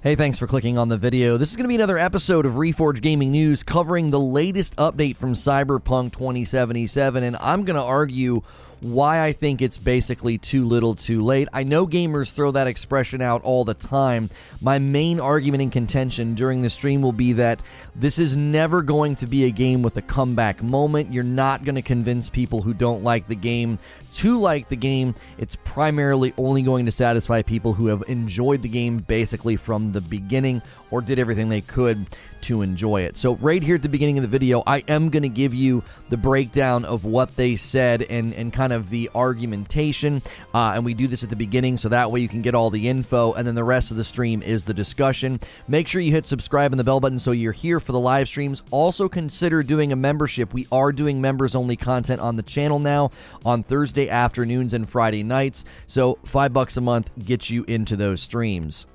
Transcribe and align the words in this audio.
Hey, 0.00 0.14
thanks 0.14 0.38
for 0.38 0.46
clicking 0.46 0.78
on 0.78 0.88
the 0.88 0.96
video. 0.96 1.38
This 1.38 1.50
is 1.50 1.56
going 1.56 1.64
to 1.64 1.68
be 1.68 1.74
another 1.74 1.98
episode 1.98 2.46
of 2.46 2.52
Reforge 2.52 3.00
Gaming 3.00 3.32
News 3.32 3.64
covering 3.64 4.12
the 4.12 4.20
latest 4.20 4.76
update 4.76 5.16
from 5.16 5.34
Cyberpunk 5.34 6.12
2077, 6.12 7.24
and 7.24 7.36
I'm 7.40 7.64
going 7.64 7.74
to 7.74 7.82
argue 7.82 8.42
why 8.80 9.24
I 9.24 9.32
think 9.32 9.60
it's 9.60 9.78
basically 9.78 10.38
too 10.38 10.64
little 10.64 10.94
too 10.94 11.22
late. 11.22 11.48
I 11.52 11.64
know 11.64 11.86
gamers 11.86 12.30
throw 12.30 12.50
that 12.52 12.66
expression 12.66 13.20
out 13.20 13.42
all 13.42 13.64
the 13.64 13.74
time. 13.74 14.30
My 14.60 14.78
main 14.78 15.20
argument 15.20 15.62
in 15.62 15.70
contention 15.70 16.34
during 16.34 16.62
the 16.62 16.70
stream 16.70 17.02
will 17.02 17.12
be 17.12 17.34
that 17.34 17.60
this 17.94 18.18
is 18.18 18.36
never 18.36 18.82
going 18.82 19.16
to 19.16 19.26
be 19.26 19.44
a 19.44 19.50
game 19.50 19.82
with 19.82 19.96
a 19.96 20.02
comeback 20.02 20.62
moment. 20.62 21.12
You're 21.12 21.24
not 21.24 21.64
going 21.64 21.74
to 21.74 21.82
convince 21.82 22.30
people 22.30 22.62
who 22.62 22.74
don't 22.74 23.02
like 23.02 23.28
the 23.28 23.34
game 23.34 23.78
to 24.14 24.38
like 24.38 24.68
the 24.68 24.76
game. 24.76 25.14
It's 25.38 25.56
primarily 25.56 26.32
only 26.36 26.62
going 26.62 26.86
to 26.86 26.92
satisfy 26.92 27.42
people 27.42 27.72
who 27.72 27.86
have 27.86 28.04
enjoyed 28.08 28.62
the 28.62 28.68
game 28.68 28.98
basically 28.98 29.56
from 29.56 29.92
the 29.92 30.00
beginning 30.00 30.62
or 30.90 31.00
did 31.00 31.18
everything 31.18 31.48
they 31.48 31.60
could 31.60 32.06
to 32.42 32.62
enjoy 32.62 33.02
it. 33.02 33.16
So, 33.16 33.36
right 33.36 33.62
here 33.62 33.76
at 33.76 33.82
the 33.82 33.88
beginning 33.88 34.18
of 34.18 34.22
the 34.22 34.28
video, 34.28 34.62
I 34.66 34.78
am 34.88 35.10
going 35.10 35.22
to 35.22 35.28
give 35.28 35.54
you 35.54 35.82
the 36.08 36.16
breakdown 36.16 36.84
of 36.84 37.04
what 37.04 37.36
they 37.36 37.56
said 37.56 38.02
and, 38.02 38.32
and 38.34 38.52
kind 38.52 38.72
of 38.72 38.90
the 38.90 39.10
argumentation. 39.14 40.22
Uh, 40.54 40.72
and 40.74 40.84
we 40.84 40.94
do 40.94 41.06
this 41.06 41.22
at 41.22 41.30
the 41.30 41.36
beginning 41.36 41.78
so 41.78 41.88
that 41.88 42.10
way 42.10 42.20
you 42.20 42.28
can 42.28 42.42
get 42.42 42.54
all 42.54 42.70
the 42.70 42.88
info. 42.88 43.32
And 43.32 43.46
then 43.46 43.54
the 43.54 43.64
rest 43.64 43.90
of 43.90 43.96
the 43.96 44.04
stream 44.04 44.42
is 44.42 44.64
the 44.64 44.74
discussion. 44.74 45.40
Make 45.66 45.88
sure 45.88 46.00
you 46.00 46.12
hit 46.12 46.26
subscribe 46.26 46.72
and 46.72 46.78
the 46.78 46.84
bell 46.84 47.00
button 47.00 47.18
so 47.18 47.32
you're 47.32 47.52
here 47.52 47.80
for 47.80 47.92
the 47.92 48.00
live 48.00 48.28
streams. 48.28 48.62
Also, 48.70 49.08
consider 49.08 49.62
doing 49.62 49.92
a 49.92 49.96
membership. 49.96 50.52
We 50.54 50.66
are 50.72 50.92
doing 50.92 51.20
members 51.20 51.54
only 51.54 51.76
content 51.76 52.20
on 52.20 52.36
the 52.36 52.42
channel 52.42 52.78
now 52.78 53.10
on 53.44 53.62
Thursday 53.62 54.08
afternoons 54.08 54.74
and 54.74 54.88
Friday 54.88 55.22
nights. 55.22 55.64
So, 55.86 56.18
five 56.24 56.52
bucks 56.52 56.76
a 56.76 56.80
month 56.80 57.10
gets 57.24 57.50
you 57.50 57.64
into 57.64 57.96
those 57.96 58.20
streams. 58.20 58.86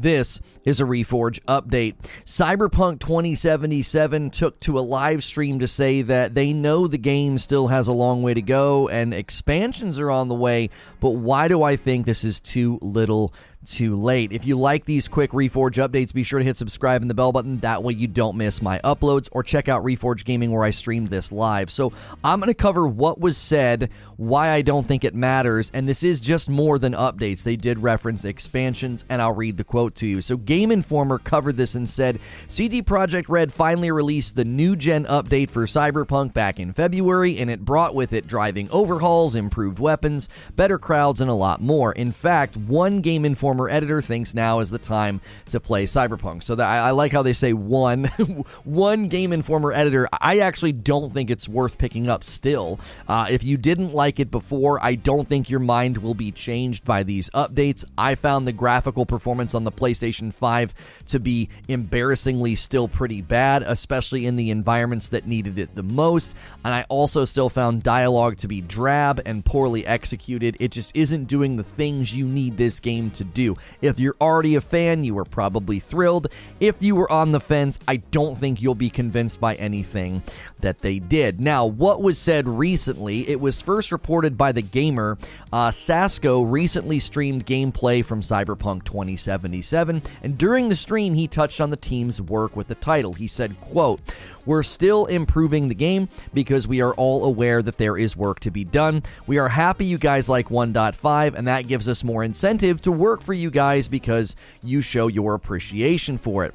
This 0.00 0.40
is 0.64 0.80
a 0.80 0.84
Reforge 0.84 1.40
update. 1.48 1.96
Cyberpunk 2.24 3.00
2077 3.00 4.30
took 4.30 4.60
to 4.60 4.78
a 4.78 4.80
live 4.80 5.24
stream 5.24 5.58
to 5.58 5.66
say 5.66 6.02
that 6.02 6.36
they 6.36 6.52
know 6.52 6.86
the 6.86 6.98
game 6.98 7.36
still 7.38 7.66
has 7.66 7.88
a 7.88 7.92
long 7.92 8.22
way 8.22 8.32
to 8.32 8.42
go 8.42 8.88
and 8.88 9.12
expansions 9.12 9.98
are 9.98 10.12
on 10.12 10.28
the 10.28 10.36
way, 10.36 10.70
but 11.00 11.10
why 11.10 11.48
do 11.48 11.64
I 11.64 11.74
think 11.74 12.06
this 12.06 12.22
is 12.22 12.38
too 12.38 12.78
little 12.80 13.34
too 13.66 13.96
late. 13.96 14.32
If 14.32 14.46
you 14.46 14.58
like 14.58 14.84
these 14.84 15.08
quick 15.08 15.32
Reforge 15.32 15.76
updates, 15.76 16.14
be 16.14 16.22
sure 16.22 16.38
to 16.38 16.44
hit 16.44 16.56
subscribe 16.56 17.02
and 17.02 17.10
the 17.10 17.14
bell 17.14 17.32
button. 17.32 17.58
That 17.60 17.82
way 17.82 17.92
you 17.94 18.06
don't 18.06 18.36
miss 18.36 18.62
my 18.62 18.78
uploads 18.80 19.28
or 19.32 19.42
check 19.42 19.68
out 19.68 19.84
Reforge 19.84 20.24
Gaming 20.24 20.52
where 20.52 20.64
I 20.64 20.70
streamed 20.70 21.08
this 21.08 21.32
live. 21.32 21.70
So 21.70 21.92
I'm 22.24 22.40
going 22.40 22.48
to 22.48 22.54
cover 22.54 22.86
what 22.86 23.20
was 23.20 23.36
said, 23.36 23.90
why 24.18 24.50
I 24.50 24.62
don't 24.62 24.86
think 24.86 25.04
it 25.04 25.14
matters, 25.14 25.70
and 25.72 25.88
this 25.88 26.02
is 26.02 26.18
just 26.18 26.48
more 26.48 26.76
than 26.76 26.92
updates. 26.92 27.44
They 27.44 27.54
did 27.54 27.78
reference 27.78 28.24
expansions, 28.24 29.04
and 29.08 29.22
I'll 29.22 29.32
read 29.32 29.56
the 29.56 29.64
quote 29.64 29.94
to 29.96 30.08
you. 30.08 30.20
So 30.22 30.36
Game 30.36 30.72
Informer 30.72 31.18
covered 31.18 31.56
this 31.56 31.76
and 31.76 31.88
said 31.88 32.18
CD 32.48 32.82
Projekt 32.82 33.26
Red 33.28 33.52
finally 33.52 33.92
released 33.92 34.34
the 34.34 34.44
new 34.44 34.74
gen 34.74 35.04
update 35.04 35.50
for 35.50 35.66
Cyberpunk 35.66 36.32
back 36.32 36.58
in 36.58 36.72
February, 36.72 37.38
and 37.38 37.48
it 37.48 37.64
brought 37.64 37.94
with 37.94 38.12
it 38.12 38.26
driving 38.26 38.68
overhauls, 38.72 39.36
improved 39.36 39.78
weapons, 39.78 40.28
better 40.56 40.80
crowds, 40.80 41.20
and 41.20 41.30
a 41.30 41.34
lot 41.34 41.62
more. 41.62 41.92
In 41.92 42.10
fact, 42.10 42.56
one 42.56 43.00
Game 43.02 43.24
Informer 43.24 43.68
editor 43.68 44.02
thinks 44.02 44.34
now 44.34 44.58
is 44.58 44.70
the 44.70 44.78
time 44.80 45.20
to 45.50 45.60
play 45.60 45.86
Cyberpunk. 45.86 46.42
So 46.42 46.56
that 46.56 46.68
I, 46.68 46.88
I 46.88 46.90
like 46.90 47.12
how 47.12 47.22
they 47.22 47.32
say 47.32 47.52
one 47.52 48.04
one 48.64 49.06
Game 49.06 49.32
Informer 49.32 49.70
editor. 49.70 50.08
I 50.12 50.40
actually 50.40 50.72
don't 50.72 51.14
think 51.14 51.30
it's 51.30 51.48
worth 51.48 51.78
picking 51.78 52.08
up. 52.08 52.24
Still, 52.24 52.80
uh, 53.06 53.28
if 53.30 53.44
you 53.44 53.56
didn't 53.56 53.92
like 53.94 54.07
it 54.18 54.30
before, 54.30 54.82
I 54.82 54.94
don't 54.94 55.28
think 55.28 55.50
your 55.50 55.60
mind 55.60 55.98
will 55.98 56.14
be 56.14 56.32
changed 56.32 56.84
by 56.84 57.02
these 57.02 57.28
updates. 57.30 57.84
I 57.98 58.14
found 58.14 58.46
the 58.46 58.52
graphical 58.52 59.04
performance 59.04 59.54
on 59.54 59.64
the 59.64 59.72
PlayStation 59.72 60.32
5 60.32 60.74
to 61.08 61.20
be 61.20 61.48
embarrassingly 61.68 62.54
still 62.54 62.88
pretty 62.88 63.20
bad, 63.20 63.62
especially 63.62 64.26
in 64.26 64.36
the 64.36 64.50
environments 64.50 65.10
that 65.10 65.26
needed 65.26 65.58
it 65.58 65.74
the 65.74 65.82
most. 65.82 66.32
And 66.64 66.72
I 66.72 66.84
also 66.88 67.24
still 67.24 67.48
found 67.48 67.82
dialogue 67.82 68.38
to 68.38 68.48
be 68.48 68.60
drab 68.60 69.20
and 69.26 69.44
poorly 69.44 69.86
executed. 69.86 70.56
It 70.58 70.70
just 70.70 70.90
isn't 70.94 71.24
doing 71.24 71.56
the 71.56 71.64
things 71.64 72.14
you 72.14 72.26
need 72.26 72.56
this 72.56 72.80
game 72.80 73.10
to 73.12 73.24
do. 73.24 73.56
If 73.82 74.00
you're 74.00 74.16
already 74.20 74.54
a 74.54 74.60
fan, 74.60 75.04
you 75.04 75.14
were 75.14 75.24
probably 75.24 75.80
thrilled. 75.80 76.28
If 76.60 76.82
you 76.82 76.94
were 76.94 77.10
on 77.12 77.32
the 77.32 77.40
fence, 77.40 77.78
I 77.86 77.96
don't 77.96 78.36
think 78.36 78.62
you'll 78.62 78.74
be 78.74 78.90
convinced 78.90 79.40
by 79.40 79.54
anything 79.56 80.22
that 80.60 80.80
they 80.80 80.98
did. 80.98 81.40
Now, 81.40 81.66
what 81.66 82.02
was 82.02 82.18
said 82.18 82.48
recently, 82.48 83.28
it 83.28 83.40
was 83.40 83.62
first 83.62 83.92
reported 83.98 84.38
by 84.38 84.52
The 84.52 84.62
Gamer. 84.62 85.18
Uh, 85.52 85.70
Sasko 85.70 86.48
recently 86.48 87.00
streamed 87.00 87.44
gameplay 87.44 88.04
from 88.04 88.22
Cyberpunk 88.22 88.84
2077, 88.84 90.00
and 90.22 90.38
during 90.38 90.68
the 90.68 90.76
stream, 90.76 91.14
he 91.14 91.26
touched 91.26 91.60
on 91.60 91.70
the 91.70 91.76
team's 91.76 92.22
work 92.22 92.54
with 92.54 92.68
the 92.68 92.76
title. 92.76 93.12
He 93.12 93.26
said, 93.26 93.60
quote, 93.60 94.00
we're 94.46 94.62
still 94.62 95.06
improving 95.06 95.66
the 95.66 95.74
game 95.74 96.08
because 96.32 96.68
we 96.68 96.80
are 96.80 96.94
all 96.94 97.24
aware 97.24 97.60
that 97.60 97.76
there 97.76 97.98
is 97.98 98.16
work 98.16 98.38
to 98.40 98.52
be 98.52 98.62
done. 98.64 99.02
We 99.26 99.38
are 99.38 99.48
happy 99.48 99.84
you 99.84 99.98
guys 99.98 100.28
like 100.28 100.48
1.5, 100.48 101.34
and 101.34 101.48
that 101.48 101.66
gives 101.66 101.88
us 101.88 102.04
more 102.04 102.22
incentive 102.22 102.80
to 102.82 102.92
work 102.92 103.20
for 103.20 103.32
you 103.32 103.50
guys 103.50 103.88
because 103.88 104.36
you 104.62 104.80
show 104.80 105.08
your 105.08 105.34
appreciation 105.34 106.18
for 106.18 106.44
it. 106.44 106.54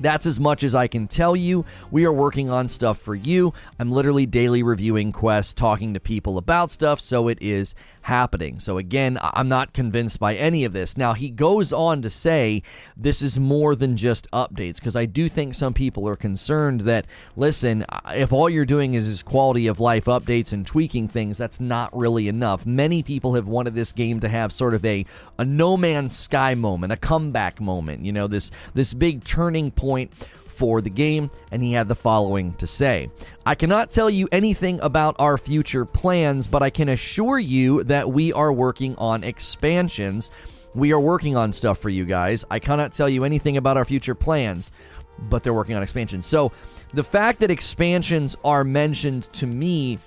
That's 0.00 0.26
as 0.26 0.40
much 0.40 0.64
as 0.64 0.74
I 0.74 0.88
can 0.88 1.06
tell 1.06 1.36
you. 1.36 1.64
We 1.90 2.04
are 2.06 2.12
working 2.12 2.48
on 2.48 2.68
stuff 2.68 2.98
for 2.98 3.14
you. 3.14 3.52
I'm 3.78 3.92
literally 3.92 4.26
daily 4.26 4.62
reviewing 4.62 5.12
quests, 5.12 5.52
talking 5.52 5.94
to 5.94 6.00
people 6.00 6.38
about 6.38 6.70
stuff, 6.70 7.00
so 7.00 7.28
it 7.28 7.38
is 7.40 7.74
happening. 8.02 8.58
So 8.60 8.78
again, 8.78 9.18
I'm 9.20 9.48
not 9.48 9.72
convinced 9.72 10.18
by 10.18 10.34
any 10.34 10.64
of 10.64 10.72
this. 10.72 10.96
Now, 10.96 11.12
he 11.12 11.30
goes 11.30 11.72
on 11.72 12.02
to 12.02 12.10
say 12.10 12.62
this 12.96 13.22
is 13.22 13.38
more 13.38 13.74
than 13.74 13.96
just 13.96 14.30
updates 14.30 14.76
because 14.76 14.96
I 14.96 15.06
do 15.06 15.28
think 15.28 15.54
some 15.54 15.74
people 15.74 16.08
are 16.08 16.16
concerned 16.16 16.82
that 16.82 17.06
listen, 17.36 17.84
if 18.08 18.32
all 18.32 18.48
you're 18.48 18.64
doing 18.64 18.94
is, 18.94 19.06
is 19.06 19.22
quality 19.22 19.66
of 19.66 19.80
life 19.80 20.06
updates 20.06 20.52
and 20.52 20.66
tweaking 20.66 21.08
things, 21.08 21.38
that's 21.38 21.60
not 21.60 21.96
really 21.96 22.28
enough. 22.28 22.66
Many 22.66 23.02
people 23.02 23.34
have 23.34 23.48
wanted 23.48 23.74
this 23.74 23.92
game 23.92 24.20
to 24.20 24.28
have 24.28 24.52
sort 24.52 24.74
of 24.74 24.84
a 24.84 25.04
a 25.38 25.44
no 25.44 25.76
man's 25.76 26.16
sky 26.16 26.54
moment, 26.54 26.92
a 26.92 26.96
comeback 26.96 27.60
moment, 27.60 28.04
you 28.04 28.12
know, 28.12 28.26
this 28.26 28.50
this 28.74 28.94
big 28.94 29.24
turning 29.24 29.70
point 29.70 30.10
for 30.60 30.82
the 30.82 30.90
game, 30.90 31.30
and 31.50 31.62
he 31.62 31.72
had 31.72 31.88
the 31.88 31.94
following 31.94 32.52
to 32.56 32.66
say 32.66 33.08
I 33.46 33.54
cannot 33.54 33.90
tell 33.90 34.10
you 34.10 34.28
anything 34.30 34.78
about 34.82 35.16
our 35.18 35.38
future 35.38 35.86
plans, 35.86 36.46
but 36.46 36.62
I 36.62 36.68
can 36.68 36.90
assure 36.90 37.38
you 37.38 37.82
that 37.84 38.10
we 38.10 38.30
are 38.34 38.52
working 38.52 38.94
on 38.96 39.24
expansions. 39.24 40.30
We 40.74 40.92
are 40.92 41.00
working 41.00 41.34
on 41.34 41.54
stuff 41.54 41.78
for 41.78 41.88
you 41.88 42.04
guys. 42.04 42.44
I 42.50 42.58
cannot 42.58 42.92
tell 42.92 43.08
you 43.08 43.24
anything 43.24 43.56
about 43.56 43.78
our 43.78 43.86
future 43.86 44.14
plans, 44.14 44.70
but 45.18 45.42
they're 45.42 45.54
working 45.54 45.76
on 45.76 45.82
expansions. 45.82 46.26
So 46.26 46.52
the 46.92 47.04
fact 47.04 47.40
that 47.40 47.50
expansions 47.50 48.36
are 48.44 48.62
mentioned 48.62 49.32
to 49.32 49.46
me 49.46 49.98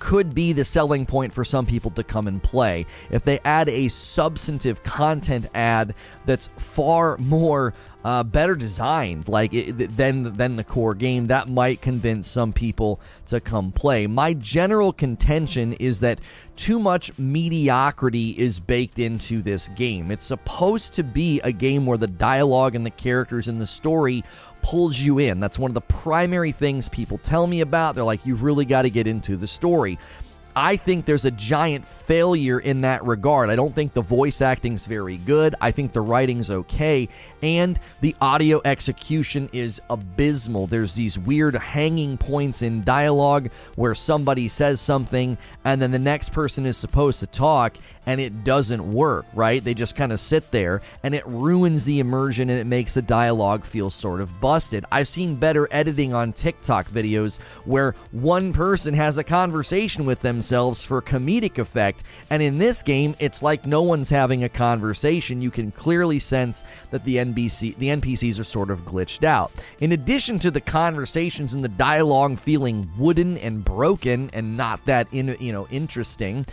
could 0.00 0.34
be 0.34 0.52
the 0.52 0.64
selling 0.64 1.06
point 1.06 1.32
for 1.32 1.44
some 1.44 1.66
people 1.66 1.92
to 1.92 2.02
come 2.02 2.26
and 2.26 2.42
play. 2.42 2.86
If 3.10 3.22
they 3.22 3.38
add 3.44 3.68
a 3.68 3.88
substantive 3.88 4.82
content 4.82 5.46
ad 5.54 5.94
that's 6.26 6.48
far 6.58 7.16
more 7.18 7.74
uh, 8.02 8.22
better 8.22 8.56
designed, 8.56 9.28
like 9.28 9.52
it, 9.52 9.96
than 9.96 10.34
than 10.36 10.56
the 10.56 10.64
core 10.64 10.94
game, 10.94 11.26
that 11.26 11.48
might 11.48 11.82
convince 11.82 12.28
some 12.28 12.52
people 12.52 12.98
to 13.26 13.40
come 13.40 13.72
play. 13.72 14.06
My 14.06 14.32
general 14.32 14.92
contention 14.92 15.74
is 15.74 16.00
that 16.00 16.18
too 16.56 16.78
much 16.78 17.16
mediocrity 17.18 18.30
is 18.38 18.58
baked 18.58 18.98
into 18.98 19.42
this 19.42 19.68
game. 19.68 20.10
It's 20.10 20.24
supposed 20.24 20.94
to 20.94 21.02
be 21.02 21.40
a 21.42 21.52
game 21.52 21.84
where 21.84 21.98
the 21.98 22.06
dialogue 22.06 22.74
and 22.74 22.86
the 22.86 22.90
characters 22.90 23.48
and 23.48 23.60
the 23.60 23.66
story 23.66 24.24
pulls 24.62 24.98
you 24.98 25.18
in. 25.18 25.40
That's 25.40 25.58
one 25.58 25.70
of 25.70 25.74
the 25.74 25.80
primary 25.80 26.52
things 26.52 26.88
people 26.88 27.18
tell 27.18 27.46
me 27.46 27.60
about. 27.60 27.94
They're 27.94 28.04
like, 28.04 28.24
you've 28.24 28.42
really 28.42 28.64
got 28.64 28.82
to 28.82 28.90
get 28.90 29.06
into 29.06 29.36
the 29.36 29.46
story. 29.46 29.98
I 30.56 30.76
think 30.76 31.04
there's 31.04 31.24
a 31.24 31.30
giant 31.30 31.86
failure 31.86 32.58
in 32.58 32.80
that 32.80 33.04
regard. 33.04 33.50
I 33.50 33.56
don't 33.56 33.74
think 33.74 33.94
the 33.94 34.02
voice 34.02 34.42
acting's 34.42 34.84
very 34.84 35.16
good. 35.18 35.54
I 35.60 35.70
think 35.70 35.92
the 35.92 36.00
writing's 36.00 36.50
okay. 36.50 37.08
And 37.40 37.78
the 38.00 38.16
audio 38.20 38.60
execution 38.64 39.48
is 39.52 39.80
abysmal. 39.88 40.66
There's 40.66 40.94
these 40.94 41.18
weird 41.18 41.54
hanging 41.54 42.18
points 42.18 42.62
in 42.62 42.82
dialogue 42.82 43.50
where 43.76 43.94
somebody 43.94 44.48
says 44.48 44.80
something 44.80 45.38
and 45.64 45.80
then 45.80 45.92
the 45.92 45.98
next 45.98 46.30
person 46.30 46.66
is 46.66 46.76
supposed 46.76 47.20
to 47.20 47.26
talk 47.28 47.76
and 48.06 48.20
it 48.20 48.44
doesn't 48.44 48.92
work, 48.92 49.26
right? 49.34 49.62
They 49.62 49.74
just 49.74 49.94
kind 49.94 50.12
of 50.12 50.20
sit 50.20 50.50
there 50.50 50.82
and 51.02 51.14
it 51.14 51.26
ruins 51.26 51.84
the 51.84 52.00
immersion 52.00 52.48
and 52.50 52.58
it 52.58 52.66
makes 52.66 52.94
the 52.94 53.02
dialogue 53.02 53.64
feel 53.64 53.90
sort 53.90 54.20
of 54.20 54.40
busted. 54.40 54.84
I've 54.90 55.08
seen 55.08 55.34
better 55.36 55.68
editing 55.70 56.14
on 56.14 56.32
TikTok 56.32 56.88
videos 56.88 57.38
where 57.64 57.94
one 58.12 58.52
person 58.52 58.94
has 58.94 59.18
a 59.18 59.24
conversation 59.24 60.06
with 60.06 60.20
themselves 60.20 60.82
for 60.82 61.02
comedic 61.02 61.58
effect, 61.58 62.02
and 62.30 62.42
in 62.42 62.58
this 62.58 62.82
game, 62.82 63.14
it's 63.18 63.42
like 63.42 63.66
no 63.66 63.82
one's 63.82 64.10
having 64.10 64.44
a 64.44 64.48
conversation. 64.48 65.42
You 65.42 65.50
can 65.50 65.70
clearly 65.70 66.18
sense 66.18 66.64
that 66.90 67.04
the 67.04 67.16
NBC 67.16 67.76
the 67.76 67.88
NPCs 67.88 68.38
are 68.38 68.44
sort 68.44 68.70
of 68.70 68.84
glitched 68.84 69.24
out. 69.24 69.52
In 69.80 69.92
addition 69.92 70.38
to 70.40 70.50
the 70.50 70.60
conversations 70.60 71.54
and 71.54 71.62
the 71.62 71.68
dialogue 71.68 72.38
feeling 72.38 72.90
wooden 72.98 73.38
and 73.38 73.64
broken 73.64 74.30
and 74.32 74.56
not 74.56 74.84
that 74.86 75.06
in, 75.12 75.36
you 75.40 75.52
know 75.52 75.66
interesting, 75.70 76.46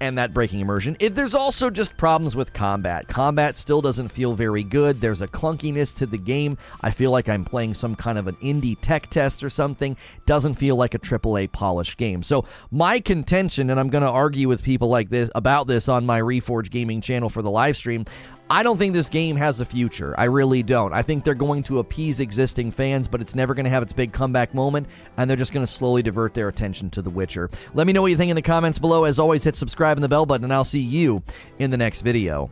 and 0.00 0.18
that 0.18 0.34
breaking 0.34 0.60
immersion. 0.60 0.96
It, 1.00 1.14
there's 1.14 1.34
also 1.34 1.70
just 1.70 1.96
problems 1.96 2.36
with 2.36 2.52
combat. 2.52 3.08
Combat 3.08 3.56
still 3.56 3.80
doesn't 3.80 4.08
feel 4.08 4.34
very 4.34 4.62
good. 4.62 5.00
There's 5.00 5.22
a 5.22 5.28
clunkiness 5.28 5.94
to 5.96 6.06
the 6.06 6.18
game. 6.18 6.58
I 6.82 6.90
feel 6.90 7.10
like 7.10 7.28
I'm 7.28 7.44
playing 7.44 7.74
some 7.74 7.96
kind 7.96 8.18
of 8.18 8.26
an 8.26 8.36
indie 8.36 8.76
tech 8.80 9.08
test 9.08 9.42
or 9.42 9.50
something. 9.50 9.96
Doesn't 10.26 10.54
feel 10.54 10.76
like 10.76 10.94
a 10.94 10.98
AAA 10.98 11.52
polished 11.52 11.96
game. 11.96 12.22
So 12.22 12.44
my 12.70 13.00
contention, 13.00 13.70
and 13.70 13.80
I'm 13.80 13.88
going 13.88 14.04
to 14.04 14.10
argue 14.10 14.48
with 14.48 14.62
people 14.62 14.88
like 14.88 15.08
this 15.08 15.30
about 15.34 15.66
this 15.66 15.88
on 15.88 16.06
my 16.06 16.20
Reforge 16.20 16.70
Gaming 16.70 17.00
channel 17.00 17.30
for 17.30 17.42
the 17.42 17.50
live 17.50 17.76
stream. 17.76 18.04
I 18.48 18.62
don't 18.62 18.78
think 18.78 18.92
this 18.92 19.08
game 19.08 19.34
has 19.36 19.60
a 19.60 19.64
future. 19.64 20.14
I 20.16 20.24
really 20.24 20.62
don't. 20.62 20.92
I 20.92 21.02
think 21.02 21.24
they're 21.24 21.34
going 21.34 21.64
to 21.64 21.80
appease 21.80 22.20
existing 22.20 22.70
fans, 22.70 23.08
but 23.08 23.20
it's 23.20 23.34
never 23.34 23.54
going 23.54 23.64
to 23.64 23.70
have 23.70 23.82
its 23.82 23.92
big 23.92 24.12
comeback 24.12 24.54
moment, 24.54 24.86
and 25.16 25.28
they're 25.28 25.36
just 25.36 25.52
going 25.52 25.66
to 25.66 25.72
slowly 25.72 26.00
divert 26.00 26.32
their 26.32 26.46
attention 26.46 26.88
to 26.90 27.02
The 27.02 27.10
Witcher. 27.10 27.50
Let 27.74 27.88
me 27.88 27.92
know 27.92 28.02
what 28.02 28.12
you 28.12 28.16
think 28.16 28.30
in 28.30 28.36
the 28.36 28.42
comments 28.42 28.78
below. 28.78 29.02
As 29.02 29.18
always, 29.18 29.42
hit 29.42 29.56
subscribe 29.56 29.96
and 29.96 30.04
the 30.04 30.08
bell 30.08 30.26
button, 30.26 30.44
and 30.44 30.52
I'll 30.52 30.62
see 30.62 30.80
you 30.80 31.24
in 31.58 31.72
the 31.72 31.76
next 31.76 32.02
video. 32.02 32.48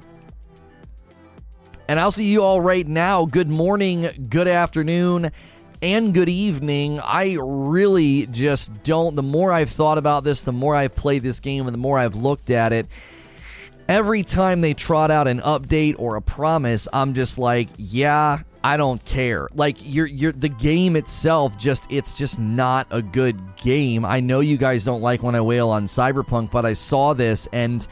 And 1.87 2.01
I'll 2.01 2.11
see 2.11 2.25
you 2.25 2.43
all 2.43 2.61
right 2.61 2.87
now. 2.87 3.25
Good 3.25 3.49
morning, 3.49 4.27
good 4.29 4.49
afternoon, 4.49 5.31
and 5.81 6.13
good 6.13 6.29
evening. 6.29 6.99
I 6.99 7.37
really 7.41 8.27
just 8.27 8.83
don't. 8.83 9.15
The 9.15 9.23
more 9.23 9.53
I've 9.53 9.71
thought 9.71 9.99
about 9.99 10.25
this, 10.25 10.43
the 10.43 10.51
more 10.51 10.75
I've 10.75 10.97
played 10.97 11.23
this 11.23 11.39
game, 11.39 11.69
and 11.69 11.75
the 11.75 11.79
more 11.79 12.01
I've 12.01 12.17
looked 12.17 12.51
at 12.51 12.73
it 12.73 12.89
every 13.89 14.23
time 14.23 14.61
they 14.61 14.75
trot 14.75 15.11
out 15.11 15.29
an 15.29 15.41
update 15.41 15.97
or 15.99 16.17
a 16.17 16.23
promise, 16.23 16.89
I'm 16.93 17.15
just 17.15 17.39
like, 17.39 17.69
yeah, 17.77 18.41
I 18.63 18.77
don't 18.77 19.05
care. 19.05 19.49
Like 19.55 19.77
you're 19.81 20.07
you're 20.07 20.33
the 20.33 20.49
game 20.49 20.97
itself 20.97 21.59
just 21.59 21.85
it's 21.91 22.15
just 22.15 22.39
not 22.39 22.87
a 22.91 23.03
good 23.03 23.57
game. 23.57 24.05
I 24.05 24.21
know 24.21 24.41
you 24.41 24.57
guys 24.57 24.85
don't 24.85 25.03
like 25.03 25.23
when 25.23 25.35
I 25.35 25.41
wail 25.41 25.69
on 25.69 25.85
Cyberpunk, 25.85 26.51
but 26.51 26.65
I 26.65 26.73
saw 26.73 27.13
this 27.13 27.47
and 27.53 27.87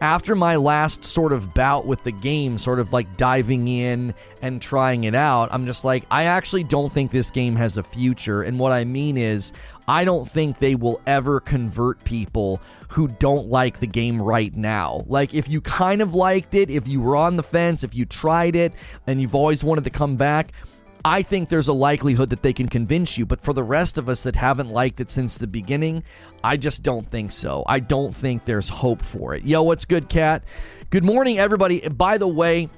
after 0.00 0.34
my 0.34 0.56
last 0.56 1.04
sort 1.04 1.32
of 1.32 1.54
bout 1.54 1.86
with 1.86 2.02
the 2.04 2.12
game, 2.12 2.58
sort 2.58 2.80
of 2.80 2.92
like 2.92 3.16
diving 3.16 3.68
in 3.68 4.14
and 4.42 4.60
trying 4.60 5.04
it 5.04 5.14
out, 5.14 5.48
I'm 5.52 5.64
just 5.64 5.84
like, 5.84 6.04
I 6.10 6.24
actually 6.24 6.64
don't 6.64 6.92
think 6.92 7.10
this 7.10 7.30
game 7.30 7.56
has 7.56 7.78
a 7.78 7.82
future. 7.82 8.42
And 8.42 8.58
what 8.58 8.72
I 8.72 8.84
mean 8.84 9.16
is, 9.16 9.52
I 9.88 10.04
don't 10.04 10.26
think 10.26 10.58
they 10.58 10.74
will 10.74 11.00
ever 11.06 11.40
convert 11.40 12.02
people 12.04 12.60
who 12.88 13.08
don't 13.08 13.48
like 13.48 13.78
the 13.78 13.86
game 13.86 14.20
right 14.20 14.54
now. 14.54 15.04
Like, 15.06 15.32
if 15.34 15.48
you 15.48 15.60
kind 15.60 16.02
of 16.02 16.14
liked 16.14 16.54
it, 16.54 16.70
if 16.70 16.88
you 16.88 17.00
were 17.00 17.16
on 17.16 17.36
the 17.36 17.42
fence, 17.42 17.84
if 17.84 17.94
you 17.94 18.04
tried 18.04 18.56
it, 18.56 18.72
and 19.06 19.20
you've 19.20 19.34
always 19.34 19.62
wanted 19.62 19.84
to 19.84 19.90
come 19.90 20.16
back, 20.16 20.52
I 21.04 21.22
think 21.22 21.48
there's 21.48 21.68
a 21.68 21.72
likelihood 21.72 22.30
that 22.30 22.42
they 22.42 22.52
can 22.52 22.68
convince 22.68 23.16
you. 23.16 23.26
But 23.26 23.40
for 23.40 23.52
the 23.52 23.62
rest 23.62 23.96
of 23.96 24.08
us 24.08 24.24
that 24.24 24.34
haven't 24.34 24.70
liked 24.70 24.98
it 24.98 25.08
since 25.08 25.38
the 25.38 25.46
beginning, 25.46 26.02
I 26.42 26.56
just 26.56 26.82
don't 26.82 27.08
think 27.08 27.30
so. 27.30 27.62
I 27.68 27.78
don't 27.78 28.14
think 28.14 28.44
there's 28.44 28.68
hope 28.68 29.02
for 29.02 29.34
it. 29.34 29.44
Yo, 29.44 29.62
what's 29.62 29.84
good, 29.84 30.08
Cat? 30.08 30.42
Good 30.90 31.04
morning, 31.04 31.38
everybody. 31.38 31.80
By 31.80 32.18
the 32.18 32.26
way, 32.26 32.68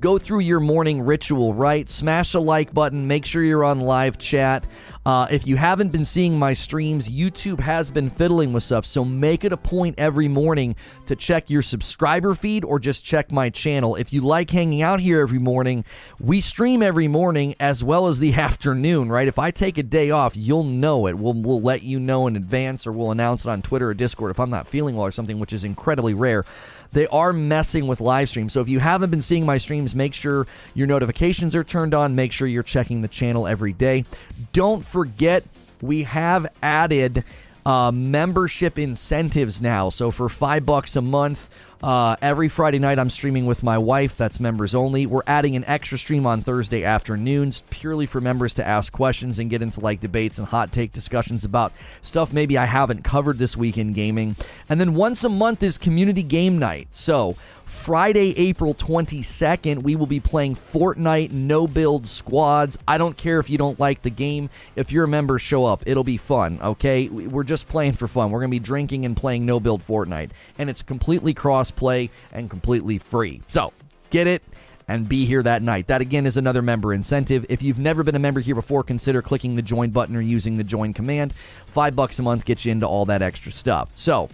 go 0.00 0.18
through 0.18 0.40
your 0.40 0.60
morning 0.60 1.02
ritual, 1.02 1.54
right? 1.54 1.88
Smash 1.88 2.34
a 2.34 2.40
like 2.40 2.72
button. 2.72 3.06
Make 3.06 3.24
sure 3.24 3.42
you're 3.42 3.64
on 3.64 3.80
live 3.80 4.18
chat. 4.18 4.66
Uh, 5.06 5.26
if 5.30 5.46
you 5.46 5.56
haven't 5.56 5.90
been 5.90 6.04
seeing 6.04 6.38
my 6.38 6.52
streams, 6.52 7.08
YouTube 7.08 7.58
has 7.58 7.90
been 7.90 8.10
fiddling 8.10 8.52
with 8.52 8.62
stuff. 8.62 8.84
So 8.84 9.04
make 9.04 9.44
it 9.44 9.52
a 9.52 9.56
point 9.56 9.94
every 9.98 10.28
morning 10.28 10.76
to 11.06 11.16
check 11.16 11.48
your 11.48 11.62
subscriber 11.62 12.34
feed 12.34 12.64
or 12.64 12.78
just 12.78 13.04
check 13.04 13.32
my 13.32 13.50
channel. 13.50 13.96
If 13.96 14.12
you 14.12 14.20
like 14.20 14.50
hanging 14.50 14.82
out 14.82 15.00
here 15.00 15.20
every 15.20 15.38
morning, 15.38 15.84
we 16.20 16.40
stream 16.40 16.82
every 16.82 17.08
morning 17.08 17.54
as 17.58 17.82
well 17.82 18.06
as 18.06 18.18
the 18.18 18.34
afternoon, 18.40 19.08
right? 19.08 19.28
If 19.28 19.38
I 19.38 19.50
take 19.50 19.78
a 19.78 19.82
day 19.82 20.10
off, 20.10 20.36
you'll 20.36 20.64
know 20.64 21.06
it. 21.06 21.18
We'll, 21.18 21.34
we'll 21.34 21.62
let 21.62 21.82
you 21.82 21.98
know 21.98 22.26
in 22.26 22.36
advance 22.36 22.86
or 22.86 22.92
we'll 22.92 23.10
announce 23.10 23.46
it 23.46 23.50
on 23.50 23.62
Twitter 23.62 23.88
or 23.88 23.94
Discord 23.94 24.30
if 24.30 24.38
I'm 24.38 24.50
not 24.50 24.68
feeling 24.68 24.96
well 24.96 25.06
or 25.06 25.12
something, 25.12 25.38
which 25.38 25.52
is 25.52 25.64
incredibly 25.64 26.14
rare 26.14 26.44
they 26.92 27.06
are 27.08 27.32
messing 27.32 27.86
with 27.86 28.00
live 28.00 28.28
streams. 28.28 28.52
So 28.52 28.60
if 28.60 28.68
you 28.68 28.80
haven't 28.80 29.10
been 29.10 29.22
seeing 29.22 29.46
my 29.46 29.58
streams, 29.58 29.94
make 29.94 30.14
sure 30.14 30.46
your 30.74 30.86
notifications 30.86 31.54
are 31.54 31.64
turned 31.64 31.94
on. 31.94 32.14
Make 32.14 32.32
sure 32.32 32.48
you're 32.48 32.62
checking 32.62 33.02
the 33.02 33.08
channel 33.08 33.46
every 33.46 33.72
day. 33.72 34.04
Don't 34.52 34.84
forget, 34.84 35.44
we 35.80 36.02
have 36.04 36.46
added 36.62 37.24
uh, 37.64 37.92
membership 37.92 38.78
incentives 38.78 39.60
now. 39.60 39.90
So 39.90 40.10
for 40.10 40.28
five 40.28 40.66
bucks 40.66 40.96
a 40.96 41.00
month, 41.00 41.48
uh, 41.82 42.16
every 42.20 42.48
Friday 42.48 42.78
night, 42.78 42.98
I'm 42.98 43.10
streaming 43.10 43.46
with 43.46 43.62
my 43.62 43.78
wife. 43.78 44.16
That's 44.16 44.38
members 44.38 44.74
only. 44.74 45.06
We're 45.06 45.22
adding 45.26 45.56
an 45.56 45.64
extra 45.66 45.96
stream 45.96 46.26
on 46.26 46.42
Thursday 46.42 46.84
afternoons, 46.84 47.62
purely 47.70 48.06
for 48.06 48.20
members 48.20 48.54
to 48.54 48.66
ask 48.66 48.92
questions 48.92 49.38
and 49.38 49.48
get 49.48 49.62
into 49.62 49.80
like 49.80 50.00
debates 50.00 50.38
and 50.38 50.46
hot 50.46 50.72
take 50.72 50.92
discussions 50.92 51.44
about 51.44 51.72
stuff 52.02 52.32
maybe 52.32 52.58
I 52.58 52.66
haven't 52.66 53.02
covered 53.02 53.38
this 53.38 53.56
week 53.56 53.78
in 53.78 53.92
gaming. 53.92 54.36
And 54.68 54.80
then 54.80 54.94
once 54.94 55.24
a 55.24 55.28
month 55.28 55.62
is 55.62 55.78
community 55.78 56.22
game 56.22 56.58
night. 56.58 56.88
So 56.92 57.36
Friday, 57.80 58.34
April 58.36 58.74
22nd, 58.74 59.82
we 59.82 59.96
will 59.96 60.06
be 60.06 60.20
playing 60.20 60.54
Fortnite 60.54 61.32
no 61.32 61.66
build 61.66 62.06
squads. 62.06 62.76
I 62.86 62.98
don't 62.98 63.16
care 63.16 63.40
if 63.40 63.48
you 63.48 63.56
don't 63.56 63.80
like 63.80 64.02
the 64.02 64.10
game. 64.10 64.50
If 64.76 64.92
you're 64.92 65.04
a 65.04 65.08
member, 65.08 65.38
show 65.38 65.64
up. 65.64 65.82
It'll 65.86 66.04
be 66.04 66.18
fun, 66.18 66.60
okay? 66.62 67.08
We're 67.08 67.42
just 67.42 67.68
playing 67.68 67.94
for 67.94 68.06
fun. 68.06 68.30
We're 68.30 68.40
going 68.40 68.50
to 68.50 68.54
be 68.54 68.58
drinking 68.58 69.06
and 69.06 69.16
playing 69.16 69.46
no 69.46 69.60
build 69.60 69.82
Fortnite. 69.82 70.32
And 70.58 70.68
it's 70.68 70.82
completely 70.82 71.32
cross 71.32 71.70
play 71.70 72.10
and 72.32 72.50
completely 72.50 72.98
free. 72.98 73.40
So, 73.48 73.72
get 74.10 74.26
it 74.26 74.42
and 74.86 75.08
be 75.08 75.24
here 75.24 75.42
that 75.42 75.62
night. 75.62 75.86
That 75.86 76.02
again 76.02 76.26
is 76.26 76.36
another 76.36 76.60
member 76.60 76.92
incentive. 76.92 77.46
If 77.48 77.62
you've 77.62 77.78
never 77.78 78.02
been 78.02 78.14
a 78.14 78.20
member 78.20 78.40
here 78.40 78.54
before, 78.54 78.84
consider 78.84 79.22
clicking 79.22 79.56
the 79.56 79.62
join 79.62 79.88
button 79.88 80.14
or 80.14 80.20
using 80.20 80.58
the 80.58 80.64
join 80.64 80.92
command. 80.92 81.32
Five 81.68 81.96
bucks 81.96 82.18
a 82.18 82.22
month 82.22 82.44
gets 82.44 82.66
you 82.66 82.72
into 82.72 82.86
all 82.86 83.06
that 83.06 83.22
extra 83.22 83.50
stuff. 83.50 83.90
So, 83.94 84.28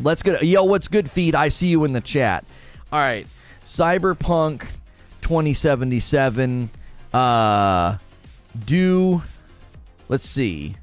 let's 0.00 0.24
go. 0.24 0.40
Yo, 0.40 0.64
what's 0.64 0.88
good, 0.88 1.08
feed? 1.08 1.36
I 1.36 1.50
see 1.50 1.68
you 1.68 1.84
in 1.84 1.92
the 1.92 2.00
chat. 2.00 2.44
All 2.94 3.00
right. 3.00 3.26
Cyberpunk 3.64 4.66
2077. 5.22 6.70
Uh, 7.12 7.96
do, 8.66 9.20
let's 10.08 10.28
see. 10.28 10.76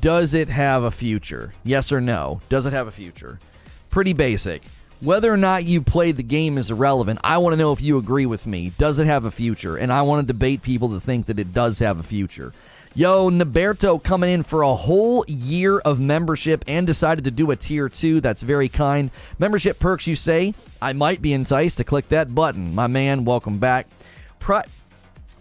Does 0.00 0.32
it 0.32 0.48
have 0.48 0.84
a 0.84 0.90
future? 0.90 1.52
Yes 1.62 1.92
or 1.92 2.00
no? 2.00 2.40
Does 2.48 2.64
it 2.64 2.72
have 2.72 2.86
a 2.88 2.90
future? 2.90 3.38
Pretty 3.90 4.14
basic. 4.14 4.62
Whether 5.00 5.30
or 5.30 5.36
not 5.36 5.64
you 5.64 5.82
played 5.82 6.16
the 6.16 6.22
game 6.22 6.56
is 6.56 6.70
irrelevant. 6.70 7.18
I 7.22 7.36
want 7.36 7.52
to 7.52 7.58
know 7.58 7.72
if 7.72 7.82
you 7.82 7.98
agree 7.98 8.24
with 8.24 8.46
me. 8.46 8.72
Does 8.78 8.98
it 8.98 9.06
have 9.06 9.26
a 9.26 9.30
future? 9.30 9.76
And 9.76 9.92
I 9.92 10.00
want 10.00 10.26
to 10.26 10.32
debate 10.32 10.62
people 10.62 10.88
to 10.94 11.00
think 11.00 11.26
that 11.26 11.38
it 11.38 11.52
does 11.52 11.80
have 11.80 12.00
a 12.00 12.02
future. 12.02 12.54
Yo, 12.96 13.28
Naberto 13.28 14.02
coming 14.02 14.30
in 14.30 14.42
for 14.42 14.62
a 14.62 14.74
whole 14.74 15.22
year 15.28 15.80
of 15.80 16.00
membership 16.00 16.64
and 16.66 16.86
decided 16.86 17.24
to 17.24 17.30
do 17.30 17.50
a 17.50 17.56
tier 17.56 17.90
two. 17.90 18.22
That's 18.22 18.40
very 18.40 18.70
kind. 18.70 19.10
Membership 19.38 19.78
perks, 19.78 20.06
you 20.06 20.16
say? 20.16 20.54
I 20.80 20.94
might 20.94 21.20
be 21.20 21.34
enticed 21.34 21.76
to 21.76 21.84
click 21.84 22.08
that 22.08 22.34
button. 22.34 22.74
My 22.74 22.86
man, 22.86 23.26
welcome 23.26 23.58
back. 23.58 23.86
Pri- 24.38 24.64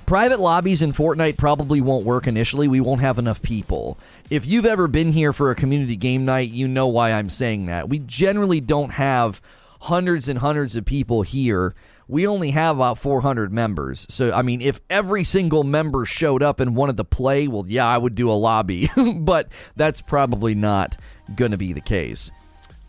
private 0.05 0.41
lobbies 0.41 0.81
in 0.81 0.91
Fortnite 0.91 1.37
probably 1.37 1.79
won't 1.79 2.05
work 2.05 2.27
initially. 2.27 2.67
We 2.67 2.81
won't 2.81 2.99
have 2.99 3.19
enough 3.19 3.41
people. 3.41 3.97
If 4.29 4.45
you've 4.45 4.65
ever 4.65 4.89
been 4.89 5.13
here 5.13 5.31
for 5.31 5.49
a 5.49 5.55
community 5.55 5.95
game 5.95 6.25
night, 6.25 6.49
you 6.49 6.67
know 6.67 6.87
why 6.87 7.13
I'm 7.13 7.29
saying 7.29 7.67
that. 7.67 7.87
We 7.87 7.99
generally 7.99 8.59
don't 8.59 8.91
have 8.91 9.41
hundreds 9.79 10.27
and 10.27 10.39
hundreds 10.39 10.75
of 10.75 10.83
people 10.83 11.21
here 11.21 11.73
we 12.07 12.27
only 12.27 12.51
have 12.51 12.75
uh, 12.75 12.79
about 12.85 12.99
400 12.99 13.51
members. 13.51 14.05
So, 14.09 14.31
I 14.31 14.41
mean, 14.41 14.61
if 14.61 14.81
every 14.89 15.23
single 15.23 15.63
member 15.63 16.05
showed 16.05 16.43
up 16.43 16.59
and 16.59 16.75
wanted 16.75 16.97
to 16.97 17.03
play, 17.03 17.47
well, 17.47 17.65
yeah, 17.67 17.85
I 17.87 17.97
would 17.97 18.15
do 18.15 18.29
a 18.29 18.33
lobby, 18.33 18.89
but 19.19 19.49
that's 19.75 20.01
probably 20.01 20.55
not 20.55 20.99
going 21.35 21.51
to 21.51 21.57
be 21.57 21.73
the 21.73 21.81
case. 21.81 22.31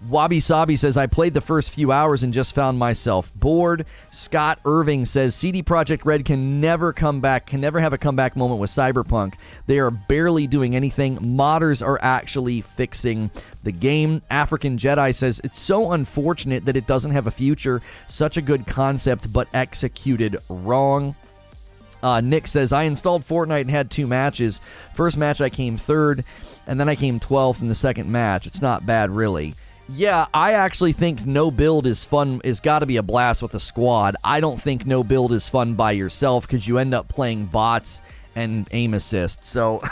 Wabi 0.09 0.41
Sabi 0.41 0.77
says, 0.77 0.97
I 0.97 1.07
played 1.07 1.35
the 1.35 1.41
first 1.41 1.73
few 1.73 1.91
hours 1.91 2.23
and 2.23 2.33
just 2.33 2.55
found 2.55 2.79
myself 2.79 3.33
bored. 3.35 3.87
Scott 4.13 4.61
Irving 4.65 5.07
says, 5.07 5.35
CD 5.35 5.63
Projekt 5.63 6.05
Red 6.05 6.25
can 6.25 6.61
never 6.61 6.93
come 6.93 7.21
back, 7.21 7.47
can 7.47 7.61
never 7.61 7.81
have 7.81 7.93
a 7.93 7.99
comeback 7.99 8.37
moment 8.37 8.61
with 8.61 8.71
Cyberpunk. 8.71 9.35
They 9.67 9.79
are 9.79 9.91
barely 9.91 10.47
doing 10.47 10.77
anything. 10.77 11.17
Modders 11.19 11.85
are 11.85 11.99
actually 12.03 12.61
fixing 12.61 13.31
the 13.65 13.73
game. 13.73 14.23
African 14.31 14.77
Jedi 14.77 15.15
says, 15.15 15.41
It's 15.43 15.59
so 15.59 15.93
unfortunate 15.93 16.67
that 16.67 16.77
it 16.77 16.87
doesn't 16.87 17.13
have 17.13 17.27
a 17.27 17.33
future. 17.33 17.81
Such 18.07 18.37
a 18.37 18.43
good 18.43 18.67
concept, 18.67 19.33
but 19.33 19.49
executed 19.55 20.37
wrong. 20.49 21.17
Uh, 22.03 22.21
Nick 22.21 22.47
says, 22.47 22.73
I 22.73 22.83
installed 22.85 23.27
Fortnite 23.27 23.63
and 23.63 23.71
had 23.71 23.91
two 23.91 24.07
matches. 24.07 24.61
First 24.95 25.17
match, 25.17 25.41
I 25.41 25.49
came 25.49 25.79
third, 25.79 26.23
and 26.67 26.79
then 26.79 26.89
I 26.89 26.95
came 26.95 27.19
12th 27.19 27.63
in 27.63 27.69
the 27.69 27.75
second 27.75 28.13
match. 28.13 28.47
It's 28.47 28.63
not 28.63 28.87
bad, 28.87 29.11
really. 29.11 29.55
Yeah, 29.89 30.27
I 30.35 30.53
actually 30.55 30.93
think 30.93 31.25
no 31.25 31.51
build 31.51 31.87
is 31.87 32.05
fun. 32.05 32.41
Is 32.43 32.61
got 32.61 32.81
to 32.81 32.87
be 32.87 32.97
a 32.97 33.03
blast 33.03 33.41
with 33.43 33.55
a 33.55 33.61
squad. 33.61 34.17
I 34.25 34.41
don't 34.41 34.61
think 34.61 34.85
no 34.85 35.05
build 35.05 35.33
is 35.33 35.49
fun 35.49 35.75
by 35.75 35.93
yourself 35.93 36.47
because 36.47 36.67
you 36.67 36.79
end 36.79 36.93
up 36.93 37.09
playing 37.09 37.47
bots 37.47 38.03
and 38.35 38.69
aim 38.73 38.95
assist. 38.95 39.45
So, 39.45 39.83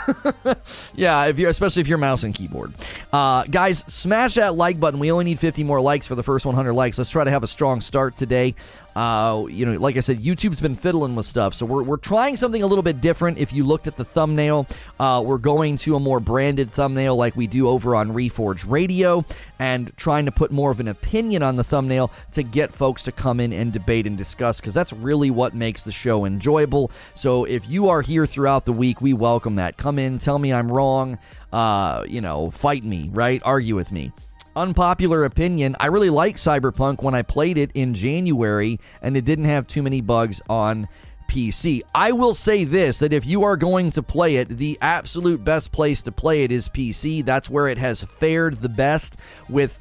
yeah, 0.94 1.24
if 1.26 1.38
you 1.38 1.48
especially 1.48 1.80
if 1.80 1.88
you're 1.88 1.98
mouse 1.98 2.24
and 2.24 2.34
keyboard, 2.34 2.74
uh, 3.12 3.44
guys, 3.44 3.84
smash 3.86 4.34
that 4.34 4.54
like 4.54 4.78
button. 4.78 5.00
We 5.00 5.12
only 5.12 5.24
need 5.24 5.38
50 5.38 5.62
more 5.62 5.80
likes 5.80 6.06
for 6.06 6.16
the 6.16 6.22
first 6.22 6.44
100 6.44 6.72
likes. 6.72 6.98
Let's 6.98 7.10
try 7.10 7.24
to 7.24 7.30
have 7.30 7.42
a 7.42 7.48
strong 7.48 7.80
start 7.80 8.16
today. 8.16 8.54
Uh, 8.94 9.46
you 9.48 9.66
know, 9.66 9.72
like 9.78 9.96
I 9.96 10.00
said, 10.00 10.20
YouTube's 10.20 10.60
been 10.60 10.76
fiddling 10.76 11.16
with 11.16 11.26
stuff, 11.26 11.52
so 11.54 11.66
we're, 11.66 11.82
we're 11.82 11.96
trying 11.96 12.36
something 12.36 12.62
a 12.62 12.66
little 12.66 12.82
bit 12.82 13.00
different. 13.00 13.38
If 13.38 13.52
you 13.52 13.64
looked 13.64 13.86
at 13.86 13.96
the 13.96 14.04
thumbnail, 14.04 14.68
uh, 15.00 15.20
we're 15.24 15.38
going 15.38 15.76
to 15.78 15.96
a 15.96 16.00
more 16.00 16.20
branded 16.20 16.70
thumbnail 16.70 17.16
like 17.16 17.34
we 17.34 17.48
do 17.48 17.68
over 17.68 17.96
on 17.96 18.12
Reforge 18.12 18.64
Radio, 18.70 19.24
and 19.58 19.92
trying 19.96 20.26
to 20.26 20.30
put 20.30 20.52
more 20.52 20.70
of 20.70 20.78
an 20.78 20.88
opinion 20.88 21.42
on 21.42 21.56
the 21.56 21.64
thumbnail 21.64 22.12
to 22.32 22.44
get 22.44 22.72
folks 22.72 23.02
to 23.02 23.12
come 23.12 23.40
in 23.40 23.52
and 23.52 23.72
debate 23.72 24.06
and 24.06 24.16
discuss, 24.16 24.60
because 24.60 24.74
that's 24.74 24.92
really 24.92 25.30
what 25.30 25.54
makes 25.54 25.82
the 25.82 25.92
show 25.92 26.24
enjoyable. 26.24 26.92
So 27.14 27.44
if 27.44 27.68
you 27.68 27.88
are 27.88 28.00
here 28.00 28.26
throughout 28.26 28.64
the 28.64 28.72
week, 28.72 29.00
we 29.00 29.12
welcome 29.12 29.56
that. 29.56 29.76
Come 29.76 29.98
in, 29.98 30.18
tell 30.18 30.38
me 30.38 30.52
I'm 30.52 30.70
wrong, 30.70 31.18
uh, 31.52 32.04
you 32.06 32.20
know, 32.20 32.52
fight 32.52 32.84
me, 32.84 33.10
right? 33.12 33.42
Argue 33.44 33.74
with 33.74 33.90
me 33.90 34.12
unpopular 34.56 35.24
opinion, 35.24 35.76
I 35.80 35.86
really 35.86 36.10
liked 36.10 36.38
Cyberpunk 36.38 37.02
when 37.02 37.14
I 37.14 37.22
played 37.22 37.58
it 37.58 37.70
in 37.74 37.94
January 37.94 38.80
and 39.02 39.16
it 39.16 39.24
didn't 39.24 39.46
have 39.46 39.66
too 39.66 39.82
many 39.82 40.00
bugs 40.00 40.40
on 40.48 40.88
PC. 41.28 41.82
I 41.94 42.12
will 42.12 42.34
say 42.34 42.64
this 42.64 42.98
that 42.98 43.12
if 43.12 43.26
you 43.26 43.44
are 43.44 43.56
going 43.56 43.90
to 43.92 44.02
play 44.02 44.36
it, 44.36 44.48
the 44.48 44.78
absolute 44.80 45.42
best 45.42 45.72
place 45.72 46.02
to 46.02 46.12
play 46.12 46.44
it 46.44 46.52
is 46.52 46.68
PC. 46.68 47.24
That's 47.24 47.50
where 47.50 47.68
it 47.68 47.78
has 47.78 48.02
fared 48.02 48.58
the 48.58 48.68
best 48.68 49.16
with 49.48 49.78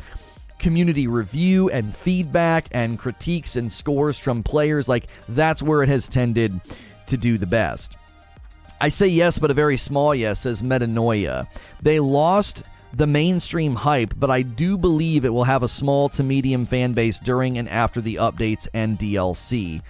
community 0.60 1.08
review 1.08 1.70
and 1.70 1.96
feedback 1.96 2.68
and 2.72 2.98
critiques 2.98 3.56
and 3.56 3.72
scores 3.72 4.18
from 4.18 4.44
players. 4.44 4.88
Like, 4.88 5.08
that's 5.28 5.62
where 5.62 5.84
it 5.84 5.90
has 5.90 6.08
tended 6.08 6.60
to 7.08 7.18
do 7.18 7.38
the 7.38 7.46
best. 7.46 7.98
I 8.80 8.90
say 8.90 9.08
yes, 9.08 9.40
but 9.40 9.52
a 9.52 9.54
very 9.54 9.78
small 9.78 10.16
yes, 10.16 10.42
says 10.42 10.62
Metanoia. 10.62 11.48
They 11.82 12.00
lost 12.00 12.64
the 12.96 13.08
mainstream 13.08 13.76
hype, 13.76 14.14
but 14.18 14.30
I 14.30 14.44
do 14.44 14.78
believe 14.78 15.26
it 15.26 15.34
will 15.34 15.44
have 15.44 15.64
a 15.64 15.68
small 15.68 16.10
to 16.10 16.24
medium 16.24 16.66
fan 16.66 16.94
base 16.94 17.20
during 17.20 17.58
and 17.58 17.68
after 17.68 18.02
the 18.02 18.16
updates 18.16 18.68
and 18.74 18.98
DLC. 18.98 19.82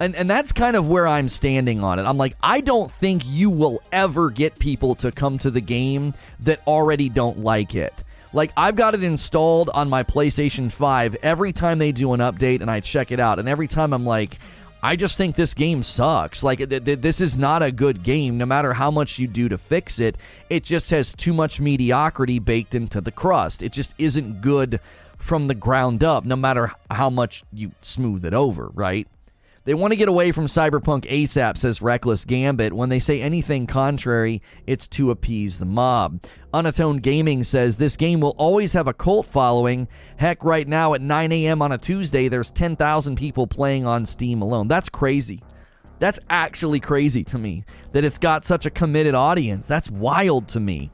And, 0.00 0.16
and 0.16 0.28
that's 0.28 0.52
kind 0.52 0.76
of 0.76 0.88
where 0.88 1.06
I'm 1.06 1.28
standing 1.28 1.82
on 1.82 1.98
it. 1.98 2.04
I'm 2.04 2.16
like, 2.16 2.36
I 2.42 2.60
don't 2.60 2.90
think 2.90 3.22
you 3.24 3.50
will 3.50 3.82
ever 3.92 4.30
get 4.30 4.58
people 4.58 4.94
to 4.96 5.12
come 5.12 5.38
to 5.38 5.50
the 5.50 5.60
game 5.60 6.14
that 6.40 6.60
already 6.66 7.08
don't 7.08 7.40
like 7.40 7.74
it. 7.74 7.92
Like, 8.32 8.52
I've 8.56 8.76
got 8.76 8.94
it 8.94 9.02
installed 9.02 9.70
on 9.70 9.88
my 9.88 10.02
PlayStation 10.02 10.70
5 10.70 11.16
every 11.22 11.52
time 11.52 11.78
they 11.78 11.92
do 11.92 12.12
an 12.12 12.20
update 12.20 12.60
and 12.60 12.70
I 12.70 12.80
check 12.80 13.10
it 13.10 13.20
out. 13.20 13.38
And 13.38 13.48
every 13.48 13.68
time 13.68 13.94
I'm 13.94 14.04
like, 14.04 14.36
I 14.86 14.94
just 14.94 15.16
think 15.16 15.34
this 15.34 15.52
game 15.52 15.82
sucks. 15.82 16.44
Like, 16.44 16.58
th- 16.58 16.84
th- 16.84 17.00
this 17.00 17.20
is 17.20 17.34
not 17.34 17.60
a 17.60 17.72
good 17.72 18.04
game, 18.04 18.38
no 18.38 18.46
matter 18.46 18.72
how 18.72 18.88
much 18.88 19.18
you 19.18 19.26
do 19.26 19.48
to 19.48 19.58
fix 19.58 19.98
it. 19.98 20.16
It 20.48 20.62
just 20.62 20.90
has 20.90 21.12
too 21.12 21.32
much 21.32 21.58
mediocrity 21.58 22.38
baked 22.38 22.72
into 22.72 23.00
the 23.00 23.10
crust. 23.10 23.64
It 23.64 23.72
just 23.72 23.96
isn't 23.98 24.42
good 24.42 24.78
from 25.18 25.48
the 25.48 25.56
ground 25.56 26.04
up, 26.04 26.24
no 26.24 26.36
matter 26.36 26.70
how 26.88 27.10
much 27.10 27.42
you 27.52 27.72
smooth 27.82 28.24
it 28.24 28.32
over, 28.32 28.70
right? 28.74 29.08
They 29.66 29.74
want 29.74 29.92
to 29.92 29.96
get 29.96 30.08
away 30.08 30.30
from 30.30 30.46
Cyberpunk 30.46 31.10
ASAP, 31.10 31.58
says 31.58 31.82
Reckless 31.82 32.24
Gambit. 32.24 32.72
When 32.72 32.88
they 32.88 33.00
say 33.00 33.20
anything 33.20 33.66
contrary, 33.66 34.40
it's 34.64 34.86
to 34.88 35.10
appease 35.10 35.58
the 35.58 35.64
mob. 35.64 36.22
Unatoned 36.54 37.02
Gaming 37.02 37.42
says 37.42 37.76
this 37.76 37.96
game 37.96 38.20
will 38.20 38.36
always 38.38 38.72
have 38.74 38.86
a 38.86 38.94
cult 38.94 39.26
following. 39.26 39.88
Heck, 40.18 40.44
right 40.44 40.68
now 40.68 40.94
at 40.94 41.00
9 41.00 41.32
a.m. 41.32 41.62
on 41.62 41.72
a 41.72 41.78
Tuesday, 41.78 42.28
there's 42.28 42.52
10,000 42.52 43.16
people 43.16 43.48
playing 43.48 43.84
on 43.84 44.06
Steam 44.06 44.40
alone. 44.40 44.68
That's 44.68 44.88
crazy. 44.88 45.42
That's 45.98 46.20
actually 46.30 46.78
crazy 46.78 47.24
to 47.24 47.38
me 47.38 47.64
that 47.90 48.04
it's 48.04 48.18
got 48.18 48.44
such 48.44 48.66
a 48.66 48.70
committed 48.70 49.16
audience. 49.16 49.66
That's 49.66 49.90
wild 49.90 50.46
to 50.48 50.60
me. 50.60 50.92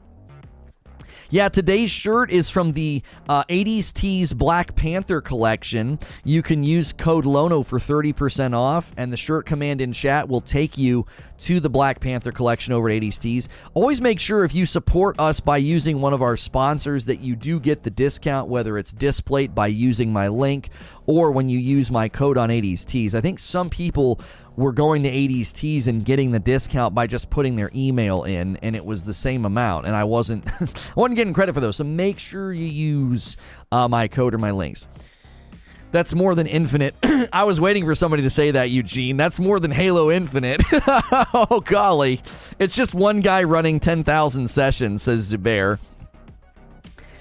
Yeah, 1.33 1.49
today's 1.49 1.89
shirt 1.89 2.29
is 2.29 2.51
from 2.51 2.73
the 2.73 3.01
uh, 3.27 3.43
80s 3.45 3.91
Tees 3.91 4.33
Black 4.33 4.75
Panther 4.75 5.19
collection. 5.19 5.97
You 6.23 6.43
can 6.43 6.63
use 6.63 6.93
code 6.93 7.25
LONO 7.25 7.63
for 7.63 7.79
30% 7.79 8.55
off, 8.55 8.93
and 8.97 9.11
the 9.11 9.17
shirt 9.17 9.47
command 9.47 9.81
in 9.81 9.93
chat 9.93 10.29
will 10.29 10.41
take 10.41 10.77
you 10.77 11.07
to 11.39 11.59
the 11.59 11.71
Black 11.71 11.99
Panther 11.99 12.31
collection 12.31 12.71
over 12.71 12.87
at 12.87 13.01
80s 13.01 13.17
Tees. 13.17 13.49
Always 13.73 13.99
make 13.99 14.19
sure 14.19 14.43
if 14.43 14.53
you 14.53 14.67
support 14.67 15.19
us 15.19 15.39
by 15.39 15.57
using 15.57 16.01
one 16.01 16.13
of 16.13 16.21
our 16.21 16.37
sponsors 16.37 17.05
that 17.05 17.19
you 17.19 17.35
do 17.35 17.59
get 17.59 17.81
the 17.81 17.89
discount, 17.89 18.47
whether 18.47 18.77
it's 18.77 18.93
Displate 18.93 19.55
by 19.55 19.65
using 19.65 20.13
my 20.13 20.27
link 20.27 20.69
or 21.07 21.31
when 21.31 21.49
you 21.49 21.57
use 21.57 21.89
my 21.89 22.09
code 22.09 22.37
on 22.37 22.49
80s 22.49 22.85
Tees. 22.85 23.15
I 23.15 23.21
think 23.21 23.39
some 23.39 23.71
people 23.71 24.21
were 24.55 24.71
going 24.71 25.03
to 25.03 25.11
80s 25.11 25.51
Tees 25.51 25.87
and 25.87 26.05
getting 26.05 26.31
the 26.31 26.39
discount 26.39 26.93
by 26.93 27.07
just 27.07 27.29
putting 27.29 27.55
their 27.55 27.71
email 27.73 28.23
in, 28.23 28.57
and 28.57 28.75
it 28.75 28.85
was 28.85 29.03
the 29.03 29.13
same 29.13 29.45
amount. 29.45 29.85
And 29.85 29.95
I 29.95 30.03
wasn't, 30.03 30.45
I 30.61 30.67
wasn't 30.95 31.15
getting 31.15 31.33
credit 31.33 31.53
for 31.53 31.59
those. 31.59 31.75
So 31.75 31.83
make 31.83 32.19
sure 32.19 32.53
you 32.53 32.65
use 32.65 33.37
uh, 33.71 33.87
my 33.87 34.07
code 34.07 34.33
or 34.33 34.37
my 34.37 34.51
links. 34.51 34.87
That's 35.91 36.15
more 36.15 36.33
than 36.33 36.47
Infinite. 36.47 36.95
I 37.33 37.43
was 37.43 37.61
waiting 37.61 37.85
for 37.85 37.93
somebody 37.93 38.23
to 38.23 38.29
say 38.29 38.51
that, 38.51 38.71
Eugene. 38.71 39.15
That's 39.15 39.39
more 39.39 39.59
than 39.59 39.69
Halo 39.69 40.09
Infinite. 40.11 40.61
oh, 40.71 41.61
golly. 41.63 42.21
It's 42.57 42.73
just 42.73 42.95
one 42.95 43.21
guy 43.21 43.43
running 43.43 43.79
10,000 43.79 44.47
sessions, 44.47 45.03
says 45.03 45.31
Zubair. 45.31 45.77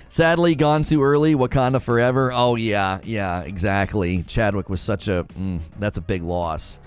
Sadly, 0.09 0.55
gone 0.55 0.85
too 0.85 1.03
early. 1.03 1.35
Wakanda 1.35 1.81
forever. 1.81 2.33
Oh 2.33 2.55
yeah, 2.55 2.99
yeah, 3.03 3.41
exactly. 3.41 4.23
Chadwick 4.25 4.69
was 4.69 4.83
such 4.83 5.09
a. 5.09 5.25
Mm, 5.39 5.61
that's 5.79 5.97
a 5.97 6.03
big 6.03 6.23
loss 6.23 6.79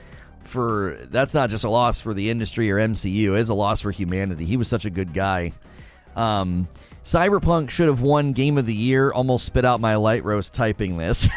for 0.45 0.97
that's 1.09 1.33
not 1.33 1.49
just 1.49 1.63
a 1.63 1.69
loss 1.69 1.99
for 1.99 2.13
the 2.13 2.29
industry 2.29 2.71
or 2.71 2.77
MCU. 2.77 3.39
It's 3.39 3.49
a 3.49 3.53
loss 3.53 3.81
for 3.81 3.91
humanity. 3.91 4.45
He 4.45 4.57
was 4.57 4.67
such 4.67 4.85
a 4.85 4.89
good 4.89 5.13
guy. 5.13 5.53
Um, 6.15 6.67
Cyberpunk 7.05 7.69
should 7.69 7.87
have 7.87 8.01
won 8.01 8.33
Game 8.33 8.57
of 8.57 8.65
the 8.65 8.73
Year. 8.73 9.11
Almost 9.11 9.45
spit 9.45 9.63
out 9.63 9.79
my 9.79 9.95
light 9.95 10.25
roast 10.25 10.55
typing 10.55 10.97
this. 10.97 11.29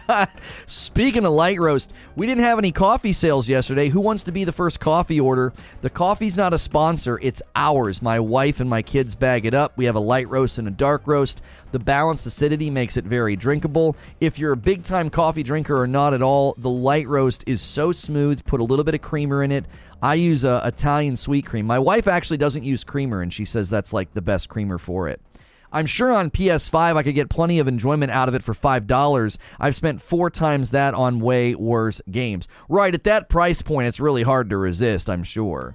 Speaking 0.66 1.26
of 1.26 1.32
light 1.32 1.60
roast, 1.60 1.92
we 2.16 2.26
didn't 2.26 2.44
have 2.44 2.58
any 2.58 2.72
coffee 2.72 3.12
sales 3.12 3.46
yesterday. 3.46 3.90
Who 3.90 4.00
wants 4.00 4.22
to 4.22 4.32
be 4.32 4.44
the 4.44 4.52
first 4.52 4.80
coffee 4.80 5.20
order? 5.20 5.52
The 5.82 5.90
coffee's 5.90 6.34
not 6.34 6.54
a 6.54 6.58
sponsor, 6.58 7.18
it's 7.20 7.42
ours. 7.54 8.00
My 8.00 8.18
wife 8.18 8.58
and 8.58 8.70
my 8.70 8.80
kids 8.80 9.14
bag 9.14 9.44
it 9.44 9.52
up. 9.52 9.76
We 9.76 9.84
have 9.84 9.96
a 9.96 10.00
light 10.00 10.30
roast 10.30 10.56
and 10.56 10.66
a 10.66 10.70
dark 10.70 11.06
roast. 11.06 11.42
The 11.72 11.78
balanced 11.78 12.24
acidity 12.24 12.70
makes 12.70 12.96
it 12.96 13.04
very 13.04 13.36
drinkable. 13.36 13.96
If 14.18 14.38
you're 14.38 14.52
a 14.52 14.56
big 14.56 14.82
time 14.82 15.10
coffee 15.10 15.42
drinker 15.42 15.78
or 15.78 15.86
not 15.86 16.14
at 16.14 16.22
all, 16.22 16.54
the 16.56 16.70
light 16.70 17.06
roast 17.06 17.44
is 17.46 17.60
so 17.60 17.92
smooth. 17.92 18.42
Put 18.46 18.60
a 18.60 18.64
little 18.64 18.84
bit 18.84 18.94
of 18.94 19.02
creamer 19.02 19.42
in 19.42 19.52
it. 19.52 19.66
I 20.02 20.14
use 20.14 20.44
a 20.44 20.62
Italian 20.64 21.16
sweet 21.16 21.46
cream. 21.46 21.66
My 21.66 21.78
wife 21.78 22.06
actually 22.06 22.36
doesn't 22.36 22.64
use 22.64 22.84
creamer, 22.84 23.22
and 23.22 23.32
she 23.32 23.44
says 23.44 23.70
that's 23.70 23.92
like 23.92 24.12
the 24.12 24.22
best 24.22 24.48
creamer 24.48 24.78
for 24.78 25.08
it. 25.08 25.20
I'm 25.72 25.86
sure 25.86 26.12
on 26.12 26.30
PS5 26.30 26.96
I 26.96 27.02
could 27.02 27.14
get 27.14 27.28
plenty 27.28 27.58
of 27.58 27.68
enjoyment 27.68 28.12
out 28.12 28.28
of 28.28 28.34
it 28.34 28.42
for 28.42 28.54
$5. 28.54 29.36
I've 29.58 29.74
spent 29.74 30.00
four 30.00 30.30
times 30.30 30.70
that 30.70 30.94
on 30.94 31.20
way 31.20 31.54
worse 31.54 32.00
games. 32.10 32.48
Right, 32.68 32.94
at 32.94 33.04
that 33.04 33.28
price 33.28 33.62
point, 33.62 33.88
it's 33.88 34.00
really 34.00 34.22
hard 34.22 34.50
to 34.50 34.56
resist, 34.56 35.10
I'm 35.10 35.24
sure. 35.24 35.74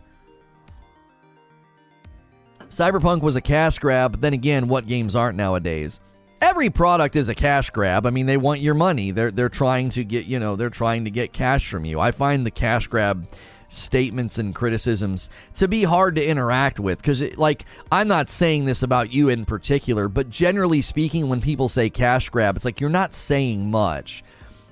Cyberpunk 2.69 3.21
was 3.21 3.35
a 3.35 3.41
cash 3.41 3.79
grab, 3.79 4.13
but 4.13 4.21
then 4.21 4.33
again, 4.33 4.69
what 4.69 4.87
games 4.87 5.15
aren't 5.15 5.37
nowadays? 5.37 5.99
Every 6.41 6.69
product 6.69 7.15
is 7.15 7.27
a 7.27 7.35
cash 7.35 7.69
grab. 7.69 8.05
I 8.05 8.11
mean, 8.11 8.25
they 8.25 8.37
want 8.37 8.61
your 8.61 8.73
money. 8.73 9.11
They're 9.11 9.29
they're 9.29 9.49
trying 9.49 9.91
to 9.91 10.03
get, 10.03 10.25
you 10.25 10.39
know, 10.39 10.55
they're 10.55 10.71
trying 10.71 11.03
to 11.03 11.11
get 11.11 11.33
cash 11.33 11.69
from 11.69 11.85
you. 11.85 11.99
I 11.99 12.11
find 12.11 12.45
the 12.45 12.49
cash 12.49 12.87
grab 12.87 13.27
statements 13.71 14.37
and 14.37 14.53
criticisms 14.53 15.29
to 15.55 15.67
be 15.67 15.83
hard 15.83 16.15
to 16.15 16.25
interact 16.25 16.79
with. 16.79 16.97
Because 16.99 17.21
like 17.37 17.65
i'm 17.91 18.07
not 18.07 18.29
saying 18.29 18.65
this 18.65 18.83
about 18.83 19.11
you 19.11 19.29
in 19.29 19.45
particular 19.45 20.07
but 20.07 20.29
generally 20.29 20.81
speaking 20.81 21.29
when 21.29 21.41
people 21.41 21.69
say 21.69 21.89
cash 21.89 22.29
grab 22.29 22.55
it's 22.55 22.65
like 22.65 22.81
you're 22.81 22.89
not 22.89 23.13
saying 23.13 23.71
much. 23.71 24.23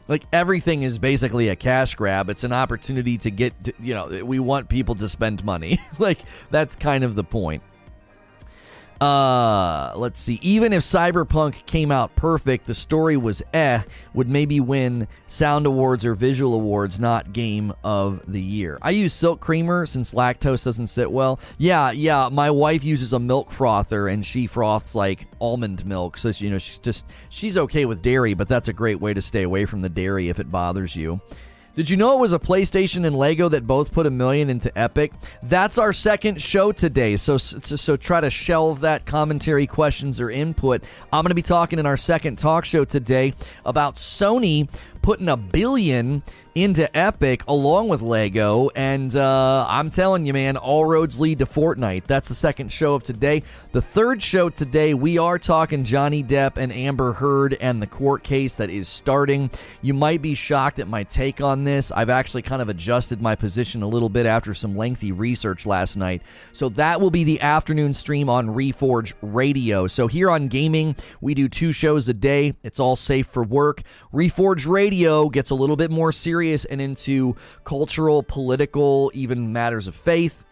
Like 0.07 0.23
everything 0.33 0.81
is 0.81 0.97
basically 0.97 1.49
a 1.49 1.55
cash 1.55 1.93
grab. 1.93 2.31
It's 2.31 2.43
an 2.43 2.51
opportunity 2.51 3.19
to 3.19 3.29
get 3.29 3.63
to, 3.65 3.73
you 3.79 3.93
know 3.93 4.23
we 4.25 4.39
want 4.39 4.67
people 4.69 4.95
to 4.95 5.07
spend 5.07 5.43
money. 5.43 5.79
Like 5.99 6.19
that's 6.49 6.75
kind 6.75 7.03
of 7.03 7.15
the 7.15 7.23
point 7.23 7.61
uh, 9.01 9.93
let's 9.95 10.19
see. 10.19 10.39
Even 10.41 10.73
if 10.73 10.83
Cyberpunk 10.83 11.65
came 11.65 11.91
out 11.91 12.15
perfect, 12.15 12.65
the 12.65 12.75
story 12.75 13.15
was 13.15 13.41
eh, 13.53 13.81
would 14.13 14.29
maybe 14.29 14.59
win 14.59 15.07
Sound 15.27 15.65
Awards 15.65 16.03
or 16.03 16.15
Visual 16.15 16.53
Awards, 16.53 16.99
not 16.99 17.31
Game 17.31 17.73
of 17.83 18.21
the 18.27 18.41
Year. 18.41 18.77
I 18.81 18.89
use 18.91 19.13
Silk 19.13 19.39
Creamer 19.39 19.85
since 19.85 20.13
lactose 20.13 20.65
doesn't 20.65 20.87
sit 20.87 21.09
well. 21.09 21.39
Yeah, 21.57 21.91
yeah. 21.91 22.29
My 22.29 22.51
wife 22.51 22.83
uses 22.83 23.13
a 23.13 23.19
milk 23.19 23.51
frother 23.51 24.09
and 24.09 24.25
she 24.25 24.47
froths 24.47 24.95
like 24.95 25.27
almond 25.39 25.85
milk, 25.85 26.17
so 26.17 26.29
you 26.29 26.49
know 26.49 26.57
she's 26.57 26.79
just 26.79 27.05
she's 27.29 27.57
okay 27.57 27.85
with 27.85 28.01
dairy, 28.01 28.33
but 28.33 28.49
that's 28.49 28.67
a 28.67 28.73
great 28.73 28.99
way 28.99 29.13
to 29.13 29.21
stay 29.21 29.43
away 29.43 29.65
from 29.65 29.81
the 29.81 29.89
dairy 29.89 30.27
if 30.27 30.39
it 30.39 30.51
bothers 30.51 30.95
you. 30.95 31.21
Did 31.79 31.89
you 31.89 31.95
know 31.95 32.17
it 32.17 32.19
was 32.19 32.33
a 32.33 32.39
PlayStation 32.39 33.07
and 33.07 33.15
Lego 33.15 33.47
that 33.47 33.65
both 33.65 33.93
put 33.93 34.05
a 34.05 34.09
million 34.09 34.49
into 34.49 34.77
Epic? 34.77 35.13
That's 35.43 35.77
our 35.77 35.93
second 35.93 36.41
show 36.41 36.73
today. 36.73 37.15
So, 37.15 37.37
so, 37.37 37.77
so 37.77 37.95
try 37.95 38.19
to 38.19 38.29
shelve 38.29 38.81
that 38.81 39.05
commentary, 39.05 39.65
questions, 39.65 40.19
or 40.19 40.29
input. 40.29 40.83
I'm 41.13 41.23
going 41.23 41.29
to 41.29 41.35
be 41.35 41.41
talking 41.41 41.79
in 41.79 41.85
our 41.85 41.95
second 41.95 42.37
talk 42.37 42.65
show 42.65 42.83
today 42.83 43.33
about 43.63 43.95
Sony 43.95 44.69
putting 45.01 45.29
a 45.29 45.37
billion 45.37 46.21
into 46.55 46.95
Epic 46.97 47.43
along 47.47 47.89
with 47.89 48.01
Lego. 48.01 48.69
And 48.75 49.15
uh, 49.15 49.65
I'm 49.67 49.91
telling 49.91 50.25
you, 50.25 50.33
man, 50.33 50.57
all 50.57 50.85
roads 50.85 51.19
lead 51.19 51.39
to 51.39 51.45
Fortnite. 51.45 52.05
That's 52.05 52.29
the 52.29 52.35
second 52.35 52.71
show 52.71 52.95
of 52.95 53.03
today. 53.03 53.43
The 53.71 53.81
third 53.81 54.23
show 54.23 54.49
today, 54.49 54.93
we 54.93 55.17
are 55.17 55.37
talking 55.37 55.83
Johnny 55.83 56.23
Depp 56.23 56.57
and 56.57 56.73
Amber 56.73 57.13
Heard 57.13 57.55
and 57.61 57.81
the 57.81 57.87
court 57.87 58.23
case 58.23 58.55
that 58.55 58.69
is 58.69 58.87
starting. 58.87 59.51
You 59.81 59.93
might 59.93 60.21
be 60.21 60.33
shocked 60.33 60.79
at 60.79 60.87
my 60.87 61.03
take 61.03 61.39
on 61.41 61.65
this. 61.65 61.91
I've 61.91 62.09
actually 62.09 62.41
kind 62.41 62.61
of 62.61 62.69
adjusted 62.69 63.21
my 63.21 63.35
position 63.35 63.83
a 63.83 63.87
little 63.87 64.09
bit 64.09 64.25
after 64.25 64.53
some 64.53 64.75
lengthy 64.75 65.11
research 65.11 65.65
last 65.65 65.97
night. 65.97 66.23
So 66.51 66.69
that 66.69 66.99
will 66.99 67.11
be 67.11 67.23
the 67.23 67.41
afternoon 67.41 67.93
stream 67.93 68.27
on 68.27 68.47
Reforge 68.47 69.13
Radio. 69.21 69.87
So 69.87 70.07
here 70.07 70.31
on 70.31 70.47
Gaming, 70.47 70.95
we 71.21 71.35
do 71.35 71.47
two 71.47 71.71
shows 71.71 72.09
a 72.09 72.13
day. 72.13 72.55
It's 72.63 72.79
all 72.79 72.95
safe 72.95 73.27
for 73.27 73.43
work. 73.43 73.83
Reforge 74.11 74.67
Radio 74.67 75.29
gets 75.29 75.51
a 75.51 75.55
little 75.55 75.75
bit 75.75 75.91
more 75.91 76.11
serious 76.11 76.38
serious 76.39 76.63
and 76.63 76.79
into 76.79 77.35
cultural, 77.65 78.23
political, 78.23 79.11
even 79.13 79.51
matters 79.51 79.87
of 79.87 79.95
faith, 79.95 80.45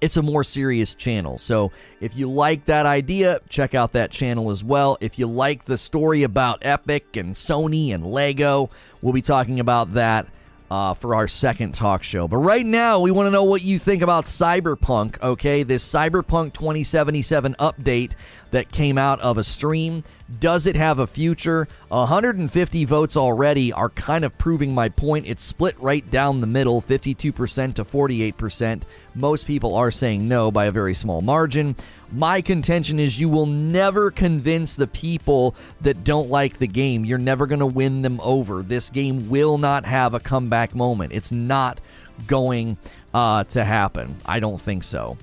it's 0.00 0.16
a 0.16 0.22
more 0.22 0.42
serious 0.42 0.96
channel. 0.96 1.38
So 1.38 1.70
if 2.00 2.16
you 2.16 2.28
like 2.28 2.64
that 2.64 2.84
idea, 2.84 3.40
check 3.48 3.76
out 3.76 3.92
that 3.92 4.10
channel 4.10 4.50
as 4.50 4.64
well. 4.64 4.98
If 5.00 5.16
you 5.20 5.28
like 5.28 5.66
the 5.66 5.78
story 5.78 6.24
about 6.24 6.58
Epic 6.62 7.16
and 7.16 7.36
Sony 7.36 7.94
and 7.94 8.04
Lego, 8.04 8.70
we'll 9.02 9.12
be 9.12 9.22
talking 9.22 9.60
about 9.60 9.94
that 9.94 10.26
uh, 10.68 10.94
for 10.94 11.14
our 11.14 11.28
second 11.28 11.76
talk 11.76 12.02
show. 12.02 12.26
But 12.26 12.38
right 12.38 12.66
now, 12.66 12.98
we 12.98 13.12
want 13.12 13.28
to 13.28 13.30
know 13.30 13.44
what 13.44 13.62
you 13.62 13.78
think 13.78 14.02
about 14.02 14.24
Cyberpunk, 14.24 15.22
okay? 15.22 15.62
This 15.62 15.88
Cyberpunk 15.88 16.54
2077 16.54 17.54
update 17.60 18.12
that 18.50 18.72
came 18.72 18.98
out 18.98 19.20
of 19.20 19.38
a 19.38 19.44
stream. 19.44 20.02
Does 20.40 20.66
it 20.66 20.76
have 20.76 20.98
a 20.98 21.06
future? 21.06 21.68
150 21.88 22.84
votes 22.86 23.16
already 23.16 23.72
are 23.72 23.90
kind 23.90 24.24
of 24.24 24.38
proving 24.38 24.74
my 24.74 24.88
point. 24.88 25.26
It's 25.26 25.42
split 25.42 25.78
right 25.78 26.08
down 26.10 26.40
the 26.40 26.46
middle 26.46 26.80
52% 26.80 27.74
to 27.74 27.84
48%. 27.84 28.82
Most 29.14 29.46
people 29.46 29.74
are 29.74 29.90
saying 29.90 30.26
no 30.26 30.50
by 30.50 30.64
a 30.64 30.72
very 30.72 30.94
small 30.94 31.20
margin. 31.20 31.76
My 32.10 32.40
contention 32.40 32.98
is 32.98 33.20
you 33.20 33.28
will 33.28 33.46
never 33.46 34.10
convince 34.10 34.76
the 34.76 34.86
people 34.86 35.54
that 35.82 36.04
don't 36.04 36.30
like 36.30 36.58
the 36.58 36.68
game. 36.68 37.04
You're 37.04 37.18
never 37.18 37.46
going 37.46 37.60
to 37.60 37.66
win 37.66 38.00
them 38.00 38.18
over. 38.22 38.62
This 38.62 38.88
game 38.88 39.28
will 39.28 39.58
not 39.58 39.84
have 39.84 40.14
a 40.14 40.20
comeback 40.20 40.74
moment. 40.74 41.12
It's 41.12 41.32
not 41.32 41.80
going 42.26 42.78
uh, 43.12 43.44
to 43.44 43.62
happen. 43.62 44.16
I 44.24 44.40
don't 44.40 44.60
think 44.60 44.84
so. 44.84 45.18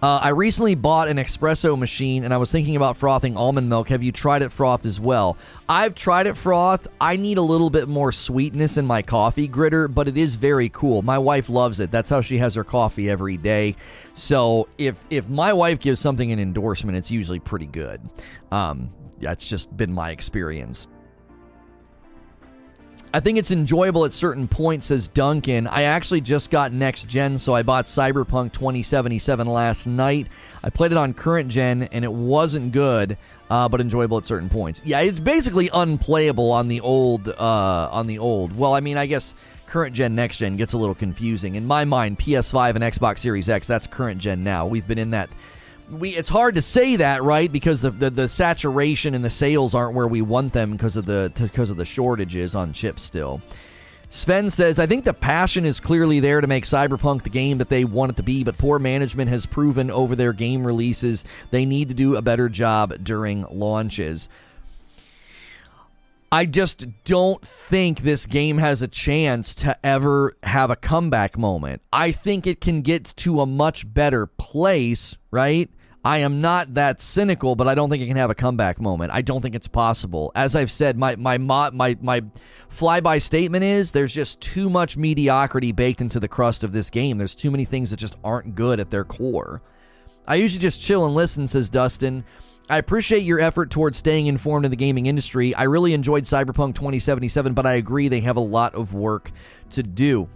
Uh, 0.00 0.18
I 0.18 0.28
recently 0.28 0.76
bought 0.76 1.08
an 1.08 1.16
espresso 1.16 1.76
machine 1.76 2.22
and 2.22 2.32
I 2.32 2.36
was 2.36 2.52
thinking 2.52 2.76
about 2.76 2.96
frothing 2.96 3.36
almond 3.36 3.68
milk. 3.68 3.88
Have 3.88 4.00
you 4.00 4.12
tried 4.12 4.42
it 4.42 4.52
froth 4.52 4.86
as 4.86 5.00
well? 5.00 5.36
I've 5.68 5.96
tried 5.96 6.28
it 6.28 6.36
froth. 6.36 6.86
I 7.00 7.16
need 7.16 7.36
a 7.36 7.42
little 7.42 7.68
bit 7.68 7.88
more 7.88 8.12
sweetness 8.12 8.76
in 8.76 8.86
my 8.86 9.02
coffee 9.02 9.48
gritter, 9.48 9.92
but 9.92 10.06
it 10.06 10.16
is 10.16 10.36
very 10.36 10.68
cool. 10.68 11.02
My 11.02 11.18
wife 11.18 11.48
loves 11.48 11.80
it. 11.80 11.90
That's 11.90 12.10
how 12.10 12.20
she 12.20 12.38
has 12.38 12.54
her 12.54 12.62
coffee 12.62 13.10
every 13.10 13.36
day. 13.36 13.74
So 14.14 14.68
if 14.78 15.04
if 15.10 15.28
my 15.28 15.52
wife 15.52 15.80
gives 15.80 15.98
something 15.98 16.30
an 16.30 16.38
endorsement, 16.38 16.96
it's 16.96 17.10
usually 17.10 17.40
pretty 17.40 17.66
good. 17.66 18.00
Um, 18.52 18.90
that's 19.20 19.48
just 19.48 19.76
been 19.76 19.92
my 19.92 20.10
experience. 20.12 20.86
I 23.12 23.20
think 23.20 23.38
it's 23.38 23.50
enjoyable 23.50 24.04
at 24.04 24.12
certain 24.12 24.48
points, 24.48 24.88
says 24.88 25.08
Duncan. 25.08 25.66
I 25.66 25.84
actually 25.84 26.20
just 26.20 26.50
got 26.50 26.72
next 26.72 27.08
gen, 27.08 27.38
so 27.38 27.54
I 27.54 27.62
bought 27.62 27.86
Cyberpunk 27.86 28.52
2077 28.52 29.46
last 29.46 29.86
night. 29.86 30.26
I 30.62 30.68
played 30.70 30.92
it 30.92 30.98
on 30.98 31.14
current 31.14 31.48
gen, 31.48 31.84
and 31.84 32.04
it 32.04 32.12
wasn't 32.12 32.72
good, 32.72 33.16
uh, 33.48 33.68
but 33.68 33.80
enjoyable 33.80 34.18
at 34.18 34.26
certain 34.26 34.50
points. 34.50 34.82
Yeah, 34.84 35.00
it's 35.00 35.20
basically 35.20 35.70
unplayable 35.72 36.52
on 36.52 36.68
the 36.68 36.80
old. 36.80 37.28
Uh, 37.28 37.88
on 37.90 38.06
the 38.06 38.18
old. 38.18 38.56
Well, 38.56 38.74
I 38.74 38.80
mean, 38.80 38.98
I 38.98 39.06
guess 39.06 39.34
current 39.66 39.94
gen, 39.94 40.14
next 40.14 40.36
gen 40.36 40.56
gets 40.56 40.74
a 40.74 40.78
little 40.78 40.94
confusing. 40.94 41.54
In 41.54 41.66
my 41.66 41.84
mind, 41.86 42.18
PS5 42.18 42.74
and 42.74 42.84
Xbox 42.84 43.20
Series 43.20 43.48
X, 43.48 43.66
that's 43.66 43.86
current 43.86 44.20
gen 44.20 44.44
now. 44.44 44.66
We've 44.66 44.86
been 44.86 44.98
in 44.98 45.10
that 45.10 45.30
we 45.90 46.16
it's 46.16 46.28
hard 46.28 46.54
to 46.56 46.62
say 46.62 46.96
that 46.96 47.22
right 47.22 47.50
because 47.50 47.80
the, 47.80 47.90
the, 47.90 48.10
the 48.10 48.28
saturation 48.28 49.14
and 49.14 49.24
the 49.24 49.30
sales 49.30 49.74
aren't 49.74 49.94
where 49.94 50.08
we 50.08 50.22
want 50.22 50.52
them 50.52 50.72
because 50.72 50.96
of 50.96 51.06
the 51.06 51.32
because 51.36 51.70
of 51.70 51.76
the 51.76 51.84
shortages 51.84 52.54
on 52.54 52.72
chips 52.72 53.02
still. 53.02 53.40
Sven 54.10 54.50
says, 54.50 54.78
I 54.78 54.86
think 54.86 55.04
the 55.04 55.12
passion 55.12 55.66
is 55.66 55.80
clearly 55.80 56.18
there 56.18 56.40
to 56.40 56.46
make 56.46 56.64
Cyberpunk 56.64 57.24
the 57.24 57.30
game 57.30 57.58
that 57.58 57.68
they 57.68 57.84
want 57.84 58.12
it 58.12 58.16
to 58.16 58.22
be, 58.22 58.42
but 58.42 58.56
poor 58.56 58.78
management 58.78 59.28
has 59.28 59.44
proven 59.44 59.90
over 59.90 60.16
their 60.16 60.32
game 60.32 60.66
releases 60.66 61.26
they 61.50 61.66
need 61.66 61.88
to 61.88 61.94
do 61.94 62.16
a 62.16 62.22
better 62.22 62.48
job 62.48 63.04
during 63.04 63.44
launches. 63.50 64.30
I 66.32 66.44
just 66.44 66.86
don't 67.04 67.40
think 67.44 68.00
this 68.00 68.26
game 68.26 68.58
has 68.58 68.82
a 68.82 68.88
chance 68.88 69.54
to 69.56 69.76
ever 69.84 70.36
have 70.42 70.70
a 70.70 70.76
comeback 70.76 71.38
moment. 71.38 71.80
I 71.92 72.12
think 72.12 72.46
it 72.46 72.60
can 72.60 72.82
get 72.82 73.14
to 73.18 73.40
a 73.40 73.46
much 73.46 73.92
better 73.92 74.26
place, 74.26 75.16
right? 75.30 75.70
I 76.04 76.18
am 76.18 76.40
not 76.40 76.74
that 76.74 77.00
cynical, 77.00 77.56
but 77.56 77.66
I 77.66 77.74
don't 77.74 77.90
think 77.90 78.02
it 78.02 78.06
can 78.06 78.16
have 78.16 78.30
a 78.30 78.34
comeback 78.34 78.80
moment. 78.80 79.12
I 79.12 79.20
don't 79.20 79.42
think 79.42 79.54
it's 79.54 79.66
possible. 79.66 80.30
As 80.34 80.54
I've 80.54 80.70
said, 80.70 80.96
my 80.96 81.16
my 81.16 81.38
my 81.38 81.96
my 82.00 82.22
flyby 82.74 83.20
statement 83.20 83.64
is 83.64 83.90
there's 83.90 84.14
just 84.14 84.40
too 84.40 84.70
much 84.70 84.96
mediocrity 84.96 85.72
baked 85.72 86.00
into 86.00 86.20
the 86.20 86.28
crust 86.28 86.62
of 86.62 86.72
this 86.72 86.88
game. 86.88 87.18
There's 87.18 87.34
too 87.34 87.50
many 87.50 87.64
things 87.64 87.90
that 87.90 87.96
just 87.96 88.16
aren't 88.22 88.54
good 88.54 88.80
at 88.80 88.90
their 88.90 89.04
core. 89.04 89.60
I 90.26 90.36
usually 90.36 90.60
just 90.60 90.82
chill 90.82 91.04
and 91.04 91.14
listen, 91.14 91.48
says 91.48 91.68
Dustin. 91.68 92.24
I 92.70 92.76
appreciate 92.76 93.20
your 93.20 93.40
effort 93.40 93.70
towards 93.70 93.98
staying 93.98 94.26
informed 94.26 94.66
in 94.66 94.70
the 94.70 94.76
gaming 94.76 95.06
industry. 95.06 95.54
I 95.54 95.62
really 95.62 95.94
enjoyed 95.94 96.24
Cyberpunk 96.24 96.74
2077, 96.74 97.54
but 97.54 97.66
I 97.66 97.74
agree 97.74 98.08
they 98.08 98.20
have 98.20 98.36
a 98.36 98.40
lot 98.40 98.74
of 98.74 98.92
work 98.92 99.32
to 99.70 99.82
do. 99.82 100.28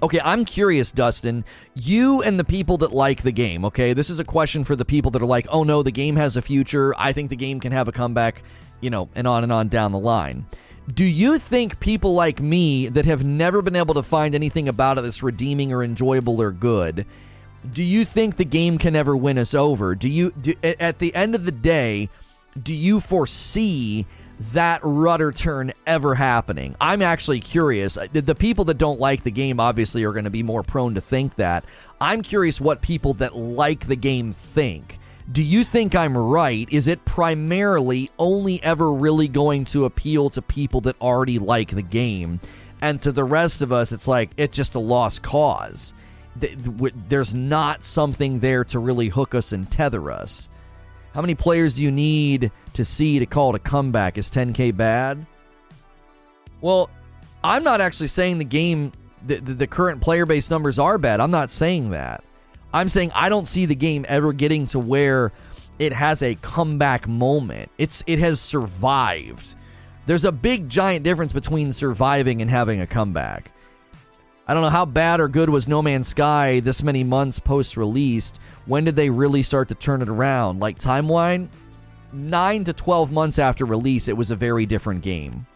Okay, 0.00 0.20
I'm 0.22 0.44
curious, 0.44 0.92
Dustin. 0.92 1.44
You 1.74 2.22
and 2.22 2.38
the 2.38 2.44
people 2.44 2.78
that 2.78 2.92
like 2.92 3.22
the 3.22 3.32
game, 3.32 3.64
okay? 3.64 3.92
This 3.94 4.10
is 4.10 4.20
a 4.20 4.24
question 4.24 4.62
for 4.62 4.76
the 4.76 4.84
people 4.84 5.10
that 5.12 5.22
are 5.22 5.26
like, 5.26 5.46
oh 5.50 5.64
no, 5.64 5.82
the 5.82 5.90
game 5.90 6.14
has 6.16 6.36
a 6.36 6.42
future. 6.42 6.94
I 6.96 7.12
think 7.12 7.30
the 7.30 7.36
game 7.36 7.58
can 7.58 7.72
have 7.72 7.88
a 7.88 7.92
comeback, 7.92 8.42
you 8.80 8.90
know, 8.90 9.08
and 9.16 9.26
on 9.26 9.42
and 9.42 9.52
on 9.52 9.68
down 9.68 9.90
the 9.90 9.98
line. 9.98 10.46
Do 10.94 11.04
you 11.04 11.38
think 11.38 11.80
people 11.80 12.14
like 12.14 12.40
me 12.40 12.88
that 12.88 13.06
have 13.06 13.24
never 13.24 13.60
been 13.60 13.76
able 13.76 13.94
to 13.94 14.02
find 14.02 14.34
anything 14.34 14.68
about 14.68 14.98
it 14.98 15.02
that's 15.02 15.22
redeeming 15.22 15.72
or 15.72 15.82
enjoyable 15.82 16.40
or 16.40 16.52
good, 16.52 17.04
do 17.72 17.82
you 17.82 18.04
think 18.04 18.36
the 18.36 18.44
game 18.44 18.78
can 18.78 18.94
ever 18.94 19.16
win 19.16 19.36
us 19.36 19.52
over? 19.52 19.96
Do 19.96 20.08
you, 20.08 20.30
do, 20.30 20.54
at 20.62 21.00
the 21.00 21.14
end 21.14 21.34
of 21.34 21.44
the 21.44 21.52
day, 21.52 22.08
do 22.62 22.72
you 22.72 23.00
foresee 23.00 24.06
that 24.52 24.80
rudder 24.82 25.32
turn 25.32 25.72
ever 25.86 26.14
happening. 26.14 26.76
I'm 26.80 27.02
actually 27.02 27.40
curious. 27.40 27.96
Uh, 27.96 28.06
the 28.12 28.34
people 28.34 28.64
that 28.66 28.78
don't 28.78 29.00
like 29.00 29.24
the 29.24 29.30
game 29.30 29.58
obviously 29.58 30.04
are 30.04 30.12
going 30.12 30.24
to 30.24 30.30
be 30.30 30.42
more 30.42 30.62
prone 30.62 30.94
to 30.94 31.00
think 31.00 31.34
that. 31.36 31.64
I'm 32.00 32.22
curious 32.22 32.60
what 32.60 32.80
people 32.80 33.14
that 33.14 33.36
like 33.36 33.86
the 33.86 33.96
game 33.96 34.32
think. 34.32 34.98
Do 35.30 35.42
you 35.42 35.64
think 35.64 35.94
I'm 35.94 36.16
right? 36.16 36.68
Is 36.70 36.86
it 36.86 37.04
primarily 37.04 38.10
only 38.18 38.62
ever 38.62 38.92
really 38.92 39.28
going 39.28 39.64
to 39.66 39.84
appeal 39.84 40.30
to 40.30 40.40
people 40.40 40.80
that 40.82 40.96
already 41.00 41.38
like 41.38 41.70
the 41.74 41.82
game? 41.82 42.40
And 42.80 43.02
to 43.02 43.12
the 43.12 43.24
rest 43.24 43.60
of 43.60 43.72
us, 43.72 43.92
it's 43.92 44.08
like 44.08 44.30
it's 44.36 44.56
just 44.56 44.74
a 44.74 44.78
lost 44.78 45.22
cause. 45.22 45.92
There's 46.36 47.34
not 47.34 47.82
something 47.82 48.38
there 48.38 48.64
to 48.66 48.78
really 48.78 49.08
hook 49.08 49.34
us 49.34 49.52
and 49.52 49.70
tether 49.70 50.10
us. 50.10 50.48
How 51.14 51.20
many 51.20 51.34
players 51.34 51.74
do 51.74 51.82
you 51.82 51.90
need 51.90 52.50
to 52.74 52.84
see 52.84 53.18
to 53.18 53.26
call 53.26 53.54
it 53.54 53.56
a 53.56 53.58
comeback? 53.58 54.18
Is 54.18 54.30
10K 54.30 54.76
bad? 54.76 55.26
Well, 56.60 56.90
I'm 57.42 57.64
not 57.64 57.80
actually 57.80 58.08
saying 58.08 58.38
the 58.38 58.44
game, 58.44 58.92
the, 59.26 59.36
the, 59.36 59.54
the 59.54 59.66
current 59.66 60.00
player 60.00 60.26
base 60.26 60.50
numbers 60.50 60.78
are 60.78 60.98
bad. 60.98 61.20
I'm 61.20 61.30
not 61.30 61.50
saying 61.50 61.90
that. 61.90 62.24
I'm 62.72 62.88
saying 62.88 63.12
I 63.14 63.28
don't 63.28 63.48
see 63.48 63.66
the 63.66 63.74
game 63.74 64.04
ever 64.08 64.32
getting 64.32 64.66
to 64.68 64.78
where 64.78 65.32
it 65.78 65.92
has 65.92 66.22
a 66.22 66.34
comeback 66.36 67.08
moment. 67.08 67.70
It's 67.78 68.02
it 68.06 68.18
has 68.18 68.40
survived. 68.40 69.54
There's 70.06 70.24
a 70.24 70.32
big 70.32 70.68
giant 70.68 71.04
difference 71.04 71.32
between 71.32 71.72
surviving 71.72 72.42
and 72.42 72.50
having 72.50 72.80
a 72.80 72.86
comeback. 72.86 73.50
I 74.46 74.54
don't 74.54 74.62
know 74.62 74.70
how 74.70 74.86
bad 74.86 75.20
or 75.20 75.28
good 75.28 75.50
was 75.50 75.68
No 75.68 75.82
Man's 75.82 76.08
Sky 76.08 76.60
this 76.60 76.82
many 76.82 77.04
months 77.04 77.38
post 77.38 77.76
released. 77.76 78.38
When 78.68 78.84
did 78.84 78.96
they 78.96 79.08
really 79.08 79.42
start 79.42 79.68
to 79.70 79.74
turn 79.74 80.02
it 80.02 80.10
around? 80.10 80.60
Like 80.60 80.78
timeline? 80.78 81.48
9 82.12 82.64
to 82.64 82.72
12 82.74 83.10
months 83.10 83.38
after 83.38 83.64
release, 83.64 84.08
it 84.08 84.16
was 84.16 84.30
a 84.30 84.36
very 84.36 84.66
different 84.66 85.02
game. 85.02 85.46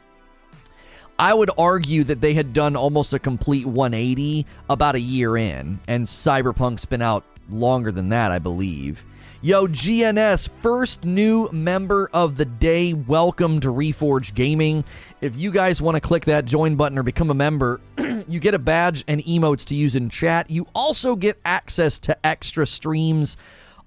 I 1.18 1.35
would 1.35 1.51
argue 1.59 2.05
that 2.05 2.22
they 2.22 2.33
had 2.33 2.55
done 2.55 2.75
almost 2.75 3.12
a 3.12 3.18
complete 3.18 3.66
180 3.66 4.46
about 4.70 4.94
a 4.94 5.01
year 5.01 5.37
in, 5.37 5.79
and 5.87 6.07
Cyberpunk's 6.07 6.87
been 6.87 7.03
out 7.03 7.25
longer 7.51 7.92
than 7.92 8.09
that, 8.09 8.33
I 8.33 8.38
believe. 8.38 9.05
Yo, 9.45 9.67
GNS, 9.67 10.49
first 10.61 11.05
new 11.05 11.51
member 11.51 12.09
of 12.13 12.37
the 12.37 12.45
day. 12.45 12.93
Welcome 12.93 13.59
to 13.63 13.73
Reforge 13.73 14.35
Gaming. 14.35 14.85
If 15.21 15.35
you 15.35 15.51
guys 15.51 15.83
want 15.83 15.97
to 15.97 16.01
click 16.01 16.27
that 16.27 16.45
join 16.45 16.77
button 16.77 16.97
or 16.97 17.03
become 17.03 17.29
a 17.29 17.35
member, 17.35 17.81
you 18.29 18.39
get 18.39 18.55
a 18.55 18.59
badge 18.61 19.03
and 19.09 19.21
emotes 19.25 19.65
to 19.65 19.75
use 19.75 19.97
in 19.97 20.11
chat. 20.11 20.49
You 20.49 20.69
also 20.77 21.17
get 21.17 21.41
access 21.45 21.99
to 21.99 22.17
extra 22.25 22.65
streams. 22.65 23.37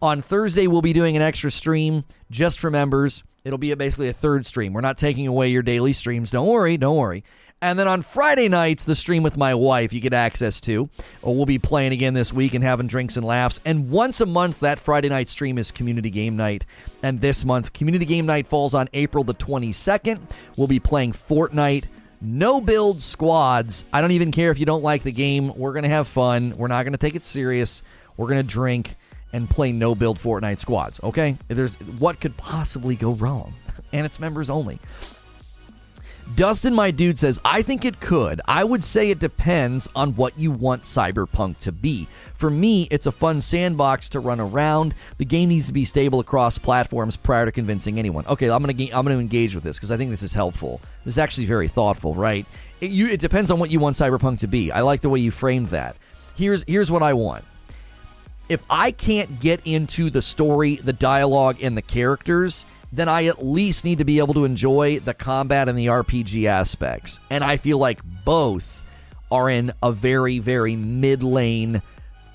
On 0.01 0.21
Thursday, 0.21 0.67
we'll 0.67 0.81
be 0.81 0.91
doing 0.91 1.15
an 1.15 1.21
extra 1.21 1.49
stream 1.49 2.03
just 2.29 2.59
for 2.59 2.69
members. 2.69 3.23
It'll 3.45 3.59
be 3.59 3.71
a, 3.71 3.77
basically 3.77 4.09
a 4.09 4.13
third 4.13 4.47
stream. 4.47 4.73
We're 4.73 4.81
not 4.81 4.97
taking 4.97 5.27
away 5.27 5.49
your 5.49 5.61
daily 5.61 5.93
streams. 5.93 6.31
Don't 6.31 6.47
worry, 6.47 6.77
don't 6.77 6.97
worry. 6.97 7.23
And 7.61 7.79
then 7.79 7.87
on 7.87 8.01
Friday 8.01 8.49
nights, 8.49 8.83
the 8.83 8.95
stream 8.95 9.23
with 9.23 9.37
my 9.37 9.53
wife 9.53 9.93
you 9.93 10.01
get 10.01 10.13
access 10.13 10.59
to. 10.61 10.89
Uh, 11.25 11.31
we'll 11.31 11.45
be 11.45 11.59
playing 11.59 11.93
again 11.93 12.15
this 12.15 12.33
week 12.33 12.53
and 12.55 12.63
having 12.63 12.87
drinks 12.87 13.17
and 13.17 13.25
laughs. 13.25 13.59
And 13.63 13.89
once 13.89 14.19
a 14.19 14.25
month, 14.25 14.59
that 14.59 14.79
Friday 14.79 15.09
night 15.09 15.29
stream 15.29 15.57
is 15.57 15.71
Community 15.71 16.09
Game 16.09 16.35
Night. 16.35 16.65
And 17.03 17.21
this 17.21 17.45
month, 17.45 17.71
Community 17.71 18.05
Game 18.05 18.25
Night 18.25 18.47
falls 18.47 18.73
on 18.73 18.89
April 18.93 19.23
the 19.23 19.35
22nd. 19.35 20.19
We'll 20.57 20.67
be 20.67 20.79
playing 20.79 21.13
Fortnite. 21.13 21.85
No 22.21 22.59
build 22.59 23.01
squads. 23.01 23.85
I 23.93 24.01
don't 24.01 24.11
even 24.11 24.31
care 24.31 24.49
if 24.49 24.57
you 24.57 24.65
don't 24.65 24.83
like 24.83 25.03
the 25.03 25.11
game. 25.11 25.55
We're 25.55 25.73
going 25.73 25.83
to 25.83 25.89
have 25.89 26.07
fun. 26.07 26.57
We're 26.57 26.67
not 26.67 26.83
going 26.83 26.93
to 26.93 26.97
take 26.97 27.15
it 27.15 27.25
serious. 27.25 27.83
We're 28.17 28.27
going 28.27 28.41
to 28.41 28.47
drink 28.47 28.95
and 29.35 29.49
play 29.49 29.71
no 29.71 29.93
build 29.93 30.17
Fortnite 30.17 30.59
squads, 30.59 30.99
okay? 31.03 31.37
There's 31.49 31.75
what 31.99 32.21
could 32.21 32.35
possibly 32.37 32.95
go 32.95 33.11
wrong? 33.11 33.53
And 33.91 34.05
it's 34.05 34.19
members 34.19 34.49
only. 34.49 34.79
Dustin, 36.33 36.73
my 36.73 36.89
dude, 36.89 37.19
says, 37.19 37.39
I 37.45 37.61
think 37.61 37.85
it 37.85 37.99
could. 37.99 38.41
I 38.45 38.63
would 38.63 38.83
say 38.83 39.11
it 39.11 39.19
depends 39.19 39.87
on 39.93 40.15
what 40.15 40.39
you 40.39 40.51
want 40.51 40.81
Cyberpunk 40.81 41.59
to 41.59 41.71
be. 41.71 42.07
For 42.33 42.49
me, 42.49 42.87
it's 42.89 43.05
a 43.05 43.11
fun 43.11 43.41
sandbox 43.41 44.09
to 44.09 44.19
run 44.19 44.39
around. 44.39 44.95
The 45.17 45.25
game 45.25 45.49
needs 45.49 45.67
to 45.67 45.73
be 45.73 45.85
stable 45.85 46.19
across 46.19 46.57
platforms 46.57 47.15
prior 47.15 47.45
to 47.45 47.51
convincing 47.51 47.99
anyone. 47.99 48.25
Okay, 48.25 48.49
I'm 48.49 48.63
going 48.63 48.75
to 48.75 48.83
I'm 48.91 49.05
going 49.05 49.15
to 49.15 49.21
engage 49.21 49.53
with 49.53 49.63
this 49.63 49.77
because 49.77 49.91
I 49.91 49.97
think 49.97 50.09
this 50.09 50.23
is 50.23 50.33
helpful. 50.33 50.81
This 51.03 51.15
is 51.15 51.19
actually 51.19 51.45
very 51.45 51.67
thoughtful, 51.67 52.15
right? 52.15 52.45
It, 52.81 52.89
you, 52.89 53.07
it 53.07 53.19
depends 53.19 53.51
on 53.51 53.59
what 53.59 53.69
you 53.69 53.79
want 53.79 53.97
Cyberpunk 53.97 54.39
to 54.39 54.47
be. 54.47 54.71
I 54.71 54.81
like 54.81 55.01
the 55.01 55.09
way 55.09 55.19
you 55.19 55.31
framed 55.31 55.67
that. 55.67 55.95
Here's 56.35 56.63
here's 56.67 56.91
what 56.91 57.03
I 57.03 57.13
want. 57.13 57.45
If 58.47 58.63
I 58.69 58.91
can't 58.91 59.39
get 59.39 59.61
into 59.65 60.09
the 60.09 60.21
story, 60.21 60.75
the 60.75 60.93
dialogue, 60.93 61.57
and 61.61 61.75
the 61.75 61.81
characters, 61.81 62.65
then 62.91 63.09
I 63.09 63.25
at 63.25 63.43
least 63.43 63.83
need 63.83 63.97
to 63.97 64.05
be 64.05 64.19
able 64.19 64.35
to 64.35 64.45
enjoy 64.45 64.99
the 64.99 65.13
combat 65.13 65.67
and 65.67 65.77
the 65.77 65.87
RPG 65.87 66.45
aspects. 66.45 67.19
And 67.29 67.43
I 67.43 67.57
feel 67.57 67.77
like 67.77 67.99
both 68.23 68.83
are 69.31 69.49
in 69.49 69.73
a 69.81 69.91
very, 69.91 70.39
very 70.39 70.75
mid 70.75 71.23
lane. 71.23 71.81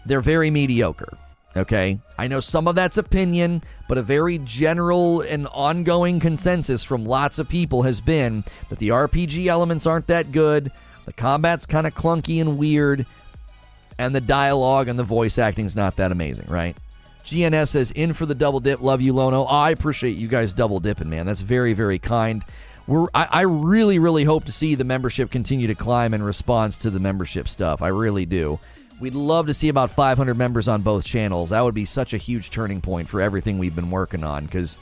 They're 0.04 0.20
very 0.20 0.50
mediocre. 0.50 1.16
Okay. 1.56 1.98
I 2.18 2.28
know 2.28 2.40
some 2.40 2.68
of 2.68 2.74
that's 2.74 2.98
opinion, 2.98 3.62
but 3.88 3.98
a 3.98 4.02
very 4.02 4.38
general 4.38 5.20
and 5.20 5.48
ongoing 5.48 6.20
consensus 6.20 6.84
from 6.84 7.04
lots 7.04 7.38
of 7.38 7.48
people 7.48 7.82
has 7.82 8.00
been 8.00 8.44
that 8.68 8.78
the 8.78 8.88
RPG 8.88 9.46
elements 9.46 9.86
aren't 9.86 10.06
that 10.08 10.30
good. 10.30 10.70
The 11.06 11.12
combat's 11.12 11.66
kind 11.66 11.86
of 11.86 11.94
clunky 11.94 12.40
and 12.40 12.58
weird. 12.58 13.06
And 14.00 14.14
the 14.14 14.20
dialogue 14.22 14.88
and 14.88 14.98
the 14.98 15.04
voice 15.04 15.36
acting's 15.36 15.76
not 15.76 15.96
that 15.96 16.10
amazing, 16.10 16.46
right? 16.48 16.74
GNS 17.22 17.68
says, 17.68 17.90
in 17.90 18.14
for 18.14 18.24
the 18.24 18.34
double 18.34 18.58
dip. 18.58 18.80
Love 18.80 19.02
you, 19.02 19.12
Lono. 19.12 19.44
I 19.44 19.70
appreciate 19.70 20.16
you 20.16 20.26
guys 20.26 20.54
double 20.54 20.80
dipping, 20.80 21.10
man. 21.10 21.26
That's 21.26 21.42
very, 21.42 21.74
very 21.74 21.98
kind. 21.98 22.42
We're, 22.86 23.08
I, 23.12 23.24
I 23.24 23.40
really, 23.42 23.98
really 23.98 24.24
hope 24.24 24.46
to 24.46 24.52
see 24.52 24.74
the 24.74 24.84
membership 24.84 25.30
continue 25.30 25.66
to 25.66 25.74
climb 25.74 26.14
in 26.14 26.22
response 26.22 26.78
to 26.78 26.88
the 26.88 26.98
membership 26.98 27.46
stuff. 27.46 27.82
I 27.82 27.88
really 27.88 28.24
do. 28.24 28.58
We'd 29.02 29.14
love 29.14 29.48
to 29.48 29.54
see 29.54 29.68
about 29.68 29.90
500 29.90 30.34
members 30.34 30.66
on 30.66 30.80
both 30.80 31.04
channels. 31.04 31.50
That 31.50 31.60
would 31.60 31.74
be 31.74 31.84
such 31.84 32.14
a 32.14 32.16
huge 32.16 32.48
turning 32.48 32.80
point 32.80 33.06
for 33.06 33.20
everything 33.20 33.58
we've 33.58 33.76
been 33.76 33.90
working 33.90 34.24
on 34.24 34.46
because 34.46 34.78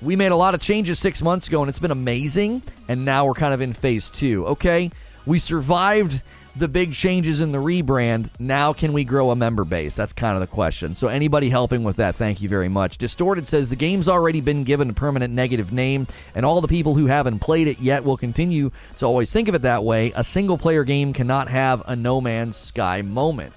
we 0.00 0.16
made 0.16 0.32
a 0.32 0.36
lot 0.36 0.54
of 0.54 0.62
changes 0.62 0.98
six 0.98 1.20
months 1.20 1.46
ago 1.46 1.60
and 1.60 1.68
it's 1.68 1.78
been 1.78 1.90
amazing. 1.90 2.62
And 2.88 3.04
now 3.04 3.26
we're 3.26 3.34
kind 3.34 3.52
of 3.52 3.60
in 3.60 3.74
phase 3.74 4.08
two. 4.08 4.46
Okay, 4.46 4.90
we 5.26 5.38
survived 5.38 6.22
the 6.54 6.68
big 6.68 6.92
changes 6.92 7.40
in 7.40 7.52
the 7.52 7.58
rebrand. 7.58 8.28
Now, 8.38 8.72
can 8.72 8.92
we 8.92 9.04
grow 9.04 9.30
a 9.30 9.36
member 9.36 9.64
base? 9.64 9.96
That's 9.96 10.12
kind 10.12 10.34
of 10.34 10.40
the 10.40 10.46
question. 10.46 10.94
So, 10.94 11.08
anybody 11.08 11.48
helping 11.48 11.82
with 11.84 11.96
that, 11.96 12.14
thank 12.14 12.42
you 12.42 12.48
very 12.48 12.68
much. 12.68 12.98
Distorted 12.98 13.48
says 13.48 13.68
the 13.68 13.76
game's 13.76 14.08
already 14.08 14.40
been 14.40 14.64
given 14.64 14.90
a 14.90 14.94
permanent 14.94 15.32
negative 15.32 15.72
name, 15.72 16.06
and 16.34 16.44
all 16.44 16.60
the 16.60 16.68
people 16.68 16.94
who 16.94 17.06
haven't 17.06 17.38
played 17.38 17.68
it 17.68 17.80
yet 17.80 18.04
will 18.04 18.16
continue 18.16 18.70
to 18.98 19.06
always 19.06 19.32
think 19.32 19.48
of 19.48 19.54
it 19.54 19.62
that 19.62 19.84
way. 19.84 20.12
A 20.14 20.24
single 20.24 20.58
player 20.58 20.84
game 20.84 21.12
cannot 21.12 21.48
have 21.48 21.82
a 21.86 21.96
No 21.96 22.20
Man's 22.20 22.56
Sky 22.56 23.02
moment. 23.02 23.54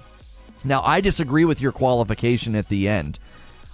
Now, 0.64 0.82
I 0.82 1.02
disagree 1.02 1.46
with 1.46 1.62
your 1.62 1.72
qualification 1.72 2.56
at 2.56 2.70
the 2.70 2.88
end. 2.88 3.20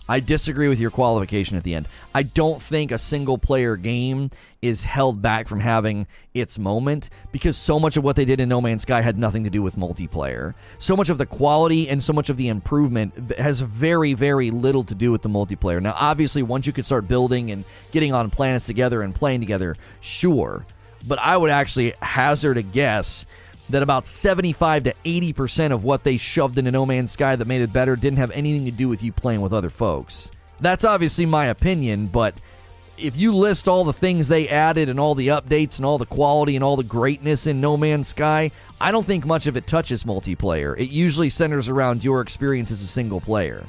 I 0.10 0.20
disagree 0.20 0.68
with 0.68 0.80
your 0.80 0.92
qualification 0.92 1.58
at 1.58 1.64
the 1.64 1.76
end. 1.76 1.88
I 2.14 2.24
don't 2.24 2.62
think 2.62 2.92
a 2.92 2.98
single 2.98 3.38
player 3.38 3.78
game 3.78 4.32
is 4.62 4.84
held 4.84 5.22
back 5.22 5.48
from 5.48 5.60
having 5.60 6.06
its 6.34 6.60
moment 6.60 7.10
because 7.32 7.58
so 7.58 7.80
much 7.80 7.98
of 7.98 8.04
what 8.04 8.16
they 8.16 8.26
did 8.26 8.40
in 8.40 8.50
No 8.50 8.62
Man's 8.62 8.82
Sky 8.82 9.02
had 9.02 9.18
nothing 9.18 9.44
to 9.46 9.50
do 9.50 9.62
with 9.62 9.76
multiplayer. 9.76 10.54
So 10.80 10.96
much 10.96 11.10
of 11.10 11.18
the 11.18 11.26
quality 11.26 11.88
and 11.88 12.04
so 12.04 12.14
much 12.14 12.30
of 12.30 12.38
the 12.38 12.50
improvement 12.50 13.32
has 13.38 13.62
very, 13.62 14.14
very 14.14 14.52
little 14.52 14.84
to 14.86 14.96
do 14.96 15.12
with 15.12 15.22
the 15.22 15.30
multiplayer. 15.30 15.82
Now, 15.82 15.96
obviously, 15.96 16.44
once 16.44 16.68
you 16.68 16.74
could 16.74 16.86
start 16.86 17.08
building 17.08 17.52
and 17.52 17.64
getting 17.92 18.14
on 18.14 18.30
planets 18.30 18.66
together 18.66 19.02
and 19.02 19.16
playing 19.16 19.40
together, 19.40 19.76
sure. 20.02 20.66
But 21.08 21.20
I 21.20 21.38
would 21.38 21.50
actually 21.50 21.94
hazard 22.02 22.58
a 22.58 22.62
guess 22.62 23.26
that 23.72 23.84
about 23.84 24.08
75 24.08 24.84
to 24.84 24.94
80% 25.06 25.72
of 25.72 25.84
what 25.84 26.04
they 26.04 26.18
shoved 26.18 26.58
into 26.58 26.72
No 26.72 26.86
Man's 26.86 27.12
Sky 27.12 27.36
that 27.36 27.48
made 27.48 27.62
it 27.62 27.74
better 27.74 27.96
didn't 27.96 28.20
have 28.20 28.32
anything 28.32 28.66
to 28.66 28.72
do 28.72 28.88
with 28.88 29.04
you 29.04 29.12
playing 29.12 29.42
with 29.42 29.54
other 29.54 29.70
folks. 29.70 30.30
That's 30.60 30.86
obviously 30.86 31.26
my 31.26 31.48
opinion, 31.48 32.08
but 32.08 32.36
if 32.98 33.18
you 33.18 33.34
list 33.34 33.68
all 33.68 33.84
the 33.84 33.94
things 33.94 34.28
they 34.28 34.48
added 34.48 34.90
and 34.90 35.00
all 35.00 35.16
the 35.16 35.30
updates 35.30 35.78
and 35.78 35.86
all 35.86 35.98
the 35.98 36.06
quality 36.06 36.56
and 36.56 36.64
all 36.64 36.78
the 36.78 36.84
greatness 36.84 37.48
in 37.48 37.60
No 37.60 37.78
Man's 37.78 38.10
Sky, 38.10 38.52
I 38.80 38.92
don't 38.92 39.06
think 39.06 39.26
much 39.26 39.48
of 39.48 39.58
it 39.58 39.68
touches 39.68 40.04
multiplayer. 40.04 40.80
It 40.80 40.90
usually 40.90 41.30
centers 41.30 41.68
around 41.68 42.04
your 42.04 42.22
experience 42.22 42.72
as 42.72 42.84
a 42.84 42.88
single 42.88 43.20
player. 43.20 43.66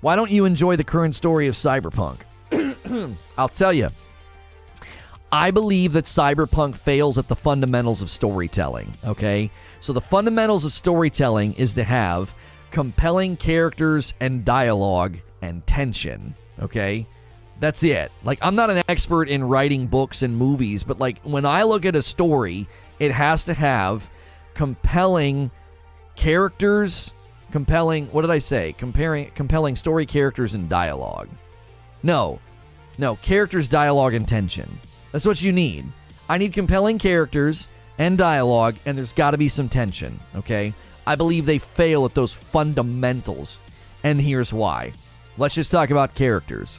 Why 0.00 0.16
don't 0.16 0.30
you 0.30 0.44
enjoy 0.44 0.76
the 0.76 0.84
current 0.84 1.14
story 1.14 1.46
of 1.46 1.54
Cyberpunk? 1.54 2.20
I'll 3.38 3.48
tell 3.48 3.72
you. 3.72 3.90
I 5.32 5.50
believe 5.52 5.92
that 5.92 6.06
Cyberpunk 6.06 6.76
fails 6.76 7.16
at 7.16 7.28
the 7.28 7.36
fundamentals 7.36 8.02
of 8.02 8.10
storytelling, 8.10 8.92
okay? 9.06 9.50
So 9.80 9.92
the 9.92 10.00
fundamentals 10.00 10.64
of 10.64 10.72
storytelling 10.72 11.54
is 11.54 11.74
to 11.74 11.84
have 11.84 12.34
compelling 12.70 13.36
characters 13.36 14.12
and 14.20 14.44
dialogue 14.44 15.18
and 15.40 15.64
tension, 15.66 16.34
okay? 16.60 17.06
That's 17.60 17.82
it. 17.82 18.10
Like 18.24 18.38
I'm 18.42 18.56
not 18.56 18.70
an 18.70 18.82
expert 18.88 19.28
in 19.28 19.44
writing 19.44 19.86
books 19.86 20.22
and 20.22 20.36
movies, 20.36 20.82
but 20.82 20.98
like 20.98 21.20
when 21.22 21.44
I 21.44 21.62
look 21.62 21.84
at 21.84 21.94
a 21.94 22.02
story, 22.02 22.66
it 22.98 23.12
has 23.12 23.44
to 23.44 23.54
have 23.54 24.08
compelling 24.54 25.50
characters, 26.16 27.12
compelling, 27.52 28.06
what 28.08 28.22
did 28.22 28.30
I 28.30 28.38
say? 28.38 28.74
Comparing 28.76 29.30
compelling 29.34 29.76
story 29.76 30.06
characters 30.06 30.54
and 30.54 30.68
dialogue. 30.68 31.28
No. 32.02 32.40
No, 32.98 33.16
characters, 33.16 33.68
dialogue 33.68 34.14
and 34.14 34.26
tension. 34.26 34.80
That's 35.12 35.26
what 35.26 35.42
you 35.42 35.52
need. 35.52 35.86
I 36.28 36.38
need 36.38 36.52
compelling 36.52 36.98
characters 36.98 37.68
and 37.98 38.16
dialogue, 38.16 38.76
and 38.86 38.96
there's 38.96 39.12
got 39.12 39.32
to 39.32 39.38
be 39.38 39.48
some 39.48 39.68
tension, 39.68 40.18
okay? 40.36 40.72
I 41.06 41.16
believe 41.16 41.44
they 41.44 41.58
fail 41.58 42.04
at 42.04 42.14
those 42.14 42.32
fundamentals, 42.32 43.58
and 44.04 44.20
here's 44.20 44.52
why. 44.52 44.92
Let's 45.36 45.54
just 45.54 45.70
talk 45.70 45.90
about 45.90 46.14
characters. 46.14 46.78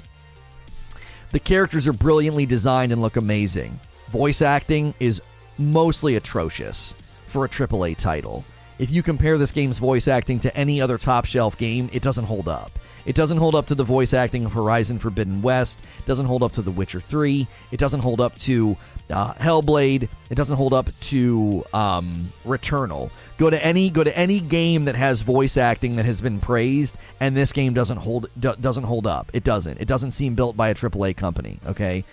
The 1.32 1.40
characters 1.40 1.88
are 1.88 1.94
brilliantly 1.94 2.46
designed 2.46 2.92
and 2.92 3.02
look 3.02 3.18
amazing. 3.18 3.80
Voice 4.10 4.42
acting 4.42 4.94
is 5.00 5.22
mostly 5.58 6.16
atrocious 6.16 6.94
for 7.28 7.46
a 7.46 7.50
AAA 7.50 7.98
title. 7.98 8.44
If 8.80 8.92
you 8.92 9.04
compare 9.04 9.38
this 9.38 9.52
game's 9.52 9.78
voice 9.78 10.08
acting 10.08 10.40
to 10.42 10.56
any 10.58 10.82
other 10.82 10.98
top 10.98 11.26
shelf 11.26 11.58
game, 11.58 11.90
it 11.94 12.02
doesn't 12.02 12.26
hold 12.26 12.50
up. 12.50 12.78
It 13.06 13.16
doesn't 13.16 13.38
hold 13.38 13.56
up 13.56 13.68
to 13.68 13.76
the 13.76 13.84
voice 13.84 14.14
acting 14.14 14.46
of 14.46 14.54
Horizon 14.54 15.00
Forbidden 15.00 15.42
West. 15.42 15.80
It 16.00 16.06
doesn't 16.06 16.26
hold 16.26 16.44
up 16.44 16.54
to 16.54 16.62
The 16.62 16.72
Witcher 16.72 17.00
3. 17.00 17.48
It 17.72 17.80
doesn't 17.80 18.02
hold 18.02 18.22
up 18.22 18.36
to 18.40 18.78
uh, 19.10 19.34
Hellblade. 19.34 20.08
It 20.30 20.36
doesn't 20.36 20.58
hold 20.58 20.74
up 20.74 20.90
to 21.02 21.64
um, 21.74 22.30
Returnal. 22.46 23.10
Go 23.38 23.50
to 23.50 23.66
any 23.66 23.90
go 23.90 24.04
to 24.04 24.16
any 24.16 24.40
game 24.40 24.86
that 24.86 24.96
has 24.96 25.22
voice 25.22 25.58
acting 25.58 25.96
that 25.96 26.06
has 26.06 26.22
been 26.22 26.40
praised, 26.40 26.98
and 27.20 27.36
this 27.36 27.52
game 27.52 27.74
doesn't 27.74 27.98
hold 27.98 28.28
do, 28.40 28.54
doesn't 28.62 28.84
hold 28.84 29.08
up. 29.08 29.32
It 29.34 29.44
doesn't. 29.44 29.80
It 29.80 29.88
doesn't 29.88 30.12
seem 30.12 30.36
built 30.36 30.56
by 30.56 30.70
a 30.70 30.76
AAA 30.76 31.18
company. 31.18 31.60
Okay, 31.66 32.06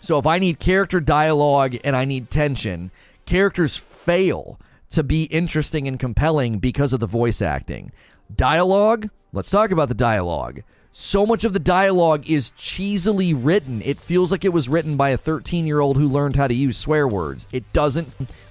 so 0.00 0.18
if 0.18 0.26
I 0.26 0.38
need 0.38 0.60
character 0.60 1.00
dialogue 1.00 1.76
and 1.82 1.96
I 1.96 2.04
need 2.04 2.30
tension, 2.30 2.90
characters 3.26 3.76
fail 3.76 4.58
to 4.90 5.02
be 5.02 5.24
interesting 5.24 5.86
and 5.88 5.98
compelling 5.98 6.58
because 6.58 6.92
of 6.92 7.00
the 7.00 7.06
voice 7.06 7.42
acting. 7.42 7.92
Dialogue 8.34 9.10
Let's 9.38 9.50
talk 9.50 9.70
about 9.70 9.86
the 9.86 9.94
dialogue. 9.94 10.64
So 10.90 11.24
much 11.24 11.44
of 11.44 11.52
the 11.52 11.60
dialogue 11.60 12.28
is 12.28 12.50
cheesily 12.58 13.34
written. 13.34 13.80
It 13.82 13.96
feels 13.96 14.32
like 14.32 14.44
it 14.44 14.52
was 14.52 14.68
written 14.68 14.96
by 14.96 15.10
a 15.10 15.16
13 15.16 15.64
year 15.64 15.78
old 15.78 15.96
who 15.96 16.08
learned 16.08 16.34
how 16.34 16.48
to 16.48 16.54
use 16.54 16.76
swear 16.76 17.06
words. 17.06 17.46
It 17.52 17.72
doesn't. 17.72 18.08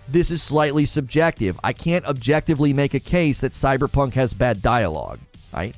This 0.08 0.32
is 0.32 0.42
slightly 0.42 0.86
subjective. 0.86 1.60
I 1.62 1.74
can't 1.74 2.06
objectively 2.06 2.72
make 2.72 2.94
a 2.94 3.02
case 3.02 3.42
that 3.42 3.52
Cyberpunk 3.52 4.14
has 4.14 4.34
bad 4.34 4.62
dialogue, 4.62 5.20
right? 5.54 5.76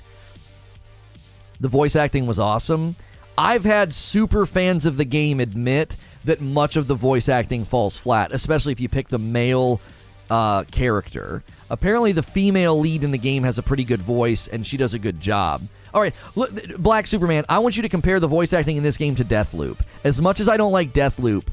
The 1.60 1.69
voice 1.69 1.95
acting 1.95 2.28
was 2.28 2.38
awesome. 2.38 2.95
I've 3.36 3.65
had 3.65 3.95
super 3.95 4.45
fans 4.45 4.86
of 4.86 4.98
the 4.98 5.06
game 5.06 5.39
admit 5.39 5.95
that 6.26 6.39
much 6.39 6.76
of 6.76 6.86
the 6.86 6.93
voice 6.93 7.30
acting 7.30 7.65
falls 7.65 7.98
flat, 7.98 8.32
especially 8.32 8.74
if 8.74 8.80
you 8.80 8.89
pick 8.89 9.08
the 9.08 9.17
male 9.17 9.82
uh, 10.30 10.63
character. 10.65 11.44
Apparently, 11.70 12.12
the 12.12 12.24
female 12.24 12.80
lead 12.80 13.04
in 13.04 13.12
the 13.12 13.18
game 13.18 13.44
has 13.44 13.58
a 13.58 13.63
pretty 13.63 13.84
good 13.84 14.02
voice, 14.02 14.48
and 14.48 14.65
she 14.65 14.78
does 14.78 14.94
a 14.94 15.00
good 15.00 15.20
job. 15.20 15.62
All 15.94 16.02
right, 16.02 16.13
look, 16.36 16.52
Black 16.78 17.08
Superman. 17.08 17.46
I 17.50 17.60
want 17.60 17.76
you 17.76 17.82
to 17.82 17.89
compare 17.89 18.20
the 18.20 18.28
voice 18.28 18.54
acting 18.54 18.78
in 18.78 18.84
this 18.84 18.98
game 18.98 19.15
to 19.15 19.26
Deathloop. 19.26 19.80
As 20.04 20.22
much 20.22 20.39
as 20.39 20.48
I 20.48 20.58
don't 20.58 20.72
like 20.72 20.94
Deathloop, 20.94 21.48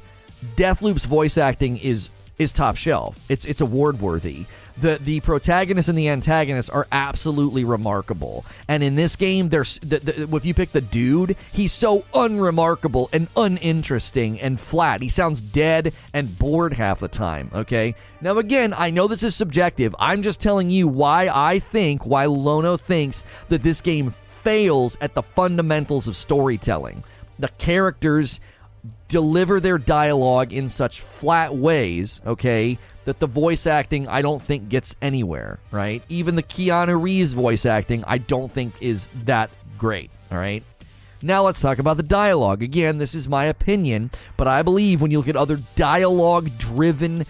Deathloop's 0.57 1.07
voice 1.07 1.39
acting 1.39 1.79
is 1.79 2.11
is 2.39 2.53
top 2.53 2.77
shelf. 2.77 3.19
It's 3.31 3.45
it's 3.47 3.61
award 3.61 4.01
worthy. 4.01 4.45
The 4.79 4.99
the 5.03 5.21
protagonist 5.21 5.89
and 5.89 5.97
the 5.97 6.09
antagonist 6.09 6.71
are 6.71 6.87
absolutely 6.93 7.65
remarkable. 7.65 8.45
And 8.69 8.83
in 8.83 8.95
this 8.95 9.17
game, 9.17 9.49
there's 9.49 9.79
the, 9.79 9.99
the, 10.01 10.37
if 10.37 10.45
you 10.45 10.53
pick 10.53 10.73
the 10.73 10.81
dude, 10.81 11.37
he's 11.53 11.73
so 11.73 12.05
unremarkable 12.13 13.09
and 13.13 13.29
uninteresting 13.37 14.41
and 14.41 14.61
flat. 14.61 15.01
He 15.01 15.09
sounds 15.09 15.41
dead 15.41 15.95
and 16.13 16.39
bored 16.39 16.75
half 16.75 17.01
the 17.01 17.09
time. 17.09 17.51
Okay. 17.55 17.95
Now 18.21 18.37
again, 18.39 18.75
I 18.77 18.91
know 18.91 19.09
this 19.09 19.23
is 19.23 19.35
subjective. 19.35 19.95
I'm 19.99 20.23
just 20.23 20.41
telling 20.41 20.69
you 20.69 20.89
why 20.89 21.31
I 21.33 21.59
think 21.59 22.05
why 22.05 22.27
Lono 22.27 22.77
thinks 22.77 23.25
that 23.49 23.63
this 23.63 23.81
game 23.81 24.11
fails 24.11 24.97
at 25.01 25.15
the 25.15 25.23
fundamentals 25.23 26.07
of 26.07 26.17
storytelling. 26.17 27.03
The 27.39 27.49
characters 27.49 28.41
deliver 29.09 29.61
their 29.61 29.79
dialogue 29.79 30.53
in 30.53 30.69
such 30.69 31.01
flat 31.01 31.55
ways, 31.55 32.21
okay, 32.27 32.79
that 33.07 33.21
the 33.21 33.27
voice 33.27 33.67
acting 33.67 34.07
I 34.07 34.21
don't 34.21 34.43
think 34.43 34.69
gets 34.69 34.95
anywhere, 35.01 35.59
right? 35.71 36.03
Even 36.11 36.37
the 36.37 36.43
Keanu 36.43 37.01
Reeves 37.01 37.33
voice 37.33 37.65
acting 37.65 38.05
I 38.07 38.19
don't 38.19 38.53
think 38.53 38.75
is 38.81 39.09
that 39.25 39.51
great, 39.79 40.11
all 40.31 40.39
right? 40.39 40.63
Now 41.23 41.45
let's 41.45 41.63
talk 41.63 41.79
about 41.79 41.97
the 41.97 42.03
dialogue. 42.03 42.63
Again, 42.63 42.99
this 42.99 43.15
is 43.15 43.29
my 43.29 43.45
opinion, 43.45 44.11
but 44.37 44.47
I 44.47 44.63
believe 44.63 45.01
when 45.01 45.11
you 45.11 45.19
look 45.19 45.29
at 45.29 45.37
other 45.37 45.59
dialogue 45.75 46.51
driven 46.59 47.25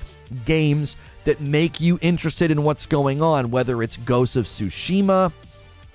games 0.45 0.97
that 1.25 1.41
make 1.41 1.81
you 1.81 1.99
interested 2.03 2.51
in 2.51 2.65
what's 2.65 2.87
going 2.87 3.23
on, 3.23 3.51
whether 3.51 3.83
it's 3.83 3.97
Ghost 3.97 4.35
of 4.35 4.47
Tsushima, 4.47 5.33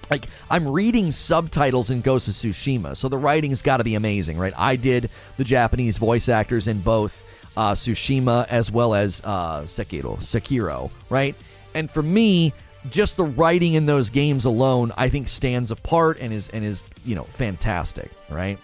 like 0.09 0.27
I'm 0.49 0.67
reading 0.67 1.11
subtitles 1.11 1.89
in 1.89 2.01
Ghost 2.01 2.27
of 2.27 2.33
Tsushima, 2.33 2.95
so 2.95 3.09
the 3.09 3.17
writing's 3.17 3.61
got 3.61 3.77
to 3.77 3.83
be 3.83 3.95
amazing, 3.95 4.37
right? 4.37 4.53
I 4.55 4.75
did 4.75 5.09
the 5.37 5.43
Japanese 5.43 5.97
voice 5.97 6.29
actors 6.29 6.67
in 6.67 6.81
both 6.81 7.25
uh, 7.57 7.73
Tsushima 7.73 8.47
as 8.47 8.71
well 8.71 8.93
as 8.93 9.21
uh, 9.23 9.61
Sekiro, 9.61 10.17
Sekiro, 10.17 10.91
right? 11.09 11.35
And 11.73 11.89
for 11.89 12.01
me, 12.01 12.53
just 12.89 13.17
the 13.17 13.23
writing 13.23 13.73
in 13.73 13.85
those 13.85 14.09
games 14.09 14.45
alone, 14.45 14.91
I 14.97 15.09
think 15.09 15.27
stands 15.27 15.71
apart 15.71 16.17
and 16.19 16.33
is 16.33 16.49
and 16.49 16.65
is 16.65 16.83
you 17.05 17.15
know 17.15 17.23
fantastic, 17.23 18.11
right? 18.29 18.57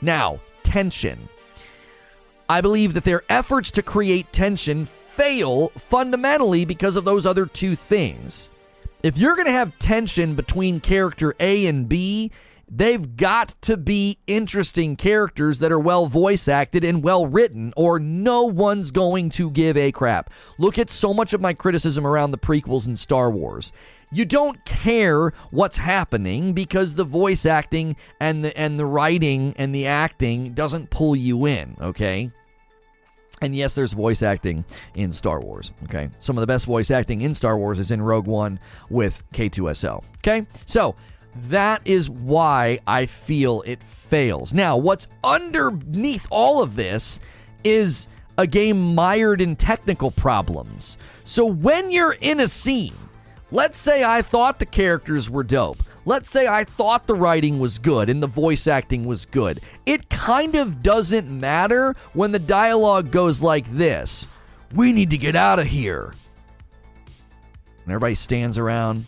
Now 0.00 0.40
tension. 0.62 1.28
I 2.48 2.60
believe 2.60 2.94
that 2.94 3.04
their 3.04 3.22
efforts 3.28 3.70
to 3.72 3.82
create 3.82 4.32
tension 4.32 4.86
fail 4.86 5.68
fundamentally 5.68 6.64
because 6.64 6.96
of 6.96 7.04
those 7.04 7.24
other 7.24 7.46
two 7.46 7.74
things 7.74 8.50
if 9.04 9.18
you're 9.18 9.34
going 9.34 9.46
to 9.46 9.52
have 9.52 9.78
tension 9.78 10.34
between 10.34 10.80
character 10.80 11.36
A 11.38 11.66
and 11.66 11.86
B, 11.86 12.30
they've 12.68 13.16
got 13.16 13.54
to 13.62 13.76
be 13.76 14.18
interesting 14.26 14.96
characters 14.96 15.58
that 15.58 15.72
are 15.72 15.78
well 15.78 16.06
voice 16.06 16.48
acted 16.48 16.84
and 16.84 17.02
well 17.02 17.26
written, 17.26 17.72
or 17.76 17.98
no 17.98 18.44
one's 18.44 18.90
going 18.90 19.30
to 19.30 19.50
give 19.50 19.76
a 19.76 19.92
crap. 19.92 20.30
Look 20.58 20.78
at 20.78 20.90
so 20.90 21.14
much 21.14 21.32
of 21.32 21.40
my 21.40 21.52
criticism 21.52 22.06
around 22.06 22.30
the 22.30 22.38
prequels 22.38 22.86
in 22.86 22.96
Star 22.96 23.30
Wars. 23.30 23.72
You 24.12 24.24
don't 24.24 24.64
care 24.64 25.32
what's 25.50 25.76
happening 25.76 26.52
because 26.52 26.94
the 26.94 27.04
voice 27.04 27.46
acting 27.46 27.96
and 28.20 28.44
the 28.44 28.56
and 28.56 28.78
the 28.78 28.86
writing 28.86 29.54
and 29.56 29.74
the 29.74 29.86
acting 29.86 30.54
doesn't 30.54 30.90
pull 30.90 31.16
you 31.16 31.46
in, 31.46 31.76
okay? 31.80 32.30
And 33.40 33.54
yes, 33.54 33.74
there's 33.74 33.92
voice 33.92 34.22
acting 34.22 34.64
in 34.94 35.12
Star 35.12 35.40
Wars. 35.40 35.72
Okay. 35.84 36.08
Some 36.18 36.38
of 36.38 36.40
the 36.40 36.46
best 36.46 36.66
voice 36.66 36.90
acting 36.90 37.20
in 37.20 37.34
Star 37.34 37.58
Wars 37.58 37.78
is 37.78 37.90
in 37.90 38.00
Rogue 38.00 38.26
One 38.26 38.58
with 38.88 39.22
K2SO. 39.32 40.02
Okay. 40.18 40.46
So 40.66 40.94
that 41.48 41.82
is 41.84 42.08
why 42.08 42.80
I 42.86 43.06
feel 43.06 43.62
it 43.66 43.82
fails. 43.82 44.52
Now, 44.52 44.76
what's 44.76 45.08
underneath 45.22 46.26
all 46.30 46.62
of 46.62 46.76
this 46.76 47.20
is 47.64 48.08
a 48.38 48.46
game 48.46 48.94
mired 48.94 49.40
in 49.40 49.56
technical 49.56 50.10
problems. 50.10 50.96
So 51.24 51.44
when 51.44 51.90
you're 51.90 52.16
in 52.20 52.40
a 52.40 52.48
scene, 52.48 52.94
let's 53.50 53.78
say 53.78 54.04
I 54.04 54.22
thought 54.22 54.58
the 54.58 54.66
characters 54.66 55.30
were 55.30 55.44
dope. 55.44 55.78
Let's 56.06 56.30
say 56.30 56.46
I 56.46 56.64
thought 56.64 57.06
the 57.06 57.14
writing 57.14 57.58
was 57.58 57.78
good 57.78 58.10
and 58.10 58.22
the 58.22 58.26
voice 58.26 58.66
acting 58.66 59.06
was 59.06 59.24
good. 59.24 59.60
It 59.86 60.10
kind 60.10 60.54
of 60.54 60.82
doesn't 60.82 61.30
matter 61.30 61.96
when 62.12 62.32
the 62.32 62.38
dialogue 62.38 63.10
goes 63.10 63.40
like 63.40 63.66
this 63.72 64.26
We 64.74 64.92
need 64.92 65.10
to 65.10 65.18
get 65.18 65.36
out 65.36 65.58
of 65.58 65.66
here. 65.66 66.12
And 67.84 67.92
everybody 67.92 68.14
stands 68.14 68.56
around, 68.56 69.04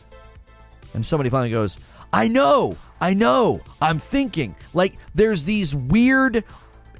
and 0.92 1.04
somebody 1.04 1.30
finally 1.30 1.50
goes, 1.50 1.78
I 2.12 2.28
know, 2.28 2.76
I 3.00 3.14
know, 3.14 3.60
I'm 3.80 3.98
thinking. 3.98 4.54
Like, 4.74 4.94
there's 5.14 5.44
these 5.44 5.74
weird 5.74 6.44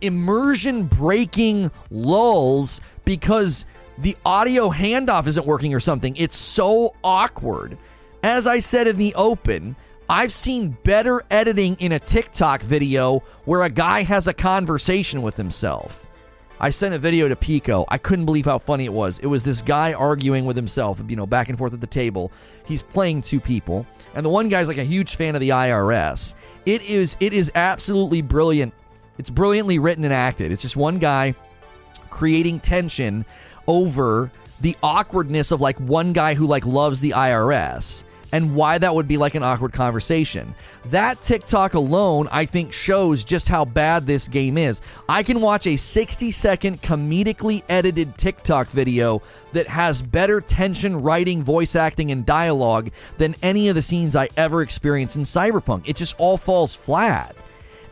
immersion 0.00 0.84
breaking 0.84 1.70
lulls 1.90 2.80
because 3.04 3.64
the 3.98 4.16
audio 4.24 4.70
handoff 4.70 5.26
isn't 5.26 5.46
working 5.46 5.74
or 5.74 5.80
something. 5.80 6.16
It's 6.16 6.36
so 6.36 6.94
awkward. 7.02 7.78
As 8.22 8.46
I 8.46 8.58
said 8.58 8.88
in 8.88 8.98
the 8.98 9.14
open, 9.14 9.76
I've 10.08 10.32
seen 10.32 10.76
better 10.84 11.22
editing 11.30 11.76
in 11.80 11.92
a 11.92 11.98
TikTok 11.98 12.62
video 12.62 13.22
where 13.44 13.62
a 13.62 13.70
guy 13.70 14.02
has 14.02 14.28
a 14.28 14.34
conversation 14.34 15.22
with 15.22 15.36
himself. 15.36 16.05
I 16.58 16.70
sent 16.70 16.94
a 16.94 16.98
video 16.98 17.28
to 17.28 17.36
Pico. 17.36 17.84
I 17.88 17.98
couldn't 17.98 18.24
believe 18.24 18.46
how 18.46 18.58
funny 18.58 18.86
it 18.86 18.92
was. 18.92 19.18
It 19.18 19.26
was 19.26 19.42
this 19.42 19.60
guy 19.60 19.92
arguing 19.92 20.46
with 20.46 20.56
himself, 20.56 20.98
you 21.06 21.16
know, 21.16 21.26
back 21.26 21.48
and 21.48 21.58
forth 21.58 21.74
at 21.74 21.80
the 21.80 21.86
table. 21.86 22.32
He's 22.64 22.82
playing 22.82 23.22
two 23.22 23.40
people, 23.40 23.86
and 24.14 24.24
the 24.24 24.30
one 24.30 24.48
guy's 24.48 24.68
like 24.68 24.78
a 24.78 24.84
huge 24.84 25.16
fan 25.16 25.34
of 25.34 25.40
the 25.40 25.50
IRS. 25.50 26.34
It 26.64 26.82
is 26.82 27.16
it 27.20 27.32
is 27.32 27.52
absolutely 27.54 28.22
brilliant. 28.22 28.72
It's 29.18 29.30
brilliantly 29.30 29.78
written 29.78 30.04
and 30.04 30.12
acted. 30.12 30.50
It's 30.50 30.62
just 30.62 30.76
one 30.76 30.98
guy 30.98 31.34
creating 32.10 32.60
tension 32.60 33.26
over 33.66 34.30
the 34.62 34.76
awkwardness 34.82 35.50
of 35.50 35.60
like 35.60 35.78
one 35.78 36.14
guy 36.14 36.34
who 36.34 36.46
like 36.46 36.64
loves 36.64 37.00
the 37.00 37.10
IRS 37.10 38.04
and 38.32 38.54
why 38.54 38.78
that 38.78 38.94
would 38.94 39.08
be 39.08 39.16
like 39.16 39.34
an 39.34 39.42
awkward 39.42 39.72
conversation. 39.72 40.54
That 40.86 41.22
TikTok 41.22 41.74
alone, 41.74 42.28
I 42.30 42.44
think, 42.44 42.72
shows 42.72 43.24
just 43.24 43.48
how 43.48 43.64
bad 43.64 44.06
this 44.06 44.28
game 44.28 44.58
is. 44.58 44.80
I 45.08 45.22
can 45.22 45.40
watch 45.40 45.66
a 45.66 45.76
60 45.76 46.30
second 46.30 46.82
comedically 46.82 47.62
edited 47.68 48.16
TikTok 48.18 48.68
video 48.68 49.22
that 49.52 49.66
has 49.66 50.02
better 50.02 50.40
tension, 50.40 51.02
writing, 51.02 51.42
voice 51.42 51.76
acting, 51.76 52.10
and 52.10 52.26
dialogue 52.26 52.90
than 53.18 53.34
any 53.42 53.68
of 53.68 53.74
the 53.74 53.82
scenes 53.82 54.16
I 54.16 54.28
ever 54.36 54.62
experienced 54.62 55.16
in 55.16 55.22
Cyberpunk. 55.22 55.82
It 55.86 55.96
just 55.96 56.14
all 56.18 56.36
falls 56.36 56.74
flat. 56.74 57.36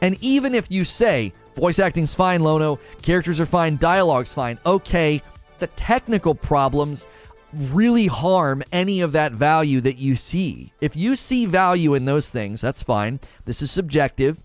And 0.01 0.16
even 0.20 0.55
if 0.55 0.70
you 0.70 0.85
say, 0.85 1.33
voice 1.55 1.79
acting's 1.79 2.14
fine, 2.14 2.42
Lono, 2.42 2.79
characters 3.03 3.40
are 3.40 3.47
fine, 3.47 3.77
dialogue's 3.77 4.35
fine, 4.35 4.59
okay, 4.66 5.23
the 5.59 5.66
technical 5.68 6.35
problems 6.35 7.07
really 7.55 8.07
harm 8.07 8.62
any 8.73 9.01
of 9.01 9.12
that 9.12 9.33
value 9.33 9.81
that 9.81 9.99
you 9.99 10.17
see. 10.17 10.73
If 10.81 10.97
you 10.97 11.17
see 11.17 11.47
value 11.47 11.95
in 11.95 12.05
those 12.05 12.29
things, 12.29 12.61
that's 12.61 12.83
fine. 12.83 13.21
This 13.45 13.62
is 13.62 13.71
subjective. 13.71 14.43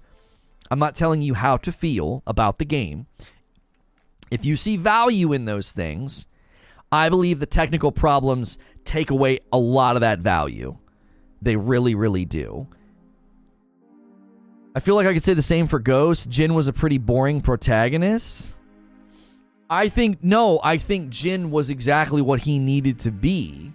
I'm 0.72 0.80
not 0.80 0.95
telling 0.95 1.22
you 1.22 1.34
how 1.34 1.58
to 1.58 1.72
feel 1.72 2.24
about 2.28 2.60
the 2.60 2.65
game. 2.65 3.08
If 4.32 4.45
you 4.45 4.56
see 4.56 4.78
value 4.78 5.34
in 5.34 5.45
those 5.45 5.72
things, 5.72 6.28
I 6.91 7.10
believe 7.10 7.39
the 7.39 7.45
technical 7.45 7.91
problems 7.91 8.58
take 8.86 9.10
away 9.10 9.39
a 9.52 9.58
lot 9.58 9.95
of 9.95 10.02
that 10.02 10.19
value. 10.19 10.78
They 11.41 11.56
really, 11.56 11.95
really 11.95 12.26
do. 12.26 12.67
I 14.76 14.80
feel 14.80 14.95
like 14.95 15.08
I 15.08 15.13
could 15.13 15.24
say 15.24 15.34
the 15.34 15.41
same 15.41 15.67
for 15.67 15.80
Ghost. 15.80 16.30
Jin 16.30 16.54
was 16.54 16.67
a 16.67 16.74
pretty 16.74 17.00
boring 17.00 17.41
protagonist. 17.41 18.56
I 19.69 19.89
think 19.89 20.23
no, 20.23 20.60
I 20.63 20.77
think 20.77 21.10
Jin 21.10 21.51
was 21.51 21.69
exactly 21.69 22.21
what 22.21 22.41
he 22.41 22.58
needed 22.58 22.99
to 22.99 23.12
be. 23.12 23.71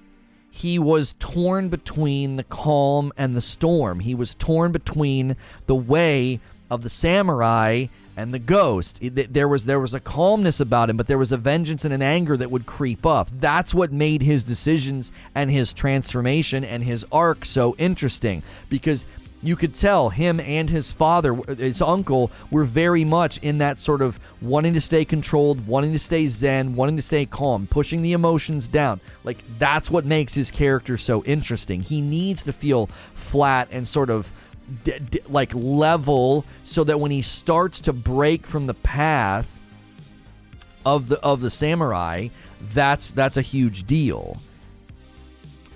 He 0.50 0.78
was 0.78 1.14
torn 1.18 1.68
between 1.68 2.37
the 2.37 2.44
calm 2.44 3.12
and 3.16 3.35
the 3.35 3.40
storm. 3.40 4.00
He 4.00 4.14
was 4.14 4.35
torn 4.35 4.72
between 4.72 5.37
the 5.66 5.74
way 5.74 6.40
of 6.70 6.83
the 6.83 6.90
samurai 6.90 7.87
and 8.16 8.33
the 8.33 8.38
ghost. 8.38 8.98
There 9.02 9.48
was 9.48 9.64
there 9.64 9.80
was 9.80 9.94
a 9.94 10.00
calmness 10.00 10.61
about 10.61 10.90
him, 10.90 10.96
but 10.96 11.07
there 11.07 11.18
was 11.18 11.33
a 11.33 11.37
vengeance 11.37 11.85
and 11.85 11.94
an 11.94 12.02
anger 12.02 12.37
that 12.37 12.50
would 12.50 12.66
creep 12.66 13.04
up. 13.04 13.28
That's 13.40 13.74
what 13.74 13.92
made 13.92 14.22
his 14.22 14.44
decisions 14.44 15.12
and 15.35 15.50
his 15.50 15.72
transformation 15.72 16.64
and 16.64 16.83
his 16.83 17.04
arc 17.12 17.44
so 17.44 17.74
interesting 17.76 18.42
because 18.68 19.04
you 19.44 19.57
could 19.57 19.74
tell 19.74 20.09
him 20.09 20.40
and 20.40 20.70
his 20.70 20.90
father, 20.90 21.35
his 21.35 21.83
uncle, 21.83 22.30
were 22.50 22.64
very 22.64 23.04
much 23.04 23.38
in 23.38 23.59
that 23.59 23.78
sort 23.78 24.00
of 24.00 24.18
wanting 24.40 24.74
to 24.74 24.80
stay 24.80 25.04
controlled, 25.04 25.66
wanting 25.66 25.92
to 25.92 25.98
stay 25.98 26.26
zen, 26.26 26.74
wanting 26.74 26.96
to 26.96 27.02
stay 27.02 27.26
calm, 27.26 27.66
pushing 27.66 28.02
the 28.02 28.12
emotions 28.12 28.68
down. 28.68 29.00
Like 29.22 29.38
that's 29.59 29.90
what 29.90 30.07
makes 30.07 30.33
his 30.33 30.50
character 30.50 30.96
so 30.96 31.22
interesting. 31.24 31.83
He 31.83 32.00
needs 32.00 32.42
to 32.44 32.52
feel 32.52 32.88
flat 33.14 33.68
and 33.70 33.87
sort 33.87 34.09
of 34.09 34.33
d- 34.85 34.98
d- 35.11 35.20
like 35.28 35.52
level 35.54 36.46
so 36.64 36.83
that 36.85 36.98
when 36.98 37.11
he 37.11 37.22
starts 37.22 37.83
to 37.83 37.92
break 37.92 38.46
from 38.46 38.66
the 38.66 38.74
path 38.74 39.61
of 40.87 41.09
the 41.09 41.20
of 41.20 41.40
the 41.40 41.50
samurai, 41.50 42.28
that's 42.72 43.11
that's 43.11 43.37
a 43.37 43.42
huge 43.42 43.87
deal. 43.87 44.38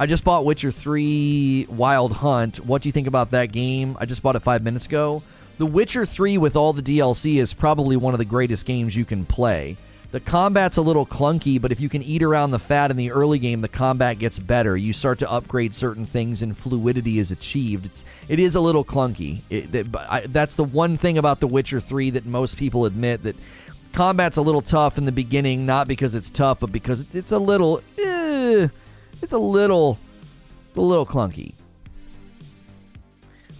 I 0.00 0.06
just 0.06 0.22
bought 0.22 0.44
Witcher 0.44 0.70
3 0.70 1.66
Wild 1.70 2.12
Hunt. 2.12 2.64
What 2.64 2.82
do 2.82 2.88
you 2.88 2.92
think 2.92 3.08
about 3.08 3.32
that 3.32 3.50
game? 3.50 3.96
I 3.98 4.06
just 4.06 4.22
bought 4.22 4.37
it 4.37 4.40
five 4.40 4.62
minutes 4.62 4.87
ago. 4.87 5.22
The 5.58 5.66
Witcher 5.66 6.06
3 6.06 6.38
with 6.38 6.54
all 6.54 6.72
the 6.72 6.82
DLC 6.82 7.40
is 7.40 7.52
probably 7.52 7.96
one 7.96 8.14
of 8.14 8.18
the 8.18 8.24
greatest 8.24 8.64
games 8.64 8.94
you 8.94 9.04
can 9.04 9.24
play. 9.24 9.76
The 10.12 10.20
combat's 10.20 10.76
a 10.76 10.82
little 10.82 11.04
clunky, 11.04 11.61
but 11.61 11.72
if 11.72 11.80
you 11.80 11.88
can 11.88 12.04
eat 12.04 12.22
around 12.22 12.52
the 12.52 12.61
fat 12.61 12.92
in 12.92 12.96
the 12.96 13.11
early 13.11 13.40
game, 13.40 13.61
the 13.61 13.68
combat 13.68 14.20
gets 14.20 14.38
better. 14.38 14.76
You 14.76 14.92
start 14.92 15.18
to 15.18 15.30
upgrade 15.30 15.74
certain 15.74 16.04
things, 16.06 16.42
and 16.42 16.56
fluidity 16.56 17.18
is 17.18 17.32
achieved. 17.32 17.87
It's 17.87 18.04
it 18.28 18.38
is 18.38 18.54
a 18.54 18.61
little 18.61 18.84
clunky. 18.84 19.40
It, 19.50 19.74
it, 19.74 19.87
I, 19.94 20.20
that's 20.28 20.54
the 20.54 20.64
one 20.64 20.96
thing 20.96 21.18
about 21.18 21.40
The 21.40 21.48
Witcher 21.48 21.80
Three 21.80 22.08
that 22.11 22.24
most 22.24 22.56
people 22.56 22.87
admit 22.87 23.24
that 23.24 23.37
combat's 23.92 24.38
a 24.38 24.42
little 24.42 24.62
tough 24.62 24.96
in 24.96 25.04
the 25.04 25.12
beginning, 25.12 25.66
not 25.66 25.88
because 25.88 26.14
it's 26.14 26.30
tough, 26.30 26.61
but 26.61 26.72
because 26.72 27.00
it's, 27.00 27.14
it's 27.14 27.32
a 27.32 27.38
little, 27.38 27.82
eh, 27.98 28.68
it's 29.22 29.33
a 29.33 29.38
little, 29.38 29.98
a 30.76 30.81
little 30.81 31.07
clunky 31.07 31.54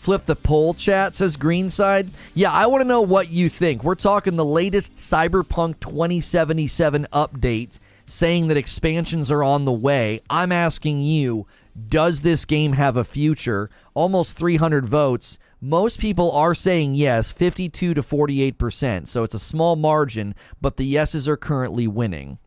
flip 0.09 0.25
the 0.25 0.35
poll 0.35 0.73
chat, 0.73 1.15
says 1.15 1.37
Greenside. 1.37 2.09
Yeah, 2.33 2.51
I 2.51 2.67
want 2.67 2.81
to 2.81 2.89
know 2.89 3.03
what 3.03 3.29
you 3.29 3.51
think. 3.51 3.85
We're 3.85 3.95
talking 3.95 4.37
the 4.37 4.43
latest 4.43 4.97
Cyberpunk 4.97 5.81
2077 5.81 7.09
update 7.13 7.79
saying 8.07 8.49
that 8.49 8.57
expansions 8.57 9.31
are 9.31 9.45
on 9.45 9.67
the 9.67 9.73
way. 9.73 10.23
I'm 10.31 10.51
asking 10.51 11.03
you, 11.03 11.47
does 11.91 12.23
this 12.23 12.47
game 12.47 12.73
have 12.73 12.97
a 12.97 13.05
future? 13.05 13.69
Almost 13.93 14.39
300 14.39 14.89
votes. 14.89 15.37
Most 15.61 15.99
people 15.99 16.33
are 16.33 16.55
saying 16.55 16.95
yes, 16.95 17.31
52 17.31 17.93
to 17.93 18.03
48%. 18.03 19.09
So 19.09 19.25
it's 19.25 19.35
a 19.35 19.39
small 19.39 19.77
margin, 19.77 20.35
but 20.59 20.79
the 20.79 20.87
yeses 20.87 21.29
are 21.29 21.37
currently 21.37 21.87
winning. 21.87 22.39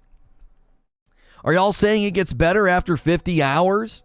Are 1.43 1.54
y'all 1.54 1.71
saying 1.71 2.04
it 2.04 2.12
gets 2.12 2.34
better 2.34 2.67
after 2.67 2.95
50 2.97 3.41
hours? 3.41 4.04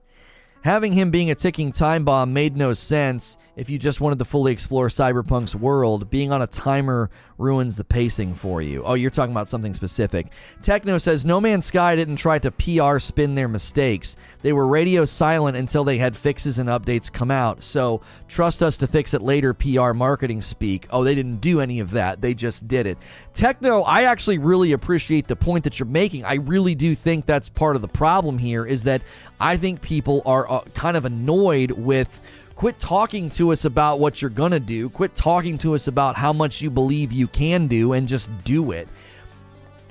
Having 0.62 0.92
him 0.92 1.10
being 1.10 1.30
a 1.30 1.34
ticking 1.34 1.72
time 1.72 2.04
bomb 2.04 2.32
made 2.32 2.56
no 2.56 2.72
sense 2.74 3.38
if 3.56 3.70
you 3.70 3.78
just 3.78 4.00
wanted 4.00 4.18
to 4.18 4.24
fully 4.24 4.52
explore 4.52 4.88
Cyberpunk's 4.88 5.56
world. 5.56 6.10
Being 6.10 6.30
on 6.30 6.42
a 6.42 6.46
timer 6.46 7.10
ruins 7.38 7.76
the 7.76 7.84
pacing 7.84 8.34
for 8.34 8.62
you. 8.62 8.82
Oh, 8.84 8.94
you're 8.94 9.10
talking 9.10 9.32
about 9.32 9.50
something 9.50 9.74
specific. 9.74 10.28
Techno 10.62 10.98
says 10.98 11.24
No 11.24 11.40
Man's 11.40 11.66
Sky 11.66 11.96
didn't 11.96 12.16
try 12.16 12.38
to 12.38 12.50
PR 12.50 12.98
spin 12.98 13.34
their 13.34 13.48
mistakes. 13.48 14.16
They 14.42 14.52
were 14.52 14.66
radio 14.66 15.04
silent 15.04 15.56
until 15.56 15.84
they 15.84 15.98
had 15.98 16.16
fixes 16.16 16.58
and 16.58 16.68
updates 16.68 17.12
come 17.12 17.30
out. 17.30 17.62
So 17.62 18.02
trust 18.28 18.62
us 18.62 18.76
to 18.78 18.86
fix 18.86 19.14
it 19.14 19.22
later, 19.22 19.54
PR 19.54 19.92
marketing 19.92 20.42
speak. 20.42 20.86
Oh, 20.90 21.02
they 21.02 21.14
didn't 21.14 21.40
do 21.40 21.60
any 21.60 21.80
of 21.80 21.90
that. 21.92 22.20
They 22.20 22.34
just 22.34 22.68
did 22.68 22.86
it. 22.86 22.98
Techno, 23.34 23.82
I 23.82 24.04
actually 24.04 24.38
really 24.38 24.72
appreciate 24.72 25.26
the 25.26 25.36
point 25.36 25.64
that 25.64 25.78
you're 25.78 25.86
making. 25.86 26.24
I 26.24 26.34
really 26.34 26.74
do 26.74 26.94
think 26.94 27.26
that's 27.26 27.48
part 27.48 27.76
of 27.76 27.82
the 27.82 27.88
problem 27.88 28.38
here 28.38 28.66
is 28.66 28.84
that 28.84 29.02
I 29.40 29.56
think 29.56 29.80
people 29.80 30.22
are 30.24 30.50
uh, 30.50 30.60
kind 30.74 30.96
of 30.96 31.04
annoyed 31.04 31.72
with 31.72 32.22
quit 32.56 32.80
talking 32.80 33.30
to 33.30 33.52
us 33.52 33.64
about 33.64 34.00
what 34.00 34.20
you're 34.20 34.30
going 34.30 34.52
to 34.52 34.60
do. 34.60 34.88
Quit 34.88 35.14
talking 35.14 35.58
to 35.58 35.74
us 35.74 35.86
about 35.86 36.16
how 36.16 36.32
much 36.32 36.60
you 36.60 36.70
believe 36.70 37.12
you 37.12 37.28
can 37.28 37.68
do 37.68 37.92
and 37.92 38.08
just 38.08 38.28
do 38.44 38.72
it. 38.72 38.88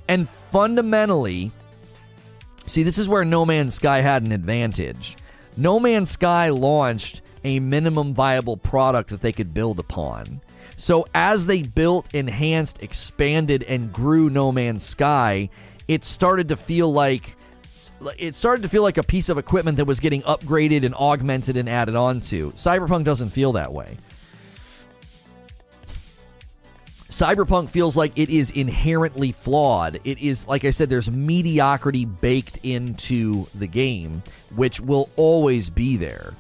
And 0.08 0.28
fundamentally, 0.28 1.51
see, 2.67 2.84
this 2.84 2.97
is 2.97 3.08
where 3.08 3.23
No 3.23 3.45
Man's 3.45 3.75
Sky 3.75 4.01
had 4.01 4.23
an 4.23 4.32
advantage. 4.32 5.15
No 5.56 5.80
Man's 5.80 6.10
Sky 6.10 6.49
launched 6.49 7.21
a 7.43 7.60
minimum 7.60 8.13
viable 8.13 8.58
product 8.58 9.12
that 9.12 9.21
they 9.21 9.32
could 9.32 9.54
build 9.54 9.80
upon. 9.80 10.41
So 10.75 11.08
as 11.13 11.45
they 11.45 11.62
built, 11.62 12.13
enhanced, 12.13 12.84
expanded, 12.84 13.63
and 13.63 13.93
grew 13.93 14.30
No 14.30 14.51
Man's 14.51 14.84
Sky, 14.84 15.49
it 15.88 16.04
started 16.04 16.49
to 16.49 16.58
feel 16.58 16.91
like 16.91 17.35
it 18.18 18.36
started 18.36 18.62
to 18.63 18.70
feel 18.70 18.84
like 18.84 18.98
a 18.98 19.04
piece 19.04 19.30
of 19.30 19.38
equipment 19.38 19.78
that 19.78 19.86
was 19.86 20.00
getting 20.00 20.22
upgraded 20.24 20.86
and 20.86 20.96
augmented 20.96 21.58
and 21.58 21.70
added 21.70 21.96
on 21.96 22.22
to. 22.22 22.52
Cyberpunk 22.52 23.04
doesn't 23.04 23.30
feel 23.30 23.54
that 23.54 23.72
way. 23.74 23.98
Cyberpunk 27.10 27.70
feels 27.70 27.96
like 27.96 28.12
it 28.18 28.30
is 28.30 28.52
inherently 28.52 29.32
flawed. 29.32 30.02
It 30.04 30.20
is, 30.20 30.46
like 30.48 30.65
I 30.65 30.72
said, 30.72 30.89
there's 30.89 31.10
mediocrity 31.10 32.04
baked 32.04 32.60
into 32.63 33.48
the 33.56 33.68
game, 33.68 34.22
which 34.56 34.82
will 34.82 35.10
always 35.15 35.70
be 35.70 35.96
there. 35.96 36.34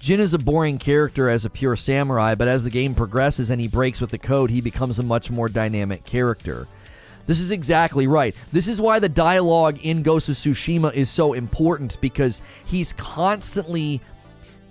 Jin 0.00 0.18
is 0.18 0.34
a 0.34 0.38
boring 0.38 0.78
character 0.78 1.30
as 1.30 1.44
a 1.44 1.50
pure 1.50 1.76
samurai, 1.76 2.34
but 2.34 2.48
as 2.48 2.64
the 2.64 2.70
game 2.70 2.94
progresses 2.94 3.50
and 3.50 3.60
he 3.60 3.68
breaks 3.68 4.00
with 4.00 4.10
the 4.10 4.18
code, 4.18 4.50
he 4.50 4.60
becomes 4.60 4.98
a 4.98 5.02
much 5.04 5.30
more 5.30 5.48
dynamic 5.48 6.04
character. 6.04 6.66
This 7.26 7.40
is 7.40 7.50
exactly 7.50 8.06
right. 8.06 8.34
This 8.52 8.68
is 8.68 8.80
why 8.80 8.98
the 8.98 9.08
dialogue 9.08 9.78
in 9.82 10.02
Ghost 10.02 10.28
of 10.28 10.36
Tsushima 10.36 10.92
is 10.92 11.08
so 11.08 11.32
important 11.32 12.00
because 12.00 12.42
he's 12.66 12.92
constantly 12.94 14.00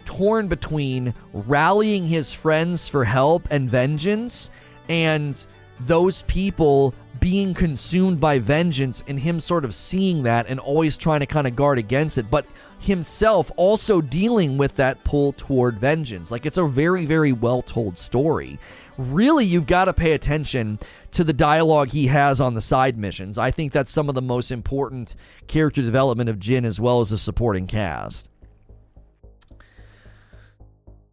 torn 0.05 0.47
between 0.47 1.13
rallying 1.33 2.07
his 2.07 2.33
friends 2.33 2.87
for 2.87 3.03
help 3.05 3.47
and 3.49 3.69
vengeance 3.69 4.49
and 4.89 5.45
those 5.79 6.21
people 6.23 6.93
being 7.19 7.53
consumed 7.53 8.19
by 8.19 8.37
vengeance 8.37 9.01
and 9.07 9.19
him 9.19 9.39
sort 9.39 9.63
of 9.63 9.73
seeing 9.73 10.23
that 10.23 10.45
and 10.47 10.59
always 10.59 10.97
trying 10.97 11.21
to 11.21 11.25
kind 11.25 11.47
of 11.47 11.55
guard 11.55 11.77
against 11.77 12.17
it, 12.17 12.29
but 12.29 12.45
himself 12.79 13.49
also 13.55 14.01
dealing 14.01 14.57
with 14.57 14.75
that 14.75 15.01
pull 15.03 15.31
toward 15.33 15.79
vengeance. 15.79 16.31
Like 16.31 16.45
it's 16.45 16.57
a 16.57 16.65
very, 16.65 17.05
very 17.05 17.31
well 17.31 17.61
told 17.61 17.97
story. 17.97 18.59
Really, 18.97 19.45
you've 19.45 19.67
got 19.67 19.85
to 19.85 19.93
pay 19.93 20.11
attention 20.11 20.79
to 21.13 21.23
the 21.23 21.33
dialogue 21.33 21.89
he 21.89 22.07
has 22.07 22.41
on 22.41 22.53
the 22.53 22.61
side 22.61 22.97
missions. 22.97 23.37
I 23.37 23.51
think 23.51 23.71
that's 23.71 23.91
some 23.91 24.09
of 24.09 24.15
the 24.15 24.21
most 24.21 24.51
important 24.51 25.15
character 25.47 25.81
development 25.81 26.29
of 26.29 26.39
Jin 26.39 26.65
as 26.65 26.79
well 26.79 27.01
as 27.01 27.09
the 27.09 27.17
supporting 27.17 27.67
cast. 27.67 28.27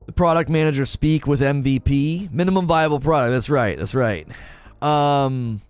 The 0.06 0.12
product 0.12 0.50
manager 0.50 0.86
speak 0.86 1.26
with 1.26 1.40
MVP. 1.40 2.32
Minimum 2.32 2.66
viable 2.66 2.98
product. 2.98 3.30
That's 3.32 3.48
right. 3.48 3.78
That's 3.78 3.94
right. 3.94 4.26
Um, 4.82 5.60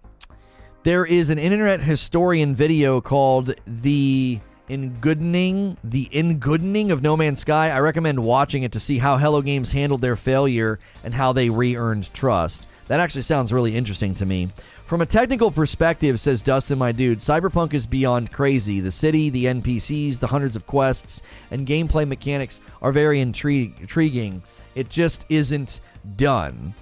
there 0.83 1.05
is 1.05 1.29
an 1.29 1.39
internet 1.39 1.83
historian 1.83 2.55
video 2.55 3.01
called 3.01 3.55
The 3.67 4.41
Ingoodening, 4.71 5.77
The 5.83 6.09
Ingoodening 6.13 6.91
of 6.91 7.03
No 7.03 7.17
Man's 7.17 7.41
Sky. 7.41 7.71
I 7.71 7.81
recommend 7.81 8.21
watching 8.21 8.63
it 8.63 8.73
to 8.73 8.81
see 8.81 8.99
how 8.99 9.19
Hello 9.19 9.43
Games 9.43 9.73
handled 9.73 10.01
their 10.01 10.17
failure 10.17 10.79
and 11.03 11.13
how 11.13 11.33
they 11.33 11.51
re 11.51 11.77
earned 11.77 12.15
trust. 12.15 12.65
That 12.91 12.99
actually 12.99 13.23
sounds 13.23 13.53
really 13.53 13.77
interesting 13.77 14.17
to 14.17 14.27
me. 14.27 14.49
From 14.87 15.01
a 15.01 15.07
technical 15.07 15.53
perspective, 15.53 16.19
says 16.19 16.43
Dustin, 16.43 16.77
my 16.77 16.91
dude, 16.91 17.21
Cyberpunk 17.21 17.73
is 17.73 17.87
beyond 17.87 18.33
crazy. 18.33 18.81
The 18.81 18.91
city, 18.91 19.31
the 19.31 19.45
NPCs, 19.45 20.19
the 20.19 20.27
hundreds 20.27 20.57
of 20.57 20.67
quests, 20.67 21.23
and 21.53 21.69
gameplay 21.69 22.05
mechanics 22.05 22.59
are 22.83 22.91
very 22.91 23.21
intri- 23.21 23.79
intriguing. 23.79 24.43
It 24.75 24.89
just 24.89 25.25
isn't 25.29 25.81
done. 26.17 26.75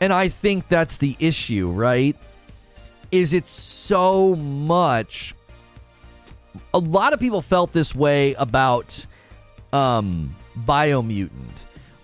And 0.00 0.12
I 0.12 0.26
think 0.26 0.66
that's 0.66 0.96
the 0.96 1.14
issue, 1.20 1.70
right? 1.70 2.16
Is 3.12 3.32
it 3.32 3.46
so 3.46 4.34
much. 4.34 5.32
A 6.74 6.78
lot 6.80 7.12
of 7.12 7.20
people 7.20 7.40
felt 7.40 7.72
this 7.72 7.94
way 7.94 8.34
about 8.34 9.06
um, 9.72 10.34
Biomutant 10.66 11.30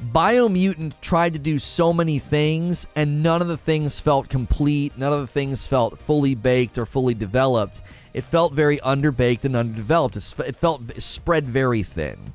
Biomutant 0.03 0.93
tried 1.01 1.33
to 1.33 1.41
do 1.41 1.59
so 1.59 1.93
many 1.93 2.21
things, 2.21 2.87
and 2.95 3.21
none 3.21 3.43
of 3.43 3.49
the 3.49 3.57
things 3.57 3.99
felt 3.99 4.29
complete. 4.29 4.97
None 4.97 5.13
of 5.13 5.21
the 5.21 5.27
things 5.27 5.67
felt 5.67 5.99
fully 5.99 6.37
baked 6.37 6.79
or 6.79 6.87
fully 6.87 7.15
developed. 7.15 7.83
It 8.15 8.23
felt 8.23 8.53
very 8.53 8.79
underbaked 8.79 9.45
and 9.45 9.57
underdeveloped. 9.57 10.17
It 10.17 10.57
felt 10.57 10.83
spread 11.03 11.49
very 11.49 11.83
thin, 11.83 12.33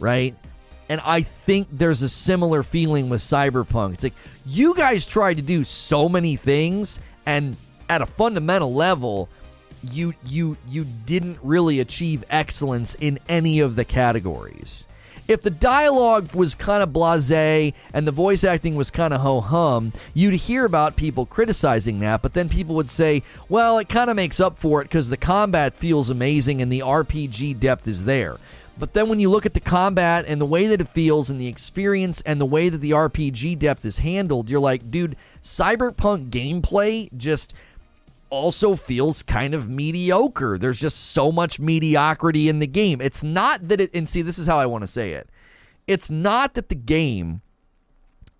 right? 0.00 0.34
And 0.88 1.00
I 1.04 1.22
think 1.22 1.68
there's 1.70 2.02
a 2.02 2.08
similar 2.08 2.64
feeling 2.64 3.08
with 3.08 3.20
Cyberpunk. 3.20 3.94
It's 3.94 4.02
like 4.02 4.14
you 4.44 4.74
guys 4.74 5.06
tried 5.06 5.34
to 5.34 5.42
do 5.42 5.62
so 5.62 6.08
many 6.08 6.34
things, 6.34 6.98
and 7.24 7.56
at 7.88 8.02
a 8.02 8.06
fundamental 8.06 8.74
level, 8.74 9.28
you 9.92 10.12
you 10.24 10.56
you 10.66 10.84
didn't 11.04 11.38
really 11.42 11.78
achieve 11.78 12.24
excellence 12.30 12.94
in 12.94 13.20
any 13.28 13.60
of 13.60 13.76
the 13.76 13.84
categories 13.84 14.86
if 15.28 15.40
the 15.40 15.50
dialogue 15.50 16.32
was 16.34 16.54
kind 16.54 16.82
of 16.82 16.92
blase 16.92 17.30
and 17.30 18.06
the 18.06 18.12
voice 18.12 18.44
acting 18.44 18.74
was 18.76 18.90
kind 18.90 19.12
of 19.12 19.20
ho 19.20 19.40
hum, 19.40 19.92
you'd 20.14 20.34
hear 20.34 20.64
about 20.64 20.96
people 20.96 21.26
criticizing 21.26 22.00
that, 22.00 22.22
but 22.22 22.34
then 22.34 22.48
people 22.48 22.74
would 22.76 22.90
say, 22.90 23.22
well, 23.48 23.78
it 23.78 23.88
kind 23.88 24.10
of 24.10 24.16
makes 24.16 24.40
up 24.40 24.58
for 24.58 24.80
it 24.80 24.84
because 24.84 25.08
the 25.08 25.16
combat 25.16 25.74
feels 25.74 26.10
amazing 26.10 26.62
and 26.62 26.70
the 26.70 26.80
RPG 26.80 27.58
depth 27.58 27.88
is 27.88 28.04
there. 28.04 28.36
But 28.78 28.92
then 28.92 29.08
when 29.08 29.20
you 29.20 29.30
look 29.30 29.46
at 29.46 29.54
the 29.54 29.60
combat 29.60 30.26
and 30.28 30.40
the 30.40 30.46
way 30.46 30.66
that 30.66 30.82
it 30.82 30.88
feels 30.88 31.30
and 31.30 31.40
the 31.40 31.46
experience 31.46 32.20
and 32.26 32.40
the 32.40 32.44
way 32.44 32.68
that 32.68 32.78
the 32.78 32.90
RPG 32.90 33.58
depth 33.58 33.84
is 33.84 33.98
handled, 33.98 34.50
you're 34.50 34.60
like, 34.60 34.90
dude, 34.90 35.16
Cyberpunk 35.42 36.28
gameplay 36.28 37.08
just 37.16 37.54
also 38.30 38.76
feels 38.76 39.22
kind 39.22 39.54
of 39.54 39.68
mediocre. 39.68 40.58
There's 40.58 40.78
just 40.78 41.12
so 41.12 41.30
much 41.30 41.60
mediocrity 41.60 42.48
in 42.48 42.58
the 42.58 42.66
game. 42.66 43.00
It's 43.00 43.22
not 43.22 43.68
that 43.68 43.80
it, 43.80 43.90
and 43.94 44.08
see, 44.08 44.22
this 44.22 44.38
is 44.38 44.46
how 44.46 44.58
I 44.58 44.66
want 44.66 44.82
to 44.82 44.88
say 44.88 45.12
it. 45.12 45.28
It's 45.86 46.10
not 46.10 46.54
that 46.54 46.68
the 46.68 46.74
game 46.74 47.42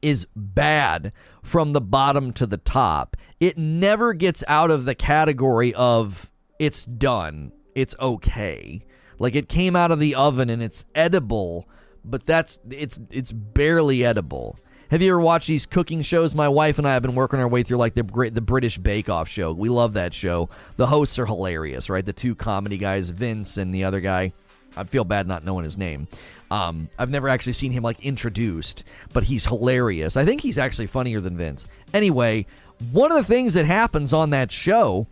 is 0.03 0.27
bad 0.35 1.13
from 1.43 1.73
the 1.73 1.81
bottom 1.81 2.33
to 2.33 2.47
the 2.47 2.57
top. 2.57 3.17
It 3.41 3.57
never 3.57 4.13
gets 4.13 4.43
out 4.49 4.71
of 4.71 4.85
the 4.85 4.95
category 4.95 5.75
of 5.75 6.31
it's 6.59 6.85
done, 6.85 7.53
it's 7.75 7.95
okay. 8.01 8.83
Like 9.19 9.35
it 9.35 9.49
came 9.49 9.77
out 9.77 9.91
of 9.91 10.01
the 10.01 10.15
oven 10.15 10.51
and 10.51 10.63
it's 10.63 10.85
edible, 10.95 11.69
but 12.05 12.27
that's 12.27 12.59
it's 12.71 13.01
it's 13.11 13.33
barely 13.33 14.05
edible. 14.05 14.59
Have 14.91 15.03
you 15.03 15.11
ever 15.11 15.21
watched 15.21 15.49
these 15.49 15.67
cooking 15.67 16.03
shows? 16.03 16.35
My 16.35 16.49
wife 16.49 16.79
and 16.79 16.87
I 16.87 16.93
have 16.93 17.03
been 17.03 17.17
working 17.17 17.41
our 17.41 17.49
way 17.49 17.65
through 17.65 17.79
like 17.79 17.95
the 17.95 18.03
the 18.03 18.41
British 18.41 18.79
Bake 18.79 19.09
Off 19.09 19.29
show. 19.29 19.53
We 19.53 19.69
love 19.69 19.95
that 19.95 20.15
show. 20.15 20.49
The 20.77 20.87
hosts 20.87 21.19
are 21.19 21.27
hilarious, 21.27 21.91
right? 21.91 22.07
The 22.07 22.13
two 22.13 22.37
comedy 22.37 22.79
guys, 22.79 23.11
Vince 23.11 23.57
and 23.57 23.75
the 23.75 23.85
other 23.85 24.01
guy. 24.01 24.33
I 24.77 24.85
feel 24.85 25.05
bad 25.05 25.27
not 25.27 25.45
knowing 25.45 25.65
his 25.65 25.77
name. 25.77 26.07
Um, 26.51 26.89
I've 26.99 27.11
never 27.11 27.29
actually 27.29 27.55
seen 27.55 27.73
him 27.73 27.83
like 27.83 28.05
introduced, 28.05 28.85
but 29.13 29.25
he's 29.25 29.47
hilarious. 29.47 30.17
I 30.17 30.25
think 30.25 30.41
he's 30.41 30.59
actually 30.59 30.87
funnier 30.87 31.21
than 31.21 31.37
Vince. 31.37 31.67
Anyway, 31.93 32.47
one 32.93 33.11
of 33.11 33.17
the 33.19 33.25
things 33.25 33.55
that 33.55 33.65
happens 33.65 34.13
on 34.13 34.31
that 34.31 34.53
show 34.53 35.07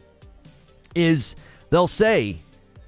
is 0.94 1.34
they'll 1.70 1.88
say, 1.88 2.36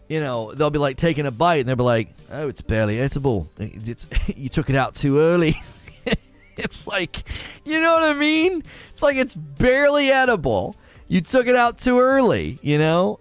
you 0.09 0.20
know, 0.20 0.53
they'll 0.55 0.70
be 0.70 0.78
like 0.78 0.99
taking 0.99 1.26
a 1.26 1.32
bite 1.32 1.61
and 1.61 1.68
they'll 1.68 1.76
be 1.76 1.82
like, 1.82 2.14
"Oh, 2.30 2.47
it's 2.47 2.61
barely 2.61 3.01
edible. 3.01 3.51
It's 3.59 4.07
you 4.37 4.49
took 4.49 4.70
it 4.70 4.76
out 4.76 4.95
too 4.95 5.18
early." 5.18 5.61
it's 6.59 6.86
like, 6.86 7.28
you 7.64 7.80
know 7.80 7.92
what 7.92 8.04
I 8.04 8.14
mean? 8.14 8.62
It's 8.90 9.02
like 9.02 9.16
it's 9.16 9.34
barely 9.34 10.11
edible. 10.11 10.76
You 11.09 11.20
took 11.20 11.46
it 11.46 11.54
out 11.54 11.78
too 11.78 12.00
early, 12.00 12.59
you 12.62 12.78
know? 12.78 13.20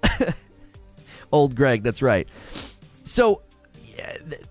Old 1.31 1.55
Greg, 1.55 1.83
that's 1.83 2.01
right. 2.01 2.27
So 3.03 3.41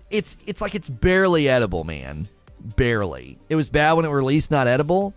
it's 0.09 0.37
it's 0.45 0.61
like 0.61 0.75
it's 0.75 0.87
barely 0.87 1.49
edible, 1.49 1.83
man. 1.83 2.27
Barely. 2.75 3.37
It 3.49 3.55
was 3.55 3.69
bad 3.69 3.93
when 3.93 4.05
it 4.05 4.09
released, 4.09 4.51
not 4.51 4.67
edible. 4.67 5.13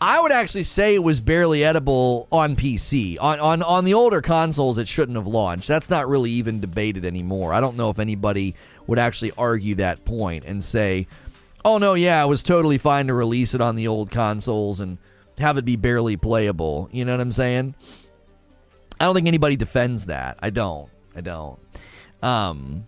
I 0.00 0.20
would 0.20 0.30
actually 0.30 0.62
say 0.62 0.94
it 0.94 1.02
was 1.02 1.18
barely 1.18 1.64
edible 1.64 2.28
on 2.30 2.54
PC. 2.54 3.18
On, 3.20 3.40
on 3.40 3.62
on 3.62 3.84
the 3.84 3.94
older 3.94 4.22
consoles, 4.22 4.78
it 4.78 4.86
shouldn't 4.86 5.16
have 5.16 5.26
launched. 5.26 5.66
That's 5.66 5.90
not 5.90 6.08
really 6.08 6.30
even 6.32 6.60
debated 6.60 7.04
anymore. 7.04 7.52
I 7.52 7.60
don't 7.60 7.76
know 7.76 7.90
if 7.90 7.98
anybody 7.98 8.54
would 8.86 8.98
actually 8.98 9.32
argue 9.36 9.74
that 9.76 10.04
point 10.04 10.44
and 10.44 10.62
say, 10.62 11.08
"Oh 11.64 11.78
no, 11.78 11.94
yeah, 11.94 12.22
it 12.22 12.26
was 12.26 12.42
totally 12.42 12.78
fine 12.78 13.06
to 13.08 13.14
release 13.14 13.54
it 13.54 13.60
on 13.60 13.76
the 13.76 13.88
old 13.88 14.10
consoles 14.10 14.80
and 14.80 14.98
have 15.38 15.58
it 15.58 15.64
be 15.64 15.76
barely 15.76 16.16
playable." 16.16 16.88
You 16.92 17.04
know 17.04 17.12
what 17.12 17.20
I'm 17.20 17.32
saying? 17.32 17.74
I 19.00 19.04
don't 19.04 19.14
think 19.14 19.28
anybody 19.28 19.56
defends 19.56 20.06
that. 20.06 20.38
I 20.40 20.50
don't. 20.50 20.88
I 21.14 21.20
don't. 21.20 21.58
Um, 22.22 22.86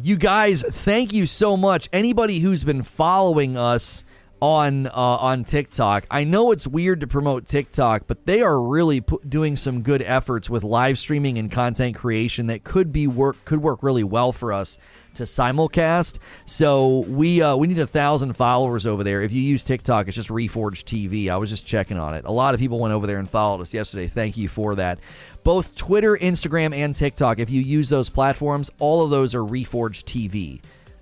you 0.00 0.16
guys, 0.16 0.62
thank 0.62 1.12
you 1.12 1.26
so 1.26 1.56
much. 1.56 1.88
Anybody 1.92 2.38
who's 2.38 2.64
been 2.64 2.82
following 2.82 3.56
us 3.56 4.04
on 4.40 4.86
uh, 4.86 4.90
on 4.90 5.44
TikTok, 5.44 6.06
I 6.10 6.24
know 6.24 6.50
it's 6.50 6.66
weird 6.66 7.00
to 7.00 7.06
promote 7.06 7.46
TikTok, 7.46 8.04
but 8.06 8.24
they 8.24 8.40
are 8.40 8.60
really 8.60 9.04
doing 9.28 9.56
some 9.56 9.82
good 9.82 10.02
efforts 10.02 10.48
with 10.48 10.64
live 10.64 10.98
streaming 10.98 11.36
and 11.38 11.52
content 11.52 11.94
creation 11.94 12.46
that 12.46 12.64
could 12.64 12.90
be 12.90 13.06
work 13.06 13.44
could 13.44 13.62
work 13.62 13.82
really 13.82 14.04
well 14.04 14.32
for 14.32 14.52
us 14.52 14.78
to 15.14 15.24
simulcast. 15.24 16.18
So 16.44 17.00
we 17.08 17.42
uh, 17.42 17.56
we 17.56 17.66
need 17.66 17.78
a 17.78 17.86
thousand 17.86 18.34
followers 18.34 18.86
over 18.86 19.04
there. 19.04 19.22
If 19.22 19.32
you 19.32 19.42
use 19.42 19.64
TikTok, 19.64 20.08
it's 20.08 20.16
just 20.16 20.28
Reforged 20.28 20.84
TV. 20.84 21.30
I 21.30 21.36
was 21.36 21.50
just 21.50 21.66
checking 21.66 21.98
on 21.98 22.14
it. 22.14 22.24
A 22.24 22.32
lot 22.32 22.54
of 22.54 22.60
people 22.60 22.78
went 22.78 22.94
over 22.94 23.06
there 23.06 23.18
and 23.18 23.28
followed 23.28 23.60
us 23.60 23.74
yesterday. 23.74 24.08
Thank 24.08 24.36
you 24.36 24.48
for 24.48 24.74
that. 24.76 24.98
Both 25.44 25.74
Twitter, 25.74 26.16
Instagram, 26.16 26.74
and 26.74 26.94
TikTok. 26.94 27.38
If 27.38 27.50
you 27.50 27.60
use 27.60 27.88
those 27.88 28.08
platforms, 28.08 28.70
all 28.78 29.04
of 29.04 29.10
those 29.10 29.34
are 29.34 29.42
Reforged 29.42 30.04
TV. 30.04 30.60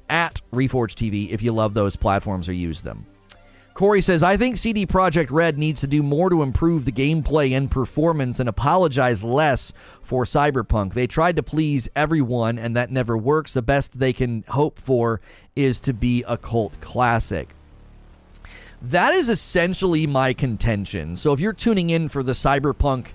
At 0.08 0.40
Reforged 0.52 0.96
TV, 0.96 1.30
if 1.30 1.40
you 1.40 1.52
love 1.52 1.74
those 1.74 1.94
platforms 1.94 2.48
or 2.48 2.52
use 2.52 2.82
them. 2.82 3.06
Corey 3.80 4.02
says, 4.02 4.22
I 4.22 4.36
think 4.36 4.58
CD 4.58 4.84
Projekt 4.84 5.30
Red 5.30 5.56
needs 5.56 5.80
to 5.80 5.86
do 5.86 6.02
more 6.02 6.28
to 6.28 6.42
improve 6.42 6.84
the 6.84 6.92
gameplay 6.92 7.56
and 7.56 7.70
performance 7.70 8.38
and 8.38 8.46
apologize 8.46 9.24
less 9.24 9.72
for 10.02 10.26
Cyberpunk. 10.26 10.92
They 10.92 11.06
tried 11.06 11.36
to 11.36 11.42
please 11.42 11.88
everyone, 11.96 12.58
and 12.58 12.76
that 12.76 12.90
never 12.90 13.16
works. 13.16 13.54
The 13.54 13.62
best 13.62 13.98
they 13.98 14.12
can 14.12 14.44
hope 14.48 14.78
for 14.78 15.22
is 15.56 15.80
to 15.80 15.94
be 15.94 16.22
a 16.28 16.36
cult 16.36 16.78
classic. 16.82 17.54
That 18.82 19.14
is 19.14 19.30
essentially 19.30 20.06
my 20.06 20.34
contention. 20.34 21.16
So 21.16 21.32
if 21.32 21.40
you're 21.40 21.54
tuning 21.54 21.88
in 21.88 22.10
for 22.10 22.22
the 22.22 22.32
Cyberpunk 22.32 23.06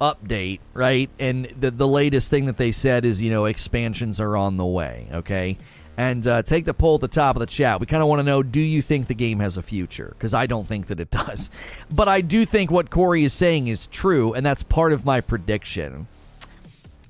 update, 0.00 0.60
right, 0.72 1.10
and 1.18 1.52
the, 1.58 1.72
the 1.72 1.88
latest 1.88 2.30
thing 2.30 2.46
that 2.46 2.58
they 2.58 2.70
said 2.70 3.04
is, 3.04 3.20
you 3.20 3.30
know, 3.30 3.46
expansions 3.46 4.20
are 4.20 4.36
on 4.36 4.56
the 4.56 4.66
way, 4.66 5.08
okay? 5.14 5.58
And 5.96 6.26
uh, 6.26 6.42
take 6.42 6.64
the 6.64 6.74
poll 6.74 6.96
at 6.96 7.00
the 7.02 7.08
top 7.08 7.36
of 7.36 7.40
the 7.40 7.46
chat. 7.46 7.80
We 7.80 7.86
kind 7.86 8.02
of 8.02 8.08
want 8.08 8.20
to 8.20 8.24
know 8.24 8.42
do 8.42 8.60
you 8.60 8.82
think 8.82 9.06
the 9.06 9.14
game 9.14 9.40
has 9.40 9.56
a 9.56 9.62
future? 9.62 10.14
Because 10.16 10.34
I 10.34 10.46
don't 10.46 10.66
think 10.66 10.86
that 10.86 11.00
it 11.00 11.10
does. 11.12 11.50
But 11.90 12.08
I 12.08 12.20
do 12.20 12.46
think 12.46 12.70
what 12.70 12.90
Corey 12.90 13.24
is 13.24 13.32
saying 13.32 13.68
is 13.68 13.86
true, 13.88 14.32
and 14.32 14.44
that's 14.44 14.62
part 14.62 14.92
of 14.92 15.04
my 15.04 15.20
prediction. 15.20 16.06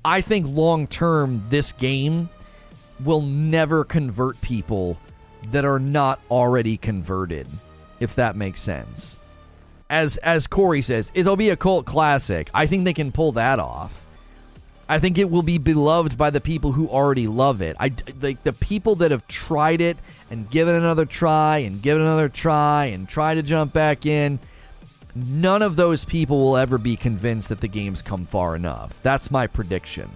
I 0.05 0.21
think 0.21 0.47
long 0.47 0.87
term, 0.87 1.45
this 1.49 1.71
game 1.71 2.29
will 3.03 3.21
never 3.21 3.83
convert 3.83 4.39
people 4.41 4.97
that 5.51 5.65
are 5.65 5.79
not 5.79 6.19
already 6.29 6.77
converted, 6.77 7.47
if 7.99 8.15
that 8.15 8.35
makes 8.35 8.61
sense. 8.61 9.17
As 9.89 10.17
as 10.17 10.47
Corey 10.47 10.81
says, 10.81 11.11
it'll 11.13 11.35
be 11.35 11.49
a 11.49 11.55
cult 11.55 11.85
classic. 11.85 12.49
I 12.53 12.67
think 12.67 12.85
they 12.85 12.93
can 12.93 13.11
pull 13.11 13.33
that 13.33 13.59
off. 13.59 14.02
I 14.93 14.99
think 14.99 15.17
it 15.17 15.31
will 15.31 15.41
be 15.41 15.57
beloved 15.57 16.19
by 16.19 16.29
the 16.29 16.39
people 16.39 16.71
who 16.71 16.87
already 16.87 17.25
love 17.25 17.63
it. 17.63 17.75
I 17.79 17.93
like 18.21 18.43
the 18.43 18.53
people 18.53 18.93
that 18.97 19.09
have 19.09 19.27
tried 19.27 19.81
it 19.81 19.97
and 20.29 20.47
given 20.51 20.75
another 20.75 21.03
try 21.03 21.57
and 21.57 21.81
given 21.81 22.03
another 22.03 22.29
try 22.29 22.85
and 22.85 23.09
try 23.09 23.33
to 23.33 23.41
jump 23.41 23.73
back 23.73 24.05
in. 24.05 24.37
None 25.15 25.63
of 25.63 25.77
those 25.77 26.05
people 26.05 26.37
will 26.37 26.57
ever 26.57 26.77
be 26.77 26.95
convinced 26.95 27.49
that 27.49 27.59
the 27.59 27.67
game's 27.67 28.03
come 28.03 28.27
far 28.27 28.55
enough. 28.55 28.99
That's 29.01 29.31
my 29.31 29.47
prediction. 29.47 30.11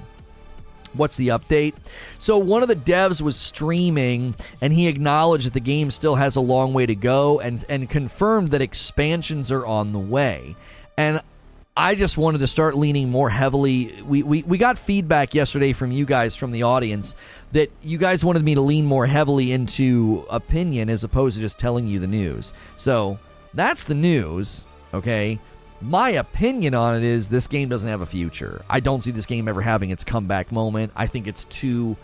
What's 0.94 1.18
the 1.18 1.30
update? 1.30 1.74
So, 2.20 2.38
one 2.38 2.62
of 2.62 2.70
the 2.70 2.76
devs 2.76 3.20
was 3.20 3.36
streaming 3.36 4.36
and 4.62 4.72
he 4.72 4.88
acknowledged 4.88 5.48
that 5.48 5.54
the 5.54 5.60
game 5.60 5.90
still 5.90 6.18
has 6.18 6.36
a 6.36 6.40
long 6.40 6.76
way 6.76 6.86
to 6.86 6.94
go 6.94 7.40
and, 7.40 7.66
and 7.68 7.90
confirmed 7.90 8.50
that 8.50 8.62
expansions 8.62 9.52
are 9.52 9.66
on 9.66 9.92
the 9.92 9.98
way. 9.98 10.56
And 10.96 11.22
I 11.78 11.94
just 11.94 12.18
wanted 12.18 12.40
to 12.40 12.48
start 12.48 12.76
leaning 12.76 13.10
more 13.10 13.30
heavily. 13.30 14.02
We, 14.02 14.24
we, 14.24 14.42
we 14.42 14.58
got 14.58 14.80
feedback 14.80 15.36
yesterday 15.36 15.74
from 15.74 15.92
you 15.92 16.06
guys, 16.06 16.36
from 16.36 16.52
the 16.52 16.64
audience, 16.64 17.16
that 17.52 17.70
you 17.84 18.00
guys 18.00 18.26
wanted 18.26 18.44
me 18.44 18.56
to 18.56 18.62
lean 18.62 18.84
more 18.84 19.06
heavily 19.06 19.52
into 19.52 20.26
opinion 20.32 20.90
as 20.90 21.04
opposed 21.04 21.36
to 21.36 21.42
just 21.42 21.60
telling 21.60 21.86
you 21.86 22.00
the 22.00 22.08
news. 22.08 22.52
So 22.78 23.20
that's 23.54 23.84
the 23.84 23.94
news, 23.94 24.66
okay? 24.92 25.40
My 25.80 26.10
opinion 26.10 26.74
on 26.74 26.98
it 26.98 27.04
is 27.04 27.30
this 27.30 27.46
game 27.46 27.70
doesn't 27.70 27.88
have 27.88 28.02
a 28.02 28.08
future. 28.08 28.66
I 28.68 28.80
don't 28.80 29.04
see 29.04 29.12
this 29.12 29.28
game 29.28 29.48
ever 29.48 29.62
having 29.62 29.92
its 29.92 30.04
comeback 30.04 30.52
moment. 30.52 30.92
I 30.96 31.06
think 31.06 31.28
it's 31.28 31.44
too 31.44 31.96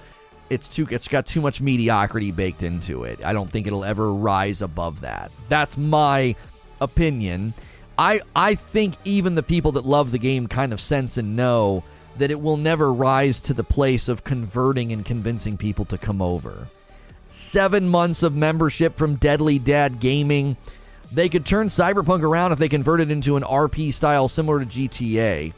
it's 0.52 0.70
too 0.70 0.86
it's 0.92 1.08
got 1.08 1.26
too 1.26 1.42
much 1.42 1.62
mediocrity 1.62 2.30
baked 2.30 2.62
into 2.62 3.06
it. 3.06 3.26
I 3.26 3.34
don't 3.34 3.50
think 3.50 3.66
it'll 3.66 3.86
ever 3.86 4.14
rise 4.14 4.62
above 4.62 5.02
that. 5.02 5.32
That's 5.50 5.78
my 5.80 6.36
opinion. 6.80 7.56
I 7.98 8.22
I 8.36 8.56
think 8.56 8.96
even 9.06 9.36
the 9.36 9.44
people 9.44 9.74
that 9.74 9.86
love 9.86 10.12
the 10.12 10.18
game 10.18 10.48
kind 10.48 10.74
of 10.74 10.82
sense 10.82 11.18
and 11.18 11.36
know 11.36 11.84
that 12.18 12.32
it 12.32 12.40
will 12.40 12.58
never 12.58 12.94
rise 12.94 13.40
to 13.42 13.54
the 13.54 13.64
place 13.64 14.08
of 14.08 14.24
converting 14.24 14.92
and 14.92 15.06
convincing 15.06 15.58
people 15.58 15.86
to 15.86 15.98
come 15.98 16.22
over. 16.22 16.68
Seven 17.30 17.90
months 17.90 18.22
of 18.22 18.36
membership 18.36 18.96
from 18.96 19.16
Deadly 19.16 19.58
Dad 19.58 20.00
Gaming. 20.00 20.56
They 21.12 21.30
could 21.30 21.46
turn 21.46 21.70
Cyberpunk 21.70 22.22
around 22.22 22.52
if 22.52 22.60
they 22.60 22.70
converted 22.70 23.12
into 23.12 23.36
an 23.36 23.44
RP 23.44 23.94
style 23.94 24.28
similar 24.28 24.60
to 24.60 24.66
GTA. 24.66 25.54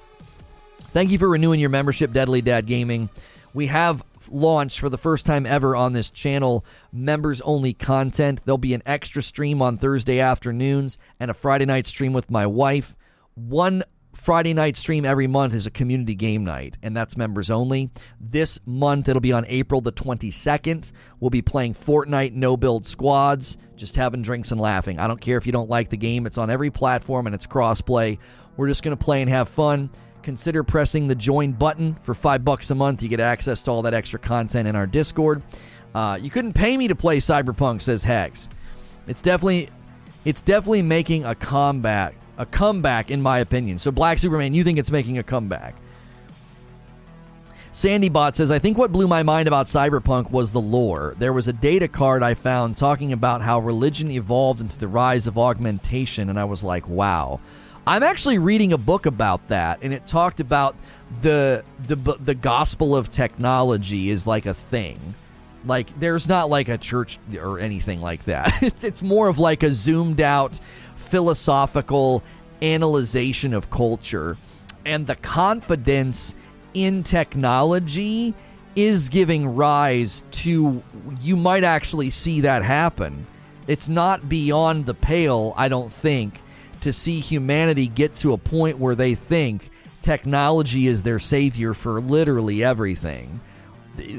Thank 0.91 1.11
you 1.11 1.17
for 1.17 1.29
renewing 1.29 1.59
your 1.59 1.69
membership, 1.69 2.13
Deadly 2.13 2.41
Dad 2.41 2.65
Gaming. 2.65 3.09
We 3.53 3.67
have 3.67 4.03
launched 4.29 4.79
for 4.79 4.89
the 4.89 4.97
first 4.97 5.25
time 5.25 5.45
ever 5.45 5.75
on 5.75 5.93
this 5.93 6.09
channel 6.09 6.65
members 6.91 7.41
only 7.41 7.73
content. 7.73 8.41
There'll 8.45 8.57
be 8.57 8.73
an 8.73 8.83
extra 8.85 9.21
stream 9.21 9.61
on 9.61 9.77
Thursday 9.77 10.19
afternoons 10.19 10.97
and 11.19 11.31
a 11.31 11.33
Friday 11.33 11.65
night 11.65 11.87
stream 11.87 12.13
with 12.13 12.31
my 12.31 12.45
wife. 12.45 12.95
One 13.35 13.83
Friday 14.15 14.53
night 14.53 14.77
stream 14.77 15.05
every 15.05 15.27
month 15.27 15.53
is 15.53 15.65
a 15.65 15.71
community 15.71 16.15
game 16.15 16.43
night, 16.43 16.77
and 16.81 16.95
that's 16.95 17.17
members 17.17 17.51
only. 17.51 17.91
This 18.19 18.57
month, 18.65 19.09
it'll 19.09 19.19
be 19.19 19.33
on 19.33 19.45
April 19.47 19.81
the 19.81 19.91
22nd. 19.91 20.91
We'll 21.19 21.29
be 21.29 21.41
playing 21.41 21.75
Fortnite 21.75 22.33
no 22.33 22.55
build 22.57 22.87
squads, 22.87 23.57
just 23.75 23.95
having 23.95 24.21
drinks 24.21 24.51
and 24.51 24.59
laughing. 24.59 24.99
I 24.99 25.07
don't 25.07 25.21
care 25.21 25.37
if 25.37 25.45
you 25.45 25.51
don't 25.51 25.69
like 25.69 25.89
the 25.89 25.97
game, 25.97 26.25
it's 26.25 26.37
on 26.37 26.49
every 26.49 26.71
platform 26.71 27.27
and 27.27 27.35
it's 27.35 27.45
crossplay. 27.45 28.17
We're 28.57 28.69
just 28.69 28.83
going 28.83 28.97
to 28.97 29.03
play 29.03 29.21
and 29.21 29.29
have 29.29 29.49
fun 29.49 29.89
consider 30.25 30.63
pressing 30.63 31.07
the 31.07 31.15
join 31.15 31.53
button 31.53 31.95
for 32.01 32.13
five 32.13 32.43
bucks 32.43 32.71
a 32.71 32.75
month. 32.75 33.01
You 33.01 33.07
get 33.07 33.21
access 33.21 33.61
to 33.63 33.71
all 33.71 33.83
that 33.83 33.93
extra 33.93 34.19
content 34.19 34.67
in 34.67 34.75
our 34.75 34.87
Discord. 34.87 35.41
Uh, 35.93 36.17
you 36.19 36.29
couldn't 36.29 36.53
pay 36.53 36.75
me 36.75 36.89
to 36.89 36.95
play 36.95 37.19
Cyberpunk, 37.19 37.81
says 37.81 38.03
Hex. 38.03 38.49
It's 39.07 39.21
definitely, 39.21 39.69
it's 40.25 40.41
definitely 40.41 40.81
making 40.81 41.23
a 41.23 41.35
comeback, 41.35 42.15
a 42.37 42.45
comeback 42.45 43.11
in 43.11 43.21
my 43.21 43.39
opinion. 43.39 43.79
So 43.79 43.91
Black 43.91 44.17
Superman, 44.17 44.53
you 44.53 44.63
think 44.63 44.79
it's 44.79 44.91
making 44.91 45.19
a 45.19 45.23
comeback? 45.23 45.75
Sandybot 47.71 48.35
says, 48.35 48.51
I 48.51 48.57
think 48.57 48.77
what 48.77 48.91
blew 48.91 49.07
my 49.07 49.21
mind 49.21 49.47
about 49.47 49.67
Cyberpunk 49.67 50.31
was 50.31 50.51
the 50.51 50.61
lore. 50.61 51.13
There 51.19 51.33
was 51.33 51.47
a 51.47 51.53
data 51.53 51.87
card 51.87 52.23
I 52.23 52.33
found 52.33 52.77
talking 52.77 53.13
about 53.13 53.41
how 53.41 53.59
religion 53.59 54.09
evolved 54.09 54.61
into 54.61 54.79
the 54.79 54.87
rise 54.87 55.27
of 55.27 55.37
augmentation, 55.37 56.29
and 56.29 56.39
I 56.39 56.45
was 56.45 56.63
like, 56.63 56.87
wow. 56.87 57.41
I'm 57.87 58.03
actually 58.03 58.39
reading 58.39 58.73
a 58.73 58.77
book 58.77 59.05
about 59.05 59.47
that, 59.49 59.79
and 59.81 59.93
it 59.93 60.07
talked 60.07 60.39
about 60.39 60.75
the 61.21 61.63
the 61.87 61.95
the 61.95 62.33
gospel 62.33 62.95
of 62.95 63.09
technology 63.09 64.09
is 64.09 64.25
like 64.25 64.45
a 64.45 64.53
thing. 64.53 64.99
Like 65.65 65.99
there's 65.99 66.27
not 66.27 66.49
like 66.49 66.67
a 66.69 66.77
church 66.77 67.19
or 67.39 67.59
anything 67.59 68.01
like 68.01 68.25
that. 68.25 68.57
It's 68.61 68.83
it's 68.83 69.01
more 69.01 69.27
of 69.27 69.37
like 69.37 69.63
a 69.63 69.73
zoomed 69.73 70.21
out 70.21 70.59
philosophical 70.95 72.23
analyzation 72.61 73.53
of 73.53 73.69
culture 73.69 74.37
and 74.85 75.07
the 75.07 75.15
confidence 75.15 76.35
in 76.73 77.03
technology 77.03 78.33
is 78.75 79.09
giving 79.09 79.55
rise 79.55 80.23
to 80.31 80.81
you 81.21 81.35
might 81.35 81.63
actually 81.63 82.09
see 82.09 82.41
that 82.41 82.63
happen. 82.63 83.25
It's 83.67 83.87
not 83.87 84.29
beyond 84.29 84.85
the 84.85 84.93
pale, 84.93 85.53
I 85.57 85.69
don't 85.69 85.91
think, 85.91 86.39
to 86.85 86.93
see 86.93 87.19
humanity 87.19 87.87
get 87.87 88.15
to 88.15 88.31
a 88.31 88.37
point 88.37 88.77
where 88.77 88.93
they 88.93 89.15
think 89.15 89.71
technology 90.03 90.85
is 90.85 91.01
their 91.01 91.17
savior 91.17 91.73
for 91.73 91.99
literally 91.99 92.63
everything 92.63 93.41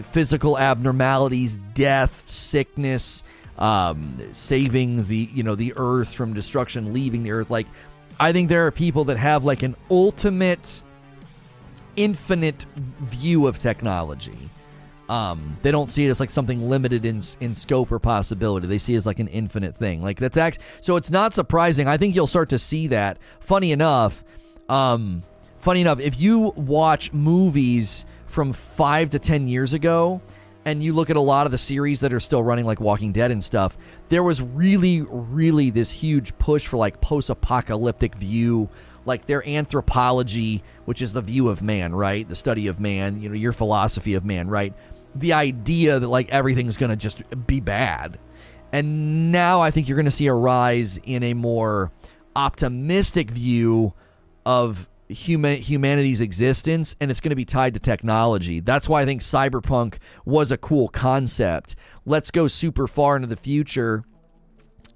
physical 0.03 0.59
abnormalities, 0.59 1.59
death, 1.75 2.29
sickness, 2.29 3.23
um, 3.59 4.21
saving 4.33 5.05
the 5.05 5.31
you 5.33 5.45
know 5.45 5.55
the 5.55 5.75
earth 5.77 6.13
from 6.13 6.33
destruction, 6.33 6.93
leaving 6.93 7.23
the 7.23 7.31
earth. 7.31 7.51
Like, 7.51 7.69
I 8.19 8.33
think 8.33 8.49
there 8.49 8.67
are 8.67 8.73
people 8.73 9.05
that 9.05 9.17
have 9.17 9.45
like 9.45 9.63
an 9.63 9.77
ultimate, 9.89 10.83
infinite 11.95 12.67
view 12.75 13.47
of 13.47 13.61
technology. 13.61 14.51
Um, 15.09 15.57
they 15.63 15.71
don't 15.71 15.91
see 15.91 16.05
it 16.05 16.11
as 16.11 16.19
like 16.19 16.31
something 16.31 16.69
limited 16.69 17.05
in 17.05 17.23
in 17.41 17.55
scope 17.55 17.93
or 17.93 17.99
possibility. 17.99 18.67
They 18.67 18.79
see 18.79 18.95
it 18.95 18.99
as 18.99 19.07
like 19.07 19.21
an 19.21 19.29
infinite 19.29 19.77
thing. 19.77 20.03
Like 20.03 20.19
that's 20.19 20.37
act. 20.37 20.59
So 20.81 20.97
it's 20.97 21.11
not 21.11 21.35
surprising. 21.35 21.87
I 21.87 21.97
think 21.97 22.15
you'll 22.15 22.27
start 22.27 22.49
to 22.51 22.59
see 22.59 22.89
that. 22.89 23.19
Funny 23.41 23.73
enough, 23.73 24.25
um, 24.69 25.23
funny 25.59 25.81
enough, 25.81 26.01
if 26.01 26.19
you 26.19 26.53
watch 26.57 27.13
movies 27.13 28.05
from 28.27 28.53
five 28.53 29.11
to 29.11 29.19
ten 29.19 29.47
years 29.47 29.73
ago, 29.73 30.21
and 30.67 30.83
you 30.83 30.93
look 30.93 31.11
at 31.11 31.17
a 31.17 31.21
lot 31.21 31.47
of 31.47 31.53
the 31.53 31.59
series 31.59 32.01
that 32.01 32.13
are 32.13 32.19
still 32.19 32.43
running, 32.43 32.67
like 32.67 32.81
Walking 32.81 33.13
Dead 33.13 33.31
and 33.31 33.43
stuff, 33.43 33.79
there 34.09 34.25
was 34.25 34.43
really, 34.43 35.03
really 35.03 35.71
this 35.71 35.93
huge 35.93 36.37
push 36.39 36.67
for 36.67 36.77
like 36.77 37.01
post 37.01 37.31
apocalyptic 37.31 38.17
view, 38.17 38.69
like 39.05 39.27
their 39.27 39.49
anthropology, 39.49 40.65
which 40.85 41.03
is 41.03 41.13
the 41.13 41.23
view 41.23 41.49
of 41.49 41.63
man, 41.63 41.95
right? 41.95 42.29
The 42.29 42.35
study 42.35 42.67
of 42.67 42.81
man, 42.81 43.23
you 43.23 43.29
know, 43.29 43.37
your 43.37 43.53
philosophy 43.53 44.15
of 44.15 44.25
man, 44.25 44.49
right? 44.49 44.75
The 45.21 45.33
idea 45.33 45.99
that 45.99 46.09
like 46.09 46.29
everything's 46.31 46.77
going 46.77 46.91
to 46.91 46.97
just 46.97 47.23
be 47.47 47.61
bad. 47.61 48.19
And 48.73 49.33
now 49.33 49.61
I 49.61 49.71
think 49.71 49.89
you're 49.89 49.97
going 49.97 50.07
to 50.07 50.11
see 50.11 50.27
a 50.27 50.35
rise 50.35 50.99
in 51.05 51.23
a 51.23 51.35
more 51.35 51.93
optimistic 52.35 53.31
view 53.31 53.95
of 54.45 54.89
human 55.09 55.61
humanity's 55.61 56.21
existence 56.21 56.97
and 57.01 57.11
it's 57.11 57.21
going 57.21 57.31
to 57.31 57.37
be 57.37 57.45
tied 57.45 57.75
to 57.75 57.81
technology. 57.81 58.61
That's 58.61 58.89
why 58.89 59.03
I 59.03 59.05
think 59.05 59.23
cyberpunk 59.23 59.99
was 60.25 60.51
a 60.51 60.59
cool 60.59 60.89
concept. 60.89 61.77
Let's 62.05 62.31
go 62.31 62.49
super 62.49 62.87
far 62.87 63.17
into 63.17 63.29
the 63.29 63.37
future 63.37 64.05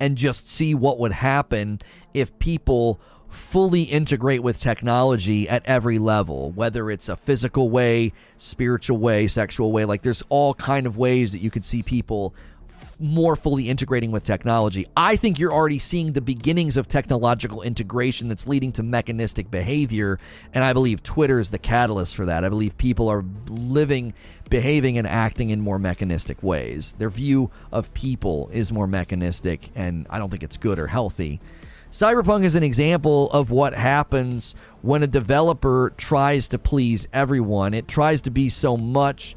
and 0.01 0.17
just 0.17 0.49
see 0.49 0.75
what 0.75 0.99
would 0.99 1.13
happen 1.13 1.79
if 2.13 2.37
people 2.39 3.01
fully 3.31 3.83
integrate 3.83 4.43
with 4.43 4.61
technology 4.61 5.49
at 5.49 5.65
every 5.65 5.99
level 5.99 6.51
whether 6.53 6.91
it's 6.91 7.09
a 7.09 7.17
physical 7.17 7.71
way 7.71 8.13
spiritual 8.39 8.97
way 8.99 9.29
sexual 9.29 9.73
way 9.73 9.85
like 9.85 10.03
there's 10.03 10.23
all 10.29 10.55
kind 10.55 10.87
of 10.87 10.97
ways 10.97 11.33
that 11.33 11.41
you 11.41 11.51
could 11.51 11.65
see 11.65 11.83
people 11.83 12.35
more 13.01 13.35
fully 13.35 13.69
integrating 13.69 14.11
with 14.13 14.25
technology. 14.25 14.87
I 14.97 15.17
think 15.17 15.39
you're 15.39 15.53
already 15.53 15.79
seeing 15.79 16.13
the 16.13 16.21
beginnings 16.21 16.77
of 16.77 16.87
technological 16.87 17.63
integration 17.63 18.29
that's 18.29 18.47
leading 18.47 18.73
to 18.73 18.83
mechanistic 18.83 19.51
behavior 19.51 20.19
and 20.53 20.63
i 20.63 20.73
believe 20.73 21.03
twitter 21.03 21.41
is 21.41 21.51
the 21.51 21.59
catalyst 21.59 22.15
for 22.15 22.27
that. 22.27 22.45
I 22.45 22.49
believe 22.49 22.77
people 22.77 23.09
are 23.09 23.25
living 23.49 24.13
behaving 24.51 24.99
and 24.99 25.07
acting 25.07 25.51
in 25.51 25.61
more 25.61 25.79
mechanistic 25.79 26.43
ways. 26.43 26.95
Their 26.99 27.11
view 27.11 27.51
of 27.73 27.93
people 27.95 28.51
is 28.53 28.73
more 28.73 28.87
mechanistic 28.87 29.71
and 29.75 30.07
i 30.11 30.19
don't 30.19 30.31
think 30.31 30.43
it's 30.43 30.59
good 30.59 30.79
or 30.79 30.87
healthy 30.87 31.41
Cyberpunk 31.93 32.45
is 32.45 32.55
an 32.55 32.63
example 32.63 33.31
of 33.33 33.51
what 33.51 33.75
happens 33.75 34.55
when 34.83 35.03
a 35.03 35.09
developer 35.09 35.93
tries 35.97 36.47
to 36.49 36.59
please 36.59 37.09
everyone. 37.13 37.75
It 37.75 37.89
tries 37.89 38.21
to 38.23 38.31
be 38.31 38.49
so 38.49 38.77
much. 38.77 39.35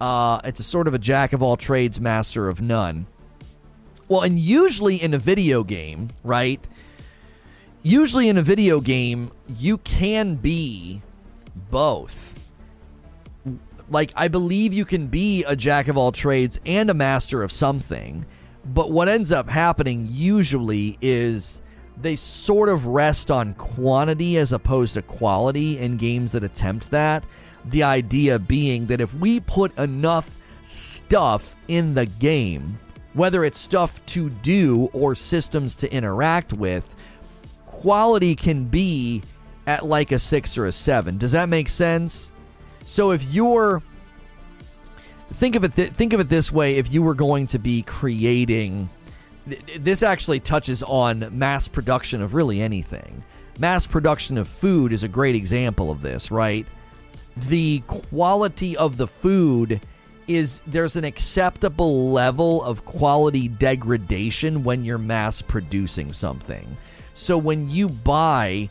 Uh, 0.00 0.38
it's 0.44 0.60
a 0.60 0.64
sort 0.64 0.86
of 0.86 0.92
a 0.92 0.98
jack 0.98 1.32
of 1.32 1.42
all 1.42 1.56
trades, 1.56 2.00
master 2.00 2.48
of 2.48 2.60
none. 2.60 3.06
Well, 4.08 4.20
and 4.20 4.38
usually 4.38 5.00
in 5.00 5.14
a 5.14 5.18
video 5.18 5.64
game, 5.64 6.10
right? 6.22 6.66
Usually 7.82 8.28
in 8.28 8.36
a 8.36 8.42
video 8.42 8.80
game, 8.80 9.32
you 9.48 9.78
can 9.78 10.34
be 10.34 11.00
both. 11.70 12.38
Like, 13.88 14.12
I 14.14 14.28
believe 14.28 14.74
you 14.74 14.84
can 14.84 15.06
be 15.06 15.42
a 15.44 15.56
jack 15.56 15.88
of 15.88 15.96
all 15.96 16.12
trades 16.12 16.60
and 16.66 16.90
a 16.90 16.94
master 16.94 17.42
of 17.42 17.50
something. 17.50 18.26
But 18.66 18.90
what 18.90 19.08
ends 19.08 19.32
up 19.32 19.48
happening 19.48 20.06
usually 20.10 20.98
is 21.00 21.62
they 21.96 22.16
sort 22.16 22.68
of 22.68 22.86
rest 22.86 23.30
on 23.30 23.54
quantity 23.54 24.36
as 24.36 24.52
opposed 24.52 24.94
to 24.94 25.02
quality 25.02 25.78
in 25.78 25.96
games 25.96 26.32
that 26.32 26.44
attempt 26.44 26.90
that. 26.90 27.24
The 27.66 27.82
idea 27.82 28.38
being 28.38 28.86
that 28.86 29.00
if 29.00 29.14
we 29.14 29.40
put 29.40 29.76
enough 29.78 30.28
stuff 30.64 31.54
in 31.68 31.94
the 31.94 32.06
game, 32.06 32.78
whether 33.14 33.44
it's 33.44 33.58
stuff 33.58 34.04
to 34.06 34.28
do 34.28 34.90
or 34.92 35.14
systems 35.14 35.74
to 35.76 35.92
interact 35.92 36.52
with, 36.52 36.94
quality 37.66 38.34
can 38.34 38.64
be 38.64 39.22
at 39.66 39.86
like 39.86 40.12
a 40.12 40.18
six 40.18 40.58
or 40.58 40.66
a 40.66 40.72
seven. 40.72 41.16
Does 41.16 41.32
that 41.32 41.48
make 41.48 41.68
sense? 41.68 42.32
So 42.84 43.12
if 43.12 43.24
you're 43.24 43.82
think 45.32 45.56
of 45.56 45.64
it 45.64 45.74
th- 45.74 45.92
think 45.92 46.12
of 46.12 46.20
it 46.20 46.28
this 46.28 46.52
way 46.52 46.76
if 46.76 46.92
you 46.92 47.02
were 47.02 47.14
going 47.14 47.46
to 47.46 47.58
be 47.58 47.82
creating 47.82 48.88
this 49.78 50.02
actually 50.02 50.40
touches 50.40 50.82
on 50.82 51.28
mass 51.36 51.68
production 51.68 52.22
of 52.22 52.34
really 52.34 52.60
anything. 52.60 53.22
Mass 53.58 53.86
production 53.86 54.38
of 54.38 54.48
food 54.48 54.92
is 54.92 55.02
a 55.02 55.08
great 55.08 55.36
example 55.36 55.90
of 55.90 56.00
this, 56.00 56.30
right? 56.30 56.66
The 57.36 57.80
quality 57.86 58.76
of 58.76 58.96
the 58.96 59.06
food 59.06 59.80
is 60.26 60.60
there's 60.66 60.96
an 60.96 61.04
acceptable 61.04 62.10
level 62.10 62.62
of 62.62 62.84
quality 62.84 63.48
degradation 63.48 64.64
when 64.64 64.84
you're 64.84 64.98
mass 64.98 65.42
producing 65.42 66.12
something. 66.12 66.76
So 67.12 67.36
when 67.36 67.70
you 67.70 67.88
buy 67.88 68.68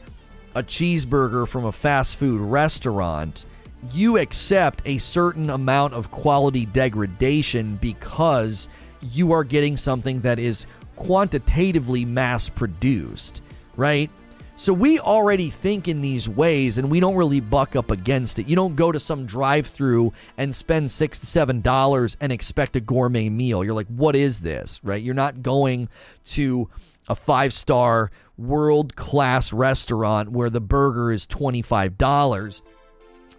a 0.56 0.64
cheeseburger 0.64 1.48
from 1.48 1.66
a 1.66 1.72
fast 1.72 2.18
food 2.18 2.42
restaurant, 2.42 3.46
you 3.94 4.18
accept 4.18 4.82
a 4.86 4.98
certain 4.98 5.50
amount 5.50 5.94
of 5.94 6.12
quality 6.12 6.66
degradation 6.66 7.76
because 7.78 8.70
you 9.06 9.32
are 9.32 9.44
getting 9.44 9.78
something 9.78 10.22
that 10.22 10.40
is 10.40 10.66
quantitatively 10.96 12.06
mass 12.06 12.50
produced, 12.50 13.42
right? 13.76 14.10
So 14.56 14.72
we 14.72 15.00
already 15.00 15.50
think 15.50 15.88
in 15.88 16.02
these 16.02 16.30
ways 16.30 16.78
and 16.78 16.92
we 16.92 17.00
don't 17.00 17.16
really 17.16 17.40
buck 17.40 17.76
up 17.76 17.90
against 17.90 18.38
it. 18.38 18.48
You 18.48 18.56
don't 18.56 18.76
go 18.76 18.92
to 18.92 19.00
some 19.00 19.26
drive 19.26 19.66
through 19.66 20.14
and 20.38 20.54
spend 20.54 20.92
six 20.92 21.20
to 21.20 21.26
seven 21.26 21.62
dollars 21.62 22.16
and 22.22 22.32
expect 22.32 22.76
a 22.76 22.80
gourmet 22.80 23.30
meal. 23.30 23.64
You're 23.64 23.74
like, 23.74 23.88
what 23.88 24.16
is 24.16 24.42
this? 24.42 24.80
Right? 24.84 25.02
You're 25.02 25.16
not 25.16 25.42
going 25.42 25.90
to 26.26 26.70
a 27.10 27.16
five 27.16 27.52
star 27.52 28.12
world 28.38 28.96
class 28.96 29.52
restaurant 29.52 30.32
where 30.32 30.50
the 30.50 30.62
burger 30.62 31.12
is 31.12 31.26
twenty 31.26 31.62
five 31.62 31.98
dollars 31.98 32.62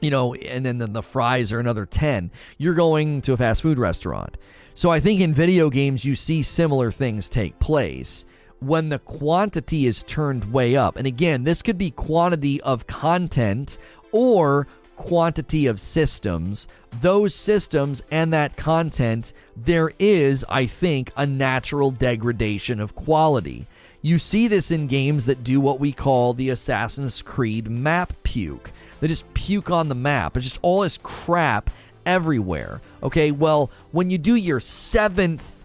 you 0.00 0.10
know, 0.10 0.34
and 0.34 0.66
then 0.66 0.92
the 0.92 1.02
fries 1.02 1.50
are 1.50 1.58
another 1.58 1.86
10. 1.86 2.30
You're 2.58 2.74
going 2.74 3.22
to 3.22 3.32
a 3.32 3.38
fast 3.38 3.62
food 3.62 3.78
restaurant. 3.78 4.36
So 4.76 4.90
I 4.90 4.98
think 4.98 5.20
in 5.20 5.32
video 5.32 5.70
games, 5.70 6.04
you 6.04 6.16
see 6.16 6.42
similar 6.42 6.90
things 6.90 7.28
take 7.28 7.58
place 7.60 8.24
when 8.58 8.88
the 8.88 8.98
quantity 8.98 9.86
is 9.86 10.02
turned 10.02 10.52
way 10.52 10.74
up. 10.74 10.96
And 10.96 11.06
again, 11.06 11.44
this 11.44 11.62
could 11.62 11.78
be 11.78 11.90
quantity 11.90 12.60
of 12.62 12.86
content 12.86 13.78
or 14.10 14.66
quantity 14.96 15.66
of 15.66 15.80
systems. 15.80 16.66
Those 17.00 17.34
systems 17.34 18.02
and 18.10 18.32
that 18.32 18.56
content, 18.56 19.32
there 19.56 19.92
is, 19.98 20.44
I 20.48 20.66
think, 20.66 21.12
a 21.16 21.26
natural 21.26 21.90
degradation 21.90 22.80
of 22.80 22.96
quality. 22.96 23.66
You 24.02 24.18
see 24.18 24.48
this 24.48 24.70
in 24.70 24.86
games 24.86 25.26
that 25.26 25.44
do 25.44 25.60
what 25.60 25.80
we 25.80 25.92
call 25.92 26.34
the 26.34 26.50
Assassin's 26.50 27.22
Creed 27.22 27.70
map 27.70 28.12
puke. 28.22 28.70
They 29.00 29.08
just 29.08 29.32
puke 29.34 29.70
on 29.70 29.88
the 29.88 29.94
map. 29.94 30.36
It's 30.36 30.46
just 30.46 30.58
all 30.62 30.80
this 30.80 30.98
crap 31.02 31.70
everywhere. 32.06 32.80
Okay, 33.02 33.30
well, 33.30 33.70
when 33.92 34.10
you 34.10 34.18
do 34.18 34.34
your 34.34 34.60
seventh 34.60 35.62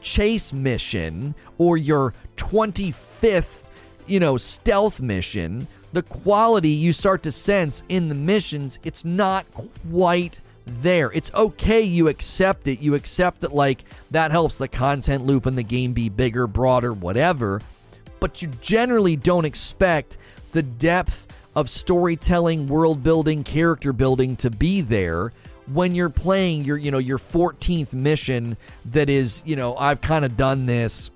chase 0.00 0.52
mission 0.52 1.34
or 1.58 1.76
your 1.76 2.14
25th, 2.36 3.64
you 4.06 4.20
know, 4.20 4.36
stealth 4.36 5.00
mission, 5.00 5.66
the 5.92 6.02
quality 6.02 6.70
you 6.70 6.92
start 6.92 7.22
to 7.24 7.32
sense 7.32 7.82
in 7.88 8.08
the 8.08 8.14
missions, 8.14 8.78
it's 8.82 9.04
not 9.04 9.46
quite 9.90 10.38
there. 10.66 11.10
It's 11.12 11.32
okay, 11.34 11.82
you 11.82 12.08
accept 12.08 12.68
it. 12.68 12.80
You 12.80 12.94
accept 12.94 13.40
that, 13.40 13.52
like, 13.52 13.84
that 14.10 14.30
helps 14.30 14.58
the 14.58 14.68
content 14.68 15.26
loop 15.26 15.46
in 15.46 15.56
the 15.56 15.62
game 15.62 15.92
be 15.92 16.08
bigger, 16.08 16.46
broader, 16.46 16.92
whatever. 16.92 17.60
But 18.20 18.42
you 18.42 18.48
generally 18.60 19.16
don't 19.16 19.44
expect 19.44 20.16
the 20.52 20.62
depth 20.62 21.26
of 21.56 21.68
storytelling, 21.68 22.68
world 22.68 23.02
building, 23.02 23.42
character 23.42 23.92
building 23.92 24.36
to 24.36 24.50
be 24.50 24.80
there 24.80 25.32
when 25.72 25.94
you're 25.94 26.10
playing 26.10 26.64
your 26.64 26.76
you 26.76 26.90
know 26.90 26.98
your 26.98 27.18
14th 27.18 27.92
mission 27.92 28.56
that 28.86 29.08
is 29.08 29.42
you 29.44 29.56
know 29.56 29.76
I've 29.76 30.00
kind 30.00 30.24
of 30.24 30.36
done 30.36 30.66
this 30.66 31.10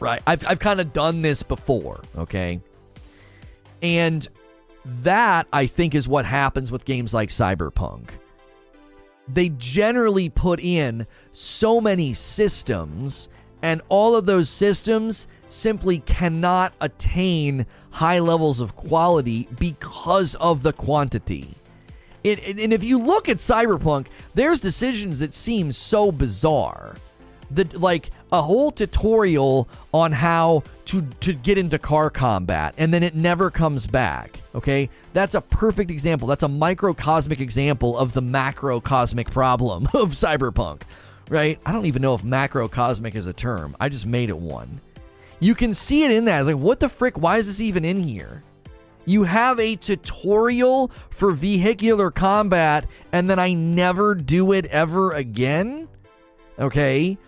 right? 0.00 0.22
I've, 0.26 0.44
I've 0.46 0.58
kind 0.58 0.80
of 0.80 0.92
done 0.92 1.22
this 1.22 1.42
before 1.42 2.02
okay? 2.16 2.60
And 3.82 4.26
that 4.84 5.46
I 5.52 5.66
think 5.66 5.94
is 5.94 6.08
what 6.08 6.24
happens 6.24 6.72
with 6.72 6.84
games 6.84 7.14
like 7.14 7.28
Cyberpunk. 7.28 8.10
They 9.28 9.50
generally 9.50 10.28
put 10.28 10.60
in 10.60 11.06
so 11.30 11.80
many 11.80 12.14
systems 12.14 13.28
and 13.62 13.80
all 13.88 14.16
of 14.16 14.26
those 14.26 14.48
systems 14.48 15.28
simply 15.46 16.00
cannot 16.00 16.74
attain 16.80 17.66
high 17.90 18.18
levels 18.18 18.60
of 18.60 18.74
quality 18.74 19.48
because 19.58 20.34
of 20.36 20.64
the 20.64 20.72
quantity 20.72 21.54
it, 22.24 22.58
and 22.58 22.72
if 22.72 22.84
you 22.84 22.98
look 22.98 23.28
at 23.28 23.38
Cyberpunk, 23.38 24.06
there's 24.34 24.60
decisions 24.60 25.18
that 25.18 25.34
seem 25.34 25.72
so 25.72 26.12
bizarre. 26.12 26.94
That 27.50 27.78
like 27.80 28.10
a 28.32 28.40
whole 28.40 28.70
tutorial 28.70 29.68
on 29.92 30.10
how 30.10 30.62
to 30.86 31.02
to 31.20 31.34
get 31.34 31.58
into 31.58 31.78
car 31.78 32.08
combat, 32.08 32.74
and 32.78 32.94
then 32.94 33.02
it 33.02 33.14
never 33.14 33.50
comes 33.50 33.86
back. 33.86 34.40
Okay, 34.54 34.88
that's 35.12 35.34
a 35.34 35.40
perfect 35.40 35.90
example. 35.90 36.26
That's 36.28 36.42
a 36.42 36.48
microcosmic 36.48 37.40
example 37.40 37.98
of 37.98 38.14
the 38.14 38.22
macrocosmic 38.22 39.30
problem 39.30 39.86
of 39.94 40.12
Cyberpunk. 40.12 40.82
Right? 41.28 41.58
I 41.64 41.72
don't 41.72 41.86
even 41.86 42.02
know 42.02 42.14
if 42.14 42.22
macrocosmic 42.22 43.14
is 43.14 43.26
a 43.26 43.32
term. 43.32 43.76
I 43.78 43.88
just 43.88 44.06
made 44.06 44.28
it 44.28 44.38
one. 44.38 44.80
You 45.40 45.54
can 45.54 45.74
see 45.74 46.04
it 46.04 46.10
in 46.10 46.26
that. 46.26 46.40
It's 46.40 46.46
like, 46.46 46.56
what 46.56 46.80
the 46.80 46.88
frick? 46.88 47.18
Why 47.18 47.38
is 47.38 47.48
this 47.48 47.60
even 47.60 47.84
in 47.84 48.02
here? 48.02 48.42
You 49.04 49.24
have 49.24 49.58
a 49.58 49.76
tutorial 49.76 50.90
for 51.10 51.32
vehicular 51.32 52.10
combat, 52.10 52.86
and 53.12 53.28
then 53.28 53.38
I 53.38 53.52
never 53.54 54.14
do 54.14 54.52
it 54.52 54.66
ever 54.66 55.12
again? 55.12 55.88
Okay. 56.58 57.18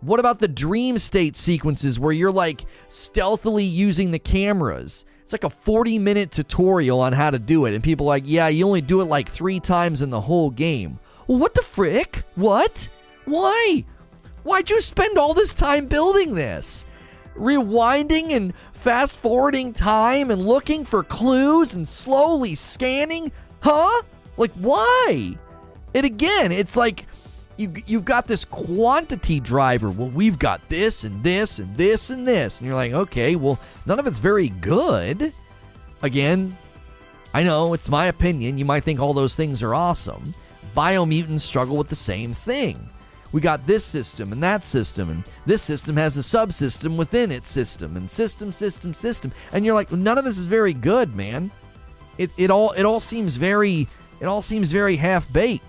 What 0.00 0.20
about 0.20 0.38
the 0.38 0.48
dream 0.48 0.98
state 0.98 1.36
sequences 1.36 1.98
where 1.98 2.12
you're 2.12 2.30
like 2.30 2.66
stealthily 2.88 3.64
using 3.64 4.10
the 4.10 4.18
cameras? 4.18 5.06
It's 5.22 5.32
like 5.32 5.44
a 5.44 5.50
40 5.50 5.98
minute 5.98 6.30
tutorial 6.30 7.00
on 7.00 7.14
how 7.14 7.30
to 7.30 7.38
do 7.38 7.64
it, 7.64 7.74
and 7.74 7.82
people 7.82 8.06
are 8.06 8.14
like, 8.16 8.24
yeah, 8.26 8.48
you 8.48 8.66
only 8.66 8.82
do 8.82 9.00
it 9.00 9.06
like 9.06 9.28
three 9.28 9.58
times 9.58 10.02
in 10.02 10.10
the 10.10 10.20
whole 10.20 10.50
game. 10.50 10.98
Well, 11.26 11.38
what 11.38 11.54
the 11.54 11.62
frick? 11.62 12.22
What? 12.34 12.88
Why? 13.24 13.84
Why'd 14.42 14.68
you 14.68 14.80
spend 14.82 15.16
all 15.16 15.32
this 15.32 15.54
time 15.54 15.86
building 15.86 16.34
this? 16.34 16.84
Rewinding 17.36 18.32
and 18.32 18.54
fast 18.72 19.18
forwarding 19.18 19.72
time 19.72 20.30
and 20.30 20.44
looking 20.44 20.84
for 20.84 21.02
clues 21.02 21.74
and 21.74 21.88
slowly 21.88 22.54
scanning? 22.54 23.32
Huh? 23.60 24.02
Like, 24.36 24.52
why? 24.52 25.36
And 25.94 26.06
again, 26.06 26.52
it's 26.52 26.76
like 26.76 27.06
you, 27.56 27.72
you've 27.86 28.04
got 28.04 28.26
this 28.26 28.44
quantity 28.44 29.40
driver. 29.40 29.90
Well, 29.90 30.08
we've 30.08 30.38
got 30.38 30.68
this 30.68 31.04
and 31.04 31.22
this 31.22 31.58
and 31.58 31.76
this 31.76 32.10
and 32.10 32.26
this. 32.26 32.58
And 32.58 32.66
you're 32.66 32.76
like, 32.76 32.92
okay, 32.92 33.36
well, 33.36 33.58
none 33.86 33.98
of 33.98 34.06
it's 34.06 34.18
very 34.18 34.48
good. 34.48 35.32
Again, 36.02 36.56
I 37.32 37.42
know 37.42 37.74
it's 37.74 37.88
my 37.88 38.06
opinion. 38.06 38.58
You 38.58 38.64
might 38.64 38.84
think 38.84 39.00
all 39.00 39.14
those 39.14 39.36
things 39.36 39.62
are 39.62 39.74
awesome. 39.74 40.34
Biomutants 40.76 41.40
struggle 41.40 41.76
with 41.76 41.88
the 41.88 41.96
same 41.96 42.32
thing 42.32 42.88
we 43.34 43.40
got 43.40 43.66
this 43.66 43.84
system 43.84 44.30
and 44.30 44.40
that 44.44 44.64
system, 44.64 45.10
and 45.10 45.24
this 45.44 45.60
system 45.60 45.96
has 45.96 46.16
a 46.16 46.20
subsystem 46.20 46.96
within 46.96 47.32
its 47.32 47.50
system, 47.50 47.96
and 47.96 48.08
system, 48.08 48.52
system, 48.52 48.94
system. 48.94 49.32
And 49.52 49.64
you're 49.64 49.74
like, 49.74 49.90
none 49.90 50.18
of 50.18 50.24
this 50.24 50.38
is 50.38 50.44
very 50.44 50.72
good, 50.72 51.16
man. 51.16 51.50
It, 52.16 52.30
it 52.36 52.52
all 52.52 52.70
it 52.70 52.84
all 52.84 53.00
seems 53.00 53.34
very 53.34 53.88
it 54.20 54.26
all 54.26 54.40
seems 54.40 54.70
very 54.70 54.94
half 54.94 55.30
baked. 55.32 55.68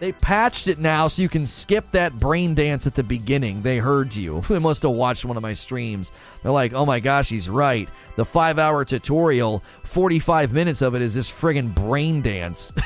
They 0.00 0.12
patched 0.12 0.68
it 0.68 0.78
now 0.78 1.08
so 1.08 1.22
you 1.22 1.30
can 1.30 1.46
skip 1.46 1.90
that 1.92 2.18
brain 2.18 2.54
dance 2.54 2.86
at 2.86 2.94
the 2.94 3.02
beginning. 3.02 3.62
They 3.62 3.78
heard 3.78 4.14
you. 4.14 4.44
They 4.50 4.58
must 4.58 4.82
have 4.82 4.90
watched 4.90 5.24
one 5.24 5.38
of 5.38 5.42
my 5.42 5.54
streams. 5.54 6.12
They're 6.42 6.52
like, 6.52 6.74
oh 6.74 6.84
my 6.84 7.00
gosh, 7.00 7.30
he's 7.30 7.48
right. 7.48 7.88
The 8.16 8.26
five 8.26 8.58
hour 8.58 8.84
tutorial, 8.84 9.64
45 9.84 10.52
minutes 10.52 10.82
of 10.82 10.94
it 10.94 11.00
is 11.00 11.14
this 11.14 11.30
friggin' 11.30 11.74
brain 11.74 12.20
dance. 12.20 12.70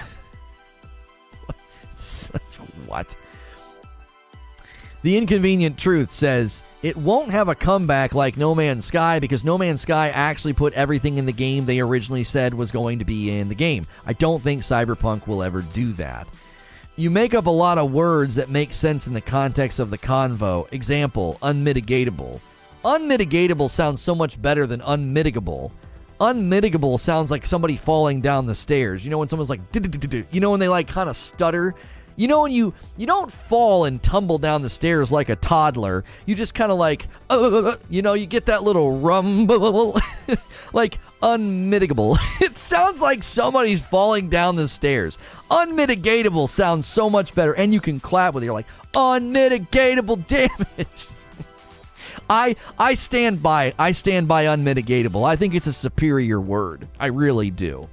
what? 2.86 3.16
The 5.02 5.16
Inconvenient 5.16 5.78
Truth 5.78 6.12
says 6.12 6.62
it 6.80 6.96
won't 6.96 7.32
have 7.32 7.48
a 7.48 7.56
comeback 7.56 8.14
like 8.14 8.36
No 8.36 8.54
Man's 8.54 8.84
Sky 8.84 9.18
because 9.18 9.42
No 9.42 9.58
Man's 9.58 9.80
Sky 9.80 10.10
actually 10.10 10.52
put 10.52 10.72
everything 10.74 11.18
in 11.18 11.26
the 11.26 11.32
game 11.32 11.66
they 11.66 11.80
originally 11.80 12.22
said 12.22 12.54
was 12.54 12.70
going 12.70 13.00
to 13.00 13.04
be 13.04 13.36
in 13.36 13.48
the 13.48 13.54
game. 13.56 13.88
I 14.06 14.12
don't 14.12 14.40
think 14.40 14.62
Cyberpunk 14.62 15.26
will 15.26 15.42
ever 15.42 15.62
do 15.62 15.92
that. 15.94 16.28
You 16.94 17.10
make 17.10 17.34
up 17.34 17.46
a 17.46 17.50
lot 17.50 17.78
of 17.78 17.92
words 17.92 18.36
that 18.36 18.48
make 18.48 18.72
sense 18.72 19.08
in 19.08 19.12
the 19.12 19.20
context 19.20 19.80
of 19.80 19.90
the 19.90 19.98
convo. 19.98 20.72
Example, 20.72 21.36
unmitigatable. 21.42 22.40
Unmitigatable 22.84 23.70
sounds 23.70 24.00
so 24.00 24.14
much 24.14 24.40
better 24.40 24.68
than 24.68 24.80
unmitigable. 24.82 25.72
Unmitigable 26.20 27.00
sounds 27.00 27.32
like 27.32 27.44
somebody 27.44 27.76
falling 27.76 28.20
down 28.20 28.46
the 28.46 28.54
stairs. 28.54 29.04
You 29.04 29.10
know 29.10 29.18
when 29.18 29.28
someone's 29.28 29.50
like, 29.50 29.62
you 30.30 30.40
know 30.40 30.52
when 30.52 30.60
they 30.60 30.68
like 30.68 30.86
kind 30.86 31.08
of 31.08 31.16
stutter 31.16 31.74
you 32.16 32.28
know 32.28 32.42
when 32.42 32.52
you 32.52 32.74
you 32.96 33.06
don't 33.06 33.30
fall 33.30 33.84
and 33.84 34.02
tumble 34.02 34.38
down 34.38 34.62
the 34.62 34.70
stairs 34.70 35.12
like 35.12 35.28
a 35.28 35.36
toddler. 35.36 36.04
You 36.26 36.34
just 36.34 36.54
kind 36.54 36.72
of 36.72 36.78
like 36.78 37.08
uh, 37.30 37.40
uh, 37.40 37.48
uh, 37.48 37.62
uh, 37.70 37.76
you 37.88 38.02
know, 38.02 38.14
you 38.14 38.26
get 38.26 38.46
that 38.46 38.62
little 38.62 38.98
rumble 38.98 40.00
like 40.72 40.98
unmitigable. 41.22 42.18
it 42.40 42.58
sounds 42.58 43.00
like 43.00 43.22
somebody's 43.22 43.80
falling 43.80 44.28
down 44.28 44.56
the 44.56 44.68
stairs. 44.68 45.18
Unmitigatable 45.50 46.48
sounds 46.48 46.86
so 46.86 47.08
much 47.08 47.34
better 47.34 47.52
and 47.52 47.72
you 47.72 47.80
can 47.80 48.00
clap 48.00 48.34
with 48.34 48.42
it. 48.42 48.46
You're 48.46 48.54
like 48.54 48.66
unmitigatable 48.92 50.26
damage. 50.26 51.08
I 52.30 52.56
I 52.78 52.94
stand 52.94 53.42
by 53.42 53.74
I 53.78 53.92
stand 53.92 54.28
by 54.28 54.44
unmitigatable. 54.44 55.26
I 55.28 55.36
think 55.36 55.54
it's 55.54 55.66
a 55.66 55.72
superior 55.72 56.40
word. 56.40 56.88
I 56.98 57.06
really 57.06 57.50
do. 57.50 57.88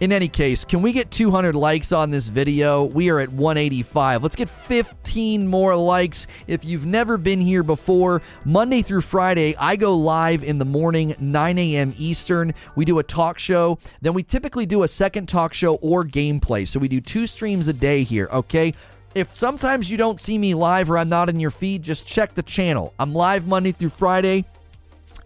In 0.00 0.12
any 0.12 0.28
case, 0.28 0.64
can 0.64 0.80
we 0.80 0.94
get 0.94 1.10
200 1.10 1.54
likes 1.54 1.92
on 1.92 2.10
this 2.10 2.28
video? 2.28 2.84
We 2.84 3.10
are 3.10 3.20
at 3.20 3.28
185. 3.28 4.22
Let's 4.22 4.34
get 4.34 4.48
15 4.48 5.46
more 5.46 5.76
likes. 5.76 6.26
If 6.46 6.64
you've 6.64 6.86
never 6.86 7.18
been 7.18 7.38
here 7.38 7.62
before, 7.62 8.22
Monday 8.46 8.80
through 8.80 9.02
Friday, 9.02 9.54
I 9.58 9.76
go 9.76 9.94
live 9.94 10.42
in 10.42 10.58
the 10.58 10.64
morning, 10.64 11.14
9 11.18 11.58
a.m. 11.58 11.94
Eastern. 11.98 12.54
We 12.76 12.86
do 12.86 12.98
a 12.98 13.02
talk 13.02 13.38
show. 13.38 13.78
Then 14.00 14.14
we 14.14 14.22
typically 14.22 14.64
do 14.64 14.84
a 14.84 14.88
second 14.88 15.28
talk 15.28 15.52
show 15.52 15.74
or 15.74 16.02
gameplay. 16.02 16.66
So 16.66 16.80
we 16.80 16.88
do 16.88 17.02
two 17.02 17.26
streams 17.26 17.68
a 17.68 17.74
day 17.74 18.02
here, 18.02 18.30
okay? 18.32 18.72
If 19.14 19.34
sometimes 19.34 19.90
you 19.90 19.98
don't 19.98 20.18
see 20.18 20.38
me 20.38 20.54
live 20.54 20.90
or 20.90 20.96
I'm 20.96 21.10
not 21.10 21.28
in 21.28 21.38
your 21.38 21.50
feed, 21.50 21.82
just 21.82 22.06
check 22.06 22.34
the 22.34 22.42
channel. 22.42 22.94
I'm 22.98 23.12
live 23.12 23.46
Monday 23.46 23.72
through 23.72 23.90
Friday. 23.90 24.46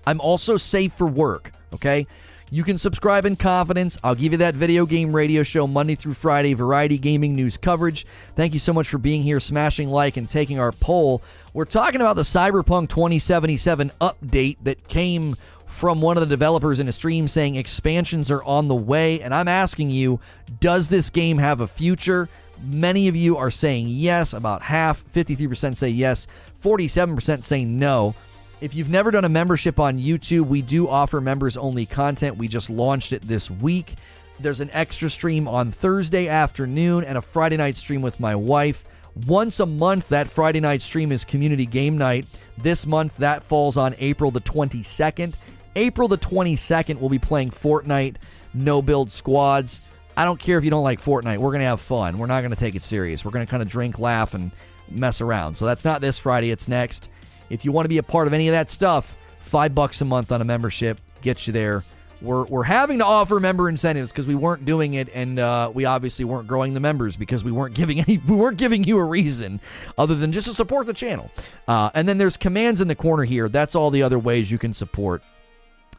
I'm 0.05 0.21
also 0.21 0.57
safe 0.57 0.95
for 0.95 1.07
work, 1.07 1.53
okay? 1.73 2.09
You 2.55 2.63
can 2.63 2.79
subscribe 2.79 3.27
in 3.27 3.35
confidence. 3.35 3.99
I'll 4.05 4.15
give 4.15 4.31
you 4.31 4.39
that 4.39 4.55
video 4.55 4.87
game 4.87 5.13
radio 5.13 5.43
show 5.43 5.67
Monday 5.67 5.97
through 5.97 6.15
Friday, 6.15 6.55
variety 6.55 6.99
gaming 6.99 7.35
news 7.35 7.57
coverage. 7.57 8.07
Thank 8.37 8.53
you 8.53 8.61
so 8.61 8.73
much 8.73 8.87
for 8.87 8.99
being 8.99 9.25
here, 9.25 9.41
smashing 9.41 9.89
like, 9.89 10.17
and 10.17 10.29
taking 10.29 10.61
our 10.61 10.71
poll. 10.71 11.21
We're 11.53 11.65
talking 11.65 12.01
about 12.01 12.15
the 12.15 12.23
Cyberpunk 12.23 12.91
2077 12.91 13.91
update 14.01 14.59
that 14.63 14.87
came 14.87 15.35
from 15.67 16.01
one 16.01 16.17
of 16.17 16.21
the 16.21 16.29
developers 16.29 16.79
in 16.79 16.87
a 16.87 16.93
stream 16.93 17.27
saying 17.27 17.57
expansions 17.57 18.31
are 18.31 18.45
on 18.45 18.69
the 18.69 18.77
way. 18.77 19.21
And 19.21 19.35
I'm 19.35 19.49
asking 19.49 19.91
you, 19.91 20.21
does 20.61 20.87
this 20.87 21.11
game 21.11 21.39
have 21.39 21.61
a 21.61 21.67
future? 21.67 22.29
Many 22.63 23.09
of 23.09 23.17
you 23.17 23.37
are 23.37 23.51
saying 23.51 23.89
yes, 23.89 24.33
about 24.33 24.63
half, 24.63 25.05
53% 25.13 25.77
say 25.77 25.89
yes, 25.89 26.29
47% 26.63 27.43
say 27.43 27.65
no. 27.65 28.15
If 28.61 28.75
you've 28.75 28.89
never 28.89 29.11
done 29.11 29.25
a 29.25 29.29
membership 29.29 29.79
on 29.79 29.99
YouTube, 29.99 30.47
we 30.47 30.63
do 30.63 30.89
offer 30.89 31.21
members 31.21 31.57
only 31.57 31.87
content. 31.87 32.39
We 32.39 32.49
just 32.49 32.71
launched 32.71 33.13
it 33.13 33.23
this 33.23 33.51
week. 33.51 33.97
There's 34.41 34.61
an 34.61 34.71
extra 34.73 35.11
stream 35.11 35.47
on 35.47 35.71
Thursday 35.71 36.29
afternoon 36.29 37.05
and 37.05 37.19
a 37.19 37.23
Friday 37.23 37.57
night 37.57 37.77
stream 37.77 38.01
with 38.01 38.21
my 38.21 38.35
wife. 38.35 38.85
Once 39.27 39.61
a 39.61 39.67
month, 39.67 40.09
that 40.09 40.29
Friday 40.29 40.61
night 40.61 40.83
stream 40.83 41.13
is 41.13 41.25
community 41.25 41.67
game 41.67 41.99
night. 41.99 42.27
This 42.59 42.87
month, 42.87 43.17
that 43.19 43.45
falls 43.45 43.77
on 43.77 43.95
April 43.99 44.31
the 44.31 44.41
22nd. 44.41 45.35
April 45.77 46.09
the 46.09 46.19
22nd, 46.19 46.99
we'll 46.99 47.11
be 47.11 47.19
playing 47.19 47.51
Fortnite, 47.51 48.17
no 48.55 48.81
build 48.81 49.11
squads. 49.11 49.81
I 50.17 50.25
don't 50.25 50.39
care 50.39 50.59
if 50.59 50.65
you 50.65 50.71
don't 50.71 50.85
like 50.85 51.03
Fortnite. 51.03 51.39
We're 51.39 51.51
going 51.51 51.61
to 51.61 51.67
have 51.67 51.81
fun. 51.81 52.19
We're 52.19 52.27
not 52.27 52.41
going 52.41 52.53
to 52.53 52.57
take 52.57 52.77
it 52.77 52.83
serious. 52.83 53.25
We're 53.25 53.33
going 53.33 53.47
to 53.47 53.51
kind 53.51 53.63
of 53.63 53.69
drink, 53.69 53.99
laugh, 53.99 54.35
and 54.35 54.53
mess 54.89 55.21
around. 55.21 55.57
So 55.57 55.67
that's 55.67 55.85
not 55.85 56.01
this 56.01 56.19
Friday, 56.19 56.51
it's 56.51 56.69
next. 56.69 57.09
If 57.51 57.65
you 57.65 57.73
want 57.73 57.85
to 57.85 57.89
be 57.89 57.99
a 57.99 58.03
part 58.03 58.27
of 58.27 58.33
any 58.33 58.49
of 58.49 58.53
that 58.53 58.71
stuff, 58.71 59.15
five 59.43 59.75
bucks 59.75 60.01
a 60.01 60.05
month 60.05 60.33
on 60.33 60.41
a 60.41 60.45
membership 60.45 61.01
gets 61.23 61.47
you 61.47 61.53
there. 61.53 61.85
We're, 62.23 62.45
we're 62.45 62.63
having 62.63 62.99
to 62.99 63.05
offer 63.05 63.39
member 63.39 63.69
incentives 63.69 64.11
because 64.11 64.27
we 64.27 64.35
weren't 64.35 64.65
doing 64.65 64.95
it, 64.95 65.11
and 65.13 65.39
uh, 65.39 65.71
we 65.75 65.85
obviously 65.85 66.25
weren't 66.25 66.49
growing 66.49 66.73
the 66.73 66.81
members 66.81 67.17
because 67.17 67.45
we 67.45 67.53
weren't 67.53 67.75
giving 67.81 68.01
any 68.01 68.17
we 68.19 68.35
weren't 68.35 68.57
giving 68.57 68.85
you 68.85 68.99
a 68.99 69.05
reason 69.05 69.61
other 69.99 70.15
than 70.15 70.33
just 70.33 70.47
to 70.47 70.55
support 70.55 70.87
the 70.87 70.95
channel. 70.95 71.31
Uh, 71.69 71.91
and 71.95 72.09
then 72.09 72.17
there's 72.17 72.37
commands 72.39 72.81
in 72.81 72.89
the 72.89 72.95
corner 72.95 73.25
here. 73.25 73.49
That's 73.49 73.75
all 73.75 73.91
the 73.91 74.03
other 74.03 74.19
ways 74.19 74.51
you 74.51 74.59
can 74.59 74.73
support. 74.73 75.23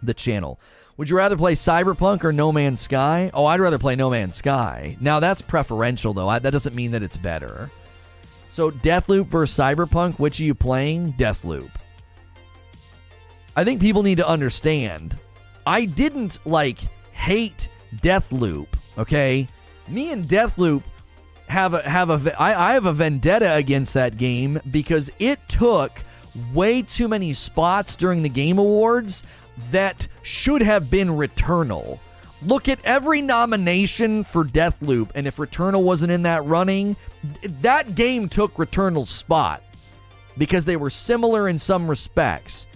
the 0.02 0.14
channel. 0.14 0.60
Would 0.98 1.10
you 1.10 1.18
rather 1.18 1.36
play 1.38 1.54
Cyberpunk 1.54 2.24
or 2.24 2.32
No 2.32 2.52
Man's 2.52 2.82
Sky? 2.82 3.30
Oh, 3.34 3.46
I'd 3.46 3.60
rather 3.60 3.78
play 3.78 3.96
No 3.96 4.10
Man's 4.10 4.38
Sky. 4.38 4.96
Now, 5.02 5.20
that's 5.20 5.42
preferential, 5.42 6.14
though. 6.14 6.30
I, 6.30 6.40
that 6.40 6.52
doesn't 6.52 6.74
mean 6.76 6.92
that 6.92 7.04
it's 7.04 7.18
better. 7.18 7.70
So, 8.56 8.72
Deathloop 8.72 9.28
versus 9.28 9.60
Cyberpunk, 9.60 10.18
which 10.18 10.40
are 10.40 10.46
you 10.46 10.56
playing? 10.56 11.12
Deathloop. 11.16 11.72
I 13.54 13.66
think 13.66 13.82
people 13.82 14.02
need 14.02 14.16
to 14.16 14.26
understand. 14.26 15.18
I 15.68 15.84
didn't, 15.84 16.40
like, 16.46 16.80
hate 17.12 17.68
Deathloop, 17.98 18.68
okay? 18.98 19.50
Me 19.90 20.14
and 20.14 20.24
Deathloop 20.24 20.84
have 21.48 21.74
a 21.74 21.82
have 21.82 22.10
a 22.10 22.42
I, 22.42 22.70
I 22.70 22.74
have 22.76 22.86
a 22.86 22.94
vendetta 22.94 23.56
against 23.56 23.94
that 23.96 24.16
game 24.16 24.62
because 24.72 25.10
it 25.20 25.40
took 25.50 26.02
way 26.54 26.82
too 26.82 27.10
many 27.10 27.34
spots 27.34 27.98
during 27.98 28.24
the 28.24 28.30
game 28.30 28.58
awards 28.58 29.24
that 29.72 30.08
should 30.24 30.62
have 30.62 30.90
been 30.90 31.10
Returnal. 31.10 32.00
Look 32.42 32.70
at 32.70 32.80
every 32.86 33.22
nomination 33.22 34.24
for 34.24 34.46
Deathloop, 34.46 35.10
and 35.14 35.28
if 35.28 35.36
Returnal 35.36 35.84
wasn't 35.84 36.14
in 36.14 36.24
that 36.24 36.46
running, 36.46 36.96
that 37.62 37.96
game 37.96 38.30
took 38.30 38.54
Returnal's 38.56 39.10
spot 39.10 39.64
because 40.38 40.66
they 40.66 40.76
were 40.76 40.90
similar 40.90 41.48
in 41.48 41.60
some 41.60 41.88
respects. 41.88 42.68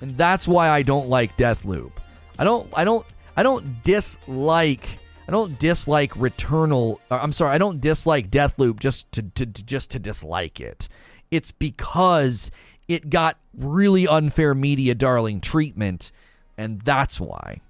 And 0.00 0.16
that's 0.16 0.46
why 0.46 0.68
I 0.68 0.82
don't 0.82 1.08
like 1.08 1.36
Deathloop. 1.36 1.92
I 2.38 2.44
don't 2.44 2.68
I 2.74 2.84
don't 2.84 3.06
I 3.36 3.42
don't 3.42 3.82
dislike 3.82 4.88
I 5.28 5.32
don't 5.32 5.58
dislike 5.58 6.12
Returnal. 6.12 6.98
Uh, 7.10 7.18
I'm 7.20 7.32
sorry, 7.32 7.54
I 7.54 7.58
don't 7.58 7.80
dislike 7.80 8.30
Deathloop 8.30 8.78
just 8.78 9.10
to, 9.12 9.22
to, 9.22 9.46
to 9.46 9.62
just 9.62 9.90
to 9.92 9.98
dislike 9.98 10.60
it. 10.60 10.88
It's 11.30 11.50
because 11.50 12.50
it 12.86 13.10
got 13.10 13.36
really 13.56 14.06
unfair 14.06 14.54
media 14.54 14.94
darling 14.94 15.40
treatment, 15.40 16.12
and 16.56 16.80
that's 16.82 17.20
why. 17.20 17.60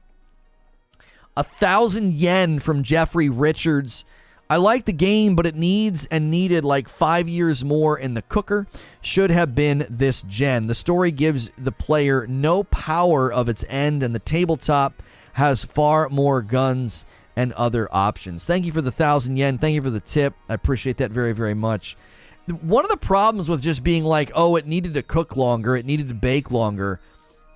A 1.37 1.45
thousand 1.45 2.13
yen 2.13 2.59
from 2.59 2.83
Jeffrey 2.83 3.29
Richards. 3.29 4.05
I 4.49 4.57
like 4.57 4.85
the 4.85 4.93
game, 4.93 5.35
but 5.35 5.47
it 5.47 5.57
needs 5.57 6.07
and 6.11 6.31
needed 6.31 6.65
like 6.65 6.89
five 6.89 7.29
years 7.29 7.65
more 7.65 7.99
in 7.99 8.15
the 8.15 8.23
cooker. 8.23 8.67
Should 9.01 9.31
have 9.31 9.55
been 9.55 9.87
this 9.91 10.23
gen. 10.23 10.69
The 10.69 10.75
story 10.75 11.11
gives 11.11 11.51
the 11.59 11.73
player 11.73 12.27
no 12.29 12.65
power 12.65 13.33
of 13.33 13.49
its 13.49 13.65
end, 13.69 14.03
and 14.03 14.15
the 14.15 14.21
tabletop 14.21 15.03
has 15.33 15.65
far 15.65 16.09
more 16.09 16.43
guns 16.43 17.05
and 17.35 17.53
other 17.53 17.89
options. 17.93 18.47
Thank 18.47 18.65
you 18.65 18.73
for 18.73 18.81
the 18.81 18.91
thousand 18.91 19.37
yen. 19.37 19.59
Thank 19.59 19.75
you 19.75 19.83
for 19.83 19.91
the 19.91 20.01
tip. 20.01 20.35
I 20.49 20.55
appreciate 20.55 20.97
that 20.99 21.11
very, 21.11 21.33
very 21.33 21.55
much. 21.55 21.97
One 22.47 22.85
of 22.85 22.91
the 22.91 22.97
problems 22.97 23.49
with 23.49 23.61
just 23.61 23.83
being 23.83 24.05
like, 24.05 24.31
oh, 24.35 24.55
it 24.57 24.67
needed 24.67 24.95
to 24.95 25.03
cook 25.03 25.37
longer, 25.37 25.77
it 25.77 25.85
needed 25.85 26.09
to 26.09 26.15
bake 26.15 26.53
longer. 26.53 27.01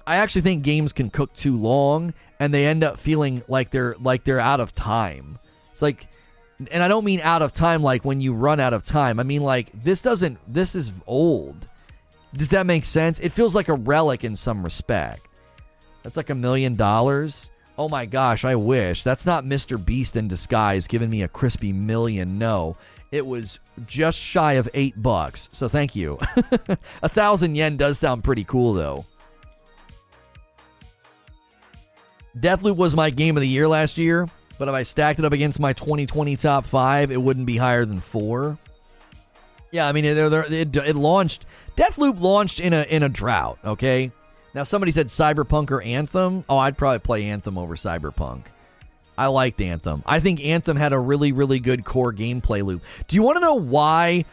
I 0.07 0.17
actually 0.17 0.43
think 0.43 0.65
games 0.65 0.93
can 0.93 1.09
cook 1.09 1.33
too 1.35 1.57
long, 1.57 2.15
and 2.41 2.53
they 2.53 2.67
end 2.67 2.83
up 2.83 2.99
feeling 2.99 3.43
like 3.47 3.71
they're 3.71 3.95
like 4.01 4.25
they're 4.25 4.41
out 4.41 4.59
of 4.59 4.75
time. 4.75 5.39
It's 5.71 5.83
like, 5.83 6.09
and 6.71 6.83
I 6.83 6.89
don't 6.89 7.05
mean 7.05 7.21
out 7.21 7.43
of 7.43 7.53
time 7.53 7.83
like 7.83 8.05
when 8.05 8.21
you 8.21 8.33
run 8.33 8.61
out 8.61 8.73
of 8.73 8.85
time. 8.85 9.21
I 9.21 9.23
mean 9.23 9.43
like 9.43 9.71
this 9.73 10.03
doesn't. 10.03 10.39
This 10.53 10.75
is 10.75 10.93
old. 11.07 11.67
Does 12.35 12.51
that 12.51 12.67
make 12.67 12.85
sense? 12.85 13.19
It 13.19 13.33
feels 13.33 13.55
like 13.55 13.69
a 13.69 13.75
relic 13.75 14.25
in 14.25 14.37
some 14.37 14.63
respect. 14.63 15.27
That's 16.03 16.17
like 16.17 16.31
a 16.31 16.35
million 16.35 16.77
dollars. 16.77 17.51
Oh 17.77 17.89
my 17.89 18.07
gosh, 18.07 18.45
I 18.45 18.55
wish. 18.57 19.03
That's 19.03 19.27
not 19.27 19.45
Mr. 19.45 19.83
Beast 19.83 20.17
in 20.17 20.29
disguise 20.29 20.87
giving 20.87 21.11
me 21.11 21.23
a 21.23 21.29
crispy 21.29 21.73
million. 21.73 22.39
No. 22.39 22.77
It 23.11 23.27
was 23.27 23.59
just 23.87 24.19
shy 24.19 24.55
of 24.55 24.69
eight 24.75 25.01
bucks. 25.03 25.49
So 25.53 25.69
thank 25.69 25.97
you. 25.97 26.19
a 27.03 27.09
thousand 27.09 27.57
yen 27.57 27.77
does 27.77 27.99
sound 27.99 28.23
pretty 28.23 28.45
cool 28.45 28.75
though. 28.75 29.05
Deathloop 32.37 32.77
was 32.77 32.95
my 32.95 33.11
game 33.11 33.37
of 33.37 33.41
the 33.41 33.49
year 33.49 33.67
last 33.67 33.99
year, 33.99 34.29
but 34.61 34.69
if 34.69 34.75
I 34.75 34.85
stacked 34.85 35.19
it 35.19 35.25
up 35.25 35.33
against 35.33 35.59
my 35.59 35.73
2020 35.73 36.37
top 36.37 36.67
five, 36.67 37.11
it 37.11 37.21
wouldn't 37.21 37.47
be 37.47 37.57
higher 37.57 37.85
than 37.85 38.01
four. 38.01 38.57
Yeah, 39.73 39.89
I 39.89 39.93
mean, 39.93 40.05
it, 40.05 40.17
it, 40.17 40.77
it 40.77 40.97
launched. 40.97 41.45
Deathloop 41.77 42.21
launched 42.21 42.61
in 42.61 42.73
a 42.73 42.83
in 42.83 43.03
a 43.03 43.09
drought. 43.09 43.59
Okay, 43.65 44.13
now, 44.55 44.65
somebody 44.65 44.93
said 44.93 45.09
Cyberpunk 45.09 45.71
or 45.71 45.81
Anthem. 45.81 46.45
Oh, 46.49 46.59
I'd 46.59 46.77
probably 46.77 46.99
play 46.99 47.27
Anthem 47.27 47.57
over 47.57 47.77
Cyberpunk. 47.77 48.45
I 49.17 49.27
liked 49.27 49.61
Anthem. 49.61 50.03
I 50.07 50.19
think 50.19 50.43
Anthem 50.43 50.77
had 50.77 50.93
a 50.93 50.99
really, 50.99 51.31
really 51.33 51.61
good 51.61 51.85
core 51.85 52.13
gameplay 52.13 52.65
loop. 52.65 52.83
Do 53.07 53.17
you 53.17 53.23
want 53.23 53.37
to 53.37 53.41
know 53.41 53.55
why? 53.55 54.25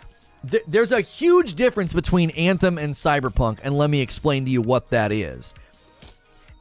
Th- 0.50 0.64
there's 0.68 0.92
a 0.92 1.02
huge 1.02 1.56
difference 1.56 1.94
between 1.94 2.32
Anthem 2.32 2.78
and 2.78 2.94
Cyberpunk, 2.94 3.60
and 3.64 3.78
let 3.78 3.90
me 3.90 4.02
explain 4.02 4.46
to 4.46 4.52
you 4.52 4.62
what 4.62 4.90
that 4.90 5.12
is. 5.12 5.54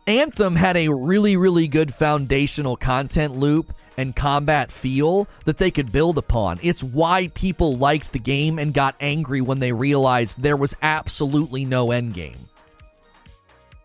Anthem 0.07 0.55
had 0.55 0.77
a 0.77 0.89
really, 0.89 1.37
really 1.37 1.67
good 1.67 1.93
foundational 1.93 2.77
content 2.77 3.35
loop 3.35 3.75
and 3.97 4.15
combat 4.15 4.71
feel 4.71 5.27
that 5.47 5.59
they 5.59 5.71
could 5.71 5.91
build 5.91 6.19
upon. 6.19 6.61
It's 6.63 6.83
why 6.83 7.29
people 7.29 7.77
liked 7.77 8.13
the 8.13 8.19
game 8.19 8.59
and 8.59 8.73
got 8.73 8.95
angry 9.01 9.41
when 9.41 9.59
they 9.59 9.73
realized 9.73 10.41
there 10.41 10.57
was 10.57 10.77
absolutely 10.81 11.65
no 11.65 11.89
endgame. 11.89 12.37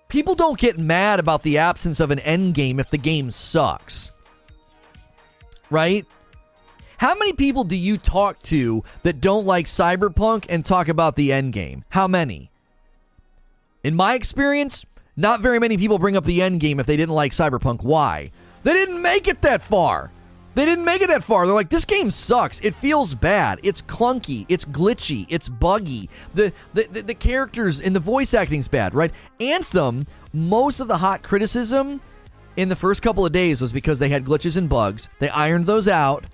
People 0.10 0.36
don't 0.36 0.60
get 0.60 0.78
mad 0.78 1.20
about 1.20 1.42
the 1.42 1.58
absence 1.58 2.00
of 2.00 2.12
an 2.12 2.20
end 2.20 2.54
game 2.54 2.80
if 2.80 2.90
the 2.90 2.98
game 2.98 3.32
sucks. 3.32 4.12
Right? 5.70 6.06
How 6.98 7.18
many 7.18 7.34
people 7.34 7.64
do 7.64 7.76
you 7.76 7.98
talk 7.98 8.44
to 8.44 8.84
that 9.02 9.22
don't 9.22 9.46
like 9.46 9.66
Cyberpunk 9.66 10.46
and 10.50 10.64
talk 10.64 10.88
about 10.88 11.16
the 11.16 11.34
end 11.34 11.54
game? 11.54 11.84
How 11.90 12.08
many? 12.08 12.52
In 13.84 13.96
my 13.96 14.14
experience, 14.14 14.86
not 15.22 15.42
very 15.42 15.60
many 15.60 15.78
people 15.78 16.00
bring 16.00 16.18
up 16.18 16.26
the 16.26 16.42
end 16.42 16.60
game 16.60 16.80
if 16.80 16.86
they 16.86 16.98
didn't 16.98 17.16
like 17.16 17.32
Cyberpunk. 17.32 17.84
Why? 17.84 18.32
They 18.64 18.74
didn't 18.74 19.02
make 19.02 19.28
it 19.28 19.42
that 19.42 19.62
far. 19.62 20.12
They 20.54 20.66
didn't 20.66 20.84
make 20.84 21.02
it 21.02 21.08
that 21.08 21.24
far. 21.24 21.46
They're 21.46 21.56
like, 21.56 21.70
this 21.70 21.86
game 21.86 22.12
sucks. 22.12 22.60
It 22.60 22.76
feels 22.76 23.16
bad. 23.16 23.60
It's 23.64 23.82
clunky. 23.82 24.46
It's 24.50 24.66
glitchy. 24.66 25.26
It's 25.30 25.48
buggy. 25.48 26.10
The 26.34 26.52
the, 26.74 26.88
the, 26.92 27.02
the 27.04 27.14
characters 27.14 27.80
and 27.80 27.96
the 27.96 28.02
voice 28.02 28.34
acting's 28.34 28.68
bad, 28.68 28.94
right? 28.94 29.12
Anthem, 29.40 30.06
most 30.34 30.82
of 30.82 30.90
the 30.90 30.98
hot 30.98 31.24
criticism 31.24 32.02
in 32.58 32.68
the 32.68 32.76
first 32.76 33.02
couple 33.02 33.26
of 33.26 33.32
days 33.32 33.62
was 33.62 33.72
because 33.72 34.00
they 34.00 34.10
had 34.10 34.26
glitches 34.26 34.58
and 34.58 34.68
bugs. 34.68 35.08
They 35.20 35.30
ironed 35.30 35.68
those 35.68 35.88
out. 35.88 36.26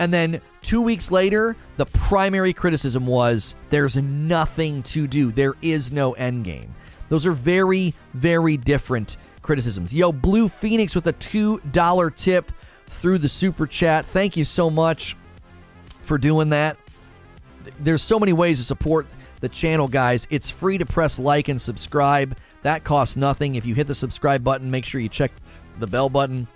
And 0.00 0.12
then 0.12 0.40
two 0.62 0.82
weeks 0.82 1.12
later, 1.12 1.56
the 1.76 1.86
primary 1.86 2.52
criticism 2.52 3.06
was 3.06 3.54
there's 3.70 3.96
nothing 3.96 4.82
to 4.84 5.06
do. 5.06 5.30
There 5.30 5.54
is 5.62 5.92
no 5.92 6.12
end 6.14 6.44
game. 6.44 6.74
Those 7.12 7.26
are 7.26 7.32
very, 7.32 7.92
very 8.14 8.56
different 8.56 9.18
criticisms. 9.42 9.92
Yo, 9.92 10.12
Blue 10.12 10.48
Phoenix 10.48 10.94
with 10.94 11.06
a 11.08 11.12
$2 11.12 12.16
tip 12.16 12.50
through 12.86 13.18
the 13.18 13.28
super 13.28 13.66
chat. 13.66 14.06
Thank 14.06 14.34
you 14.34 14.46
so 14.46 14.70
much 14.70 15.14
for 16.04 16.16
doing 16.16 16.48
that. 16.48 16.78
There's 17.78 18.00
so 18.00 18.18
many 18.18 18.32
ways 18.32 18.60
to 18.60 18.64
support 18.64 19.06
the 19.40 19.50
channel, 19.50 19.88
guys. 19.88 20.26
It's 20.30 20.48
free 20.48 20.78
to 20.78 20.86
press 20.86 21.18
like 21.18 21.48
and 21.48 21.60
subscribe. 21.60 22.34
That 22.62 22.82
costs 22.82 23.14
nothing. 23.14 23.56
If 23.56 23.66
you 23.66 23.74
hit 23.74 23.88
the 23.88 23.94
subscribe 23.94 24.42
button, 24.42 24.70
make 24.70 24.86
sure 24.86 24.98
you 24.98 25.10
check 25.10 25.32
the 25.80 25.86
bell 25.86 26.08
button. 26.08 26.46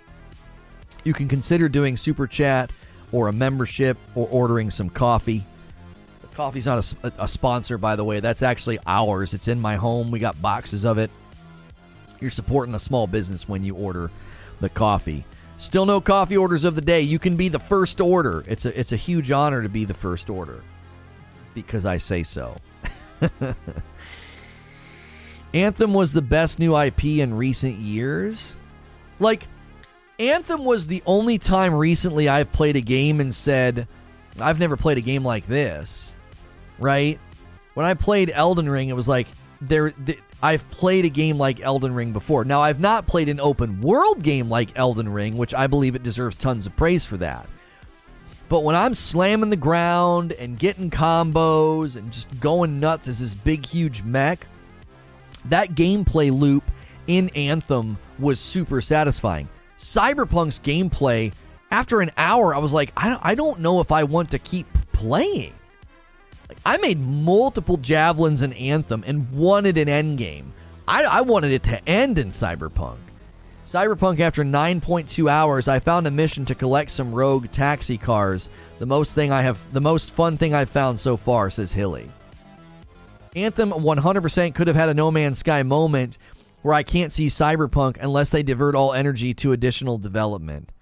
You 1.03 1.13
can 1.13 1.27
consider 1.27 1.69
doing 1.69 1.97
super 1.97 2.25
chat 2.25 2.71
or 3.11 3.27
a 3.27 3.31
membership 3.31 3.95
or 4.15 4.27
ordering 4.31 4.71
some 4.71 4.89
coffee. 4.89 5.43
Coffee's 6.37 6.67
not 6.67 6.93
a, 7.01 7.13
a 7.17 7.27
sponsor, 7.27 7.79
by 7.79 7.95
the 7.95 8.03
way. 8.03 8.19
That's 8.19 8.43
actually 8.43 8.77
ours. 8.85 9.33
It's 9.33 9.47
in 9.47 9.59
my 9.59 9.75
home. 9.75 10.11
We 10.11 10.19
got 10.19 10.39
boxes 10.39 10.85
of 10.85 10.99
it. 10.99 11.09
You're 12.21 12.29
supporting 12.29 12.75
a 12.75 12.79
small 12.79 13.07
business 13.07 13.49
when 13.49 13.63
you 13.63 13.73
order 13.73 14.11
the 14.59 14.69
coffee. 14.69 15.25
Still 15.57 15.87
no 15.87 15.99
coffee 15.99 16.37
orders 16.37 16.63
of 16.63 16.75
the 16.75 16.81
day. 16.81 17.01
You 17.01 17.17
can 17.17 17.37
be 17.37 17.49
the 17.49 17.57
first 17.57 17.99
order. 17.99 18.43
It's 18.47 18.65
a 18.65 18.79
it's 18.79 18.91
a 18.91 18.97
huge 18.97 19.31
honor 19.31 19.63
to 19.63 19.69
be 19.69 19.83
the 19.83 19.95
first 19.95 20.29
order 20.29 20.61
because 21.55 21.87
I 21.87 21.97
say 21.97 22.21
so. 22.21 22.55
Anthem 25.55 25.95
was 25.95 26.13
the 26.13 26.21
best 26.21 26.59
new 26.59 26.79
IP 26.79 27.03
in 27.03 27.33
recent 27.33 27.79
years. 27.79 28.55
Like 29.17 29.47
Anthem 30.19 30.65
was 30.65 30.85
the 30.85 31.01
only 31.07 31.39
time 31.39 31.73
recently 31.73 32.29
I've 32.29 32.51
played 32.51 32.75
a 32.75 32.81
game 32.81 33.19
and 33.19 33.33
said 33.33 33.87
I've 34.39 34.59
never 34.59 34.77
played 34.77 34.99
a 34.99 35.01
game 35.01 35.25
like 35.25 35.47
this. 35.47 36.13
Right? 36.79 37.19
When 37.73 37.85
I 37.85 37.93
played 37.93 38.31
Elden 38.33 38.69
Ring, 38.69 38.89
it 38.89 38.95
was 38.95 39.07
like 39.07 39.27
there 39.61 39.93
I've 40.41 40.69
played 40.69 41.05
a 41.05 41.09
game 41.09 41.37
like 41.37 41.61
Elden 41.61 41.95
Ring 41.95 42.13
before. 42.13 42.45
Now, 42.45 42.61
I've 42.61 42.79
not 42.79 43.07
played 43.07 43.27
an 43.29 43.39
open 43.39 43.81
world 43.81 44.21
game 44.21 44.49
like 44.49 44.69
Elden 44.75 45.09
Ring, 45.09 45.37
which 45.37 45.53
I 45.53 45.67
believe 45.67 45.95
it 45.95 46.03
deserves 46.03 46.37
tons 46.37 46.67
of 46.67 46.75
praise 46.75 47.05
for 47.05 47.17
that. 47.17 47.47
But 48.49 48.63
when 48.63 48.75
I'm 48.75 48.93
slamming 48.95 49.49
the 49.49 49.55
ground 49.55 50.31
and 50.31 50.57
getting 50.57 50.89
combos 50.89 51.97
and 51.97 52.11
just 52.11 52.39
going 52.39 52.79
nuts 52.79 53.07
as 53.07 53.19
this 53.19 53.33
big, 53.33 53.65
huge 53.65 54.03
mech, 54.03 54.45
that 55.45 55.71
gameplay 55.71 56.31
loop 56.31 56.63
in 57.07 57.29
Anthem 57.29 57.97
was 58.19 58.39
super 58.39 58.79
satisfying. 58.79 59.49
Cyberpunk's 59.79 60.59
gameplay, 60.59 61.33
after 61.71 61.99
an 61.99 62.11
hour, 62.15 62.55
I 62.55 62.59
was 62.59 62.73
like, 62.73 62.93
I 62.95 63.35
don't 63.35 63.59
know 63.59 63.81
if 63.81 63.91
I 63.91 64.03
want 64.03 64.31
to 64.31 64.39
keep 64.39 64.67
playing. 64.93 65.53
I 66.67 66.75
made 66.75 66.99
multiple 66.99 67.77
javelins 67.77 68.41
in 68.41 68.51
Anthem 68.51 69.01
and 69.07 69.31
wanted 69.31 69.77
an 69.77 69.87
endgame. 69.87 70.47
I, 70.85 71.05
I 71.05 71.21
wanted 71.21 71.53
it 71.53 71.63
to 71.63 71.87
end 71.87 72.17
in 72.17 72.31
Cyberpunk. 72.31 72.97
Cyberpunk, 73.65 74.19
after 74.19 74.43
9.2 74.43 75.31
hours, 75.31 75.69
I 75.69 75.79
found 75.79 76.07
a 76.07 76.11
mission 76.11 76.43
to 76.43 76.55
collect 76.55 76.91
some 76.91 77.15
rogue 77.15 77.49
taxi 77.53 77.97
cars. 77.97 78.49
The 78.79 78.85
most 78.85 79.15
thing 79.15 79.31
I 79.31 79.43
have, 79.43 79.61
the 79.71 79.79
most 79.79 80.11
fun 80.11 80.35
thing 80.35 80.53
I've 80.53 80.69
found 80.69 80.99
so 80.99 81.15
far, 81.15 81.49
says 81.49 81.71
Hilly. 81.71 82.11
Anthem 83.33 83.71
100% 83.71 84.53
could 84.53 84.67
have 84.67 84.75
had 84.75 84.89
a 84.89 84.93
No 84.93 85.09
Man's 85.09 85.39
Sky 85.39 85.63
moment 85.63 86.17
where 86.63 86.73
I 86.73 86.83
can't 86.83 87.13
see 87.13 87.27
Cyberpunk 87.27 87.95
unless 88.01 88.31
they 88.31 88.43
divert 88.43 88.75
all 88.75 88.93
energy 88.93 89.33
to 89.35 89.53
additional 89.53 89.99
development. 89.99 90.73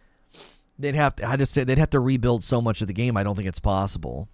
They'd 0.80 0.96
have 0.96 1.16
to, 1.18 1.30
I 1.30 1.38
just 1.38 1.54
say 1.54 1.64
they'd 1.64 1.78
have 1.78 1.92
to 1.92 2.00
rebuild 2.00 2.44
so 2.44 2.60
much 2.60 2.82
of 2.82 2.88
the 2.88 2.94
game. 2.94 3.16
I 3.18 3.22
don't 3.22 3.36
think 3.36 3.48
it's 3.48 3.60
possible. 3.60 4.30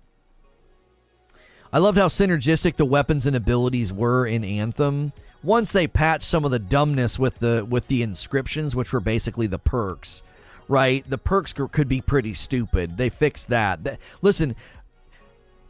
I 1.74 1.80
loved 1.80 1.98
how 1.98 2.08
synergistic 2.08 2.76
the 2.76 2.86
weapons 2.86 3.26
and 3.26 3.36
abilities 3.36 3.94
were 3.94 4.26
in 4.26 4.44
Anthem. 4.44 5.14
Once 5.44 5.72
they 5.72 5.88
patched 5.88 6.26
some 6.26 6.46
of 6.46 6.52
the 6.52 6.60
dumbness 6.60 7.18
with 7.18 7.40
the 7.40 7.66
with 7.68 7.88
the 7.88 8.04
inscriptions, 8.04 8.76
which 8.76 8.94
were 8.94 9.00
basically 9.00 9.48
the 9.48 9.58
perks, 9.58 10.22
right? 10.68 11.10
The 11.10 11.18
perks 11.18 11.54
could 11.54 11.88
be 11.88 12.02
pretty 12.02 12.34
stupid. 12.34 12.98
They 12.98 13.10
fixed 13.10 13.50
that. 13.50 14.00
Listen, 14.22 14.56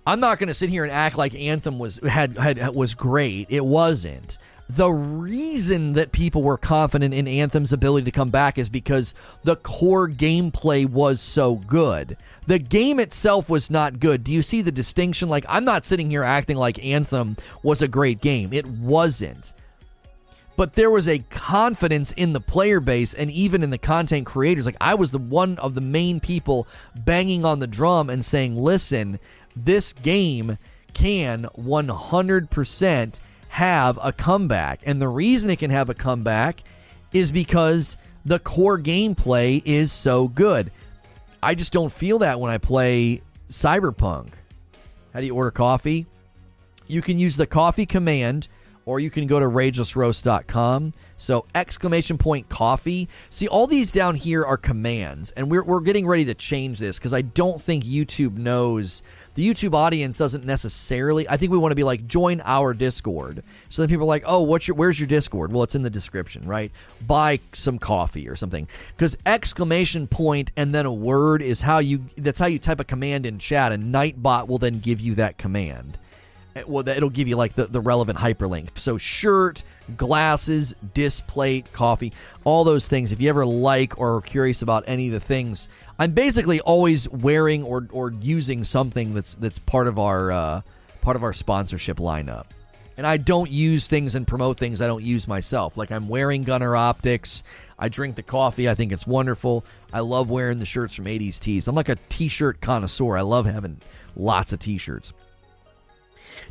I'm 0.06 0.20
not 0.20 0.40
going 0.40 0.48
to 0.48 0.54
sit 0.54 0.70
here 0.70 0.84
and 0.84 0.92
act 0.92 1.18
like 1.18 1.36
Anthem 1.36 1.78
was 1.78 2.00
had, 2.04 2.38
had 2.38 2.74
was 2.74 2.94
great. 2.96 3.48
It 3.50 3.64
wasn't. 3.64 4.38
The 4.76 4.90
reason 4.90 5.94
that 5.94 6.14
people 6.14 6.44
were 6.44 6.58
confident 6.58 7.14
in 7.14 7.28
Anthem's 7.28 7.74
ability 7.74 8.06
to 8.06 8.12
come 8.12 8.30
back 8.30 8.58
is 8.58 8.70
because 8.70 9.14
the 9.44 9.58
core 9.58 10.08
gameplay 10.08 10.90
was 10.90 11.20
so 11.20 11.56
good. 11.56 12.16
The 12.48 12.60
game 12.60 13.00
itself 13.00 13.50
was 13.50 13.70
not 13.70 14.00
good. 14.00 14.24
Do 14.24 14.32
you 14.32 14.42
see 14.42 14.62
the 14.62 14.72
distinction? 14.72 15.28
Like, 15.28 15.46
I'm 15.50 15.66
not 15.66 15.84
sitting 15.84 16.10
here 16.10 16.24
acting 16.24 16.56
like 16.56 16.84
Anthem 16.84 17.36
was 17.64 17.82
a 17.82 17.88
great 17.88 18.22
game. 18.22 18.54
It 18.54 18.66
wasn't. 18.66 19.52
But 20.56 20.74
there 20.74 20.92
was 20.92 21.08
a 21.08 21.20
confidence 21.30 22.12
in 22.12 22.32
the 22.32 22.40
player 22.40 22.80
base 22.80 23.14
and 23.14 23.30
even 23.30 23.64
in 23.64 23.72
the 23.72 23.78
content 23.78 24.26
creators. 24.26 24.66
Like, 24.66 24.78
I 24.80 24.96
was 24.96 25.12
the 25.12 25.18
one 25.18 25.58
of 25.58 25.76
the 25.76 25.82
main 25.82 26.22
people 26.22 26.66
banging 26.96 27.44
on 27.44 27.60
the 27.60 27.68
drum 27.68 28.10
and 28.10 28.24
saying, 28.24 28.56
listen, 28.56 29.20
this 29.54 29.92
game 29.92 30.58
can 30.94 31.44
100% 31.58 33.20
have 33.52 34.00
a 34.02 34.14
comeback. 34.14 34.80
And 34.86 35.02
the 35.02 35.10
reason 35.10 35.50
it 35.50 35.60
can 35.60 35.72
have 35.72 35.90
a 35.90 35.94
comeback 35.94 36.64
is 37.12 37.34
because 37.34 37.98
the 38.24 38.40
core 38.40 38.80
gameplay 38.80 39.62
is 39.66 39.92
so 39.92 40.30
good. 40.30 40.72
I 41.44 41.54
just 41.56 41.74
don't 41.74 41.92
feel 41.92 42.20
that 42.20 42.40
when 42.40 42.50
I 42.50 42.60
play 42.60 43.22
Cyberpunk. 43.50 44.30
How 45.14 45.20
do 45.20 45.26
you 45.26 45.36
order 45.36 45.52
coffee? 45.52 46.06
You 46.88 47.02
can 47.02 47.20
use 47.20 47.36
the 47.36 47.46
coffee 47.46 47.86
command 47.86 48.48
or 48.86 49.02
you 49.02 49.10
can 49.10 49.28
go 49.28 49.38
to 49.38 49.46
ragelessroast.com. 49.46 50.94
So 51.18 51.46
exclamation 51.54 52.18
point 52.18 52.48
coffee. 52.48 53.10
See, 53.32 53.50
all 53.50 53.68
these 53.68 53.92
down 53.92 54.16
here 54.16 54.46
are 54.46 54.58
commands, 54.58 55.32
and 55.32 55.52
we're, 55.52 55.64
we're 55.64 55.82
getting 55.82 56.08
ready 56.08 56.26
to 56.26 56.34
change 56.34 56.80
this 56.80 56.98
because 56.98 57.14
I 57.14 57.22
don't 57.22 57.62
think 57.62 57.84
YouTube 57.84 58.38
knows 58.38 59.04
the 59.36 59.48
YouTube 59.48 59.74
audience 59.74 60.18
doesn't 60.18 60.46
necessarily. 60.46 61.28
I 61.30 61.38
think 61.38 61.52
we 61.52 61.58
want 61.58 61.72
to 61.72 61.76
be 61.76 61.84
like 61.84 62.06
join 62.08 62.42
our 62.44 62.74
Discord. 62.74 63.44
So 63.70 63.82
then 63.82 63.90
people 63.90 64.04
are 64.04 64.08
like, 64.08 64.24
oh, 64.26 64.42
what's 64.42 64.68
your 64.68 64.76
where's 64.76 65.00
your 65.00 65.08
Discord? 65.08 65.54
Well, 65.54 65.64
it's 65.64 65.76
in 65.76 65.84
the 65.84 65.90
description, 65.90 66.44
right? 66.44 66.72
Buy 67.08 67.40
some 67.54 67.80
coffee 67.80 68.28
or 68.28 68.36
something. 68.36 68.68
Because 68.96 69.18
exclamation 69.26 70.08
point 70.08 70.52
and 70.58 70.76
then 70.76 70.86
a 70.86 70.94
word 70.94 71.42
is 71.42 71.62
how 71.62 71.80
you. 71.80 72.06
That's 72.18 72.40
how 72.40 72.48
you 72.48 72.60
type 72.60 72.80
a 72.80 72.84
command 72.84 73.26
in 73.26 73.40
chat, 73.40 73.72
and 73.72 73.94
Nightbot 73.94 74.48
will 74.48 74.58
then 74.58 74.80
give 74.80 75.00
you 75.00 75.16
that 75.16 75.38
command. 75.38 75.98
Eh, 76.56 76.64
well, 76.68 76.88
it'll 76.88 77.10
give 77.10 77.28
you 77.28 77.36
like 77.36 77.54
the, 77.54 77.66
the 77.66 77.80
relevant 77.80 78.20
hyperlink. 78.20 78.78
So 78.78 78.98
shirt, 78.98 79.64
glasses, 79.96 80.76
display, 80.94 81.62
coffee, 81.62 82.14
all 82.44 82.64
those 82.64 82.88
things. 82.88 83.12
If 83.12 83.22
you 83.22 83.30
ever 83.30 83.46
like 83.46 84.00
or 84.00 84.18
are 84.18 84.22
curious 84.22 84.62
about 84.62 84.84
any 84.88 85.08
of 85.08 85.14
the 85.14 85.20
things 85.20 85.70
I'm 86.02 86.14
basically 86.14 86.60
always 86.62 87.08
wearing 87.10 87.64
or, 87.64 87.88
or 87.92 88.10
using 88.10 88.64
something 88.64 89.14
that's 89.14 89.36
that's 89.36 89.60
part 89.60 89.86
of 89.86 90.00
our 90.00 90.32
uh, 90.32 90.62
part 91.02 91.16
of 91.16 91.22
our 91.22 91.32
sponsorship 91.32 91.98
lineup. 91.98 92.46
And 92.98 93.06
I 93.06 93.18
don't 93.18 93.52
use 93.52 93.88
things 93.88 94.16
and 94.16 94.28
promote 94.28 94.58
things 94.58 94.82
I 94.82 94.88
don't 94.88 95.04
use 95.04 95.28
myself. 95.28 95.78
Like 95.78 95.92
I'm 95.92 96.10
wearing 96.10 96.42
Gunnar 96.42 96.72
Optiks. 96.72 97.44
I 97.78 97.88
drink 97.90 98.16
the 98.16 98.24
coffee. 98.24 98.68
I 98.68 98.74
think 98.74 98.92
it's 98.92 99.06
wonderful. 99.06 99.64
I 99.94 100.00
love 100.00 100.32
wearing 100.32 100.58
the 100.58 100.66
shirts 100.66 100.96
from 100.96 101.06
80s 101.06 101.40
Tees. 101.40 101.68
I'm 101.68 101.76
like 101.76 101.90
a 101.90 101.98
t-shirt 102.10 102.62
connoisseur. 102.62 103.16
I 103.16 103.22
love 103.22 103.46
having 103.46 103.78
lots 104.16 104.54
of 104.54 104.60
t-shirts. 104.60 105.14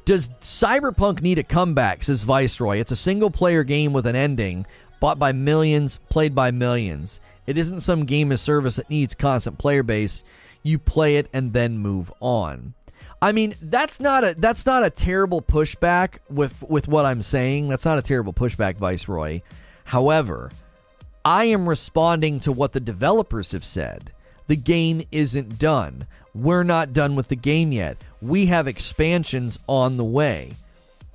Does 0.05 0.29
Cyberpunk 0.41 1.23
need 1.23 1.39
a 1.39 1.43
comeback? 1.43 2.03
Says 2.03 2.23
Viceroy. 2.23 2.79
It's 2.79 2.93
a 2.93 2.97
single 2.97 3.31
player 3.31 3.65
game 3.65 3.93
with 3.93 4.07
an 4.07 4.17
ending, 4.17 4.67
bought 4.99 5.19
by 5.19 5.33
millions, 5.33 5.99
played 6.09 6.35
by 6.35 6.51
millions. 6.51 7.21
It 7.47 7.59
isn't 7.59 7.81
some 7.81 8.05
game 8.05 8.33
of 8.33 8.41
service 8.41 8.77
that 8.77 8.91
needs 8.91 9.15
constant 9.15 9.59
player 9.59 9.83
base. 9.83 10.25
You 10.63 10.79
play 10.79 11.17
it 11.17 11.29
and 11.33 11.53
then 11.53 11.79
move 11.79 12.13
on. 12.21 12.75
I 13.23 13.33
mean, 13.33 13.55
that's 13.61 14.01
not 14.01 14.25
a 14.25 14.35
that's 14.37 14.65
not 14.65 14.83
a 14.83 14.91
terrible 14.91 15.43
pushback 15.43 16.19
with 16.31 16.63
with 16.63 16.89
what 16.89 17.05
I'm 17.05 17.23
saying. 17.23 17.69
That's 17.69 17.85
not 17.85 17.99
a 17.99 18.03
terrible 18.03 18.33
pushback, 18.33 18.77
Viceroy. 18.77 19.43
However, 19.85 20.51
I 21.25 21.45
am 21.45 21.69
responding 21.69 22.41
to 22.41 22.53
what 22.53 22.73
the 22.73 22.81
developers 22.81 23.53
have 23.53 23.65
said. 23.65 24.13
The 24.47 24.57
game 24.57 25.03
isn't 25.13 25.59
done. 25.59 26.07
We're 26.35 26.63
not 26.63 26.93
done 26.93 27.15
with 27.15 27.29
the 27.29 27.37
game 27.37 27.73
yet. 27.73 28.03
We 28.23 28.47
have 28.47 28.69
expansions 28.69 29.59
on 29.67 29.97
the 29.97 30.05
way. 30.05 30.53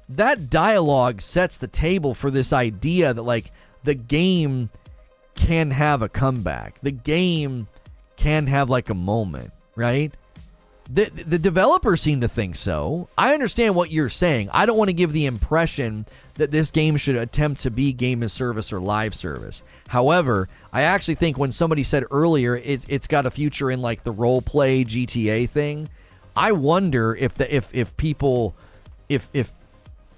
That 0.09 0.49
dialogue 0.49 1.21
sets 1.21 1.57
the 1.57 1.67
table 1.67 2.13
for 2.13 2.29
this 2.29 2.53
idea 2.53 3.13
that 3.13 3.21
like 3.21 3.51
the 3.83 3.95
game 3.95 4.69
can 5.35 5.71
have 5.71 6.01
a 6.01 6.09
comeback. 6.09 6.79
The 6.81 6.91
game 6.91 7.67
can 8.15 8.47
have 8.47 8.69
like 8.69 8.89
a 8.89 8.95
moment, 8.95 9.51
right? 9.75 10.13
The 10.89 11.09
the 11.09 11.39
developers 11.39 12.01
seem 12.01 12.21
to 12.21 12.27
think 12.27 12.55
so. 12.55 13.09
I 13.17 13.33
understand 13.33 13.75
what 13.75 13.91
you're 13.91 14.09
saying. 14.09 14.49
I 14.53 14.67
don't 14.67 14.77
want 14.77 14.89
to 14.89 14.93
give 14.93 15.13
the 15.13 15.25
impression 15.25 16.05
that 16.35 16.51
this 16.51 16.69
game 16.69 16.97
should 16.97 17.15
attempt 17.15 17.61
to 17.61 17.71
be 17.71 17.91
game 17.91 18.21
as 18.21 18.33
service 18.33 18.71
or 18.71 18.79
live 18.79 19.15
service. 19.15 19.63
However, 19.87 20.47
I 20.71 20.81
actually 20.81 21.15
think 21.15 21.37
when 21.37 21.51
somebody 21.51 21.83
said 21.83 22.03
earlier 22.11 22.55
it, 22.55 22.85
it's 22.87 23.07
got 23.07 23.25
a 23.25 23.31
future 23.31 23.71
in 23.71 23.81
like 23.81 24.03
the 24.03 24.11
role 24.11 24.41
play 24.41 24.83
GTA 24.83 25.49
thing, 25.49 25.89
I 26.35 26.51
wonder 26.51 27.15
if 27.15 27.35
the 27.35 27.53
if 27.53 27.73
if 27.73 27.95
people 27.97 28.55
if 29.09 29.29
if 29.33 29.53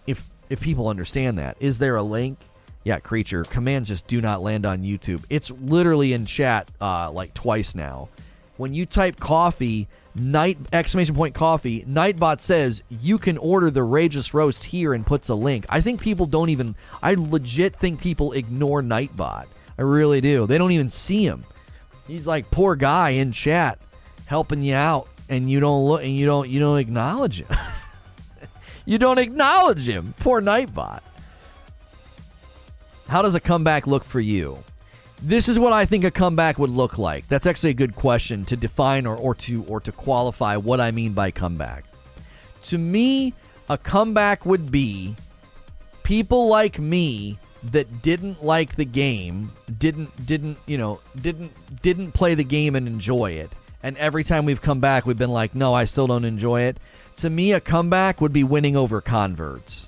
if 0.05 0.29
if 0.49 0.59
people 0.61 0.87
understand 0.87 1.37
that. 1.37 1.57
Is 1.59 1.77
there 1.77 1.95
a 1.95 2.03
link? 2.03 2.39
Yeah, 2.83 2.99
creature. 2.99 3.43
Commands 3.43 3.89
just 3.89 4.07
do 4.07 4.21
not 4.21 4.41
land 4.41 4.65
on 4.65 4.81
YouTube. 4.81 5.23
It's 5.29 5.51
literally 5.51 6.13
in 6.13 6.25
chat 6.25 6.71
uh, 6.79 7.11
like 7.11 7.33
twice 7.33 7.75
now. 7.75 8.09
When 8.55 8.73
you 8.73 8.85
type 8.85 9.19
coffee, 9.19 9.87
night 10.15 10.57
exclamation 10.73 11.13
point 11.13 11.35
coffee, 11.35 11.83
Nightbot 11.83 12.41
says 12.41 12.81
you 12.89 13.17
can 13.17 13.37
order 13.37 13.69
the 13.69 13.81
Rageless 13.81 14.33
Roast 14.33 14.63
here 14.63 14.93
and 14.93 15.05
puts 15.05 15.29
a 15.29 15.35
link. 15.35 15.65
I 15.69 15.81
think 15.81 16.01
people 16.01 16.25
don't 16.25 16.49
even. 16.49 16.75
I 17.03 17.15
legit 17.15 17.75
think 17.75 18.01
people 18.01 18.31
ignore 18.31 18.81
Nightbot. 18.81 19.45
I 19.77 19.81
really 19.81 20.21
do. 20.21 20.47
They 20.47 20.57
don't 20.57 20.71
even 20.71 20.89
see 20.89 21.25
him. 21.25 21.43
He's 22.07 22.25
like 22.25 22.49
poor 22.49 22.75
guy 22.75 23.09
in 23.09 23.31
chat 23.31 23.79
helping 24.25 24.63
you 24.63 24.75
out, 24.75 25.07
and 25.29 25.49
you 25.49 25.59
don't 25.59 25.85
look 25.85 26.01
and 26.03 26.15
you 26.15 26.25
don't 26.25 26.49
you 26.49 26.59
don't 26.59 26.77
acknowledge 26.77 27.41
him. 27.41 27.57
you 28.85 28.97
don't 28.97 29.17
acknowledge 29.17 29.87
him. 29.87 30.13
Poor 30.19 30.41
Nightbot. 30.41 31.01
How 33.07 33.21
does 33.21 33.35
a 33.35 33.39
comeback 33.39 33.87
look 33.87 34.03
for 34.03 34.19
you? 34.19 34.63
This 35.21 35.47
is 35.47 35.57
what 35.57 35.73
I 35.73 35.85
think 35.85 36.03
a 36.03 36.11
comeback 36.11 36.59
would 36.59 36.69
look 36.69 36.97
like. 36.97 37.27
That's 37.27 37.47
actually 37.47 37.71
a 37.71 37.75
good 37.75 37.95
question 37.95 38.45
to 38.45 38.55
define 38.55 39.07
or, 39.07 39.15
or 39.15 39.33
to 39.35 39.63
or 39.65 39.79
to 39.81 39.91
qualify 39.91 40.57
what 40.57 40.79
I 40.79 40.91
mean 40.91 41.13
by 41.13 41.31
comeback. 41.31 41.85
To 42.65 42.77
me, 42.77 43.33
a 43.69 43.77
comeback 43.77 44.45
would 44.45 44.71
be 44.71 45.15
people 46.03 46.47
like 46.47 46.79
me 46.79 47.39
that 47.63 48.01
didn't 48.01 48.43
like 48.43 48.75
the 48.75 48.85
game, 48.85 49.51
didn't 49.79 50.25
didn't, 50.25 50.57
you 50.67 50.77
know, 50.77 50.99
didn't 51.21 51.51
didn't 51.81 52.11
play 52.11 52.35
the 52.35 52.43
game 52.43 52.75
and 52.75 52.87
enjoy 52.87 53.31
it. 53.31 53.51
And 53.87 53.95
every 53.95 54.25
time 54.25 54.43
we've 54.43 54.61
come 54.61 54.81
back, 54.81 55.05
we've 55.05 55.17
been 55.17 55.31
like, 55.31 55.55
"No, 55.55 55.73
I 55.73 55.85
still 55.85 56.07
don't 56.07 56.25
enjoy 56.25 56.63
it." 56.63 56.77
To 57.17 57.29
me, 57.29 57.53
a 57.53 57.61
comeback 57.61 58.19
would 58.19 58.33
be 58.33 58.43
winning 58.43 58.75
over 58.75 58.99
converts. 58.99 59.87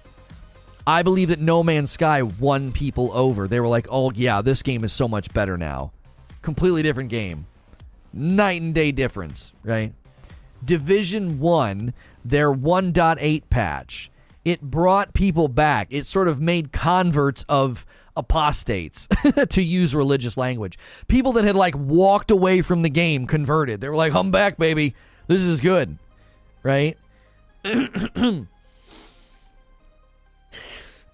I 0.87 1.03
believe 1.03 1.27
that 1.27 1.39
No 1.41 1.63
Man's 1.63 1.91
Sky 1.91 2.21
won 2.21 2.71
people 2.71 3.11
over. 3.13 3.45
They 3.45 3.59
were 3.59 3.67
like, 3.67 3.87
oh, 3.91 4.11
yeah, 4.11 4.41
this 4.41 4.63
game 4.63 4.85
is 4.85 4.93
so 4.93 5.09
much 5.09 5.33
better 5.33 5.57
now. 5.57 5.91
Completely 6.41 6.81
different 6.81 7.09
game. 7.09 7.45
Night 8.13 8.61
and 8.61 8.73
day 8.73 8.93
difference, 8.93 9.51
right? 9.63 9.93
Division 10.63 11.39
1, 11.39 11.93
their 12.23 12.51
1.8 12.51 13.43
patch, 13.49 14.09
it 14.45 14.61
brought 14.61 15.13
people 15.13 15.49
back. 15.49 15.89
It 15.89 16.07
sort 16.07 16.29
of 16.29 16.39
made 16.39 16.71
converts 16.71 17.43
of 17.49 17.85
apostates, 18.15 19.07
to 19.49 19.61
use 19.61 19.95
religious 19.95 20.37
language. 20.37 20.77
People 21.07 21.33
that 21.33 21.43
had 21.45 21.55
like 21.55 21.75
walked 21.75 22.31
away 22.31 22.61
from 22.61 22.81
the 22.81 22.89
game 22.89 23.27
converted. 23.27 23.81
They 23.81 23.89
were 23.89 23.95
like, 23.95 24.13
I'm 24.13 24.31
back, 24.31 24.57
baby. 24.57 24.95
This 25.27 25.43
is 25.43 25.61
good, 25.61 25.97
right? 26.63 26.97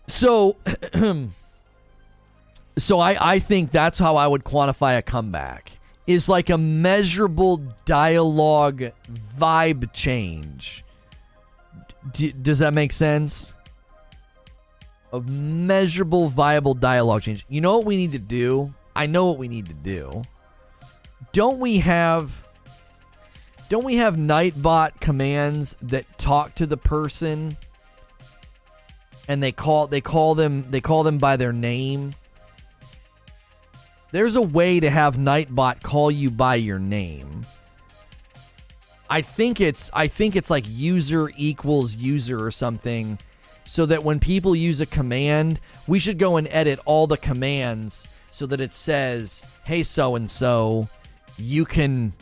So, 0.07 0.55
so 2.77 2.99
I, 2.99 3.33
I 3.33 3.39
think 3.39 3.71
that's 3.71 3.99
how 3.99 4.15
I 4.17 4.27
would 4.27 4.43
quantify 4.43 4.97
a 4.97 5.01
comeback 5.01 5.71
is 6.07 6.29
like 6.29 6.49
a 6.51 6.57
measurable 6.57 7.57
dialogue 7.85 8.91
vibe 9.39 9.91
change. 9.93 10.85
D- 12.13 12.31
does 12.31 12.59
that 12.59 12.73
make 12.73 12.91
sense? 12.91 13.55
A 15.16 15.22
measurable, 15.22 16.28
viable 16.28 16.74
dialogue 16.74 17.22
change. 17.22 17.45
You 17.47 17.61
know 17.61 17.78
what 17.78 17.86
we 17.86 17.95
need 17.95 18.11
to 18.11 18.20
do? 18.20 18.74
I 18.95 19.05
know 19.05 19.28
what 19.28 19.38
we 19.38 19.47
need 19.47 19.68
to 19.68 19.74
do. 19.74 20.24
Don't 21.32 21.59
we 21.59 21.78
have 21.80 22.32
don't 23.70 23.86
we 23.86 23.95
have 23.95 24.16
Nightbot 24.16 24.99
commands 24.99 25.78
that 25.82 26.05
talk 26.20 26.53
to 26.55 26.66
the 26.66 26.76
person 26.76 27.55
and 29.30 29.41
they 29.41 29.53
call 29.53 29.88
they 29.88 30.01
call 30.01 30.36
them 30.36 30.70
they 30.70 30.82
call 30.82 31.03
them 31.03 31.18
by 31.18 31.38
their 31.38 31.53
name? 31.53 32.13
There's 34.11 34.36
a 34.36 34.41
way 34.41 34.82
to 34.82 34.89
have 34.89 35.16
Nightbot 35.16 35.82
call 35.82 36.11
you 36.11 36.30
by 36.30 36.55
your 36.55 36.80
name. 36.80 37.41
I 39.09 39.22
think 39.22 39.61
it's 39.61 39.89
I 39.93 40.07
think 40.07 40.36
it's 40.36 40.49
like 40.49 40.66
user 40.68 41.32
equals 41.38 41.95
user 41.95 42.43
or 42.43 42.51
something 42.51 43.18
so 43.66 43.86
that 43.88 44.03
when 44.03 44.20
people 44.20 44.55
use 44.55 44.80
a 44.80 44.86
command, 44.86 45.59
we 45.88 45.99
should 45.99 46.20
go 46.20 46.38
and 46.38 46.47
edit 46.49 46.80
all 46.86 47.07
the 47.07 47.18
commands 47.18 48.07
so 48.32 48.45
that 48.45 48.59
it 48.59 48.74
says, 48.74 49.45
"Hey 49.63 49.84
so 49.84 50.16
and 50.16 50.30
so, 50.30 50.88
you 51.38 51.66
can 51.66 52.13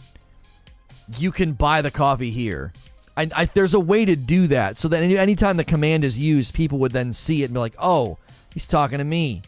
you 1.17 1.31
can 1.31 1.53
buy 1.53 1.81
the 1.81 1.91
coffee 1.91 2.31
here." 2.31 2.71
I, 3.15 3.29
I, 3.35 3.45
there's 3.45 3.75
a 3.75 3.79
way 3.79 4.05
to 4.05 4.15
do 4.15 4.47
that 4.47 4.79
so 4.79 4.87
that 4.87 5.03
any, 5.03 5.15
anytime 5.17 5.57
the 5.57 5.63
command 5.63 6.03
is 6.03 6.17
used, 6.17 6.53
people 6.55 6.79
would 6.79 6.93
then 6.93 7.13
see 7.13 7.43
it 7.43 7.45
and 7.45 7.53
be 7.53 7.59
like, 7.59 7.75
"Oh, 7.77 8.17
he's 8.53 8.67
talking 8.67 8.97
to 8.97 9.03
me." 9.03 9.43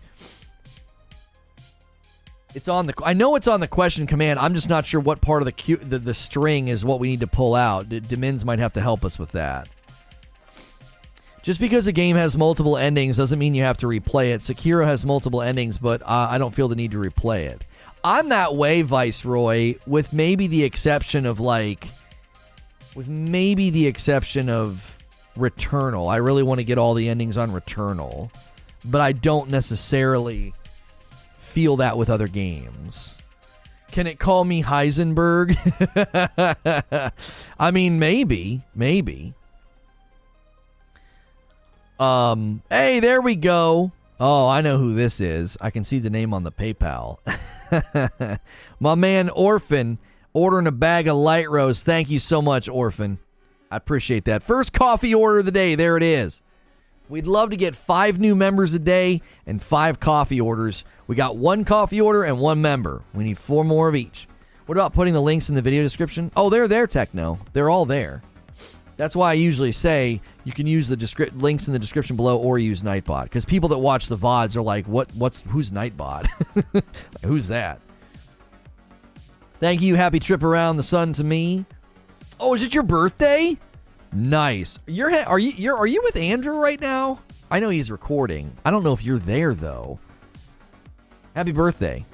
It's 2.53 2.69
on 2.69 2.87
the. 2.87 2.93
I 3.03 3.13
know 3.13 3.35
it's 3.35 3.47
on 3.47 3.59
the 3.59 3.67
question 3.67 4.07
command. 4.07 4.39
I'm 4.39 4.53
just 4.53 4.69
not 4.69 4.85
sure 4.85 5.01
what 5.01 5.19
part 5.19 5.41
of 5.41 5.45
the 5.45 5.75
the, 5.75 5.99
the 5.99 6.13
string 6.13 6.69
is 6.69 6.85
what 6.85 6.99
we 6.99 7.09
need 7.09 7.19
to 7.19 7.27
pull 7.27 7.53
out. 7.53 7.89
Demins 7.89 8.45
might 8.45 8.59
have 8.59 8.73
to 8.73 8.81
help 8.81 9.03
us 9.03 9.19
with 9.19 9.31
that. 9.33 9.67
Just 11.45 11.59
because 11.59 11.85
a 11.85 11.91
game 11.91 12.15
has 12.15 12.35
multiple 12.35 12.75
endings 12.75 13.17
doesn't 13.17 13.37
mean 13.37 13.53
you 13.53 13.61
have 13.61 13.77
to 13.77 13.85
replay 13.85 14.33
it. 14.33 14.41
Sekiro 14.41 14.83
has 14.83 15.05
multiple 15.05 15.43
endings, 15.43 15.77
but 15.77 16.01
uh, 16.01 16.27
I 16.31 16.39
don't 16.39 16.55
feel 16.55 16.67
the 16.67 16.75
need 16.75 16.89
to 16.89 16.97
replay 16.97 17.41
it. 17.41 17.63
I'm 18.03 18.29
that 18.29 18.55
way, 18.55 18.81
Viceroy, 18.81 19.75
with 19.85 20.11
maybe 20.11 20.47
the 20.47 20.63
exception 20.63 21.27
of 21.27 21.39
like, 21.39 21.87
with 22.95 23.07
maybe 23.07 23.69
the 23.69 23.85
exception 23.85 24.49
of 24.49 24.97
Returnal. 25.37 26.11
I 26.11 26.15
really 26.15 26.41
want 26.41 26.61
to 26.61 26.63
get 26.63 26.79
all 26.79 26.95
the 26.95 27.07
endings 27.09 27.37
on 27.37 27.51
Returnal, 27.51 28.31
but 28.83 29.01
I 29.01 29.11
don't 29.11 29.51
necessarily 29.51 30.51
feel 31.37 31.77
that 31.77 31.95
with 31.95 32.09
other 32.09 32.27
games. 32.27 33.19
Can 33.91 34.07
it 34.07 34.17
call 34.17 34.45
me 34.45 34.63
Heisenberg? 34.63 35.55
I 37.59 37.69
mean, 37.69 37.99
maybe, 37.99 38.63
maybe. 38.73 39.35
Um, 41.99 42.61
hey, 42.69 42.99
there 42.99 43.21
we 43.21 43.35
go. 43.35 43.91
Oh, 44.19 44.47
I 44.47 44.61
know 44.61 44.77
who 44.77 44.93
this 44.93 45.19
is. 45.19 45.57
I 45.59 45.69
can 45.69 45.83
see 45.83 45.99
the 45.99 46.09
name 46.09 46.33
on 46.33 46.43
the 46.43 46.51
PayPal. 46.51 47.19
My 48.79 48.95
man 48.95 49.29
Orphan 49.29 49.97
ordering 50.33 50.67
a 50.67 50.71
bag 50.71 51.07
of 51.07 51.17
light 51.17 51.49
roast. 51.49 51.85
Thank 51.85 52.09
you 52.09 52.19
so 52.19 52.41
much, 52.41 52.69
Orphan. 52.69 53.19
I 53.71 53.77
appreciate 53.77 54.25
that. 54.25 54.43
First 54.43 54.73
coffee 54.73 55.13
order 55.13 55.39
of 55.39 55.45
the 55.45 55.51
day. 55.51 55.75
There 55.75 55.97
it 55.97 56.03
is. 56.03 56.41
We'd 57.07 57.27
love 57.27 57.51
to 57.51 57.57
get 57.57 57.75
five 57.75 58.19
new 58.19 58.35
members 58.35 58.73
a 58.73 58.79
day 58.79 59.21
and 59.45 59.61
five 59.61 59.99
coffee 59.99 60.41
orders. 60.41 60.85
We 61.07 61.15
got 61.15 61.37
one 61.37 61.63
coffee 61.63 62.01
order 62.01 62.23
and 62.23 62.39
one 62.39 62.61
member. 62.61 63.03
We 63.13 63.23
need 63.23 63.37
four 63.37 63.63
more 63.63 63.87
of 63.87 63.95
each. 63.95 64.27
What 64.65 64.77
about 64.77 64.93
putting 64.93 65.13
the 65.13 65.21
links 65.21 65.49
in 65.49 65.55
the 65.55 65.61
video 65.61 65.83
description? 65.83 66.31
Oh, 66.35 66.49
they're 66.49 66.67
there, 66.67 66.87
Techno. 66.87 67.39
They're 67.53 67.69
all 67.69 67.85
there. 67.85 68.23
That's 68.97 69.15
why 69.15 69.31
I 69.31 69.33
usually 69.33 69.71
say 69.71 70.21
you 70.45 70.53
can 70.53 70.67
use 70.67 70.87
the 70.87 70.95
descri- 70.95 71.41
links 71.41 71.67
in 71.67 71.73
the 71.73 71.79
description 71.79 72.15
below 72.15 72.37
or 72.37 72.57
use 72.57 72.81
Nightbot 72.81 73.23
because 73.23 73.43
people 73.45 73.69
that 73.69 73.77
watch 73.77 74.07
the 74.07 74.17
VODs 74.17 74.55
are 74.55 74.61
like, 74.61 74.85
"What? 74.87 75.09
What's 75.15 75.41
who's 75.41 75.71
Nightbot? 75.71 76.27
who's 77.25 77.47
that?" 77.49 77.81
Thank 79.59 79.81
you. 79.81 79.95
Happy 79.95 80.19
trip 80.19 80.43
around 80.43 80.77
the 80.77 80.83
sun 80.83 81.13
to 81.13 81.23
me. 81.23 81.65
Oh, 82.39 82.53
is 82.53 82.61
it 82.61 82.73
your 82.73 82.83
birthday? 82.83 83.57
Nice. 84.13 84.79
You're 84.87 85.13
are 85.25 85.39
you 85.39 85.51
you're 85.51 85.77
are 85.77 85.87
you 85.87 86.01
with 86.03 86.15
Andrew 86.15 86.55
right 86.55 86.79
now? 86.79 87.19
I 87.51 87.59
know 87.59 87.69
he's 87.69 87.91
recording. 87.91 88.55
I 88.63 88.71
don't 88.71 88.83
know 88.83 88.93
if 88.93 89.03
you're 89.03 89.19
there 89.19 89.53
though. 89.53 89.99
Happy 91.35 91.51
birthday. 91.51 92.05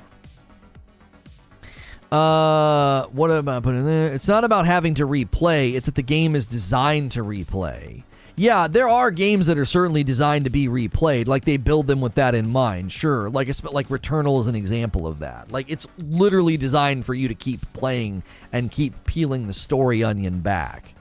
Uh, 2.12 3.06
what 3.08 3.32
am 3.32 3.48
I 3.48 3.60
putting 3.62 3.86
there? 3.86 4.12
It's 4.12 4.28
not 4.28 4.44
about 4.44 4.66
having 4.66 4.96
to 4.96 5.08
replay. 5.08 5.76
It's 5.76 5.86
that 5.86 5.96
the 5.96 6.02
game 6.02 6.36
is 6.36 6.46
designed 6.46 7.14
to 7.14 7.24
replay. 7.24 8.04
Yeah, 8.36 8.68
there 8.68 8.90
are 8.90 9.12
games 9.12 9.46
that 9.46 9.58
are 9.58 9.66
certainly 9.66 10.04
designed 10.04 10.46
to 10.46 10.50
be 10.50 10.68
replayed. 10.68 11.28
Like 11.28 11.46
they 11.46 11.58
build 11.58 11.88
them 11.88 12.02
with 12.02 12.16
that 12.16 12.36
in 12.36 12.50
mind. 12.50 12.92
Sure, 12.92 13.30
like 13.30 13.48
it's 13.48 13.64
like 13.64 13.88
Returnal 13.90 14.42
is 14.42 14.48
an 14.48 14.56
example 14.56 15.06
of 15.06 15.20
that. 15.20 15.52
Like 15.52 15.70
it's 15.70 15.88
literally 16.00 16.58
designed 16.58 17.06
for 17.06 17.14
you 17.14 17.28
to 17.28 17.36
keep 17.36 17.62
playing 17.74 18.24
and 18.52 18.72
keep 18.72 19.06
peeling 19.06 19.48
the 19.48 19.54
story 19.54 20.04
onion 20.04 20.40
back. 20.40 20.96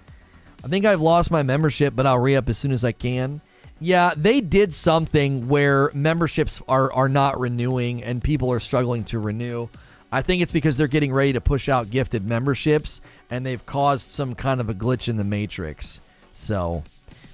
I 0.62 0.68
think 0.68 0.84
I've 0.84 1.00
lost 1.00 1.30
my 1.30 1.42
membership, 1.42 1.96
but 1.96 2.06
I'll 2.06 2.18
re 2.18 2.36
up 2.36 2.48
as 2.48 2.58
soon 2.58 2.72
as 2.72 2.84
I 2.84 2.92
can. 2.92 3.40
Yeah, 3.80 4.12
they 4.14 4.42
did 4.42 4.74
something 4.74 5.48
where 5.48 5.90
memberships 5.94 6.60
are, 6.68 6.92
are 6.92 7.08
not 7.08 7.40
renewing 7.40 8.02
and 8.04 8.22
people 8.22 8.52
are 8.52 8.60
struggling 8.60 9.04
to 9.04 9.18
renew. 9.18 9.68
I 10.12 10.22
think 10.22 10.42
it's 10.42 10.52
because 10.52 10.76
they're 10.76 10.88
getting 10.88 11.12
ready 11.12 11.32
to 11.34 11.40
push 11.40 11.68
out 11.68 11.90
gifted 11.90 12.26
memberships 12.26 13.00
and 13.30 13.46
they've 13.46 13.64
caused 13.64 14.08
some 14.08 14.34
kind 14.34 14.60
of 14.60 14.68
a 14.68 14.74
glitch 14.74 15.08
in 15.08 15.16
the 15.16 15.24
matrix. 15.24 16.00
So 16.34 16.82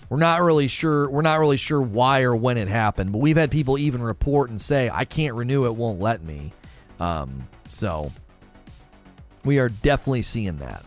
we're 0.08 0.18
not 0.18 0.42
really 0.42 0.68
sure 0.68 1.08
we're 1.08 1.22
not 1.22 1.40
really 1.40 1.56
sure 1.56 1.80
why 1.80 2.22
or 2.22 2.36
when 2.36 2.58
it 2.58 2.68
happened, 2.68 3.12
but 3.12 3.18
we've 3.18 3.36
had 3.36 3.50
people 3.50 3.78
even 3.78 4.02
report 4.02 4.50
and 4.50 4.60
say, 4.60 4.90
I 4.92 5.04
can't 5.04 5.34
renew 5.34 5.64
it, 5.66 5.74
won't 5.74 6.00
let 6.00 6.22
me. 6.22 6.52
Um, 7.00 7.48
so 7.68 8.12
we 9.44 9.58
are 9.58 9.68
definitely 9.68 10.22
seeing 10.22 10.58
that. 10.58 10.84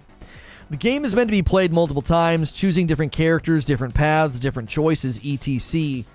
The 0.70 0.78
game 0.78 1.04
is 1.04 1.16
meant 1.16 1.30
to 1.30 1.32
be 1.32 1.42
played 1.42 1.74
multiple 1.74 2.04
times, 2.04 2.52
choosing 2.52 2.86
different 2.86 3.12
characters, 3.12 3.66
different 3.66 3.96
paths, 3.96 4.40
different 4.40 4.70
choices, 4.70 5.20
etc. 5.26 6.06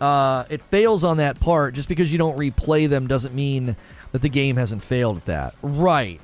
Uh, 0.00 0.44
it 0.48 0.62
fails 0.62 1.04
on 1.04 1.18
that 1.18 1.38
part. 1.40 1.74
Just 1.74 1.88
because 1.88 2.10
you 2.10 2.16
don't 2.16 2.38
replay 2.38 2.88
them 2.88 3.06
doesn't 3.06 3.34
mean 3.34 3.76
that 4.12 4.22
the 4.22 4.28
game 4.28 4.56
hasn't 4.56 4.82
failed 4.82 5.18
at 5.18 5.24
that. 5.26 5.54
Right. 5.62 6.20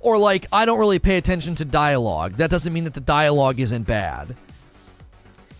Or, 0.00 0.18
like, 0.18 0.46
I 0.52 0.66
don't 0.66 0.78
really 0.78 0.98
pay 0.98 1.16
attention 1.16 1.54
to 1.56 1.64
dialogue. 1.64 2.34
That 2.34 2.50
doesn't 2.50 2.72
mean 2.72 2.84
that 2.84 2.94
the 2.94 3.00
dialogue 3.00 3.60
isn't 3.60 3.84
bad. 3.84 4.36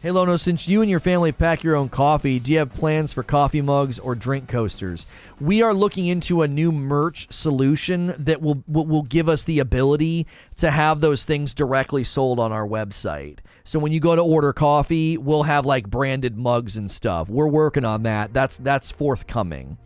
Hey 0.05 0.11
Lono, 0.11 0.37
since 0.37 0.69
you 0.69 0.83
and 0.83 0.91
your 0.91 1.01
family 1.01 1.33
pack 1.33 1.63
your 1.63 1.77
own 1.77 1.89
coffee, 1.89 2.39
do 2.39 2.53
you 2.53 2.59
have 2.59 2.75
plans 2.75 3.15
for 3.15 3.23
coffee 3.23 3.63
mugs 3.63 3.99
or 3.99 4.15
drink 4.15 4.51
coasters? 4.51 5.07
We 5.41 5.63
are 5.63 5.73
looking 5.73 6.09
into 6.09 6.43
a 6.43 6.47
new 6.47 6.71
merch 6.71 7.33
solution 7.33 8.15
that 8.19 8.43
will 8.43 8.63
will, 8.67 9.05
give 9.05 9.31
us 9.31 9.45
the 9.45 9.61
ability 9.61 10.27
to 10.57 10.71
have 10.71 11.01
those 11.01 11.25
things 11.25 11.55
directly 11.55 12.05
sold 12.05 12.39
on 12.39 12.53
our 12.53 12.69
website. 12.69 13.39
So 13.65 13.79
when 13.79 13.93
you 13.93 14.01
go 14.01 14.15
to 14.15 14.21
order 14.21 14.53
coffee, 14.53 15.17
we'll 15.17 15.45
have 15.45 15.65
like 15.65 15.89
branded 15.89 16.37
mugs 16.37 16.77
and 16.77 16.91
stuff. 16.91 17.31
We're 17.31 17.49
working 17.49 17.87
on 17.87 18.03
that. 18.03 18.35
That's 18.35 18.59
that's 18.59 18.91
forthcoming. 18.91 19.79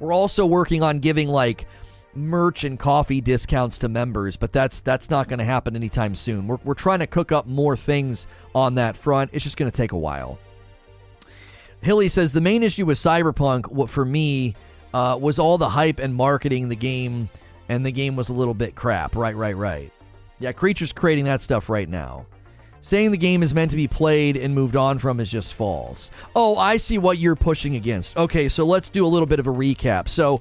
We're 0.00 0.12
also 0.12 0.44
working 0.46 0.82
on 0.82 0.98
giving 0.98 1.28
like 1.28 1.66
merch 2.14 2.64
and 2.64 2.78
coffee 2.78 3.20
discounts 3.20 3.78
to 3.78 3.88
members, 3.88 4.36
but 4.36 4.52
that's 4.52 4.80
that's 4.80 5.10
not 5.10 5.28
going 5.28 5.38
to 5.38 5.44
happen 5.44 5.76
anytime 5.76 6.14
soon. 6.14 6.48
We're, 6.48 6.58
we're 6.64 6.74
trying 6.74 6.98
to 7.00 7.06
cook 7.06 7.30
up 7.30 7.46
more 7.46 7.76
things 7.76 8.26
on 8.54 8.74
that 8.76 8.96
front. 8.96 9.30
It's 9.32 9.44
just 9.44 9.56
going 9.56 9.70
to 9.70 9.76
take 9.76 9.92
a 9.92 9.98
while. 9.98 10.38
Hilly 11.82 12.08
says 12.08 12.32
the 12.32 12.40
main 12.40 12.62
issue 12.62 12.84
with 12.84 12.98
Cyberpunk, 12.98 13.70
what 13.70 13.88
for 13.88 14.04
me, 14.04 14.54
uh, 14.92 15.16
was 15.20 15.38
all 15.38 15.56
the 15.56 15.68
hype 15.68 15.98
and 15.98 16.14
marketing 16.14 16.68
the 16.68 16.76
game, 16.76 17.28
and 17.68 17.86
the 17.86 17.92
game 17.92 18.16
was 18.16 18.28
a 18.28 18.32
little 18.32 18.54
bit 18.54 18.74
crap. 18.74 19.14
Right, 19.14 19.36
right, 19.36 19.56
right. 19.56 19.92
Yeah, 20.40 20.52
creatures 20.52 20.92
creating 20.92 21.26
that 21.26 21.42
stuff 21.42 21.68
right 21.68 21.88
now. 21.88 22.26
Saying 22.82 23.10
the 23.10 23.18
game 23.18 23.42
is 23.42 23.52
meant 23.52 23.70
to 23.72 23.76
be 23.76 23.88
played 23.88 24.36
and 24.36 24.54
moved 24.54 24.76
on 24.76 24.98
from 24.98 25.20
is 25.20 25.30
just 25.30 25.54
false. 25.54 26.10
Oh, 26.34 26.56
I 26.56 26.78
see 26.78 26.98
what 26.98 27.18
you're 27.18 27.36
pushing 27.36 27.76
against. 27.76 28.16
Okay, 28.16 28.48
so 28.48 28.64
let's 28.64 28.88
do 28.88 29.04
a 29.04 29.08
little 29.08 29.26
bit 29.26 29.38
of 29.38 29.46
a 29.46 29.52
recap. 29.52 30.08
So 30.08 30.40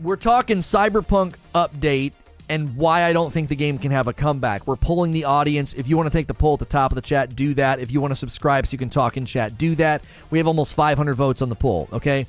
we're 0.00 0.16
talking 0.16 0.58
Cyberpunk 0.58 1.34
update 1.54 2.12
and 2.48 2.76
why 2.76 3.04
I 3.04 3.12
don't 3.12 3.32
think 3.32 3.48
the 3.48 3.56
game 3.56 3.78
can 3.78 3.90
have 3.90 4.06
a 4.06 4.12
comeback. 4.12 4.66
We're 4.66 4.76
pulling 4.76 5.12
the 5.12 5.24
audience. 5.24 5.72
If 5.72 5.88
you 5.88 5.96
want 5.96 6.10
to 6.10 6.16
take 6.16 6.26
the 6.26 6.34
poll 6.34 6.54
at 6.54 6.60
the 6.60 6.66
top 6.66 6.92
of 6.92 6.96
the 6.96 7.02
chat, 7.02 7.34
do 7.34 7.54
that. 7.54 7.80
If 7.80 7.90
you 7.90 8.00
want 8.00 8.12
to 8.12 8.16
subscribe 8.16 8.66
so 8.66 8.72
you 8.72 8.78
can 8.78 8.90
talk 8.90 9.16
in 9.16 9.26
chat, 9.26 9.58
do 9.58 9.74
that. 9.76 10.04
We 10.30 10.38
have 10.38 10.46
almost 10.46 10.74
500 10.74 11.14
votes 11.14 11.42
on 11.42 11.48
the 11.48 11.56
poll, 11.56 11.88
okay? 11.92 12.26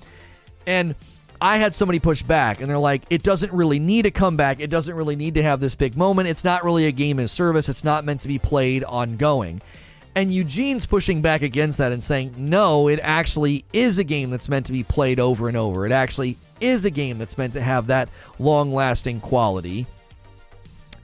And 0.65 0.95
I 1.39 1.57
had 1.57 1.75
somebody 1.75 1.99
push 1.99 2.23
back, 2.23 2.61
and 2.61 2.69
they're 2.69 2.77
like, 2.77 3.03
it 3.09 3.21
doesn't 3.21 3.53
really 3.53 3.79
need 3.79 4.05
a 4.05 4.11
comeback. 4.11 4.59
It 4.59 4.69
doesn't 4.69 4.95
really 4.95 5.15
need 5.15 5.35
to 5.35 5.43
have 5.43 5.59
this 5.59 5.75
big 5.75 5.95
moment. 5.95 6.29
It's 6.29 6.43
not 6.43 6.63
really 6.63 6.87
a 6.87 6.91
game 6.91 7.19
as 7.19 7.31
service. 7.31 7.69
It's 7.69 7.83
not 7.83 8.05
meant 8.05 8.21
to 8.21 8.27
be 8.27 8.39
played 8.39 8.83
ongoing. 8.83 9.61
And 10.15 10.33
Eugene's 10.33 10.87
pushing 10.87 11.21
back 11.21 11.43
against 11.43 11.77
that 11.77 11.91
and 11.91 12.03
saying, 12.03 12.33
no, 12.37 12.87
it 12.87 12.99
actually 13.03 13.65
is 13.71 13.99
a 13.99 14.03
game 14.03 14.31
that's 14.31 14.49
meant 14.49 14.65
to 14.65 14.71
be 14.71 14.83
played 14.83 15.19
over 15.19 15.47
and 15.47 15.55
over. 15.55 15.85
It 15.85 15.91
actually 15.91 16.37
is 16.59 16.85
a 16.85 16.89
game 16.89 17.19
that's 17.19 17.37
meant 17.37 17.53
to 17.53 17.61
have 17.61 17.85
that 17.87 18.09
long 18.39 18.73
lasting 18.73 19.19
quality. 19.19 19.85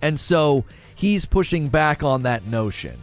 And 0.02 0.20
so 0.20 0.66
he's 0.96 1.28
pushing 1.28 1.68
back 1.68 2.02
on 2.02 2.24
that 2.24 2.48
notion 2.48 2.98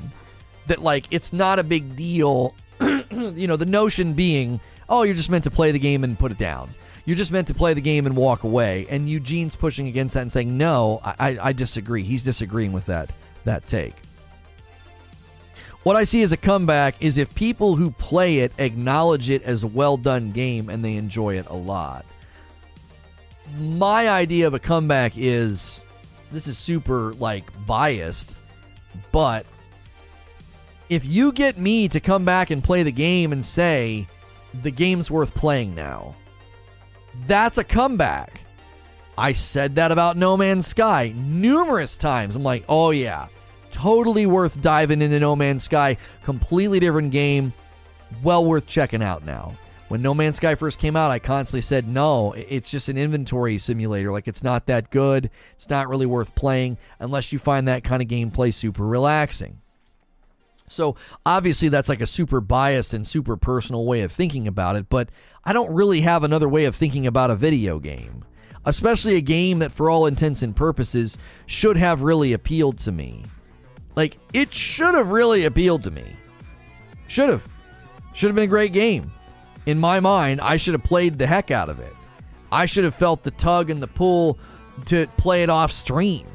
that, 0.66 0.82
like, 0.82 1.04
it's 1.12 1.32
not 1.32 1.60
a 1.60 1.62
big 1.62 1.94
deal. 1.94 2.56
you 2.80 3.46
know, 3.46 3.56
the 3.56 3.64
notion 3.64 4.14
being, 4.14 4.60
oh, 4.88 5.04
you're 5.04 5.14
just 5.14 5.30
meant 5.30 5.44
to 5.44 5.50
play 5.50 5.70
the 5.70 5.78
game 5.78 6.02
and 6.02 6.18
put 6.18 6.32
it 6.32 6.38
down. 6.38 6.74
You're 7.04 7.16
just 7.16 7.32
meant 7.32 7.48
to 7.48 7.54
play 7.54 7.74
the 7.74 7.80
game 7.80 8.06
and 8.06 8.16
walk 8.16 8.44
away. 8.44 8.86
And 8.90 9.08
Eugene's 9.08 9.56
pushing 9.56 9.88
against 9.88 10.14
that 10.14 10.22
and 10.22 10.32
saying, 10.32 10.56
no, 10.56 11.00
I, 11.02 11.38
I 11.40 11.52
disagree. 11.52 12.02
He's 12.02 12.22
disagreeing 12.22 12.72
with 12.72 12.86
that 12.86 13.10
that 13.44 13.66
take. 13.66 13.94
What 15.82 15.96
I 15.96 16.04
see 16.04 16.20
as 16.22 16.32
a 16.32 16.36
comeback 16.36 16.94
is 17.00 17.16
if 17.16 17.34
people 17.34 17.74
who 17.74 17.90
play 17.90 18.40
it 18.40 18.52
acknowledge 18.58 19.30
it 19.30 19.42
as 19.44 19.62
a 19.62 19.66
well 19.66 19.96
done 19.96 20.30
game 20.30 20.68
and 20.68 20.84
they 20.84 20.96
enjoy 20.96 21.38
it 21.38 21.46
a 21.48 21.56
lot. 21.56 22.04
My 23.58 24.10
idea 24.10 24.46
of 24.46 24.54
a 24.54 24.58
comeback 24.58 25.14
is 25.16 25.82
this 26.30 26.46
is 26.46 26.58
super 26.58 27.14
like 27.14 27.44
biased, 27.66 28.36
but 29.10 29.46
if 30.90 31.06
you 31.06 31.32
get 31.32 31.56
me 31.56 31.88
to 31.88 31.98
come 31.98 32.24
back 32.24 32.50
and 32.50 32.62
play 32.62 32.82
the 32.82 32.92
game 32.92 33.32
and 33.32 33.44
say 33.44 34.06
the 34.62 34.70
game's 34.70 35.10
worth 35.10 35.34
playing 35.34 35.74
now, 35.74 36.14
that's 37.26 37.58
a 37.58 37.64
comeback. 37.64 38.40
I 39.18 39.32
said 39.32 39.74
that 39.76 39.92
about 39.92 40.16
No 40.16 40.36
Man's 40.36 40.66
Sky 40.66 41.12
numerous 41.16 41.96
times. 41.96 42.36
I'm 42.36 42.42
like, 42.42 42.64
oh 42.68 42.90
yeah, 42.90 43.28
totally 43.70 44.26
worth 44.26 44.60
diving 44.62 45.02
into 45.02 45.20
No 45.20 45.36
Man's 45.36 45.64
Sky. 45.64 45.96
Completely 46.22 46.80
different 46.80 47.10
game. 47.10 47.52
Well 48.22 48.44
worth 48.44 48.66
checking 48.66 49.02
out 49.02 49.24
now. 49.24 49.54
When 49.88 50.02
No 50.02 50.14
Man's 50.14 50.36
Sky 50.36 50.54
first 50.54 50.78
came 50.78 50.94
out, 50.94 51.10
I 51.10 51.18
constantly 51.18 51.62
said, 51.62 51.88
no, 51.88 52.32
it's 52.32 52.70
just 52.70 52.88
an 52.88 52.96
inventory 52.96 53.58
simulator. 53.58 54.12
Like, 54.12 54.28
it's 54.28 54.44
not 54.44 54.66
that 54.66 54.90
good. 54.90 55.30
It's 55.54 55.68
not 55.68 55.88
really 55.88 56.06
worth 56.06 56.32
playing 56.36 56.78
unless 57.00 57.32
you 57.32 57.40
find 57.40 57.66
that 57.66 57.82
kind 57.82 58.00
of 58.00 58.06
gameplay 58.06 58.54
super 58.54 58.86
relaxing. 58.86 59.60
So, 60.68 60.94
obviously, 61.26 61.68
that's 61.68 61.88
like 61.88 62.00
a 62.00 62.06
super 62.06 62.40
biased 62.40 62.94
and 62.94 63.06
super 63.06 63.36
personal 63.36 63.84
way 63.84 64.02
of 64.02 64.12
thinking 64.12 64.46
about 64.46 64.76
it, 64.76 64.88
but 64.88 65.08
I 65.44 65.52
don't 65.52 65.72
really 65.72 66.02
have 66.02 66.24
another 66.24 66.48
way 66.48 66.64
of 66.66 66.76
thinking 66.76 67.06
about 67.06 67.30
a 67.30 67.36
video 67.36 67.78
game, 67.78 68.24
especially 68.64 69.16
a 69.16 69.20
game 69.20 69.60
that, 69.60 69.72
for 69.72 69.90
all 69.90 70.06
intents 70.06 70.42
and 70.42 70.54
purposes, 70.54 71.18
should 71.46 71.76
have 71.76 72.02
really 72.02 72.32
appealed 72.32 72.78
to 72.78 72.92
me. 72.92 73.24
Like, 73.96 74.18
it 74.32 74.52
should 74.52 74.94
have 74.94 75.08
really 75.08 75.44
appealed 75.44 75.82
to 75.84 75.90
me. 75.90 76.04
Should 77.08 77.28
have. 77.28 77.48
Should 78.14 78.28
have 78.28 78.36
been 78.36 78.44
a 78.44 78.48
great 78.48 78.72
game 78.72 79.12
in 79.66 79.78
my 79.78 80.00
mind, 80.00 80.40
I 80.40 80.56
should 80.56 80.74
have 80.74 80.84
played 80.84 81.18
the 81.18 81.26
heck 81.26 81.50
out 81.50 81.68
of 81.68 81.78
it. 81.80 81.94
I 82.52 82.66
should 82.66 82.84
have 82.84 82.94
felt 82.94 83.22
the 83.22 83.30
tug 83.30 83.70
and 83.70 83.82
the 83.82 83.86
pull 83.86 84.38
to 84.86 85.06
play 85.16 85.42
it 85.42 85.50
off 85.50 85.70
stream, 85.70 86.26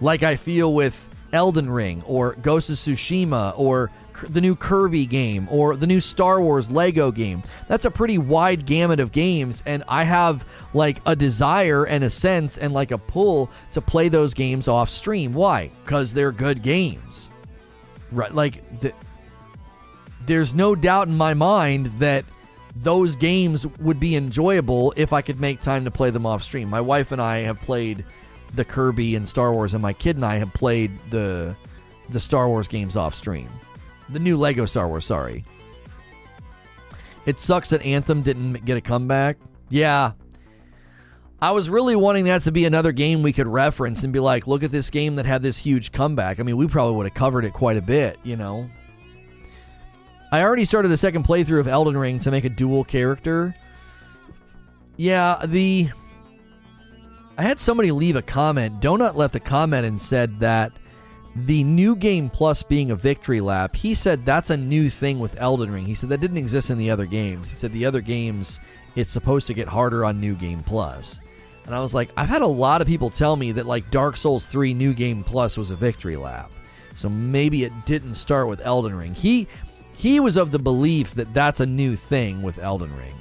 like 0.00 0.22
I 0.22 0.36
feel 0.36 0.74
with 0.74 1.08
Elden 1.32 1.70
Ring 1.70 2.02
or 2.06 2.34
Ghost 2.34 2.70
of 2.70 2.76
Tsushima 2.76 3.54
or 3.56 3.90
the 4.28 4.40
new 4.40 4.56
Kirby 4.56 5.06
game 5.06 5.48
or 5.50 5.76
the 5.76 5.86
new 5.86 6.00
Star 6.00 6.40
Wars 6.40 6.70
Lego 6.70 7.10
game. 7.10 7.42
That's 7.68 7.84
a 7.84 7.90
pretty 7.90 8.18
wide 8.18 8.66
gamut 8.66 9.00
of 9.00 9.12
games, 9.12 9.62
and 9.66 9.84
I 9.88 10.04
have 10.04 10.44
like 10.72 11.00
a 11.06 11.16
desire 11.16 11.84
and 11.84 12.04
a 12.04 12.10
sense 12.10 12.58
and 12.58 12.72
like 12.72 12.90
a 12.90 12.98
pull 12.98 13.50
to 13.72 13.80
play 13.80 14.08
those 14.08 14.34
games 14.34 14.68
off 14.68 14.88
stream. 14.90 15.32
Why? 15.32 15.70
Because 15.84 16.12
they're 16.12 16.32
good 16.32 16.62
games. 16.62 17.30
Right? 18.12 18.34
Like, 18.34 18.80
the, 18.80 18.92
there's 20.26 20.54
no 20.54 20.74
doubt 20.74 21.08
in 21.08 21.16
my 21.16 21.34
mind 21.34 21.86
that 21.98 22.24
those 22.76 23.16
games 23.16 23.66
would 23.78 24.00
be 24.00 24.16
enjoyable 24.16 24.92
if 24.96 25.12
I 25.12 25.22
could 25.22 25.40
make 25.40 25.60
time 25.60 25.84
to 25.84 25.90
play 25.90 26.10
them 26.10 26.26
off 26.26 26.42
stream. 26.42 26.68
My 26.68 26.80
wife 26.80 27.12
and 27.12 27.20
I 27.20 27.38
have 27.38 27.60
played 27.60 28.04
the 28.54 28.64
Kirby 28.64 29.16
and 29.16 29.28
Star 29.28 29.52
Wars, 29.52 29.74
and 29.74 29.82
my 29.82 29.92
kid 29.92 30.16
and 30.16 30.24
I 30.24 30.36
have 30.36 30.52
played 30.52 30.90
the 31.10 31.54
the 32.10 32.20
Star 32.20 32.48
Wars 32.48 32.68
games 32.68 32.96
off 32.96 33.14
stream. 33.14 33.48
The 34.10 34.18
new 34.18 34.36
Lego 34.36 34.66
Star 34.66 34.88
Wars, 34.88 35.06
sorry. 35.06 35.44
It 37.26 37.40
sucks 37.40 37.70
that 37.70 37.82
Anthem 37.82 38.22
didn't 38.22 38.64
get 38.64 38.76
a 38.76 38.80
comeback. 38.80 39.38
Yeah. 39.70 40.12
I 41.40 41.50
was 41.50 41.68
really 41.68 41.96
wanting 41.96 42.24
that 42.24 42.42
to 42.42 42.52
be 42.52 42.64
another 42.64 42.92
game 42.92 43.22
we 43.22 43.32
could 43.32 43.46
reference 43.46 44.02
and 44.02 44.12
be 44.12 44.20
like, 44.20 44.46
look 44.46 44.62
at 44.62 44.70
this 44.70 44.90
game 44.90 45.16
that 45.16 45.26
had 45.26 45.42
this 45.42 45.58
huge 45.58 45.92
comeback. 45.92 46.40
I 46.40 46.42
mean, 46.42 46.56
we 46.56 46.66
probably 46.66 46.96
would 46.96 47.06
have 47.06 47.14
covered 47.14 47.44
it 47.44 47.52
quite 47.52 47.76
a 47.76 47.82
bit, 47.82 48.18
you 48.24 48.36
know. 48.36 48.68
I 50.32 50.42
already 50.42 50.64
started 50.64 50.88
the 50.88 50.96
second 50.96 51.24
playthrough 51.24 51.60
of 51.60 51.68
Elden 51.68 51.96
Ring 51.96 52.18
to 52.20 52.30
make 52.30 52.44
a 52.44 52.48
dual 52.48 52.82
character. 52.84 53.54
Yeah, 54.96 55.44
the. 55.46 55.90
I 57.36 57.42
had 57.42 57.60
somebody 57.60 57.90
leave 57.90 58.16
a 58.16 58.22
comment. 58.22 58.80
Donut 58.80 59.14
left 59.14 59.36
a 59.36 59.40
comment 59.40 59.86
and 59.86 60.00
said 60.00 60.40
that 60.40 60.72
the 61.36 61.64
new 61.64 61.96
game 61.96 62.30
plus 62.30 62.62
being 62.62 62.90
a 62.90 62.96
victory 62.96 63.40
lap, 63.40 63.74
he 63.74 63.94
said 63.94 64.24
that's 64.24 64.50
a 64.50 64.56
new 64.56 64.88
thing 64.88 65.18
with 65.18 65.40
Elden 65.40 65.72
Ring. 65.72 65.86
He 65.86 65.94
said 65.94 66.08
that 66.10 66.20
didn't 66.20 66.36
exist 66.36 66.70
in 66.70 66.78
the 66.78 66.90
other 66.90 67.06
games. 67.06 67.48
He 67.48 67.56
said 67.56 67.72
the 67.72 67.86
other 67.86 68.00
games, 68.00 68.60
it's 68.94 69.10
supposed 69.10 69.46
to 69.48 69.54
get 69.54 69.68
harder 69.68 70.04
on 70.04 70.20
new 70.20 70.34
game 70.34 70.62
plus. 70.62 71.20
And 71.66 71.74
I 71.74 71.80
was 71.80 71.94
like, 71.94 72.10
I've 72.16 72.28
had 72.28 72.42
a 72.42 72.46
lot 72.46 72.80
of 72.80 72.86
people 72.86 73.10
tell 73.10 73.36
me 73.36 73.52
that 73.52 73.66
like 73.66 73.90
Dark 73.90 74.16
Souls 74.16 74.46
3 74.46 74.74
new 74.74 74.94
game 74.94 75.24
plus 75.24 75.56
was 75.56 75.70
a 75.70 75.76
victory 75.76 76.16
lap. 76.16 76.52
So 76.94 77.08
maybe 77.08 77.64
it 77.64 77.72
didn't 77.86 78.14
start 78.14 78.48
with 78.48 78.60
Elden 78.60 78.94
Ring. 78.94 79.14
He 79.14 79.48
he 79.96 80.20
was 80.20 80.36
of 80.36 80.50
the 80.50 80.58
belief 80.58 81.14
that 81.14 81.32
that's 81.32 81.60
a 81.60 81.66
new 81.66 81.96
thing 81.96 82.42
with 82.42 82.58
Elden 82.58 82.94
Ring. 82.96 83.14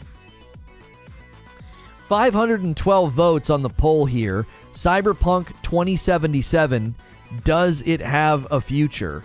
512 2.10 3.12
votes 3.12 3.50
on 3.50 3.62
the 3.62 3.70
poll 3.70 4.06
here. 4.06 4.46
Cyberpunk 4.74 5.48
2077 5.64 6.96
does 7.44 7.82
it 7.86 8.02
have 8.02 8.48
a 8.52 8.62
future? 8.62 9.24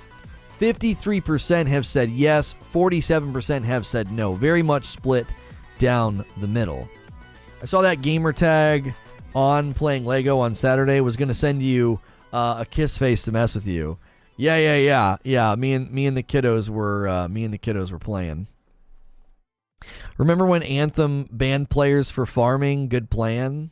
53% 0.60 1.66
have 1.66 1.86
said 1.86 2.10
yes, 2.10 2.54
47% 2.72 3.64
have 3.64 3.86
said 3.86 4.10
no. 4.10 4.32
Very 4.32 4.62
much 4.62 4.86
split 4.86 5.26
down 5.78 6.24
the 6.40 6.48
middle. 6.48 6.88
I 7.62 7.66
saw 7.66 7.82
that 7.82 8.02
gamer 8.02 8.32
tag 8.32 8.94
on 9.34 9.74
playing 9.74 10.04
Lego 10.04 10.38
on 10.38 10.54
Saturday 10.54 11.00
was 11.00 11.16
going 11.16 11.28
to 11.28 11.34
send 11.34 11.62
you 11.62 12.00
uh, 12.32 12.56
a 12.58 12.66
kiss 12.66 12.98
face 12.98 13.22
to 13.24 13.32
mess 13.32 13.54
with 13.54 13.66
you. 13.66 13.98
Yeah, 14.36 14.56
yeah, 14.56 14.76
yeah, 14.76 15.16
yeah. 15.24 15.54
Me 15.56 15.74
and 15.74 15.90
me 15.90 16.06
and 16.06 16.16
the 16.16 16.22
kiddos 16.22 16.68
were 16.68 17.08
uh, 17.08 17.28
me 17.28 17.44
and 17.44 17.52
the 17.52 17.58
kiddos 17.58 17.90
were 17.90 17.98
playing. 17.98 18.46
Remember 20.16 20.46
when 20.46 20.62
Anthem 20.62 21.28
banned 21.30 21.70
players 21.70 22.10
for 22.10 22.26
farming? 22.26 22.88
Good 22.88 23.10
plan. 23.10 23.70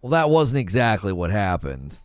Well, 0.00 0.10
that 0.10 0.30
wasn't 0.30 0.60
exactly 0.60 1.12
what 1.12 1.30
happened. 1.30 1.96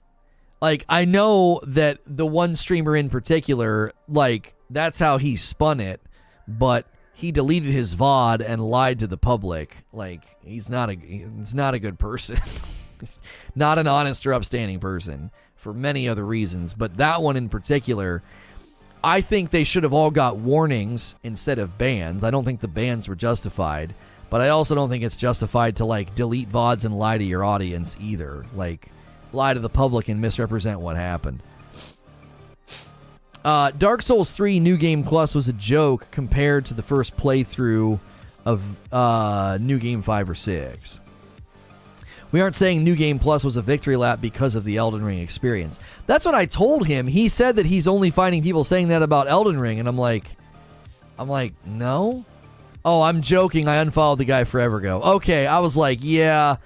Like 0.62 0.86
I 0.90 1.06
know 1.06 1.60
that 1.64 2.00
the 2.06 2.26
one 2.26 2.56
streamer 2.56 2.96
in 2.96 3.10
particular, 3.10 3.92
like 4.08 4.56
that's 4.70 5.00
how 5.00 5.18
he 5.18 5.38
spun 5.38 5.80
it, 5.80 6.02
but 6.48 6.88
he 7.14 7.32
deleted 7.32 7.74
his 7.74 7.96
VOD 7.96 8.44
and 8.48 8.62
lied 8.62 9.00
to 9.00 9.08
the 9.08 9.18
public. 9.18 9.86
Like 9.92 10.38
he's 10.44 10.70
not 10.70 10.90
a 10.90 10.96
he's 10.96 11.54
not 11.54 11.74
a 11.74 11.80
good 11.80 12.00
person. 12.00 12.40
not 13.56 13.78
an 13.78 13.88
honest 13.88 14.26
or 14.26 14.34
upstanding 14.34 14.80
person 14.80 15.32
for 15.56 15.74
many 15.74 16.08
other 16.08 16.26
reasons, 16.26 16.74
but 16.74 16.98
that 16.98 17.22
one 17.22 17.38
in 17.38 17.50
particular, 17.50 18.24
I 19.04 19.22
think 19.22 19.50
they 19.50 19.64
should 19.64 19.84
have 19.84 19.94
all 19.94 20.12
got 20.12 20.38
warnings 20.38 21.16
instead 21.24 21.60
of 21.60 21.78
bans. 21.78 22.24
I 22.24 22.32
don't 22.32 22.46
think 22.46 22.62
the 22.62 22.68
bans 22.68 23.08
were 23.08 23.16
justified, 23.16 23.94
but 24.30 24.42
I 24.42 24.50
also 24.50 24.76
don't 24.76 24.90
think 24.90 25.04
it's 25.04 25.18
justified 25.18 25.76
to 25.78 25.86
like 25.86 26.16
delete 26.16 26.52
VODs 26.52 26.86
and 26.86 26.96
lie 26.96 27.18
to 27.18 27.24
your 27.24 27.44
audience 27.44 27.98
either. 28.00 28.46
Like 28.56 28.90
lie 29.34 29.54
to 29.54 29.60
the 29.60 29.70
public 29.70 30.08
and 30.10 30.22
misrepresent 30.22 30.80
what 30.80 30.96
happened. 30.96 31.42
Uh, 33.44 33.72
Dark 33.72 34.02
Souls 34.02 34.32
3 34.32 34.60
New 34.60 34.78
Game 34.78 35.04
Plus 35.04 35.34
was 35.34 35.48
a 35.48 35.54
joke 35.54 36.08
compared 36.12 36.66
to 36.66 36.74
the 36.74 36.84
first 36.84 37.16
playthrough 37.16 38.00
of 38.46 38.62
uh, 38.92 39.58
New 39.62 39.80
Game 39.80 40.02
5 40.02 40.30
or 40.30 40.36
6. 40.36 41.00
We 42.32 42.42
aren't 42.42 42.58
saying 42.58 42.84
New 42.84 42.96
Game 42.96 43.20
Plus 43.20 43.44
was 43.44 43.56
a 43.56 43.62
victory 43.62 43.96
lap 43.96 44.20
because 44.20 44.56
of 44.56 44.66
the 44.66 44.78
Elden 44.78 45.04
Ring 45.04 45.20
experience. 45.20 45.80
That's 46.08 46.26
what 46.26 46.36
I 46.36 46.46
told 46.46 46.88
him. 46.88 47.08
He 47.08 47.30
said 47.30 47.56
that 47.56 47.66
he's 47.66 47.88
only 47.88 48.10
finding 48.10 48.44
people 48.44 48.64
saying 48.64 48.90
that 48.90 49.02
about 49.02 49.30
Elden 49.30 49.60
Ring, 49.60 49.80
and 49.80 49.88
I'm 49.88 49.98
like, 49.98 50.26
I'm 51.18 51.30
like, 51.30 51.54
no. 51.66 52.26
Oh, 52.84 53.02
I'm 53.02 53.22
joking. 53.22 53.68
I 53.68 53.76
unfollowed 53.76 54.20
the 54.20 54.26
guy 54.26 54.44
forever 54.44 54.78
ago. 54.78 55.02
Okay, 55.02 55.48
I 55.48 55.60
was 55.60 55.78
like, 55.78 56.00
yeah, 56.02 56.58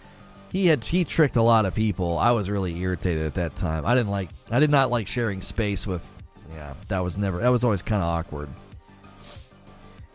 he 0.52 0.68
had 0.68 0.84
he 0.84 1.04
tricked 1.04 1.36
a 1.36 1.42
lot 1.42 1.66
of 1.66 1.74
people. 1.74 2.18
I 2.18 2.32
was 2.32 2.50
really 2.50 2.78
irritated 2.80 3.26
at 3.26 3.36
that 3.36 3.56
time. 3.56 3.86
I 3.86 3.96
didn't 3.96 4.12
like 4.12 4.30
I 4.50 4.60
did 4.60 4.70
not 4.70 4.92
like 4.92 5.08
sharing 5.08 5.42
space 5.42 5.88
with. 5.88 6.16
Yeah, 6.54 6.74
that 6.90 7.00
was 7.00 7.18
never 7.18 7.40
that 7.40 7.50
was 7.50 7.64
always 7.64 7.82
kind 7.82 8.02
of 8.02 8.10
awkward. 8.10 8.50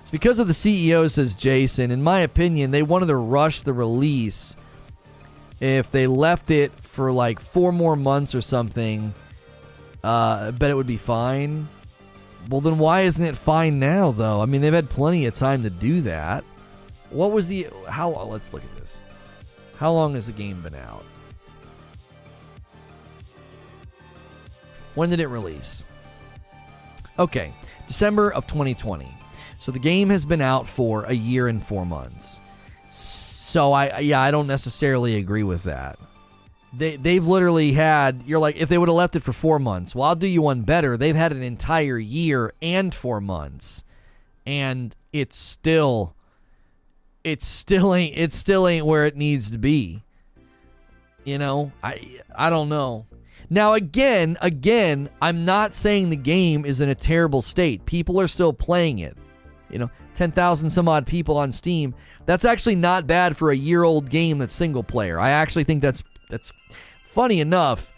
It's 0.02 0.10
because 0.10 0.38
of 0.38 0.46
the 0.46 0.52
CEO, 0.52 1.10
says 1.10 1.34
Jason. 1.34 1.90
In 1.90 2.02
my 2.02 2.20
opinion, 2.20 2.70
they 2.70 2.82
wanted 2.82 3.06
to 3.06 3.16
rush 3.16 3.62
the 3.62 3.72
release 3.72 4.54
if 5.60 5.90
they 5.90 6.06
left 6.06 6.50
it 6.50 6.72
for 6.72 7.10
like 7.10 7.40
four 7.40 7.72
more 7.72 7.96
months 7.96 8.34
or 8.34 8.42
something, 8.42 9.14
uh, 10.04 10.48
I 10.48 10.50
bet 10.50 10.70
it 10.70 10.74
would 10.74 10.86
be 10.86 10.98
fine. 10.98 11.68
Well, 12.48 12.60
then 12.60 12.78
why 12.78 13.02
isn't 13.02 13.24
it 13.24 13.36
fine 13.36 13.78
now, 13.78 14.12
though? 14.12 14.40
I 14.40 14.46
mean, 14.46 14.60
they've 14.60 14.72
had 14.72 14.88
plenty 14.88 15.26
of 15.26 15.34
time 15.34 15.62
to 15.64 15.70
do 15.70 16.02
that. 16.02 16.44
What 17.10 17.32
was 17.32 17.48
the. 17.48 17.68
How. 17.88 18.10
Let's 18.10 18.52
look 18.52 18.62
at. 18.62 18.75
How 19.78 19.92
long 19.92 20.14
has 20.14 20.26
the 20.26 20.32
game 20.32 20.62
been 20.62 20.74
out? 20.74 21.04
When 24.94 25.10
did 25.10 25.20
it 25.20 25.28
release? 25.28 25.84
Okay, 27.18 27.52
December 27.86 28.32
of 28.32 28.46
2020. 28.46 29.06
So 29.58 29.72
the 29.72 29.78
game 29.78 30.10
has 30.10 30.24
been 30.24 30.40
out 30.40 30.66
for 30.66 31.04
a 31.04 31.12
year 31.12 31.48
and 31.48 31.64
four 31.64 31.84
months. 31.84 32.40
So 32.90 33.72
I 33.72 34.00
yeah, 34.00 34.20
I 34.20 34.30
don't 34.30 34.46
necessarily 34.46 35.16
agree 35.16 35.42
with 35.42 35.64
that. 35.64 35.98
They 36.72 36.96
they've 36.96 37.24
literally 37.24 37.72
had 37.72 38.24
you're 38.26 38.38
like 38.38 38.56
if 38.56 38.68
they 38.68 38.76
would 38.76 38.88
have 38.88 38.96
left 38.96 39.16
it 39.16 39.22
for 39.22 39.32
4 39.32 39.58
months. 39.58 39.94
Well, 39.94 40.08
I'll 40.08 40.16
do 40.16 40.26
you 40.26 40.42
one 40.42 40.62
better. 40.62 40.96
They've 40.96 41.16
had 41.16 41.32
an 41.32 41.42
entire 41.42 41.98
year 41.98 42.52
and 42.60 42.94
4 42.94 43.20
months. 43.20 43.84
And 44.44 44.94
it's 45.12 45.36
still 45.36 46.15
it 47.26 47.42
still 47.42 47.92
ain't 47.92 48.16
it 48.16 48.32
still 48.32 48.68
ain't 48.68 48.86
where 48.86 49.04
it 49.04 49.16
needs 49.16 49.50
to 49.50 49.58
be. 49.58 50.04
You 51.24 51.38
know, 51.38 51.72
I 51.82 52.20
I 52.36 52.50
don't 52.50 52.68
know. 52.68 53.06
Now 53.50 53.74
again, 53.74 54.38
again, 54.40 55.10
I'm 55.20 55.44
not 55.44 55.74
saying 55.74 56.10
the 56.10 56.16
game 56.16 56.64
is 56.64 56.80
in 56.80 56.88
a 56.88 56.94
terrible 56.94 57.42
state. 57.42 57.84
People 57.84 58.20
are 58.20 58.28
still 58.28 58.52
playing 58.52 59.00
it. 59.00 59.16
You 59.70 59.80
know, 59.80 59.90
10,000 60.14 60.70
some 60.70 60.88
odd 60.88 61.04
people 61.04 61.36
on 61.36 61.50
Steam. 61.50 61.96
That's 62.26 62.44
actually 62.44 62.76
not 62.76 63.08
bad 63.08 63.36
for 63.36 63.50
a 63.50 63.56
year-old 63.56 64.08
game 64.08 64.38
that's 64.38 64.54
single 64.54 64.84
player. 64.84 65.18
I 65.18 65.30
actually 65.30 65.64
think 65.64 65.82
that's 65.82 66.04
that's 66.30 66.52
funny 67.10 67.40
enough. 67.40 67.92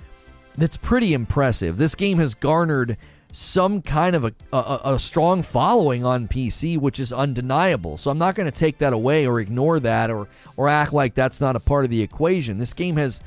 That's 0.57 0.79
pretty 0.79 1.13
impressive. 1.13 1.77
This 1.77 1.95
game 1.95 2.19
has 2.19 2.35
garnered 2.35 2.97
some 3.33 3.83
kind 3.83 4.17
of 4.17 4.25
a, 4.25 4.33
a, 4.53 4.81
a 4.95 4.99
strong 4.99 5.43
following 5.43 6.05
on 6.05 6.29
PC, 6.29 6.79
which 6.79 6.99
is 6.99 7.13
undeniable. 7.13 7.97
So 7.97 8.11
I'm 8.11 8.19
not 8.19 8.35
going 8.35 8.51
to 8.51 8.57
take 8.57 8.79
that 8.79 8.93
away 8.93 9.27
or 9.27 9.41
ignore 9.41 9.81
that 9.81 10.11
or 10.11 10.29
or 10.57 10.69
act 10.69 10.93
like 10.93 11.15
that's 11.15 11.41
not 11.41 11.57
a 11.57 11.61
part 11.61 11.85
of 11.85 11.91
the 11.91 12.03
equation. 12.03 12.59
This 12.59 12.73
game 12.73 12.97
has 12.97 13.21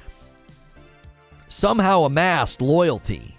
somehow 1.48 2.03
amassed 2.03 2.61
loyalty 2.61 3.38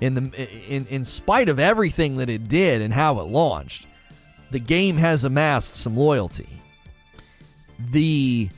in 0.00 0.14
the 0.14 0.74
in 0.74 0.86
in 0.86 1.04
spite 1.04 1.48
of 1.48 1.58
everything 1.58 2.16
that 2.16 2.30
it 2.30 2.48
did 2.48 2.80
and 2.80 2.92
how 2.92 3.20
it 3.20 3.24
launched. 3.24 3.86
The 4.50 4.58
game 4.58 4.96
has 4.96 5.24
amassed 5.24 5.76
some 5.76 5.96
loyalty. 5.96 6.48
The 7.90 8.48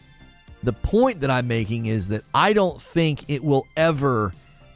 the 0.62 0.73
point 0.73 1.20
that 1.20 1.31
I'm 1.31 1.48
making 1.48 1.86
is 1.86 2.09
that 2.09 2.23
I 2.32 2.52
don't 2.52 2.81
think 2.81 3.24
it 3.28 3.43
will 3.43 3.66
ever 3.77 4.32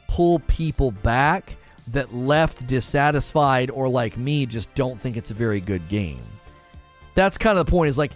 pull 0.07 0.39
people 0.39 0.91
back 0.91 1.55
that 1.91 2.13
left 2.13 2.67
dissatisfied 2.67 3.69
or 3.71 3.87
like 3.89 4.17
me 4.17 4.45
just 4.45 4.73
don't 4.75 4.99
think 5.01 5.17
it's 5.17 5.31
a 5.31 5.33
very 5.33 5.59
good 5.59 5.87
game. 5.89 6.21
That's 7.15 7.37
kind 7.37 7.57
of 7.57 7.65
the 7.65 7.69
point 7.69 7.89
is 7.89 7.97
like 7.97 8.11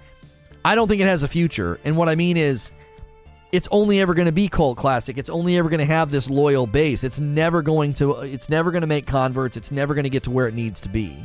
I 0.65 0.75
don't 0.75 0.87
think 0.87 1.01
it 1.01 1.07
has 1.07 1.23
a 1.23 1.27
future. 1.27 1.79
And 1.83 1.97
what 1.97 2.09
I 2.09 2.15
mean 2.15 2.37
is 2.37 2.71
it's 3.51 3.67
only 3.71 3.99
ever 3.99 4.13
going 4.13 4.25
to 4.25 4.31
be 4.31 4.47
cult 4.47 4.77
classic. 4.77 5.17
It's 5.17 5.29
only 5.29 5.57
ever 5.57 5.69
going 5.69 5.79
to 5.79 5.85
have 5.85 6.09
this 6.09 6.29
loyal 6.29 6.65
base. 6.65 7.03
It's 7.03 7.19
never 7.19 7.61
going 7.61 7.93
to 7.95 8.21
it's 8.21 8.49
never 8.49 8.71
going 8.71 8.81
to 8.81 8.87
make 8.87 9.05
converts. 9.05 9.57
It's 9.57 9.71
never 9.71 9.93
going 9.93 10.05
to 10.05 10.09
get 10.09 10.23
to 10.23 10.31
where 10.31 10.47
it 10.47 10.53
needs 10.53 10.81
to 10.81 10.89
be. 10.89 11.17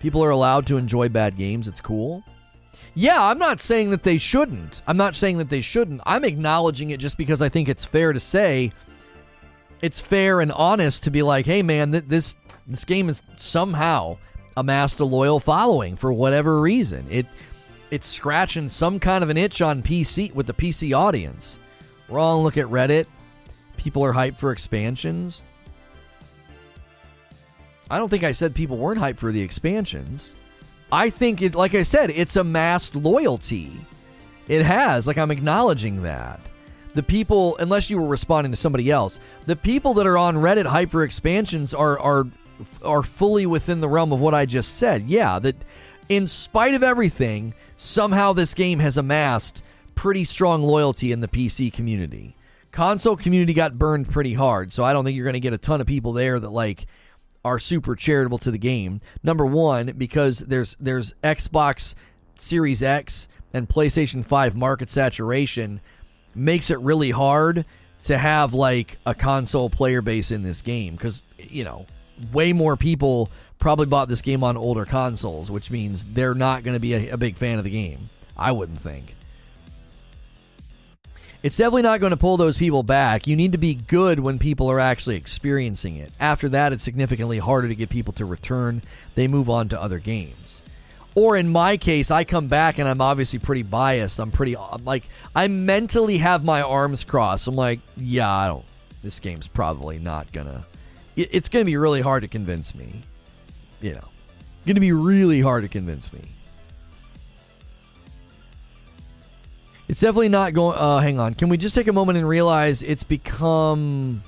People 0.00 0.22
are 0.22 0.30
allowed 0.30 0.66
to 0.68 0.76
enjoy 0.76 1.08
bad 1.08 1.36
games. 1.36 1.66
It's 1.66 1.80
cool. 1.80 2.22
Yeah, 2.94 3.22
I'm 3.22 3.38
not 3.38 3.60
saying 3.60 3.90
that 3.90 4.02
they 4.02 4.18
shouldn't. 4.18 4.82
I'm 4.86 4.96
not 4.96 5.16
saying 5.16 5.38
that 5.38 5.50
they 5.50 5.60
shouldn't. 5.60 6.00
I'm 6.06 6.24
acknowledging 6.24 6.90
it 6.90 7.00
just 7.00 7.16
because 7.16 7.42
I 7.42 7.48
think 7.48 7.68
it's 7.68 7.84
fair 7.84 8.12
to 8.12 8.20
say 8.20 8.72
it's 9.82 10.00
fair 10.00 10.40
and 10.40 10.52
honest 10.52 11.04
to 11.04 11.10
be 11.10 11.22
like, 11.22 11.46
"Hey 11.46 11.62
man, 11.62 11.92
th- 11.92 12.04
this 12.06 12.36
this 12.66 12.84
game 12.84 13.06
has 13.06 13.22
somehow 13.36 14.18
amassed 14.56 14.98
a 14.98 15.04
loyal 15.04 15.38
following 15.40 15.96
for 15.96 16.12
whatever 16.12 16.60
reason. 16.60 17.06
It 17.10 17.26
it's 17.90 18.06
scratching 18.06 18.68
some 18.68 19.00
kind 19.00 19.24
of 19.24 19.30
an 19.30 19.36
itch 19.38 19.62
on 19.62 19.82
PC 19.82 20.34
with 20.34 20.46
the 20.46 20.52
PC 20.52 20.96
audience. 20.96 21.58
Wrong. 22.08 22.42
Look 22.42 22.56
at 22.56 22.66
Reddit. 22.66 23.06
People 23.76 24.04
are 24.04 24.12
hyped 24.12 24.36
for 24.36 24.52
expansions. 24.52 25.42
I 27.90 27.98
don't 27.98 28.08
think 28.08 28.24
I 28.24 28.32
said 28.32 28.54
people 28.54 28.76
weren't 28.76 29.00
hyped 29.00 29.16
for 29.16 29.32
the 29.32 29.40
expansions. 29.40 30.34
I 30.90 31.08
think 31.08 31.40
it, 31.40 31.54
like 31.54 31.74
I 31.74 31.82
said, 31.82 32.10
it's 32.10 32.36
amassed 32.36 32.94
loyalty. 32.94 33.72
It 34.48 34.64
has. 34.64 35.06
Like 35.06 35.18
I'm 35.18 35.30
acknowledging 35.30 36.02
that. 36.02 36.40
The 36.94 37.02
people, 37.02 37.56
unless 37.58 37.90
you 37.90 37.98
were 37.98 38.06
responding 38.06 38.50
to 38.52 38.56
somebody 38.56 38.90
else, 38.90 39.18
the 39.46 39.56
people 39.56 39.94
that 39.94 40.06
are 40.06 40.18
on 40.18 40.36
Reddit 40.36 40.66
hyper 40.66 41.04
expansions 41.04 41.74
are 41.74 41.98
are 41.98 42.26
are 42.82 43.02
fully 43.02 43.46
within 43.46 43.80
the 43.80 43.88
realm 43.88 44.12
of 44.12 44.20
what 44.20 44.34
I 44.34 44.46
just 44.46 44.76
said. 44.76 45.08
Yeah, 45.08 45.38
that 45.38 45.56
in 46.08 46.26
spite 46.26 46.74
of 46.74 46.82
everything, 46.82 47.54
somehow 47.76 48.32
this 48.32 48.54
game 48.54 48.78
has 48.80 48.96
amassed 48.96 49.62
pretty 49.94 50.24
strong 50.24 50.62
loyalty 50.62 51.12
in 51.12 51.20
the 51.20 51.28
PC 51.28 51.72
community. 51.72 52.36
Console 52.70 53.16
community 53.16 53.54
got 53.54 53.78
burned 53.78 54.10
pretty 54.10 54.34
hard, 54.34 54.72
so 54.72 54.84
I 54.84 54.92
don't 54.92 55.04
think 55.04 55.16
you're 55.16 55.24
going 55.24 55.34
to 55.34 55.40
get 55.40 55.52
a 55.52 55.58
ton 55.58 55.80
of 55.80 55.86
people 55.86 56.12
there 56.12 56.38
that 56.38 56.50
like 56.50 56.86
are 57.44 57.58
super 57.58 57.96
charitable 57.96 58.38
to 58.38 58.50
the 58.50 58.58
game. 58.58 59.00
Number 59.22 59.46
one, 59.46 59.92
because 59.96 60.38
there's 60.40 60.76
there's 60.78 61.14
Xbox 61.22 61.94
Series 62.36 62.82
X 62.82 63.28
and 63.52 63.68
PlayStation 63.68 64.24
5 64.24 64.54
market 64.54 64.90
saturation 64.90 65.80
makes 66.34 66.70
it 66.70 66.78
really 66.80 67.10
hard 67.10 67.64
to 68.04 68.16
have 68.16 68.54
like 68.54 68.98
a 69.04 69.14
console 69.14 69.68
player 69.68 70.02
base 70.02 70.30
in 70.30 70.42
this 70.42 70.62
game 70.62 70.94
because 70.94 71.20
you 71.38 71.64
know 71.64 71.86
way 72.32 72.52
more 72.52 72.76
people 72.76 73.30
probably 73.58 73.86
bought 73.86 74.08
this 74.08 74.22
game 74.22 74.44
on 74.44 74.56
older 74.56 74.84
consoles, 74.84 75.50
which 75.50 75.70
means 75.70 76.04
they're 76.04 76.34
not 76.34 76.62
going 76.62 76.74
to 76.74 76.80
be 76.80 76.94
a, 76.94 77.10
a 77.10 77.16
big 77.16 77.36
fan 77.36 77.58
of 77.58 77.64
the 77.64 77.70
game. 77.70 78.08
I 78.36 78.52
wouldn't 78.52 78.80
think. 78.80 79.14
It's 81.42 81.56
definitely 81.56 81.82
not 81.82 82.00
going 82.00 82.10
to 82.10 82.16
pull 82.16 82.36
those 82.36 82.58
people 82.58 82.82
back. 82.82 83.26
You 83.26 83.36
need 83.36 83.52
to 83.52 83.58
be 83.58 83.74
good 83.74 84.18
when 84.18 84.40
people 84.40 84.70
are 84.70 84.80
actually 84.80 85.16
experiencing 85.16 85.96
it. 85.96 86.10
After 86.18 86.48
that, 86.48 86.72
it's 86.72 86.82
significantly 86.82 87.38
harder 87.38 87.68
to 87.68 87.76
get 87.76 87.90
people 87.90 88.12
to 88.14 88.24
return. 88.24 88.82
They 89.14 89.28
move 89.28 89.48
on 89.48 89.68
to 89.68 89.80
other 89.80 90.00
games. 90.00 90.62
Or 91.14 91.36
in 91.36 91.48
my 91.48 91.76
case, 91.76 92.10
I 92.10 92.24
come 92.24 92.48
back 92.48 92.78
and 92.78 92.88
I'm 92.88 93.00
obviously 93.00 93.38
pretty 93.38 93.62
biased. 93.62 94.18
I'm 94.18 94.30
pretty 94.30 94.56
I'm 94.56 94.84
like 94.84 95.04
I 95.34 95.48
mentally 95.48 96.18
have 96.18 96.44
my 96.44 96.62
arms 96.62 97.04
crossed. 97.04 97.48
I'm 97.48 97.56
like, 97.56 97.80
yeah, 97.96 98.30
I 98.30 98.46
don't. 98.46 98.64
This 99.02 99.20
game's 99.20 99.46
probably 99.46 99.98
not 99.98 100.32
gonna. 100.32 100.64
It, 101.16 101.28
it's 101.32 101.48
gonna 101.48 101.64
be 101.64 101.76
really 101.76 102.00
hard 102.00 102.22
to 102.22 102.28
convince 102.28 102.74
me. 102.74 103.02
You 103.80 103.94
know, 103.94 104.08
gonna 104.66 104.80
be 104.80 104.92
really 104.92 105.40
hard 105.40 105.62
to 105.62 105.68
convince 105.68 106.12
me. 106.12 106.22
It's 109.88 110.00
definitely 110.00 110.28
not 110.28 110.52
going. 110.52 110.78
Uh, 110.78 110.98
hang 110.98 111.18
on. 111.18 111.34
Can 111.34 111.48
we 111.48 111.56
just 111.56 111.74
take 111.74 111.88
a 111.88 111.92
moment 111.92 112.18
and 112.18 112.28
realize 112.28 112.82
it's 112.82 113.04
become 113.04 114.22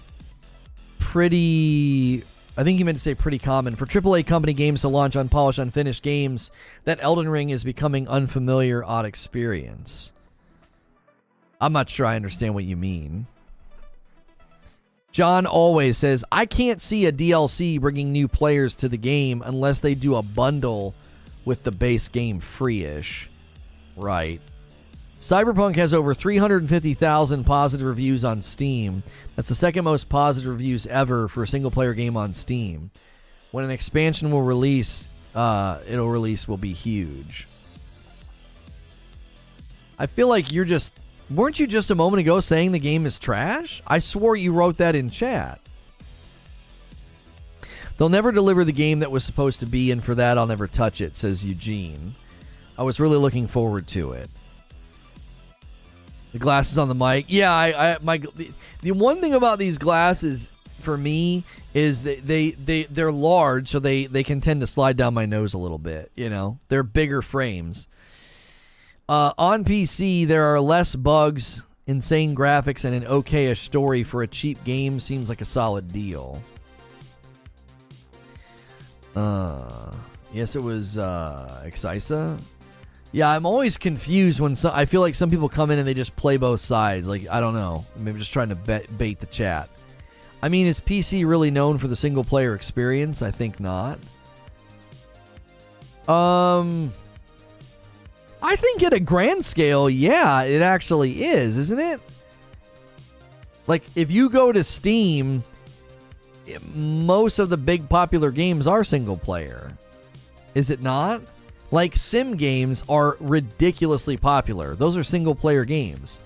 pretty. 0.98 2.24
I 2.56 2.64
think 2.64 2.78
you 2.78 2.84
meant 2.84 2.98
to 2.98 3.02
say 3.02 3.14
pretty 3.14 3.38
common 3.38 3.76
for 3.76 3.86
AAA 3.86 4.26
company 4.26 4.52
games 4.52 4.80
to 4.82 4.88
launch 4.88 5.16
unpolished, 5.16 5.58
unfinished 5.58 6.02
games. 6.02 6.50
That 6.84 6.98
Elden 7.00 7.28
Ring 7.28 7.50
is 7.50 7.64
becoming 7.64 8.08
unfamiliar, 8.08 8.84
odd 8.84 9.06
experience. 9.06 10.12
I'm 11.60 11.72
not 11.72 11.90
sure 11.90 12.06
I 12.06 12.16
understand 12.16 12.54
what 12.54 12.64
you 12.64 12.76
mean. 12.76 13.26
John 15.12 15.46
always 15.46 15.98
says, 15.98 16.24
I 16.30 16.46
can't 16.46 16.80
see 16.80 17.06
a 17.06 17.12
DLC 17.12 17.80
bringing 17.80 18.12
new 18.12 18.28
players 18.28 18.76
to 18.76 18.88
the 18.88 18.96
game 18.96 19.42
unless 19.44 19.80
they 19.80 19.94
do 19.94 20.14
a 20.14 20.22
bundle 20.22 20.94
with 21.44 21.64
the 21.64 21.72
base 21.72 22.08
game 22.08 22.40
free 22.40 22.84
ish. 22.84 23.28
Right. 23.96 24.40
Cyberpunk 25.20 25.76
has 25.76 25.92
over 25.92 26.14
350,000 26.14 27.44
positive 27.44 27.86
reviews 27.86 28.24
on 28.24 28.40
Steam. 28.40 29.02
That's 29.36 29.50
the 29.50 29.54
second 29.54 29.84
most 29.84 30.08
positive 30.08 30.50
reviews 30.50 30.86
ever 30.86 31.28
for 31.28 31.42
a 31.42 31.46
single 31.46 31.70
player 31.70 31.92
game 31.92 32.16
on 32.16 32.32
Steam. 32.32 32.90
When 33.50 33.62
an 33.66 33.70
expansion 33.70 34.30
will 34.30 34.40
release, 34.40 35.04
uh, 35.34 35.80
it'll 35.86 36.08
release 36.08 36.48
will 36.48 36.56
be 36.56 36.72
huge. 36.72 37.46
I 39.98 40.06
feel 40.06 40.26
like 40.26 40.50
you're 40.50 40.64
just 40.64 40.94
weren't 41.28 41.60
you 41.60 41.66
just 41.66 41.90
a 41.90 41.94
moment 41.94 42.20
ago 42.20 42.40
saying 42.40 42.72
the 42.72 42.78
game 42.78 43.04
is 43.04 43.18
trash? 43.18 43.82
I 43.86 43.98
swore 43.98 44.36
you 44.36 44.54
wrote 44.54 44.78
that 44.78 44.96
in 44.96 45.10
chat. 45.10 45.60
They'll 47.98 48.08
never 48.08 48.32
deliver 48.32 48.64
the 48.64 48.72
game 48.72 49.00
that 49.00 49.10
was 49.10 49.22
supposed 49.22 49.60
to 49.60 49.66
be, 49.66 49.90
and 49.90 50.02
for 50.02 50.14
that 50.14 50.38
I'll 50.38 50.46
never 50.46 50.66
touch 50.66 51.02
it, 51.02 51.18
says 51.18 51.44
Eugene. 51.44 52.14
I 52.78 52.84
was 52.84 52.98
really 52.98 53.18
looking 53.18 53.46
forward 53.46 53.86
to 53.88 54.12
it. 54.12 54.30
The 56.32 56.38
glasses 56.38 56.78
on 56.78 56.88
the 56.88 56.94
mic. 56.94 57.26
Yeah, 57.28 57.52
I, 57.52 57.92
I 57.92 57.98
my 58.02 58.18
the, 58.18 58.50
the 58.82 58.92
one 58.92 59.20
thing 59.20 59.34
about 59.34 59.58
these 59.58 59.78
glasses 59.78 60.50
for 60.80 60.96
me 60.96 61.44
is 61.74 62.04
that 62.04 62.26
they 62.26 62.50
they 62.50 62.84
they're 62.84 63.12
large, 63.12 63.68
so 63.68 63.78
they 63.78 64.06
they 64.06 64.22
can 64.22 64.40
tend 64.40 64.60
to 64.60 64.66
slide 64.66 64.96
down 64.96 65.14
my 65.14 65.26
nose 65.26 65.54
a 65.54 65.58
little 65.58 65.78
bit. 65.78 66.12
You 66.14 66.30
know, 66.30 66.58
they're 66.68 66.82
bigger 66.82 67.22
frames. 67.22 67.88
Uh, 69.08 69.32
on 69.36 69.64
PC, 69.64 70.26
there 70.26 70.54
are 70.54 70.60
less 70.60 70.94
bugs 70.94 71.62
Insane 71.90 72.36
graphics 72.36 72.84
and 72.84 72.94
an 72.94 73.02
okayish 73.10 73.56
story 73.56 74.04
for 74.04 74.22
a 74.22 74.26
cheap 74.28 74.62
game 74.62 75.00
seems 75.00 75.28
like 75.28 75.40
a 75.40 75.44
solid 75.44 75.92
deal. 75.92 76.40
Uh, 79.16 79.92
yes, 80.32 80.54
it 80.54 80.62
was 80.62 80.98
uh, 80.98 81.64
Excisa. 81.66 82.40
Yeah, 83.12 83.28
I'm 83.28 83.44
always 83.44 83.76
confused 83.76 84.38
when 84.38 84.56
I 84.64 84.84
feel 84.84 85.00
like 85.00 85.16
some 85.16 85.30
people 85.30 85.48
come 85.48 85.70
in 85.70 85.78
and 85.78 85.88
they 85.88 85.94
just 85.94 86.14
play 86.14 86.36
both 86.36 86.60
sides. 86.60 87.08
Like 87.08 87.28
I 87.28 87.40
don't 87.40 87.54
know, 87.54 87.84
maybe 87.96 88.18
just 88.18 88.32
trying 88.32 88.50
to 88.50 88.54
bet, 88.54 88.96
bait 88.96 89.18
the 89.18 89.26
chat. 89.26 89.68
I 90.42 90.48
mean, 90.48 90.66
is 90.66 90.80
PC 90.80 91.26
really 91.26 91.50
known 91.50 91.78
for 91.78 91.88
the 91.88 91.96
single 91.96 92.24
player 92.24 92.54
experience? 92.54 93.20
I 93.20 93.30
think 93.30 93.58
not. 93.60 93.98
Um, 96.08 96.92
I 98.42 98.56
think 98.56 98.82
at 98.82 98.92
a 98.92 99.00
grand 99.00 99.44
scale, 99.44 99.90
yeah, 99.90 100.42
it 100.42 100.62
actually 100.62 101.24
is, 101.24 101.56
isn't 101.56 101.78
it? 101.78 102.00
Like 103.66 103.84
if 103.96 104.10
you 104.10 104.30
go 104.30 104.52
to 104.52 104.64
Steam, 104.64 105.42
most 106.74 107.38
of 107.38 107.48
the 107.48 107.56
big 107.56 107.88
popular 107.88 108.30
games 108.30 108.66
are 108.66 108.84
single 108.84 109.16
player. 109.16 109.76
Is 110.54 110.70
it 110.70 110.80
not? 110.80 111.22
Like 111.70 111.94
sim 111.94 112.36
games 112.36 112.82
are 112.88 113.16
ridiculously 113.20 114.16
popular. 114.16 114.74
Those 114.74 114.96
are 114.96 115.04
single 115.04 115.34
player 115.34 115.64
games. 115.64 116.20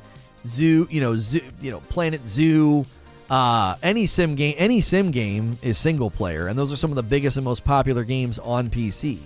Zoo, 0.46 0.88
you 0.90 1.00
know, 1.00 1.16
zoo, 1.16 1.40
you 1.60 1.70
know, 1.70 1.80
Planet 1.80 2.26
Zoo, 2.28 2.84
uh, 3.30 3.76
any 3.82 4.06
sim 4.06 4.34
game, 4.34 4.54
any 4.58 4.80
sim 4.80 5.10
game 5.10 5.58
is 5.62 5.78
single 5.78 6.10
player, 6.10 6.48
and 6.48 6.58
those 6.58 6.72
are 6.72 6.76
some 6.76 6.90
of 6.90 6.96
the 6.96 7.02
biggest 7.02 7.36
and 7.36 7.44
most 7.44 7.64
popular 7.64 8.04
games 8.04 8.38
on 8.38 8.70
PC. 8.70 9.18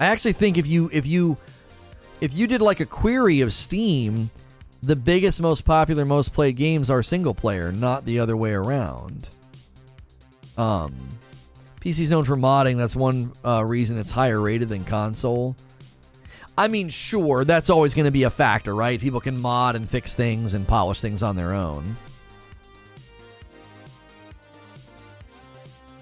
I 0.00 0.06
actually 0.06 0.32
think 0.32 0.58
if 0.58 0.66
you 0.66 0.90
if 0.92 1.06
you 1.06 1.36
if 2.20 2.34
you 2.34 2.46
did 2.46 2.62
like 2.62 2.80
a 2.80 2.86
query 2.86 3.40
of 3.40 3.52
Steam, 3.52 4.30
the 4.82 4.96
biggest, 4.96 5.40
most 5.40 5.64
popular, 5.64 6.04
most 6.04 6.32
played 6.32 6.56
games 6.56 6.90
are 6.90 7.02
single 7.02 7.34
player, 7.34 7.72
not 7.72 8.04
the 8.04 8.18
other 8.18 8.36
way 8.36 8.52
around. 8.52 9.28
Um, 10.56 10.94
PC's 11.82 12.10
known 12.10 12.24
for 12.24 12.36
modding. 12.36 12.76
That's 12.76 12.94
one 12.94 13.32
uh, 13.44 13.64
reason 13.64 13.98
it's 13.98 14.12
higher 14.12 14.40
rated 14.40 14.68
than 14.68 14.84
console. 14.84 15.56
I 16.56 16.68
mean, 16.68 16.88
sure, 16.90 17.44
that's 17.44 17.70
always 17.70 17.92
going 17.92 18.04
to 18.04 18.12
be 18.12 18.22
a 18.22 18.30
factor, 18.30 18.72
right? 18.72 19.00
People 19.00 19.20
can 19.20 19.40
mod 19.40 19.74
and 19.74 19.90
fix 19.90 20.14
things 20.14 20.54
and 20.54 20.68
polish 20.68 21.00
things 21.00 21.24
on 21.24 21.34
their 21.34 21.52
own. 21.52 21.96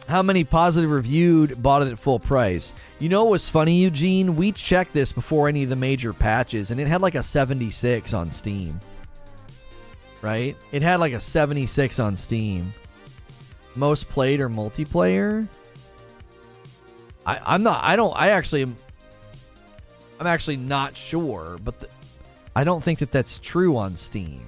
How 0.06 0.22
many 0.22 0.44
positive 0.44 0.90
reviewed 0.90 1.62
bought 1.62 1.80
it 1.80 1.88
at 1.88 1.98
full 1.98 2.18
price? 2.18 2.74
You 2.98 3.08
know 3.08 3.24
what's 3.24 3.48
funny, 3.48 3.80
Eugene? 3.80 4.36
We 4.36 4.52
checked 4.52 4.92
this 4.92 5.12
before 5.12 5.48
any 5.48 5.62
of 5.62 5.70
the 5.70 5.76
major 5.76 6.12
patches, 6.12 6.70
and 6.70 6.78
it 6.78 6.88
had 6.88 7.00
like 7.00 7.14
a 7.14 7.22
76 7.22 8.12
on 8.12 8.30
Steam. 8.30 8.78
Right? 10.20 10.56
It 10.72 10.82
had 10.82 11.00
like 11.00 11.14
a 11.14 11.20
76 11.20 11.98
on 12.00 12.18
Steam. 12.18 12.70
Most 13.76 14.10
played 14.10 14.40
or 14.40 14.50
multiplayer? 14.50 15.48
I, 17.26 17.40
I'm 17.44 17.62
not. 17.62 17.82
I 17.82 17.96
don't. 17.96 18.12
I 18.16 18.28
actually 18.30 18.62
am. 18.62 18.76
I'm 20.18 20.26
actually 20.26 20.56
not 20.56 20.96
sure, 20.96 21.58
but 21.64 21.80
the, 21.80 21.88
I 22.54 22.64
don't 22.64 22.82
think 22.82 22.98
that 22.98 23.12
that's 23.12 23.38
true 23.38 23.76
on 23.76 23.96
Steam. 23.96 24.44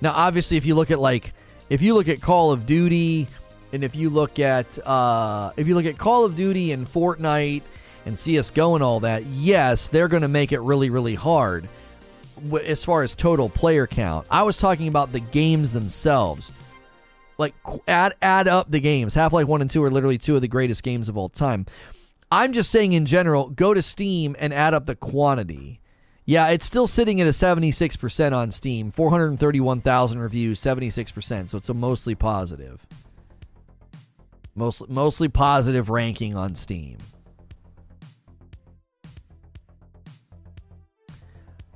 Now, 0.00 0.12
obviously, 0.12 0.56
if 0.56 0.66
you 0.66 0.74
look 0.74 0.90
at 0.90 0.98
like, 0.98 1.32
if 1.70 1.80
you 1.80 1.94
look 1.94 2.08
at 2.08 2.20
Call 2.20 2.50
of 2.52 2.66
Duty 2.66 3.26
and 3.72 3.84
if 3.84 3.94
you 3.94 4.10
look 4.10 4.38
at 4.38 4.78
uh, 4.86 5.52
if 5.56 5.66
you 5.66 5.74
look 5.74 5.86
at 5.86 5.98
Call 5.98 6.24
of 6.24 6.36
Duty 6.36 6.72
and 6.72 6.86
Fortnite 6.86 7.62
and 8.06 8.18
CS:GO 8.18 8.74
and 8.74 8.84
all 8.84 9.00
that, 9.00 9.24
yes, 9.26 9.88
they're 9.88 10.08
going 10.08 10.22
to 10.22 10.28
make 10.28 10.52
it 10.52 10.60
really 10.60 10.90
really 10.90 11.14
hard 11.14 11.68
as 12.64 12.84
far 12.84 13.02
as 13.02 13.14
total 13.14 13.48
player 13.48 13.86
count. 13.86 14.26
I 14.30 14.42
was 14.42 14.56
talking 14.56 14.88
about 14.88 15.12
the 15.12 15.20
games 15.20 15.72
themselves. 15.72 16.52
Like 17.36 17.54
add 17.88 18.14
add 18.22 18.48
up 18.48 18.70
the 18.70 18.80
games. 18.80 19.14
Half-Life 19.14 19.46
1 19.46 19.60
and 19.60 19.70
2 19.70 19.82
are 19.82 19.90
literally 19.90 20.18
two 20.18 20.36
of 20.36 20.40
the 20.40 20.48
greatest 20.48 20.82
games 20.82 21.08
of 21.08 21.16
all 21.16 21.28
time. 21.28 21.66
I'm 22.30 22.52
just 22.52 22.70
saying 22.70 22.92
in 22.92 23.06
general, 23.06 23.50
go 23.50 23.74
to 23.74 23.82
Steam 23.82 24.34
and 24.38 24.52
add 24.52 24.74
up 24.74 24.86
the 24.86 24.96
quantity. 24.96 25.80
Yeah, 26.26 26.48
it's 26.48 26.64
still 26.64 26.86
sitting 26.86 27.20
at 27.20 27.26
a 27.26 27.30
76% 27.30 28.32
on 28.34 28.50
Steam. 28.50 28.90
431,000 28.92 30.18
reviews, 30.18 30.58
76%, 30.58 31.50
so 31.50 31.58
it's 31.58 31.68
a 31.68 31.74
mostly 31.74 32.14
positive. 32.14 32.86
Mostly, 34.54 34.86
mostly 34.90 35.28
positive 35.28 35.90
ranking 35.90 36.34
on 36.34 36.54
Steam. 36.54 36.96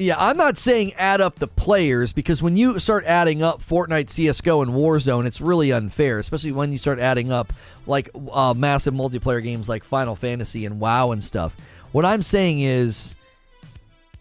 Yeah, 0.00 0.14
I'm 0.16 0.36
not 0.36 0.56
saying 0.56 0.94
add 0.94 1.20
up 1.20 1.40
the 1.40 1.48
players 1.48 2.12
because 2.12 2.40
when 2.40 2.56
you 2.56 2.78
start 2.78 3.04
adding 3.04 3.42
up 3.42 3.64
Fortnite, 3.64 4.08
CS:GO, 4.10 4.62
and 4.62 4.70
Warzone, 4.70 5.26
it's 5.26 5.40
really 5.40 5.72
unfair. 5.72 6.20
Especially 6.20 6.52
when 6.52 6.70
you 6.70 6.78
start 6.78 7.00
adding 7.00 7.32
up 7.32 7.52
like 7.84 8.08
uh, 8.30 8.54
massive 8.54 8.94
multiplayer 8.94 9.42
games 9.42 9.68
like 9.68 9.82
Final 9.82 10.14
Fantasy 10.14 10.64
and 10.66 10.78
WoW 10.78 11.10
and 11.10 11.24
stuff. 11.24 11.56
What 11.90 12.04
I'm 12.04 12.22
saying 12.22 12.60
is 12.60 13.16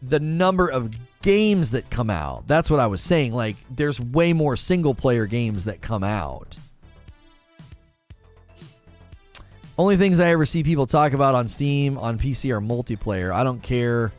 the 0.01 0.19
number 0.19 0.67
of 0.67 0.95
games 1.21 1.71
that 1.71 1.89
come 1.91 2.09
out. 2.09 2.47
That's 2.47 2.71
what 2.71 2.79
I 2.79 2.87
was 2.87 3.01
saying. 3.01 3.33
Like, 3.33 3.55
there's 3.69 3.99
way 3.99 4.33
more 4.33 4.55
single 4.55 4.95
player 4.95 5.27
games 5.27 5.65
that 5.65 5.81
come 5.81 6.03
out. 6.03 6.57
Only 9.77 9.97
things 9.97 10.19
I 10.19 10.29
ever 10.31 10.47
see 10.47 10.63
people 10.63 10.87
talk 10.87 11.13
about 11.13 11.35
on 11.35 11.47
Steam, 11.49 11.99
on 11.99 12.17
PC, 12.17 12.51
are 12.51 12.61
multiplayer. 12.61 13.31
I 13.31 13.43
don't 13.43 13.61
care 13.61 14.11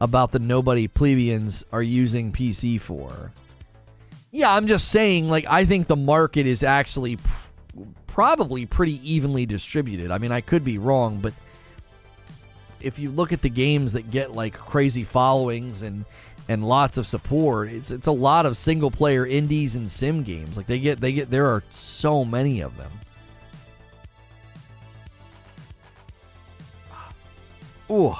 about 0.00 0.32
the 0.32 0.38
nobody 0.38 0.88
plebeians 0.88 1.64
are 1.72 1.82
using 1.82 2.32
PC 2.32 2.80
for. 2.80 3.32
Yeah, 4.30 4.52
I'm 4.52 4.66
just 4.66 4.88
saying, 4.88 5.30
like, 5.30 5.46
I 5.46 5.64
think 5.64 5.86
the 5.86 5.96
market 5.96 6.46
is 6.46 6.62
actually 6.62 7.16
pr- 7.16 7.82
probably 8.06 8.66
pretty 8.66 9.00
evenly 9.10 9.46
distributed. 9.46 10.10
I 10.10 10.18
mean, 10.18 10.32
I 10.32 10.40
could 10.40 10.64
be 10.64 10.78
wrong, 10.78 11.20
but 11.20 11.32
if 12.80 12.98
you 12.98 13.10
look 13.10 13.32
at 13.32 13.42
the 13.42 13.48
games 13.48 13.94
that 13.94 14.10
get 14.10 14.34
like 14.34 14.54
crazy 14.54 15.04
followings 15.04 15.82
and 15.82 16.04
and 16.48 16.66
lots 16.66 16.96
of 16.96 17.06
support, 17.06 17.68
it's 17.70 17.90
it's 17.90 18.06
a 18.06 18.12
lot 18.12 18.46
of 18.46 18.56
single 18.56 18.90
player 18.90 19.26
indies 19.26 19.74
and 19.74 19.90
sim 19.90 20.22
games. 20.22 20.56
Like 20.56 20.66
they 20.66 20.78
get 20.78 21.00
they 21.00 21.12
get 21.12 21.30
there 21.30 21.46
are 21.46 21.64
so 21.70 22.24
many 22.24 22.60
of 22.60 22.76
them. 22.76 22.90
Ooh. 27.90 28.16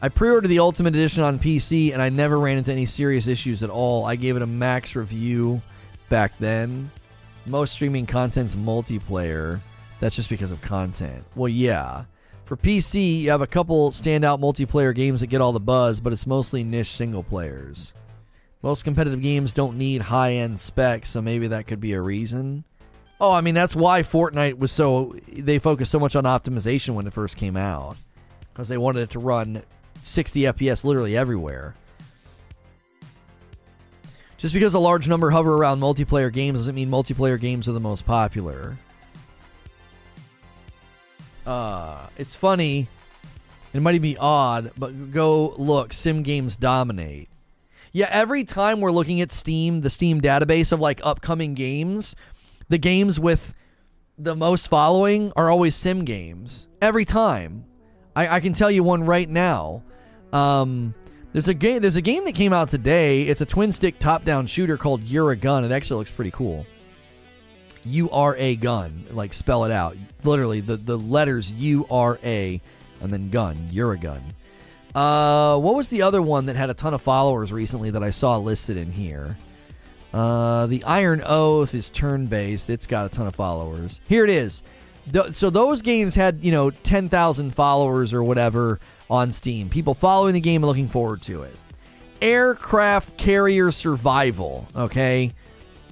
I 0.00 0.08
pre 0.08 0.30
ordered 0.30 0.48
the 0.48 0.60
Ultimate 0.60 0.94
Edition 0.94 1.24
on 1.24 1.40
PC 1.40 1.92
and 1.92 2.00
I 2.00 2.08
never 2.08 2.38
ran 2.38 2.56
into 2.56 2.70
any 2.70 2.86
serious 2.86 3.26
issues 3.26 3.64
at 3.64 3.70
all. 3.70 4.04
I 4.04 4.14
gave 4.14 4.36
it 4.36 4.42
a 4.42 4.46
max 4.46 4.94
review 4.94 5.60
back 6.08 6.38
then. 6.38 6.90
Most 7.46 7.72
streaming 7.72 8.06
content's 8.06 8.54
multiplayer. 8.54 9.58
That's 9.98 10.14
just 10.14 10.28
because 10.28 10.52
of 10.52 10.62
content. 10.62 11.24
Well, 11.34 11.48
yeah. 11.48 12.04
For 12.44 12.56
PC, 12.56 13.22
you 13.22 13.30
have 13.30 13.40
a 13.40 13.46
couple 13.46 13.90
standout 13.90 14.40
multiplayer 14.40 14.94
games 14.94 15.20
that 15.20 15.26
get 15.26 15.40
all 15.40 15.52
the 15.52 15.58
buzz, 15.58 15.98
but 15.98 16.12
it's 16.12 16.26
mostly 16.26 16.62
niche 16.62 16.92
single 16.92 17.24
players. 17.24 17.92
Most 18.62 18.84
competitive 18.84 19.20
games 19.20 19.52
don't 19.52 19.76
need 19.76 20.02
high 20.02 20.34
end 20.34 20.60
specs, 20.60 21.10
so 21.10 21.20
maybe 21.20 21.48
that 21.48 21.66
could 21.66 21.80
be 21.80 21.92
a 21.92 22.00
reason. 22.00 22.62
Oh, 23.20 23.32
I 23.32 23.40
mean 23.40 23.54
that's 23.54 23.74
why 23.74 24.02
Fortnite 24.02 24.58
was 24.58 24.70
so 24.70 25.16
they 25.26 25.58
focused 25.58 25.90
so 25.90 25.98
much 25.98 26.14
on 26.14 26.22
optimization 26.22 26.90
when 26.90 27.08
it 27.08 27.12
first 27.12 27.36
came 27.36 27.56
out 27.56 27.96
because 28.52 28.68
they 28.68 28.78
wanted 28.78 29.00
it 29.00 29.10
to 29.10 29.18
run 29.18 29.62
60 30.02 30.42
FPS 30.42 30.84
literally 30.84 31.16
everywhere. 31.16 31.74
Just 34.36 34.54
because 34.54 34.74
a 34.74 34.78
large 34.78 35.08
number 35.08 35.30
hover 35.30 35.54
around 35.54 35.80
multiplayer 35.80 36.32
games 36.32 36.60
doesn't 36.60 36.74
mean 36.74 36.88
multiplayer 36.88 37.40
games 37.40 37.68
are 37.68 37.72
the 37.72 37.80
most 37.80 38.06
popular. 38.06 38.76
Uh, 41.44 42.06
it's 42.16 42.36
funny. 42.36 42.86
It 43.72 43.82
might 43.82 44.00
be 44.00 44.16
odd, 44.16 44.70
but 44.76 45.10
go 45.10 45.54
look. 45.56 45.92
Sim 45.92 46.22
games 46.22 46.56
dominate. 46.56 47.28
Yeah, 47.92 48.08
every 48.10 48.44
time 48.44 48.80
we're 48.80 48.92
looking 48.92 49.20
at 49.20 49.32
Steam, 49.32 49.80
the 49.80 49.90
Steam 49.90 50.20
database 50.20 50.72
of 50.72 50.80
like 50.80 51.00
upcoming 51.02 51.54
games, 51.54 52.14
the 52.68 52.78
games 52.78 53.18
with 53.18 53.54
the 54.18 54.36
most 54.36 54.68
following 54.68 55.32
are 55.36 55.50
always 55.50 55.74
sim 55.74 56.04
games. 56.04 56.68
Every 56.82 57.04
time. 57.04 57.64
I, 58.14 58.36
I 58.36 58.40
can 58.40 58.52
tell 58.52 58.70
you 58.70 58.82
one 58.82 59.04
right 59.04 59.28
now. 59.28 59.84
Um, 60.32 60.94
there's 61.32 61.48
a 61.48 61.54
game. 61.54 61.80
There's 61.80 61.96
a 61.96 62.02
game 62.02 62.24
that 62.24 62.34
came 62.34 62.52
out 62.52 62.68
today. 62.68 63.22
It's 63.22 63.40
a 63.40 63.46
twin 63.46 63.72
stick 63.72 63.98
top 63.98 64.24
down 64.24 64.46
shooter 64.46 64.76
called 64.76 65.02
You're 65.02 65.30
a 65.30 65.36
Gun. 65.36 65.64
It 65.64 65.72
actually 65.72 65.98
looks 65.98 66.10
pretty 66.10 66.30
cool. 66.30 66.66
U 67.84 68.10
R 68.10 68.36
A 68.36 68.56
gun. 68.56 69.04
Like 69.10 69.32
spell 69.32 69.64
it 69.64 69.72
out. 69.72 69.96
Literally 70.24 70.60
the 70.60 70.76
the 70.76 70.98
letters 70.98 71.52
U 71.52 71.86
R 71.90 72.18
A 72.24 72.60
and 73.00 73.12
then 73.12 73.30
gun. 73.30 73.68
You're 73.70 73.92
a 73.92 73.98
gun. 73.98 74.22
Uh, 74.94 75.58
what 75.58 75.74
was 75.74 75.88
the 75.88 76.02
other 76.02 76.20
one 76.20 76.46
that 76.46 76.56
had 76.56 76.70
a 76.70 76.74
ton 76.74 76.94
of 76.94 77.02
followers 77.02 77.52
recently 77.52 77.90
that 77.90 78.02
I 78.02 78.10
saw 78.10 78.36
listed 78.38 78.76
in 78.76 78.90
here? 78.90 79.36
Uh, 80.12 80.66
the 80.66 80.82
Iron 80.84 81.22
Oath 81.24 81.74
is 81.74 81.90
turn 81.90 82.26
based. 82.26 82.70
It's 82.70 82.86
got 82.86 83.06
a 83.06 83.08
ton 83.08 83.26
of 83.26 83.34
followers. 83.34 84.00
Here 84.08 84.24
it 84.24 84.30
is. 84.30 84.62
so 85.32 85.50
those 85.50 85.82
games 85.82 86.14
had 86.14 86.40
you 86.42 86.50
know 86.50 86.70
ten 86.70 87.08
thousand 87.08 87.54
followers 87.54 88.12
or 88.12 88.22
whatever 88.22 88.80
on 89.10 89.32
Steam. 89.32 89.68
People 89.68 89.94
following 89.94 90.34
the 90.34 90.40
game 90.40 90.62
and 90.62 90.68
looking 90.68 90.88
forward 90.88 91.22
to 91.22 91.42
it. 91.42 91.56
aircraft 92.20 93.16
carrier 93.16 93.70
survival. 93.70 94.66
Okay, 94.74 95.32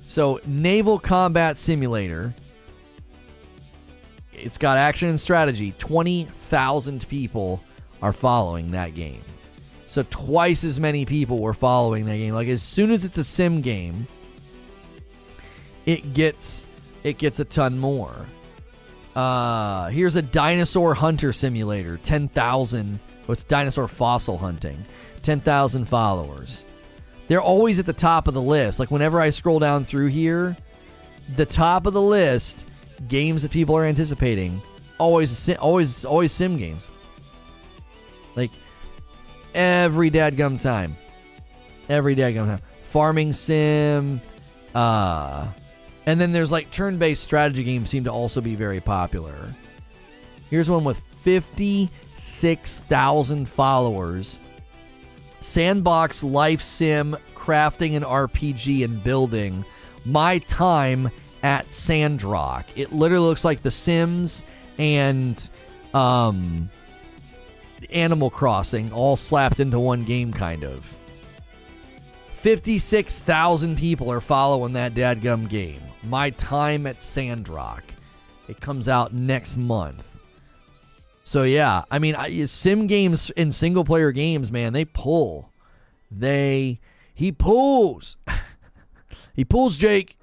so 0.06 0.40
naval 0.47 0.98
combat 0.98 1.59
simulator. 1.59 2.34
It's 4.32 4.59
got 4.59 4.76
action 4.76 5.09
and 5.09 5.20
strategy. 5.20 5.72
Twenty 5.78 6.24
thousand 6.24 7.09
people 7.09 7.62
are 8.02 8.12
following 8.12 8.72
that 8.72 8.94
game. 8.94 9.22
So 9.86 10.05
twice 10.10 10.62
as 10.64 10.78
many 10.78 11.06
people 11.06 11.38
were 11.38 11.55
following 11.55 12.05
that 12.06 12.16
game. 12.16 12.34
Like 12.34 12.48
as 12.48 12.62
soon 12.62 12.90
as 12.90 13.05
it's 13.05 13.16
a 13.18 13.24
sim 13.24 13.60
game, 13.62 14.06
it 15.86 16.12
gets 16.12 16.66
it 17.02 17.18
gets 17.18 17.40
a 17.40 17.44
ton 17.44 17.78
more. 17.78 18.26
Uh, 19.16 19.88
here's 19.88 20.14
a 20.14 20.20
dinosaur 20.20 20.94
hunter 20.94 21.32
simulator. 21.32 21.97
Ten 22.05 22.28
thousand. 22.28 23.01
What's 23.24 23.44
dinosaur 23.44 23.88
fossil 23.88 24.36
hunting? 24.36 24.84
Ten 25.22 25.40
thousand 25.40 25.86
followers. 25.86 26.66
They're 27.26 27.40
always 27.40 27.78
at 27.78 27.86
the 27.86 27.94
top 27.94 28.28
of 28.28 28.34
the 28.34 28.43
list. 28.43 28.78
Like 28.78 28.90
whenever 28.90 29.18
I 29.18 29.30
scroll 29.30 29.59
down 29.59 29.86
through 29.86 30.09
here, 30.09 30.55
the 31.34 31.47
top 31.47 31.86
of 31.86 31.94
the 31.94 32.02
list, 32.02 32.66
games 33.09 33.43
that 33.43 33.51
people 33.51 33.74
are 33.74 33.86
anticipating, 33.86 34.60
always 34.98 35.48
always 35.56 36.05
always 36.05 36.30
sim 36.30 36.59
games. 36.59 36.88
Like 38.36 38.51
every 39.55 40.10
dadgum 40.10 40.60
time. 40.60 40.94
Every 41.88 42.14
dadgum 42.14 42.44
time. 42.44 42.60
Farming 42.90 43.32
sim, 43.32 44.20
uh 44.74 45.48
and 46.07 46.19
then 46.20 46.33
there's 46.33 46.53
like 46.53 46.70
turn-based 46.70 47.23
strategy 47.23 47.65
games 47.65 47.91
seem 47.91 48.05
to 48.05 48.12
also 48.12 48.41
be 48.41 48.55
very 48.55 48.81
popular. 48.81 49.53
Here's 50.49 50.70
one 50.70 50.85
with 50.85 51.01
56,000 51.23 53.49
followers. 53.49 54.39
Sandbox 55.41 56.23
life 56.23 56.62
sim 56.62 57.16
crafting 57.35 57.97
an 57.97 58.05
RPG 58.05 58.85
and 58.85 59.03
building. 59.03 59.65
My 60.05 60.39
time 60.39 61.11
at 61.43 61.73
Sandrock. 61.73 62.66
It 62.77 62.93
literally 62.93 63.27
looks 63.27 63.45
like 63.45 63.62
The 63.62 63.70
Sims 63.70 64.43
and 64.78 65.49
um, 65.95 66.69
Animal 67.91 68.31
Crossing 68.31 68.93
all 68.93 69.16
slapped 69.16 69.61
into 69.61 69.78
one 69.78 70.05
game, 70.05 70.33
kind 70.33 70.65
of. 70.65 70.93
56,000 72.47 73.77
people 73.77 74.09
are 74.12 74.20
following 74.20 74.74
that 74.74 74.94
dadgum 74.94 75.48
game. 75.48 75.81
My 76.05 76.31
Time 76.31 76.86
at 76.86 77.02
Sandrock. 77.02 77.82
It 78.47 78.60
comes 78.60 78.89
out 78.89 79.12
next 79.12 79.56
month. 79.56 80.20
So 81.24 81.43
yeah, 81.43 81.82
I 81.90 81.98
mean, 81.98 82.14
sim 82.47 82.86
games 82.86 83.32
and 83.36 83.52
single 83.52 83.85
player 83.85 84.12
games, 84.12 84.52
man, 84.52 84.74
they 84.74 84.85
pull. 84.85 85.51
They 86.09 86.78
he 87.12 87.32
pulls. 87.32 88.16
he 89.35 89.44
pulls 89.44 89.77
Jake. 89.77 90.16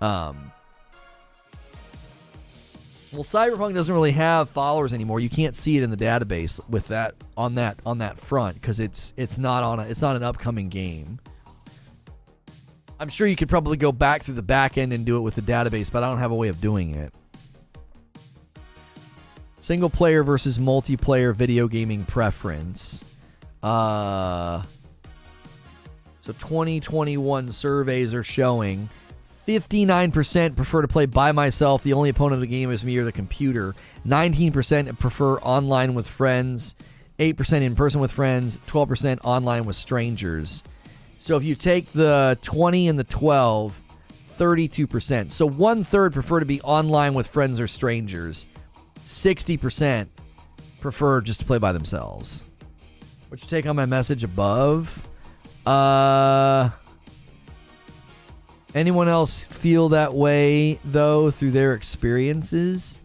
Um 0.00 0.52
well, 3.16 3.24
Cyberpunk 3.24 3.72
doesn't 3.72 3.92
really 3.92 4.12
have 4.12 4.50
followers 4.50 4.92
anymore. 4.92 5.20
You 5.20 5.30
can't 5.30 5.56
see 5.56 5.78
it 5.78 5.82
in 5.82 5.90
the 5.90 5.96
database 5.96 6.60
with 6.68 6.88
that 6.88 7.14
on 7.34 7.54
that 7.54 7.78
on 7.86 7.98
that 7.98 8.20
front 8.20 8.60
because 8.60 8.78
it's 8.78 9.14
it's 9.16 9.38
not 9.38 9.64
on 9.64 9.80
a, 9.80 9.84
it's 9.84 10.02
not 10.02 10.16
an 10.16 10.22
upcoming 10.22 10.68
game. 10.68 11.18
I'm 13.00 13.08
sure 13.08 13.26
you 13.26 13.34
could 13.34 13.48
probably 13.48 13.78
go 13.78 13.90
back 13.90 14.22
through 14.22 14.34
the 14.34 14.42
back 14.42 14.76
end 14.76 14.92
and 14.92 15.06
do 15.06 15.16
it 15.16 15.20
with 15.20 15.34
the 15.34 15.40
database, 15.40 15.90
but 15.90 16.02
I 16.02 16.08
don't 16.08 16.18
have 16.18 16.30
a 16.30 16.34
way 16.34 16.48
of 16.48 16.60
doing 16.60 16.94
it. 16.94 17.14
Single 19.60 19.90
player 19.90 20.22
versus 20.22 20.58
multiplayer 20.58 21.34
video 21.34 21.68
gaming 21.68 22.04
preference. 22.04 23.02
Uh, 23.62 24.62
so 26.20 26.32
2021 26.32 27.50
surveys 27.50 28.12
are 28.12 28.22
showing 28.22 28.90
59% 29.46 30.56
prefer 30.56 30.82
to 30.82 30.88
play 30.88 31.06
by 31.06 31.32
myself. 31.32 31.82
The 31.82 31.92
only 31.92 32.10
opponent 32.10 32.34
of 32.34 32.40
the 32.40 32.46
game 32.46 32.70
is 32.70 32.84
me 32.84 32.96
or 32.96 33.04
the 33.04 33.12
computer. 33.12 33.74
19% 34.06 34.98
prefer 34.98 35.38
online 35.38 35.94
with 35.94 36.08
friends. 36.08 36.74
8% 37.18 37.62
in 37.62 37.76
person 37.76 38.00
with 38.00 38.12
friends. 38.12 38.60
12% 38.66 39.20
online 39.24 39.64
with 39.64 39.76
strangers. 39.76 40.64
So 41.18 41.36
if 41.36 41.44
you 41.44 41.54
take 41.54 41.92
the 41.92 42.38
20 42.42 42.88
and 42.88 42.98
the 42.98 43.04
12, 43.04 43.80
32%. 44.36 45.30
So 45.30 45.46
one 45.46 45.84
third 45.84 46.12
prefer 46.12 46.40
to 46.40 46.46
be 46.46 46.60
online 46.62 47.14
with 47.14 47.28
friends 47.28 47.60
or 47.60 47.68
strangers. 47.68 48.46
60% 49.04 50.08
prefer 50.80 51.20
just 51.20 51.40
to 51.40 51.46
play 51.46 51.58
by 51.58 51.72
themselves. 51.72 52.42
What's 53.28 53.44
your 53.44 53.50
take 53.50 53.66
on 53.66 53.76
my 53.76 53.86
message 53.86 54.24
above? 54.24 55.08
Uh, 55.64 56.70
anyone 58.76 59.08
else 59.08 59.44
feel 59.44 59.88
that 59.90 60.14
way 60.14 60.78
though 60.84 61.30
through 61.30 61.52
their 61.52 61.74
experiences? 61.74 63.00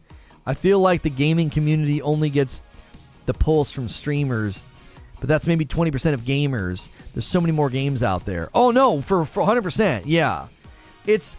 I 0.45 0.53
feel 0.53 0.80
like 0.80 1.02
the 1.02 1.10
gaming 1.10 1.49
community 1.49 2.02
only 2.02 2.30
gets 2.30 2.61
the 3.26 3.34
pulse 3.34 3.72
from 3.72 3.89
streamers 3.89 4.65
but 5.22 5.27
that's 5.27 5.48
maybe 5.48 5.65
20% 5.65 6.14
of 6.14 6.22
gamers. 6.22 6.89
There's 7.14 7.27
so 7.27 7.39
many 7.39 7.53
more 7.53 7.69
games 7.69 8.02
out 8.02 8.26
there. 8.26 8.49
Oh 8.53 8.72
no, 8.72 9.02
for, 9.02 9.23
for 9.23 9.43
100%. 9.43 10.03
Yeah. 10.06 10.48
It's 11.06 11.38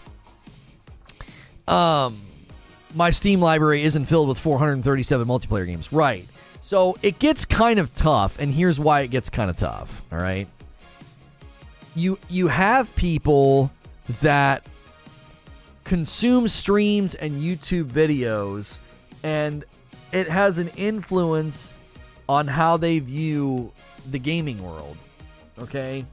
um 1.69 2.21
my 2.95 3.11
Steam 3.11 3.41
library 3.41 3.83
isn't 3.83 4.07
filled 4.07 4.29
with 4.29 4.39
437 4.39 5.27
multiplayer 5.27 5.67
games. 5.67 5.93
Right. 5.93 6.27
So 6.61 6.97
it 7.03 7.19
gets 7.19 7.45
kind 7.45 7.79
of 7.79 7.95
tough 7.95 8.39
and 8.39 8.55
here's 8.55 8.79
why 8.79 9.01
it 9.01 9.09
gets 9.09 9.29
kind 9.29 9.51
of 9.51 9.57
tough, 9.57 10.05
all 10.13 10.19
right? 10.19 10.47
You 11.97 12.19
you 12.29 12.49
have 12.49 12.95
people 12.95 13.71
that 14.21 14.67
consume 15.85 16.49
streams 16.49 17.15
and 17.15 17.41
YouTube 17.41 17.85
videos 17.85 18.79
and 19.23 19.65
it 20.13 20.29
has 20.29 20.59
an 20.59 20.69
influence 20.77 21.77
on 22.29 22.47
how 22.47 22.77
they 22.77 22.99
view 22.99 23.73
the 24.11 24.19
gaming 24.19 24.63
world. 24.63 24.97
Okay? 25.59 26.05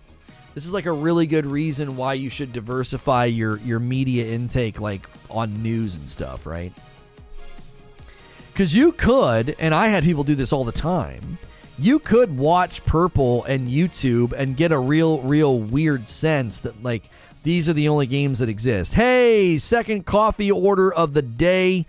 This 0.55 0.65
is 0.65 0.73
like 0.73 0.85
a 0.85 0.91
really 0.91 1.27
good 1.27 1.45
reason 1.45 1.95
why 1.95 2.13
you 2.13 2.29
should 2.29 2.51
diversify 2.51 3.25
your 3.25 3.57
your 3.57 3.79
media 3.79 4.25
intake 4.25 4.81
like 4.81 5.07
on 5.29 5.61
news 5.61 5.95
and 5.95 6.09
stuff, 6.09 6.45
right? 6.45 6.73
Cuz 8.55 8.75
you 8.75 8.91
could, 8.91 9.55
and 9.59 9.73
I 9.73 9.87
had 9.87 10.03
people 10.03 10.23
do 10.23 10.35
this 10.35 10.51
all 10.51 10.65
the 10.65 10.71
time. 10.71 11.37
You 11.77 11.99
could 11.99 12.37
watch 12.37 12.83
Purple 12.83 13.45
and 13.45 13.69
YouTube 13.69 14.33
and 14.33 14.57
get 14.57 14.71
a 14.71 14.79
real 14.79 15.19
real 15.21 15.59
weird 15.59 16.07
sense 16.07 16.61
that 16.61 16.83
like 16.83 17.09
these 17.43 17.69
are 17.69 17.73
the 17.73 17.87
only 17.87 18.05
games 18.05 18.39
that 18.39 18.49
exist. 18.49 18.95
Hey, 18.95 19.57
second 19.57 20.05
coffee 20.05 20.51
order 20.51 20.93
of 20.93 21.13
the 21.13 21.21
day. 21.21 21.85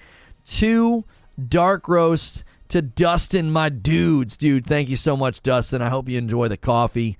Two 0.46 1.04
dark 1.48 1.88
roast 1.88 2.44
to 2.68 2.82
Dustin, 2.82 3.50
my 3.50 3.68
dudes. 3.68 4.36
Dude, 4.36 4.66
thank 4.66 4.88
you 4.88 4.96
so 4.96 5.16
much, 5.16 5.42
Dustin. 5.42 5.82
I 5.82 5.88
hope 5.88 6.08
you 6.08 6.18
enjoy 6.18 6.48
the 6.48 6.56
coffee. 6.56 7.18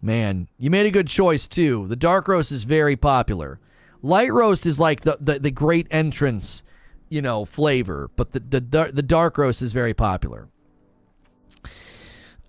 Man, 0.00 0.48
you 0.58 0.70
made 0.70 0.86
a 0.86 0.90
good 0.90 1.08
choice, 1.08 1.48
too. 1.48 1.86
The 1.88 1.96
dark 1.96 2.28
roast 2.28 2.52
is 2.52 2.64
very 2.64 2.96
popular. 2.96 3.58
Light 4.02 4.32
roast 4.32 4.66
is 4.66 4.78
like 4.78 5.02
the, 5.02 5.16
the, 5.20 5.38
the 5.38 5.50
great 5.50 5.86
entrance, 5.90 6.62
you 7.08 7.22
know, 7.22 7.44
flavor, 7.44 8.10
but 8.16 8.32
the, 8.32 8.40
the, 8.40 8.90
the 8.92 9.02
dark 9.02 9.38
roast 9.38 9.62
is 9.62 9.72
very 9.72 9.94
popular. 9.94 10.48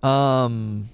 Um, 0.02 0.90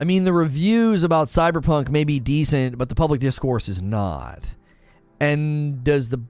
I 0.00 0.04
mean, 0.04 0.24
the 0.24 0.32
reviews 0.32 1.02
about 1.02 1.28
Cyberpunk 1.28 1.90
may 1.90 2.04
be 2.04 2.18
decent, 2.20 2.78
but 2.78 2.88
the 2.88 2.94
public 2.94 3.20
discourse 3.20 3.68
is 3.68 3.82
not. 3.82 4.44
And 5.20 5.84
does 5.84 6.08
the 6.08 6.20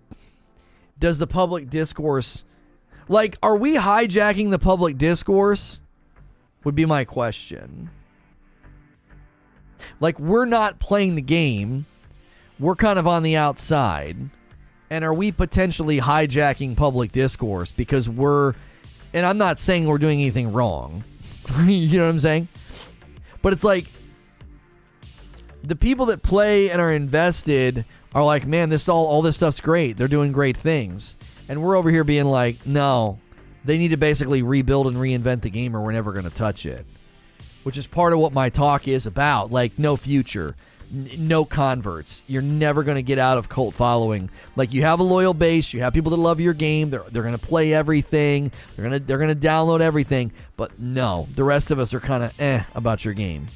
does 0.98 1.18
the 1.18 1.26
public 1.26 1.70
discourse 1.70 2.44
like, 3.10 3.36
are 3.42 3.56
we 3.56 3.74
hijacking 3.74 4.50
the 4.50 4.58
public 4.60 4.96
discourse? 4.96 5.80
Would 6.62 6.76
be 6.76 6.86
my 6.86 7.04
question. 7.04 7.90
Like, 9.98 10.16
we're 10.20 10.44
not 10.44 10.78
playing 10.78 11.16
the 11.16 11.22
game, 11.22 11.86
we're 12.60 12.76
kind 12.76 13.00
of 13.00 13.08
on 13.08 13.24
the 13.24 13.36
outside. 13.36 14.16
And 14.90 15.04
are 15.04 15.12
we 15.12 15.32
potentially 15.32 16.00
hijacking 16.00 16.76
public 16.76 17.10
discourse 17.10 17.72
because 17.72 18.08
we're, 18.08 18.54
and 19.12 19.26
I'm 19.26 19.38
not 19.38 19.58
saying 19.58 19.86
we're 19.86 19.98
doing 19.98 20.20
anything 20.20 20.52
wrong. 20.52 21.02
you 21.64 21.98
know 21.98 22.04
what 22.04 22.10
I'm 22.10 22.18
saying? 22.20 22.46
But 23.42 23.52
it's 23.52 23.64
like, 23.64 23.86
the 25.62 25.76
people 25.76 26.06
that 26.06 26.22
play 26.22 26.70
and 26.70 26.80
are 26.80 26.92
invested 26.92 27.84
are 28.14 28.24
like, 28.24 28.46
man, 28.46 28.70
this 28.70 28.88
all 28.88 29.06
all 29.06 29.22
this 29.22 29.36
stuff's 29.36 29.60
great. 29.60 29.96
They're 29.96 30.08
doing 30.08 30.32
great 30.32 30.56
things. 30.56 31.16
And 31.48 31.62
we're 31.62 31.76
over 31.76 31.90
here 31.90 32.04
being 32.04 32.26
like, 32.26 32.64
no, 32.66 33.18
they 33.64 33.76
need 33.76 33.88
to 33.88 33.96
basically 33.96 34.42
rebuild 34.42 34.86
and 34.86 34.96
reinvent 34.96 35.42
the 35.42 35.50
game 35.50 35.76
or 35.76 35.80
we're 35.80 35.92
never 35.92 36.12
going 36.12 36.24
to 36.24 36.30
touch 36.30 36.64
it. 36.64 36.86
Which 37.62 37.76
is 37.76 37.86
part 37.86 38.12
of 38.12 38.18
what 38.18 38.32
my 38.32 38.48
talk 38.48 38.88
is 38.88 39.06
about. 39.06 39.52
Like, 39.52 39.78
no 39.78 39.96
future, 39.96 40.56
n- 40.92 41.10
no 41.18 41.44
converts. 41.44 42.22
You're 42.26 42.42
never 42.42 42.82
going 42.82 42.96
to 42.96 43.02
get 43.02 43.18
out 43.18 43.38
of 43.38 43.48
cult 43.48 43.74
following. 43.74 44.30
Like, 44.56 44.72
you 44.72 44.82
have 44.82 45.00
a 45.00 45.04
loyal 45.04 45.34
base, 45.34 45.72
you 45.72 45.80
have 45.80 45.92
people 45.92 46.10
that 46.10 46.16
love 46.16 46.40
your 46.40 46.54
game, 46.54 46.90
they're, 46.90 47.04
they're 47.10 47.22
going 47.22 47.36
to 47.36 47.46
play 47.46 47.72
everything, 47.72 48.52
they're 48.76 48.88
going 48.88 49.00
to 49.00 49.04
they're 49.04 49.18
going 49.18 49.34
to 49.34 49.48
download 49.48 49.80
everything. 49.80 50.32
But 50.56 50.78
no, 50.78 51.28
the 51.34 51.44
rest 51.44 51.70
of 51.70 51.78
us 51.78 51.94
are 51.94 52.00
kind 52.00 52.24
of 52.24 52.38
eh 52.40 52.62
about 52.74 53.04
your 53.04 53.14
game. 53.14 53.46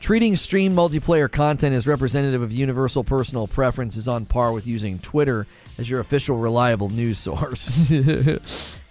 Treating 0.00 0.34
stream 0.34 0.74
multiplayer 0.74 1.30
content 1.30 1.76
as 1.76 1.86
representative 1.86 2.42
of 2.42 2.50
universal 2.50 3.04
personal 3.04 3.46
preference 3.46 3.96
is 3.96 4.08
on 4.08 4.26
par 4.26 4.52
with 4.52 4.66
using 4.66 4.98
Twitter 4.98 5.46
as 5.78 5.88
your 5.88 6.00
official 6.00 6.38
reliable 6.38 6.88
news 6.90 7.20
source. 7.20 7.88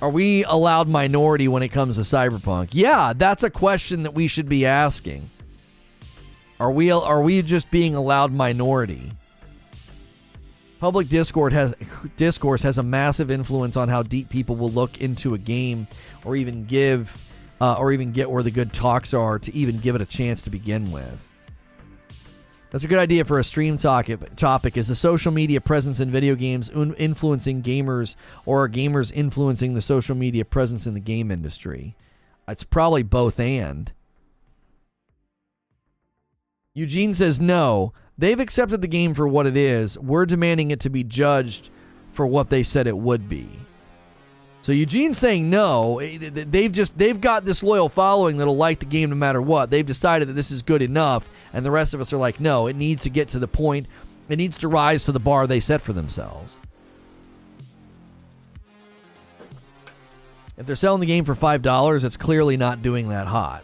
Are 0.00 0.10
we 0.10 0.44
a 0.44 0.54
loud 0.54 0.88
minority 0.88 1.48
when 1.48 1.62
it 1.62 1.68
comes 1.68 1.96
to 1.96 2.02
cyberpunk? 2.02 2.68
Yeah, 2.72 3.12
that's 3.16 3.42
a 3.42 3.50
question 3.50 4.04
that 4.04 4.14
we 4.14 4.28
should 4.28 4.48
be 4.48 4.64
asking. 4.64 5.28
Are 6.60 6.70
we 6.70 6.90
are 6.90 7.20
we 7.20 7.42
just 7.42 7.70
being 7.70 7.94
a 7.94 8.00
loud 8.00 8.32
minority? 8.32 9.12
Public 10.78 11.08
discourse 11.08 11.52
has 11.52 11.74
discourse 12.16 12.62
has 12.62 12.78
a 12.78 12.82
massive 12.82 13.30
influence 13.30 13.76
on 13.76 13.88
how 13.88 14.04
deep 14.04 14.28
people 14.28 14.54
will 14.54 14.70
look 14.70 14.98
into 14.98 15.34
a 15.34 15.38
game 15.38 15.88
or 16.24 16.36
even 16.36 16.64
give 16.64 17.16
uh, 17.60 17.74
or 17.74 17.92
even 17.92 18.12
get 18.12 18.30
where 18.30 18.44
the 18.44 18.50
good 18.52 18.72
talks 18.72 19.12
are 19.12 19.38
to 19.40 19.54
even 19.54 19.78
give 19.78 19.96
it 19.96 20.00
a 20.00 20.06
chance 20.06 20.42
to 20.42 20.50
begin 20.50 20.92
with. 20.92 21.27
That's 22.70 22.84
a 22.84 22.88
good 22.88 22.98
idea 22.98 23.24
for 23.24 23.38
a 23.38 23.44
stream 23.44 23.78
topic. 23.78 24.36
Topic 24.36 24.76
is 24.76 24.88
the 24.88 24.94
social 24.94 25.32
media 25.32 25.60
presence 25.60 26.00
in 26.00 26.10
video 26.10 26.34
games 26.34 26.68
influencing 26.70 27.62
gamers, 27.62 28.14
or 28.44 28.64
are 28.64 28.68
gamers 28.68 29.10
influencing 29.12 29.72
the 29.74 29.80
social 29.80 30.14
media 30.14 30.44
presence 30.44 30.86
in 30.86 30.92
the 30.92 31.00
game 31.00 31.30
industry? 31.30 31.96
It's 32.46 32.64
probably 32.64 33.02
both 33.02 33.40
and. 33.40 33.92
Eugene 36.74 37.14
says 37.14 37.40
no. 37.40 37.92
They've 38.18 38.38
accepted 38.38 38.82
the 38.82 38.88
game 38.88 39.14
for 39.14 39.26
what 39.26 39.46
it 39.46 39.56
is. 39.56 39.98
We're 39.98 40.26
demanding 40.26 40.70
it 40.70 40.80
to 40.80 40.90
be 40.90 41.04
judged 41.04 41.70
for 42.12 42.26
what 42.26 42.50
they 42.50 42.62
said 42.62 42.86
it 42.86 42.98
would 42.98 43.28
be. 43.28 43.48
So 44.62 44.72
Eugene's 44.72 45.18
saying 45.18 45.48
no. 45.48 45.98
They've 46.00 46.72
just 46.72 46.98
they've 46.98 47.20
got 47.20 47.44
this 47.44 47.62
loyal 47.62 47.88
following 47.88 48.36
that'll 48.36 48.56
like 48.56 48.80
the 48.80 48.86
game 48.86 49.10
no 49.10 49.16
matter 49.16 49.40
what. 49.40 49.70
They've 49.70 49.86
decided 49.86 50.28
that 50.28 50.34
this 50.34 50.50
is 50.50 50.60
good 50.62 50.82
enough, 50.82 51.28
and 51.52 51.64
the 51.64 51.70
rest 51.70 51.94
of 51.94 52.00
us 52.00 52.12
are 52.12 52.18
like, 52.18 52.38
no, 52.38 52.66
it 52.66 52.76
needs 52.76 53.04
to 53.04 53.10
get 53.10 53.30
to 53.30 53.38
the 53.38 53.48
point. 53.48 53.86
It 54.28 54.36
needs 54.36 54.58
to 54.58 54.68
rise 54.68 55.04
to 55.04 55.12
the 55.12 55.20
bar 55.20 55.46
they 55.46 55.60
set 55.60 55.80
for 55.80 55.94
themselves. 55.94 56.58
If 60.58 60.66
they're 60.66 60.76
selling 60.76 61.00
the 61.00 61.06
game 61.06 61.24
for 61.24 61.34
five 61.36 61.62
dollars, 61.62 62.04
it's 62.04 62.16
clearly 62.16 62.56
not 62.56 62.82
doing 62.82 63.08
that 63.08 63.26
hot. 63.26 63.62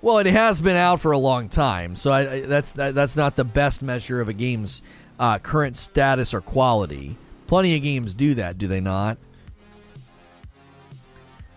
Well, 0.00 0.18
it 0.18 0.26
has 0.26 0.60
been 0.60 0.76
out 0.76 1.00
for 1.00 1.12
a 1.12 1.18
long 1.18 1.48
time, 1.48 1.96
so 1.96 2.12
I, 2.12 2.32
I, 2.32 2.40
that's 2.42 2.72
that, 2.72 2.94
that's 2.94 3.16
not 3.16 3.36
the 3.36 3.44
best 3.44 3.82
measure 3.82 4.20
of 4.20 4.28
a 4.28 4.32
game's 4.32 4.80
uh, 5.18 5.38
current 5.38 5.76
status 5.76 6.32
or 6.32 6.40
quality. 6.40 7.16
Plenty 7.46 7.74
of 7.76 7.82
games 7.82 8.14
do 8.14 8.34
that, 8.36 8.56
do 8.56 8.68
they 8.68 8.80
not? 8.80 9.18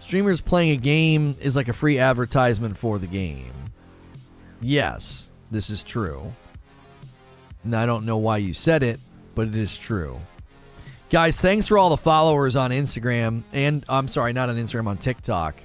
Streamers 0.07 0.39
playing 0.39 0.71
a 0.71 0.77
game 0.77 1.35
is 1.41 1.57
like 1.57 1.67
a 1.67 1.73
free 1.73 1.99
advertisement 1.99 2.77
for 2.77 2.97
the 2.97 3.07
game. 3.07 3.51
Yes, 4.61 5.29
this 5.51 5.69
is 5.69 5.83
true. 5.83 6.33
And 7.65 7.75
I 7.75 7.85
don't 7.85 8.05
know 8.05 8.15
why 8.15 8.37
you 8.37 8.53
said 8.53 8.83
it, 8.83 9.01
but 9.35 9.49
it 9.49 9.57
is 9.57 9.75
true. 9.75 10.17
Guys, 11.09 11.41
thanks 11.41 11.67
for 11.67 11.77
all 11.77 11.89
the 11.89 11.97
followers 11.97 12.55
on 12.55 12.71
Instagram 12.71 13.43
and 13.51 13.83
I'm 13.89 14.07
sorry, 14.07 14.31
not 14.31 14.47
on 14.47 14.55
Instagram, 14.55 14.87
on 14.87 14.95
TikTok. 14.97 15.57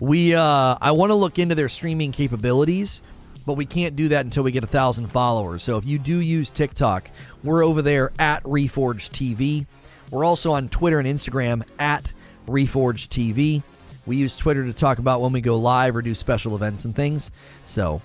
We 0.00 0.34
uh 0.34 0.78
I 0.80 0.92
want 0.92 1.10
to 1.10 1.14
look 1.14 1.38
into 1.38 1.54
their 1.54 1.68
streaming 1.68 2.12
capabilities, 2.12 3.02
but 3.44 3.58
we 3.58 3.66
can't 3.66 3.94
do 3.94 4.08
that 4.08 4.24
until 4.24 4.42
we 4.42 4.52
get 4.52 4.64
a 4.64 4.68
thousand 4.68 5.08
followers. 5.08 5.62
So 5.62 5.76
if 5.76 5.84
you 5.84 5.98
do 5.98 6.16
use 6.16 6.48
TikTok, 6.48 7.10
we're 7.44 7.62
over 7.62 7.82
there 7.82 8.10
at 8.18 8.42
Reforged 8.44 9.10
TV. 9.10 9.66
We're 10.10 10.24
also 10.24 10.54
on 10.54 10.70
Twitter 10.70 10.98
and 10.98 11.06
Instagram 11.06 11.62
at 11.78 12.10
Reforged 12.48 13.08
TV. 13.08 13.62
We 14.06 14.16
use 14.16 14.36
Twitter 14.36 14.64
to 14.64 14.72
talk 14.72 14.98
about 14.98 15.20
when 15.20 15.32
we 15.32 15.40
go 15.40 15.56
live 15.56 15.94
or 15.94 16.02
do 16.02 16.14
special 16.14 16.54
events 16.54 16.84
and 16.84 16.94
things. 16.94 17.30
So, 17.64 18.00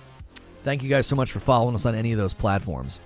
thank 0.64 0.82
you 0.82 0.88
guys 0.88 1.06
so 1.06 1.16
much 1.16 1.32
for 1.32 1.40
following 1.40 1.74
us 1.74 1.86
on 1.86 1.94
any 1.94 2.12
of 2.12 2.18
those 2.18 2.34
platforms. 2.34 3.00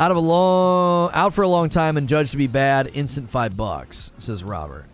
Out 0.00 0.10
of 0.10 0.16
a 0.16 0.20
long, 0.20 1.10
out 1.14 1.34
for 1.34 1.42
a 1.42 1.48
long 1.48 1.68
time 1.68 1.96
and 1.96 2.08
judged 2.08 2.32
to 2.32 2.36
be 2.36 2.48
bad. 2.48 2.90
Instant 2.94 3.30
five 3.30 3.56
bucks, 3.56 4.12
says 4.18 4.42
Robert. 4.42 4.86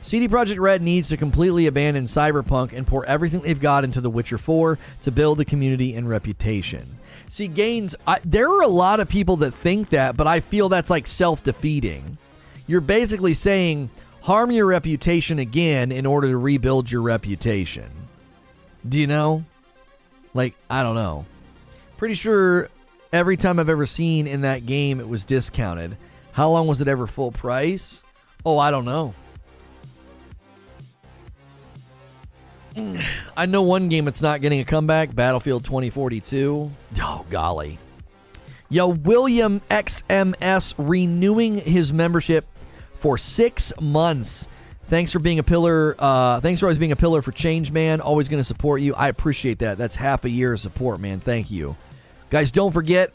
CD 0.00 0.28
Projekt 0.28 0.58
Red 0.58 0.82
needs 0.82 1.08
to 1.10 1.16
completely 1.16 1.66
abandon 1.66 2.04
Cyberpunk 2.04 2.72
and 2.72 2.86
pour 2.86 3.04
everything 3.06 3.40
they've 3.40 3.60
got 3.60 3.84
into 3.84 4.00
The 4.00 4.10
Witcher 4.10 4.38
4 4.38 4.78
to 5.02 5.10
build 5.10 5.38
the 5.38 5.44
community 5.44 5.94
and 5.94 6.08
reputation. 6.08 6.98
See, 7.28 7.46
Gaines, 7.46 7.94
I, 8.06 8.20
there 8.24 8.48
are 8.48 8.62
a 8.62 8.68
lot 8.68 9.00
of 9.00 9.08
people 9.08 9.36
that 9.38 9.52
think 9.52 9.90
that, 9.90 10.16
but 10.16 10.26
I 10.26 10.40
feel 10.40 10.68
that's 10.68 10.90
like 10.90 11.06
self 11.06 11.42
defeating. 11.42 12.16
You're 12.66 12.80
basically 12.80 13.34
saying, 13.34 13.90
harm 14.28 14.50
your 14.50 14.66
reputation 14.66 15.38
again 15.38 15.90
in 15.90 16.04
order 16.04 16.28
to 16.28 16.36
rebuild 16.36 16.90
your 16.90 17.00
reputation. 17.00 17.90
Do 18.86 19.00
you 19.00 19.06
know? 19.06 19.42
Like, 20.34 20.54
I 20.68 20.82
don't 20.82 20.96
know. 20.96 21.24
Pretty 21.96 22.12
sure 22.12 22.68
every 23.10 23.38
time 23.38 23.58
I've 23.58 23.70
ever 23.70 23.86
seen 23.86 24.26
in 24.26 24.42
that 24.42 24.66
game 24.66 25.00
it 25.00 25.08
was 25.08 25.24
discounted. 25.24 25.96
How 26.32 26.50
long 26.50 26.66
was 26.66 26.82
it 26.82 26.88
ever 26.88 27.06
full 27.06 27.32
price? 27.32 28.02
Oh, 28.44 28.58
I 28.58 28.70
don't 28.70 28.84
know. 28.84 29.14
I 33.34 33.46
know 33.46 33.62
one 33.62 33.88
game 33.88 34.04
that's 34.04 34.20
not 34.20 34.42
getting 34.42 34.60
a 34.60 34.64
comeback 34.66 35.14
Battlefield 35.14 35.64
2042. 35.64 36.70
Oh, 37.00 37.24
golly. 37.30 37.78
Yo, 38.68 38.88
William 38.88 39.62
XMS 39.70 40.74
renewing 40.76 41.62
his 41.62 41.94
membership 41.94 42.44
for 42.98 43.16
six 43.18 43.72
months. 43.80 44.48
Thanks 44.86 45.12
for 45.12 45.18
being 45.18 45.38
a 45.38 45.42
pillar. 45.42 45.94
Uh, 45.98 46.40
thanks 46.40 46.60
for 46.60 46.66
always 46.66 46.78
being 46.78 46.92
a 46.92 46.96
pillar 46.96 47.20
for 47.20 47.32
change, 47.32 47.70
man. 47.70 48.00
Always 48.00 48.28
going 48.28 48.40
to 48.40 48.44
support 48.44 48.80
you. 48.80 48.94
I 48.94 49.08
appreciate 49.08 49.58
that. 49.58 49.76
That's 49.76 49.96
half 49.96 50.24
a 50.24 50.30
year 50.30 50.54
of 50.54 50.60
support, 50.60 50.98
man. 50.98 51.20
Thank 51.20 51.50
you. 51.50 51.76
Guys, 52.30 52.52
don't 52.52 52.72
forget 52.72 53.12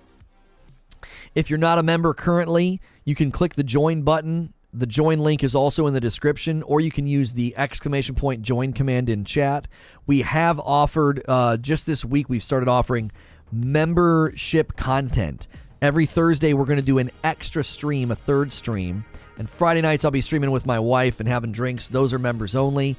if 1.35 1.49
you're 1.49 1.59
not 1.59 1.79
a 1.79 1.83
member 1.83 2.13
currently, 2.13 2.79
you 3.05 3.15
can 3.15 3.31
click 3.31 3.55
the 3.55 3.63
join 3.63 4.03
button. 4.03 4.53
The 4.71 4.85
join 4.85 5.19
link 5.19 5.43
is 5.43 5.55
also 5.55 5.87
in 5.87 5.93
the 5.93 6.01
description, 6.01 6.63
or 6.63 6.79
you 6.79 6.91
can 6.91 7.05
use 7.05 7.33
the 7.33 7.55
exclamation 7.57 8.15
point 8.15 8.41
join 8.41 8.73
command 8.73 9.09
in 9.09 9.25
chat. 9.25 9.67
We 10.07 10.21
have 10.21 10.59
offered, 10.59 11.23
uh, 11.27 11.57
just 11.57 11.85
this 11.85 12.03
week, 12.05 12.29
we've 12.29 12.43
started 12.43 12.69
offering 12.69 13.11
membership 13.51 14.75
content. 14.75 15.47
Every 15.81 16.05
Thursday, 16.05 16.53
we're 16.53 16.65
going 16.65 16.79
to 16.79 16.85
do 16.85 16.97
an 16.97 17.11
extra 17.23 17.63
stream, 17.63 18.09
a 18.09 18.15
third 18.15 18.53
stream 18.53 19.05
and 19.37 19.49
Friday 19.49 19.81
nights, 19.81 20.05
I'll 20.05 20.11
be 20.11 20.21
streaming 20.21 20.51
with 20.51 20.65
my 20.65 20.79
wife 20.79 21.19
and 21.19 21.27
having 21.27 21.51
drinks. 21.51 21.89
Those 21.89 22.13
are 22.13 22.19
members 22.19 22.55
only. 22.55 22.95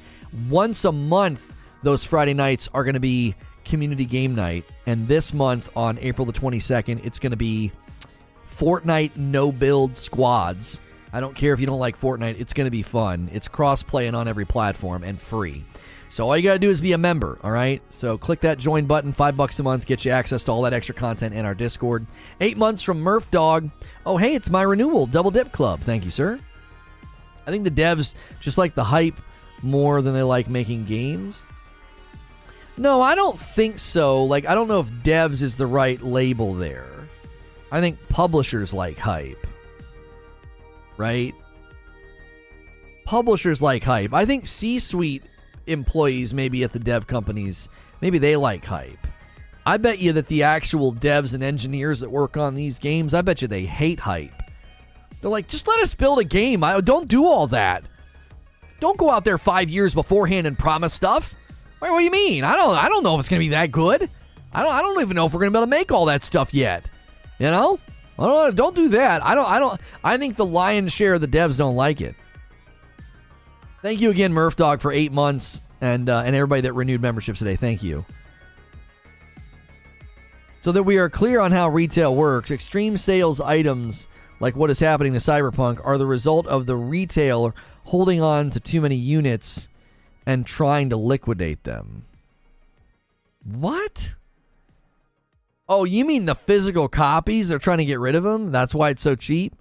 Once 0.49 0.83
a 0.85 0.91
month, 0.91 1.55
those 1.83 2.05
Friday 2.05 2.33
nights 2.33 2.69
are 2.73 2.83
going 2.83 2.95
to 2.95 2.99
be 2.99 3.35
community 3.63 4.05
game 4.05 4.35
night. 4.35 4.65
And 4.85 5.07
this 5.07 5.33
month, 5.33 5.69
on 5.75 5.97
April 5.99 6.25
the 6.25 6.33
22nd, 6.33 7.05
it's 7.05 7.19
going 7.19 7.31
to 7.31 7.37
be 7.37 7.71
Fortnite 8.55 9.15
no 9.17 9.51
build 9.51 9.97
squads. 9.97 10.81
I 11.11 11.19
don't 11.19 11.35
care 11.35 11.53
if 11.53 11.59
you 11.59 11.65
don't 11.65 11.79
like 11.79 11.99
Fortnite, 11.99 12.39
it's 12.39 12.53
going 12.53 12.65
to 12.65 12.71
be 12.71 12.83
fun. 12.83 13.29
It's 13.31 13.47
cross 13.47 13.83
playing 13.83 14.15
on 14.15 14.27
every 14.27 14.45
platform 14.45 15.03
and 15.03 15.19
free. 15.19 15.63
So 16.07 16.29
all 16.29 16.37
you 16.37 16.43
got 16.43 16.53
to 16.53 16.59
do 16.59 16.69
is 16.69 16.79
be 16.79 16.93
a 16.93 16.97
member, 16.97 17.39
all 17.43 17.51
right? 17.51 17.81
So 17.89 18.17
click 18.17 18.41
that 18.41 18.57
join 18.57 18.85
button, 18.85 19.11
five 19.11 19.35
bucks 19.35 19.59
a 19.59 19.63
month, 19.63 19.85
get 19.85 20.05
you 20.05 20.11
access 20.11 20.43
to 20.43 20.51
all 20.51 20.61
that 20.61 20.73
extra 20.73 20.95
content 20.95 21.33
in 21.35 21.45
our 21.45 21.55
Discord. 21.55 22.05
Eight 22.39 22.57
months 22.57 22.81
from 22.81 23.01
Murph 23.01 23.29
Dog. 23.31 23.69
Oh, 24.05 24.17
hey, 24.17 24.35
it's 24.35 24.49
my 24.49 24.61
renewal, 24.61 25.07
Double 25.07 25.31
Dip 25.31 25.51
Club. 25.51 25.81
Thank 25.81 26.05
you, 26.05 26.11
sir. 26.11 26.39
I 27.47 27.51
think 27.51 27.63
the 27.63 27.71
devs 27.71 28.13
just 28.39 28.57
like 28.57 28.75
the 28.75 28.83
hype 28.83 29.19
more 29.61 30.01
than 30.01 30.13
they 30.13 30.23
like 30.23 30.47
making 30.47 30.85
games. 30.85 31.43
No, 32.77 33.01
I 33.01 33.15
don't 33.15 33.39
think 33.39 33.79
so. 33.79 34.23
Like, 34.25 34.45
I 34.47 34.55
don't 34.55 34.67
know 34.67 34.81
if 34.81 34.87
devs 34.87 35.41
is 35.41 35.55
the 35.55 35.67
right 35.67 36.01
label 36.01 36.53
there. 36.53 36.87
I 37.71 37.81
think 37.81 37.97
publishers 38.09 38.73
like 38.73 38.97
hype. 38.97 39.47
Right? 40.97 41.33
Publishers 43.05 43.61
like 43.61 43.83
hype. 43.83 44.13
I 44.13 44.25
think 44.25 44.47
C 44.47 44.79
Suite 44.79 45.23
employees 45.67 46.33
maybe 46.33 46.63
at 46.63 46.73
the 46.73 46.79
dev 46.79 47.07
companies, 47.07 47.69
maybe 48.01 48.17
they 48.17 48.35
like 48.35 48.65
hype. 48.65 49.07
I 49.65 49.77
bet 49.77 49.99
you 49.99 50.13
that 50.13 50.27
the 50.27 50.43
actual 50.43 50.93
devs 50.93 51.33
and 51.33 51.43
engineers 51.43 52.01
that 52.01 52.11
work 52.11 52.37
on 52.37 52.55
these 52.55 52.77
games, 52.77 53.13
I 53.13 53.21
bet 53.21 53.41
you 53.41 53.47
they 53.47 53.65
hate 53.65 53.99
hype. 53.99 54.31
They're 55.21 55.31
like, 55.31 55.47
just 55.47 55.67
let 55.67 55.79
us 55.79 55.95
build 55.95 56.19
a 56.19 56.23
game. 56.23 56.63
I 56.63 56.79
don't 56.81 57.07
do 57.07 57.25
all 57.25 57.47
that. 57.47 57.83
Don't 58.79 58.97
go 58.97 59.09
out 59.09 59.25
there 59.25 59.39
five 59.39 59.69
years 59.69 59.95
beforehand 59.95 60.45
and 60.45 60.59
promise 60.59 60.93
stuff. 60.93 61.33
Wait, 61.81 61.89
what 61.89 61.99
do 61.99 62.05
you 62.05 62.11
mean? 62.11 62.43
I 62.43 62.55
don't. 62.55 62.75
I 62.75 62.87
don't 62.89 63.03
know 63.03 63.15
if 63.15 63.19
it's 63.19 63.29
gonna 63.29 63.39
be 63.39 63.49
that 63.49 63.71
good. 63.71 64.09
I 64.53 64.61
don't. 64.61 64.71
I 64.71 64.81
don't 64.81 65.01
even 65.01 65.15
know 65.15 65.25
if 65.25 65.33
we're 65.33 65.39
gonna 65.39 65.51
be 65.51 65.57
able 65.57 65.65
to 65.65 65.69
make 65.69 65.91
all 65.91 66.05
that 66.05 66.23
stuff 66.23 66.53
yet. 66.53 66.85
You 67.39 67.47
know? 67.47 67.79
Don't, 68.17 68.55
don't 68.55 68.75
do 68.75 68.89
that. 68.89 69.23
I 69.25 69.35
don't. 69.35 69.47
I 69.47 69.59
don't. 69.59 69.79
I 70.03 70.17
think 70.17 70.35
the 70.35 70.45
lion's 70.45 70.93
share 70.93 71.15
of 71.15 71.21
the 71.21 71.27
devs 71.27 71.57
don't 71.57 71.75
like 71.75 72.01
it. 72.01 72.15
Thank 73.85 74.01
you 74.01 74.09
again, 74.09 74.33
Murph 74.33 74.55
Dog, 74.55 74.81
for 74.81 74.91
eight 74.91 75.11
months, 75.11 75.61
and 75.79 76.09
uh, 76.09 76.23
and 76.25 76.35
everybody 76.35 76.61
that 76.61 76.73
renewed 76.73 77.03
memberships 77.03 77.37
today. 77.37 77.55
Thank 77.55 77.83
you. 77.83 78.03
So 80.61 80.71
that 80.71 80.81
we 80.81 80.97
are 80.97 81.07
clear 81.07 81.39
on 81.39 81.51
how 81.51 81.69
retail 81.69 82.15
works, 82.15 82.49
extreme 82.49 82.97
sales 82.97 83.39
items 83.39 84.07
like 84.39 84.55
what 84.55 84.71
is 84.71 84.79
happening 84.79 85.13
to 85.13 85.19
Cyberpunk 85.19 85.85
are 85.85 85.99
the 85.99 86.07
result 86.07 86.47
of 86.47 86.65
the 86.65 86.75
retailer 86.75 87.53
holding 87.83 88.23
on 88.23 88.49
to 88.49 88.59
too 88.59 88.81
many 88.81 88.95
units 88.95 89.69
and 90.25 90.47
trying 90.47 90.89
to 90.89 90.97
liquidate 90.97 91.63
them. 91.63 92.07
What? 93.43 94.15
Oh, 95.69 95.83
you 95.83 96.05
mean 96.05 96.25
the 96.25 96.33
physical 96.33 96.87
copies? 96.87 97.49
They're 97.49 97.59
trying 97.59 97.77
to 97.77 97.85
get 97.85 97.99
rid 97.99 98.15
of 98.15 98.23
them? 98.23 98.51
That's 98.51 98.73
why 98.73 98.89
it's 98.89 99.03
so 99.03 99.15
cheap? 99.15 99.53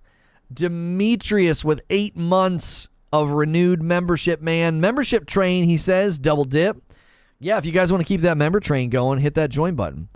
Demetrius 0.51 1.62
with 1.62 1.82
eight 1.90 2.16
months 2.16 2.88
of 3.15 3.31
renewed 3.31 3.81
membership, 3.81 4.43
man. 4.43 4.81
Membership 4.81 5.24
train, 5.24 5.66
he 5.66 5.77
says, 5.77 6.19
double 6.19 6.43
dip. 6.43 6.82
Yeah, 7.39 7.59
if 7.59 7.65
you 7.65 7.70
guys 7.70 7.93
want 7.93 8.03
to 8.03 8.09
keep 8.09 8.23
that 8.23 8.36
member 8.36 8.59
train 8.59 8.91
going, 8.91 9.20
hit 9.20 9.36
that 9.36 9.51
join 9.51 9.77
button. 9.77 10.09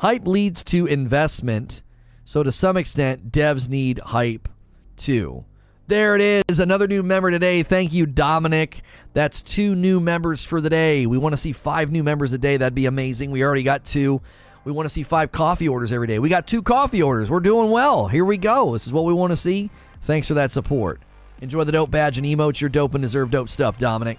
Hype 0.00 0.26
leads 0.26 0.62
to 0.64 0.84
investment. 0.86 1.80
So, 2.26 2.42
to 2.42 2.52
some 2.52 2.76
extent, 2.76 3.32
devs 3.32 3.70
need 3.70 4.00
hype 4.00 4.50
too. 4.96 5.46
There 5.86 6.14
it 6.14 6.44
is, 6.48 6.58
another 6.58 6.86
new 6.86 7.02
member 7.02 7.30
today. 7.30 7.62
Thank 7.62 7.94
you, 7.94 8.04
Dominic. 8.04 8.82
That's 9.14 9.40
two 9.42 9.74
new 9.74 9.98
members 9.98 10.44
for 10.44 10.60
the 10.60 10.70
day. 10.70 11.06
We 11.06 11.16
want 11.16 11.32
to 11.32 11.38
see 11.38 11.52
five 11.52 11.90
new 11.90 12.02
members 12.02 12.34
a 12.34 12.38
day. 12.38 12.58
That'd 12.58 12.74
be 12.74 12.86
amazing. 12.86 13.30
We 13.30 13.42
already 13.42 13.62
got 13.62 13.84
two. 13.86 14.20
We 14.64 14.72
want 14.72 14.84
to 14.86 14.90
see 14.90 15.02
five 15.02 15.32
coffee 15.32 15.68
orders 15.68 15.90
every 15.90 16.06
day. 16.06 16.18
We 16.18 16.28
got 16.28 16.46
two 16.46 16.62
coffee 16.62 17.02
orders. 17.02 17.30
We're 17.30 17.40
doing 17.40 17.70
well. 17.70 18.08
Here 18.08 18.26
we 18.26 18.36
go. 18.36 18.74
This 18.74 18.86
is 18.86 18.92
what 18.92 19.04
we 19.04 19.14
want 19.14 19.30
to 19.32 19.36
see. 19.36 19.70
Thanks 20.02 20.28
for 20.28 20.34
that 20.34 20.52
support. 20.52 21.00
Enjoy 21.42 21.64
the 21.64 21.72
dope 21.72 21.90
badge 21.90 22.18
and 22.18 22.26
emotes. 22.26 22.60
You're 22.60 22.70
dope 22.70 22.94
and 22.94 23.02
deserve 23.02 23.32
dope 23.32 23.50
stuff, 23.50 23.76
Dominic. 23.76 24.16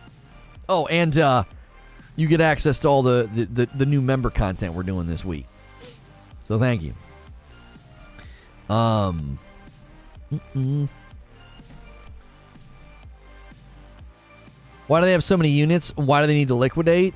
Oh, 0.68 0.86
and 0.88 1.18
uh, 1.18 1.46
you 2.18 2.28
get 2.28 2.42
access 2.42 2.80
to 2.80 2.90
all 2.90 3.02
the, 3.02 3.30
the, 3.34 3.46
the, 3.46 3.70
the 3.78 3.86
new 3.86 4.02
member 4.02 4.30
content 4.30 4.74
we're 4.74 4.84
doing 4.84 5.08
this 5.08 5.24
week. 5.24 5.46
So 6.50 6.60
thank 6.60 6.82
you. 6.84 6.94
Um. 8.70 9.40
Mm-mm. 10.34 10.90
Why 14.88 15.00
do 15.00 15.06
they 15.06 15.14
have 15.14 15.24
so 15.24 15.38
many 15.38 15.50
units? 15.50 15.96
Why 15.96 16.20
do 16.20 16.28
they 16.28 16.34
need 16.34 16.50
to 16.50 16.56
liquidate? 16.56 17.14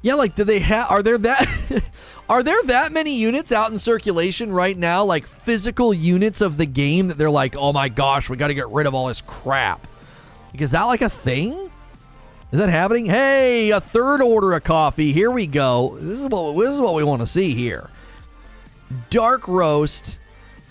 Yeah, 0.00 0.14
like 0.14 0.36
do 0.36 0.44
they 0.44 0.60
have 0.60 0.90
are 0.90 1.02
there 1.02 1.18
that 1.18 1.48
are 2.28 2.42
there 2.42 2.62
that 2.64 2.92
many 2.92 3.14
units 3.14 3.52
out 3.52 3.70
in 3.72 3.78
circulation 3.78 4.52
right 4.52 4.76
now 4.76 5.04
like 5.04 5.26
physical 5.26 5.94
units 5.94 6.40
of 6.40 6.56
the 6.56 6.66
game 6.66 7.08
that 7.08 7.16
they're 7.16 7.30
like, 7.30 7.56
"Oh 7.56 7.72
my 7.72 7.88
gosh, 7.88 8.28
we 8.28 8.36
got 8.36 8.48
to 8.48 8.54
get 8.54 8.68
rid 8.68 8.86
of 8.86 8.94
all 8.94 9.06
this 9.06 9.20
crap." 9.20 9.86
Like, 10.52 10.60
is 10.60 10.72
that 10.72 10.84
like 10.84 11.02
a 11.02 11.08
thing? 11.08 11.70
Is 12.50 12.58
that 12.58 12.68
happening? 12.68 13.06
Hey, 13.06 13.70
a 13.70 13.80
third 13.80 14.22
order 14.22 14.52
of 14.54 14.64
coffee. 14.64 15.12
Here 15.12 15.30
we 15.30 15.46
go. 15.46 15.98
This 16.00 16.20
is 16.20 16.26
what 16.26 16.56
this 16.56 16.74
is 16.74 16.80
what 16.80 16.94
we 16.94 17.04
want 17.04 17.20
to 17.20 17.26
see 17.26 17.54
here. 17.54 17.90
Dark 19.10 19.46
roast 19.48 20.18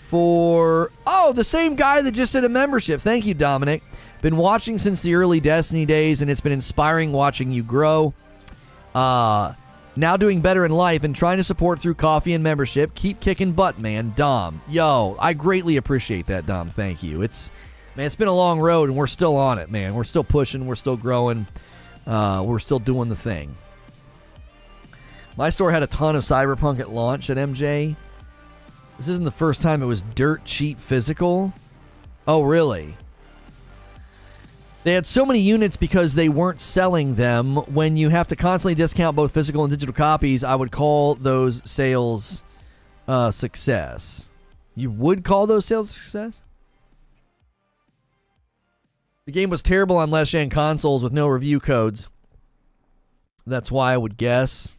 for 0.08 0.90
oh, 1.06 1.32
the 1.32 1.44
same 1.44 1.76
guy 1.76 2.02
that 2.02 2.12
just 2.12 2.32
did 2.32 2.44
a 2.44 2.48
membership. 2.48 3.00
Thank 3.00 3.26
you, 3.26 3.34
Dominic. 3.34 3.82
Been 4.22 4.36
watching 4.36 4.78
since 4.78 5.00
the 5.00 5.14
early 5.14 5.38
Destiny 5.38 5.86
days, 5.86 6.22
and 6.22 6.30
it's 6.30 6.40
been 6.40 6.52
inspiring 6.52 7.12
watching 7.12 7.52
you 7.52 7.62
grow. 7.62 8.12
Uh, 8.94 9.52
now 9.98 10.16
doing 10.16 10.40
better 10.40 10.64
in 10.64 10.70
life 10.70 11.02
and 11.02 11.14
trying 11.14 11.38
to 11.38 11.44
support 11.44 11.80
through 11.80 11.94
coffee 11.94 12.32
and 12.32 12.44
membership. 12.44 12.94
Keep 12.94 13.20
kicking 13.20 13.52
butt, 13.52 13.78
man. 13.78 14.12
Dom. 14.16 14.60
Yo, 14.68 15.16
I 15.18 15.32
greatly 15.32 15.76
appreciate 15.76 16.26
that, 16.26 16.46
Dom. 16.46 16.70
Thank 16.70 17.02
you. 17.02 17.22
It's 17.22 17.50
man, 17.96 18.06
it's 18.06 18.16
been 18.16 18.28
a 18.28 18.34
long 18.34 18.60
road 18.60 18.88
and 18.88 18.96
we're 18.96 19.08
still 19.08 19.36
on 19.36 19.58
it, 19.58 19.70
man. 19.70 19.94
We're 19.94 20.04
still 20.04 20.24
pushing, 20.24 20.66
we're 20.66 20.76
still 20.76 20.96
growing. 20.96 21.46
Uh, 22.06 22.42
we're 22.46 22.60
still 22.60 22.78
doing 22.78 23.08
the 23.08 23.16
thing. 23.16 23.54
My 25.36 25.50
store 25.50 25.70
had 25.70 25.82
a 25.82 25.86
ton 25.86 26.16
of 26.16 26.22
Cyberpunk 26.22 26.80
at 26.80 26.90
launch 26.90 27.28
at 27.28 27.36
MJ. 27.36 27.96
This 28.98 29.08
isn't 29.08 29.24
the 29.24 29.30
first 29.30 29.62
time 29.62 29.82
it 29.82 29.86
was 29.86 30.02
dirt 30.14 30.44
cheap 30.44 30.80
physical. 30.80 31.52
Oh, 32.26 32.42
really? 32.42 32.96
They 34.88 34.94
had 34.94 35.06
so 35.06 35.26
many 35.26 35.40
units 35.40 35.76
because 35.76 36.14
they 36.14 36.30
weren't 36.30 36.62
selling 36.62 37.16
them. 37.16 37.56
When 37.56 37.98
you 37.98 38.08
have 38.08 38.26
to 38.28 38.36
constantly 38.36 38.74
discount 38.74 39.16
both 39.16 39.32
physical 39.32 39.62
and 39.62 39.70
digital 39.70 39.94
copies, 39.94 40.42
I 40.42 40.54
would 40.54 40.72
call 40.72 41.14
those 41.14 41.60
sales 41.70 42.42
uh, 43.06 43.30
success. 43.30 44.30
You 44.74 44.90
would 44.90 45.24
call 45.24 45.46
those 45.46 45.66
sales 45.66 45.90
success? 45.90 46.42
The 49.26 49.32
game 49.32 49.50
was 49.50 49.60
terrible 49.60 49.98
on 49.98 50.10
last 50.10 50.30
gen 50.30 50.48
consoles 50.48 51.02
with 51.02 51.12
no 51.12 51.26
review 51.26 51.60
codes. 51.60 52.08
That's 53.46 53.70
why 53.70 53.92
I 53.92 53.98
would 53.98 54.16
guess. 54.16 54.74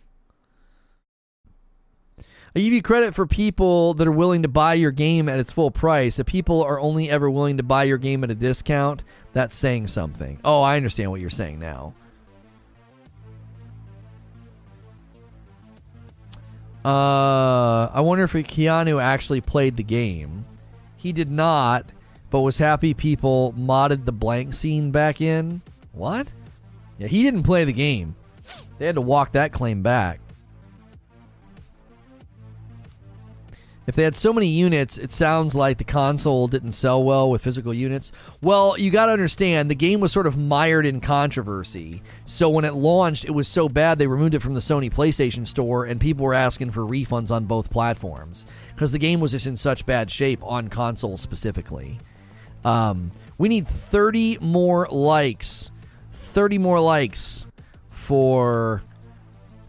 I 2.56 2.60
give 2.60 2.74
you 2.74 2.82
credit 2.82 3.14
for 3.14 3.28
people 3.28 3.94
that 3.96 4.08
are 4.08 4.12
willing 4.12 4.42
to 4.42 4.48
buy 4.48 4.74
your 4.74 4.92
game 4.92 5.30
at 5.30 5.40
its 5.40 5.52
full 5.52 5.70
price. 5.70 6.18
If 6.18 6.26
people 6.26 6.64
are 6.64 6.80
only 6.80 7.10
ever 7.10 7.30
willing 7.30 7.58
to 7.58 7.64
buy 7.64 7.84
your 7.84 8.00
game 8.00 8.24
at 8.24 8.32
a 8.32 8.36
discount, 8.36 9.04
that's 9.34 9.56
saying 9.56 9.88
something. 9.88 10.40
Oh, 10.44 10.62
I 10.62 10.76
understand 10.76 11.12
what 11.12 11.22
you're 11.22 11.30
saying 11.30 11.60
now. 11.60 11.94
Uh, 16.84 17.88
I 17.94 18.02
wonder 18.02 18.24
if 18.24 18.34
Keanu 18.34 19.02
actually 19.02 19.42
played 19.42 19.78
the 19.78 19.84
game. 19.84 20.46
He 20.98 21.14
did 21.14 21.30
not, 21.30 21.86
but 22.30 22.40
was 22.42 22.58
happy 22.58 22.94
people 22.94 23.54
modded 23.58 24.06
the 24.06 24.12
blank 24.12 24.54
scene 24.54 24.90
back 24.90 25.22
in. 25.22 25.62
What? 25.92 26.32
Yeah, 26.98 27.08
he 27.08 27.22
didn't 27.22 27.44
play 27.44 27.64
the 27.64 27.74
game. 27.74 28.16
They 28.78 28.86
had 28.86 28.96
to 28.96 29.02
walk 29.02 29.34
that 29.34 29.52
claim 29.52 29.84
back. 29.84 30.20
If 33.90 33.96
they 33.96 34.04
had 34.04 34.16
so 34.16 34.32
many 34.32 34.46
units, 34.46 35.00
it 35.00 35.12
sounds 35.12 35.56
like 35.56 35.80
the 35.80 35.84
console 35.84 36.48
didn't 36.48 36.74
sell 36.74 37.04
well 37.04 37.28
with 37.28 37.42
physical 37.42 37.74
units. 37.74 38.12
Well, 38.40 38.78
you 38.78 38.92
got 38.92 39.08
to 39.08 39.14
understand, 39.14 39.68
the 39.68 39.74
game 39.74 40.00
was 40.00 40.12
sort 40.12 40.28
of 40.28 40.38
mired 40.38 40.86
in 40.86 41.02
controversy. 41.02 42.04
So 42.24 42.50
when 42.50 42.66
it 42.66 42.76
launched, 42.76 43.26
it 43.26 43.32
was 43.32 43.48
so 43.48 43.68
bad 43.68 43.98
they 43.98 44.06
removed 44.06 44.36
it 44.36 44.44
from 44.44 44.54
the 44.54 44.60
Sony 44.60 44.94
PlayStation 44.94 45.48
Store, 45.48 45.86
and 45.86 46.00
people 46.00 46.24
were 46.24 46.36
asking 46.36 46.70
for 46.70 46.82
refunds 46.82 47.32
on 47.32 47.46
both 47.46 47.72
platforms 47.72 48.46
because 48.76 48.92
the 48.92 49.00
game 49.00 49.22
was 49.22 49.32
just 49.32 49.48
in 49.48 49.58
such 49.58 49.88
bad 49.88 50.12
shape 50.12 50.44
on 50.44 50.68
console 50.68 51.18
specifically. 51.18 51.98
Um, 52.64 53.12
we 53.40 53.50
need 53.50 53.68
30 53.68 54.38
more 54.40 54.88
likes. 54.92 55.72
30 56.12 56.60
more 56.60 56.80
likes 56.80 57.48
for 57.90 58.84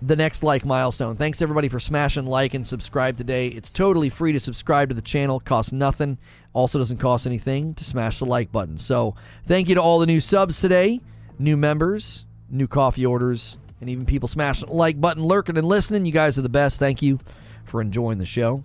the 0.02 0.16
next 0.16 0.42
like 0.42 0.64
milestone. 0.64 1.16
Thanks 1.16 1.42
everybody 1.42 1.68
for 1.68 1.78
smashing 1.78 2.26
like 2.26 2.54
and 2.54 2.66
subscribe 2.66 3.16
today. 3.16 3.48
It's 3.48 3.70
totally 3.70 4.08
free 4.08 4.32
to 4.32 4.40
subscribe 4.40 4.88
to 4.88 4.94
the 4.94 5.02
channel, 5.02 5.40
costs 5.40 5.72
nothing. 5.72 6.18
Also 6.52 6.78
doesn't 6.78 6.98
cost 6.98 7.26
anything 7.26 7.74
to 7.74 7.84
smash 7.84 8.18
the 8.18 8.24
like 8.24 8.50
button. 8.50 8.78
So, 8.78 9.14
thank 9.46 9.68
you 9.68 9.76
to 9.76 9.82
all 9.82 9.98
the 9.98 10.06
new 10.06 10.20
subs 10.20 10.60
today, 10.60 11.00
new 11.38 11.56
members, 11.56 12.24
new 12.48 12.66
coffee 12.66 13.06
orders, 13.06 13.58
and 13.80 13.88
even 13.88 14.04
people 14.04 14.28
smashing 14.28 14.68
the 14.68 14.74
like 14.74 15.00
button, 15.00 15.22
lurking 15.22 15.56
and 15.56 15.66
listening. 15.66 16.06
You 16.06 16.12
guys 16.12 16.38
are 16.38 16.42
the 16.42 16.48
best. 16.48 16.78
Thank 16.78 17.02
you 17.02 17.20
for 17.64 17.80
enjoying 17.80 18.18
the 18.18 18.26
show. 18.26 18.64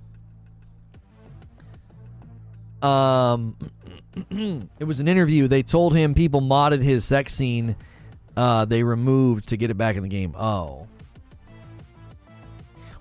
Um 2.81 3.55
it 4.79 4.85
was 4.85 4.99
an 4.99 5.07
interview. 5.07 5.47
They 5.47 5.61
told 5.61 5.95
him 5.95 6.13
people 6.13 6.41
modded 6.41 6.81
his 6.81 7.03
sex 7.03 7.33
scene 7.33 7.75
uh, 8.37 8.65
they 8.65 8.83
removed 8.83 9.49
to 9.49 9.57
get 9.57 9.69
it 9.69 9.75
back 9.75 9.95
in 9.95 10.03
the 10.03 10.09
game. 10.09 10.35
Oh. 10.35 10.87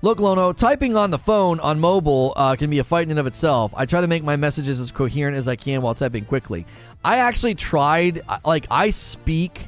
Look, 0.05 0.21
Lono, 0.21 0.53
typing 0.53 0.99
on 0.99 1.11
the 1.11 1.17
phone 1.17 1.59
on 1.61 1.81
mobile 1.81 2.35
uh, 2.37 2.57
can 2.57 2.69
be 2.69 2.79
a 2.79 2.85
fight 2.85 3.05
in 3.05 3.13
and 3.13 3.19
of 3.19 3.27
itself. 3.27 3.73
I 3.75 3.87
try 3.87 4.03
to 4.03 4.07
make 4.07 4.23
my 4.23 4.37
messages 4.37 4.79
as 4.79 4.93
coherent 4.93 5.35
as 5.35 5.49
I 5.49 5.57
can 5.57 5.81
while 5.81 5.95
typing 5.95 6.27
quickly. 6.27 6.67
I 7.03 7.21
actually 7.21 7.55
tried, 7.55 8.21
like, 8.45 8.67
I 8.71 8.91
speak 8.91 9.63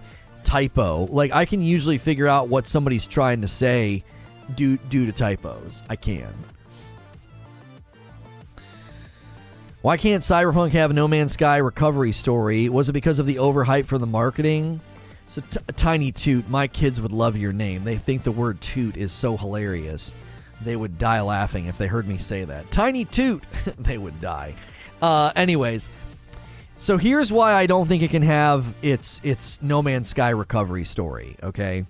typo. 0.44 1.06
Like, 1.06 1.32
I 1.32 1.46
can 1.46 1.62
usually 1.62 1.96
figure 1.96 2.26
out 2.26 2.48
what 2.48 2.68
somebody's 2.68 3.06
trying 3.06 3.40
to 3.40 3.48
say 3.48 4.04
due, 4.54 4.76
due 4.76 5.06
to 5.06 5.12
typos. 5.12 5.82
I 5.88 5.96
can. 5.96 6.34
Why 9.80 9.96
can't 9.96 10.22
Cyberpunk 10.22 10.72
have 10.72 10.92
No 10.92 11.08
Man's 11.08 11.32
Sky 11.32 11.56
recovery 11.56 12.12
story? 12.12 12.68
Was 12.68 12.90
it 12.90 12.92
because 12.92 13.18
of 13.18 13.24
the 13.24 13.36
overhype 13.36 13.86
from 13.86 14.02
the 14.02 14.06
marketing? 14.06 14.82
So, 15.28 15.40
t- 15.50 15.60
Tiny 15.76 16.12
Toot, 16.12 16.46
my 16.50 16.68
kids 16.68 17.00
would 17.00 17.10
love 17.10 17.38
your 17.38 17.52
name. 17.52 17.84
They 17.84 17.96
think 17.96 18.22
the 18.22 18.32
word 18.32 18.60
toot 18.60 18.98
is 18.98 19.12
so 19.12 19.38
hilarious 19.38 20.14
they 20.62 20.76
would 20.76 20.98
die 20.98 21.20
laughing 21.20 21.66
if 21.66 21.78
they 21.78 21.86
heard 21.86 22.06
me 22.06 22.18
say 22.18 22.44
that. 22.44 22.70
Tiny 22.70 23.04
toot, 23.04 23.42
they 23.78 23.98
would 23.98 24.20
die. 24.20 24.54
Uh, 25.02 25.32
anyways, 25.36 25.90
so 26.78 26.98
here's 26.98 27.32
why 27.32 27.54
I 27.54 27.66
don't 27.66 27.86
think 27.86 28.02
it 28.02 28.10
can 28.10 28.22
have 28.22 28.74
its 28.82 29.20
its 29.22 29.60
No 29.62 29.82
Man's 29.82 30.08
Sky 30.08 30.30
recovery 30.30 30.84
story. 30.84 31.36
Okay, 31.42 31.86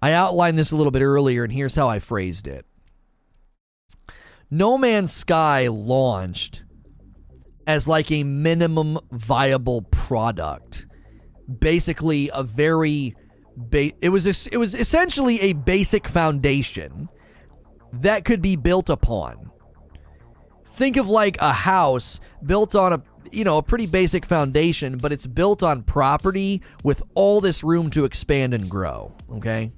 I 0.00 0.12
outlined 0.12 0.58
this 0.58 0.72
a 0.72 0.76
little 0.76 0.90
bit 0.90 1.02
earlier, 1.02 1.44
and 1.44 1.52
here's 1.52 1.74
how 1.74 1.88
I 1.88 1.98
phrased 1.98 2.46
it. 2.46 2.66
No 4.50 4.76
Man's 4.76 5.12
Sky 5.12 5.68
launched 5.68 6.62
as 7.66 7.86
like 7.88 8.10
a 8.10 8.22
minimum 8.22 8.98
viable 9.10 9.82
product, 9.82 10.86
basically 11.58 12.30
a 12.32 12.42
very. 12.42 13.14
Ba- 13.54 13.92
it 14.00 14.08
was 14.08 14.26
a, 14.26 14.50
it 14.50 14.56
was 14.56 14.74
essentially 14.74 15.38
a 15.42 15.52
basic 15.52 16.08
foundation 16.08 17.10
that 17.92 18.24
could 18.24 18.42
be 18.42 18.56
built 18.56 18.88
upon. 18.88 19.50
Think 20.66 20.96
of 20.96 21.08
like 21.08 21.36
a 21.40 21.52
house 21.52 22.20
built 22.44 22.74
on 22.74 22.92
a 22.94 23.02
you 23.32 23.44
know, 23.44 23.56
a 23.56 23.62
pretty 23.62 23.86
basic 23.86 24.26
foundation, 24.26 24.98
but 24.98 25.10
it's 25.10 25.26
built 25.26 25.62
on 25.62 25.82
property 25.82 26.60
with 26.84 27.02
all 27.14 27.40
this 27.40 27.64
room 27.64 27.90
to 27.90 28.04
expand 28.04 28.52
and 28.52 28.68
grow, 28.68 29.10
okay? 29.30 29.72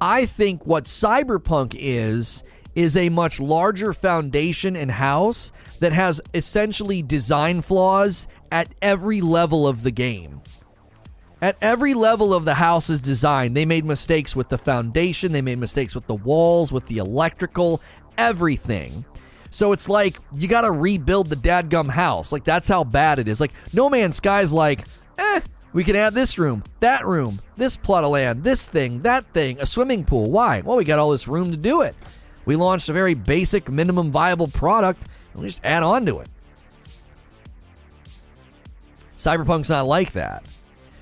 I 0.00 0.24
think 0.24 0.64
what 0.64 0.84
Cyberpunk 0.84 1.74
is 1.76 2.44
is 2.74 2.96
a 2.96 3.08
much 3.08 3.40
larger 3.40 3.92
foundation 3.92 4.76
and 4.76 4.92
house 4.92 5.50
that 5.80 5.92
has 5.92 6.20
essentially 6.32 7.02
design 7.02 7.60
flaws 7.60 8.28
at 8.52 8.72
every 8.80 9.20
level 9.20 9.66
of 9.66 9.82
the 9.82 9.90
game. 9.90 10.40
At 11.40 11.56
every 11.60 11.94
level 11.94 12.34
of 12.34 12.44
the 12.44 12.54
house's 12.54 12.98
design, 12.98 13.54
they 13.54 13.64
made 13.64 13.84
mistakes 13.84 14.34
with 14.34 14.48
the 14.48 14.58
foundation, 14.58 15.32
they 15.32 15.42
made 15.42 15.58
mistakes 15.58 15.94
with 15.94 16.06
the 16.06 16.16
walls, 16.16 16.72
with 16.72 16.86
the 16.86 16.98
electrical, 16.98 17.80
everything. 18.16 19.04
So 19.50 19.72
it's 19.72 19.88
like 19.88 20.18
you 20.34 20.48
got 20.48 20.62
to 20.62 20.72
rebuild 20.72 21.28
the 21.28 21.36
dadgum 21.36 21.88
house. 21.88 22.32
Like 22.32 22.44
that's 22.44 22.68
how 22.68 22.84
bad 22.84 23.18
it 23.18 23.28
is. 23.28 23.40
Like 23.40 23.52
No 23.72 23.88
Man's 23.88 24.16
Sky's 24.16 24.52
like, 24.52 24.84
eh, 25.16 25.40
we 25.72 25.84
can 25.84 25.96
add 25.96 26.14
this 26.14 26.38
room, 26.38 26.64
that 26.80 27.06
room, 27.06 27.40
this 27.56 27.76
plot 27.76 28.04
of 28.04 28.10
land, 28.10 28.42
this 28.42 28.66
thing, 28.66 29.02
that 29.02 29.24
thing, 29.32 29.60
a 29.60 29.66
swimming 29.66 30.04
pool. 30.04 30.30
Why? 30.30 30.60
Well, 30.60 30.76
we 30.76 30.84
got 30.84 30.98
all 30.98 31.10
this 31.10 31.28
room 31.28 31.52
to 31.52 31.56
do 31.56 31.82
it. 31.82 31.94
We 32.46 32.56
launched 32.56 32.88
a 32.88 32.92
very 32.92 33.14
basic, 33.14 33.70
minimum 33.70 34.10
viable 34.10 34.48
product, 34.48 35.04
and 35.32 35.42
we 35.42 35.48
just 35.48 35.60
add 35.62 35.82
on 35.82 36.06
to 36.06 36.18
it. 36.20 36.28
Cyberpunk's 39.18 39.68
not 39.68 39.86
like 39.86 40.12
that. 40.12 40.44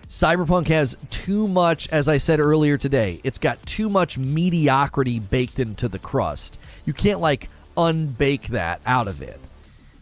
Cyberpunk 0.08 0.68
has 0.68 0.96
too 1.10 1.48
much, 1.48 1.88
as 1.88 2.08
I 2.08 2.18
said 2.18 2.38
earlier 2.38 2.78
today, 2.78 3.20
it's 3.24 3.38
got 3.38 3.64
too 3.66 3.88
much 3.88 4.16
mediocrity 4.16 5.18
baked 5.18 5.58
into 5.58 5.88
the 5.88 5.98
crust. 5.98 6.58
You 6.84 6.92
can't, 6.92 7.20
like, 7.20 7.48
unbake 7.76 8.48
that 8.48 8.80
out 8.86 9.08
of 9.08 9.20
it. 9.20 9.40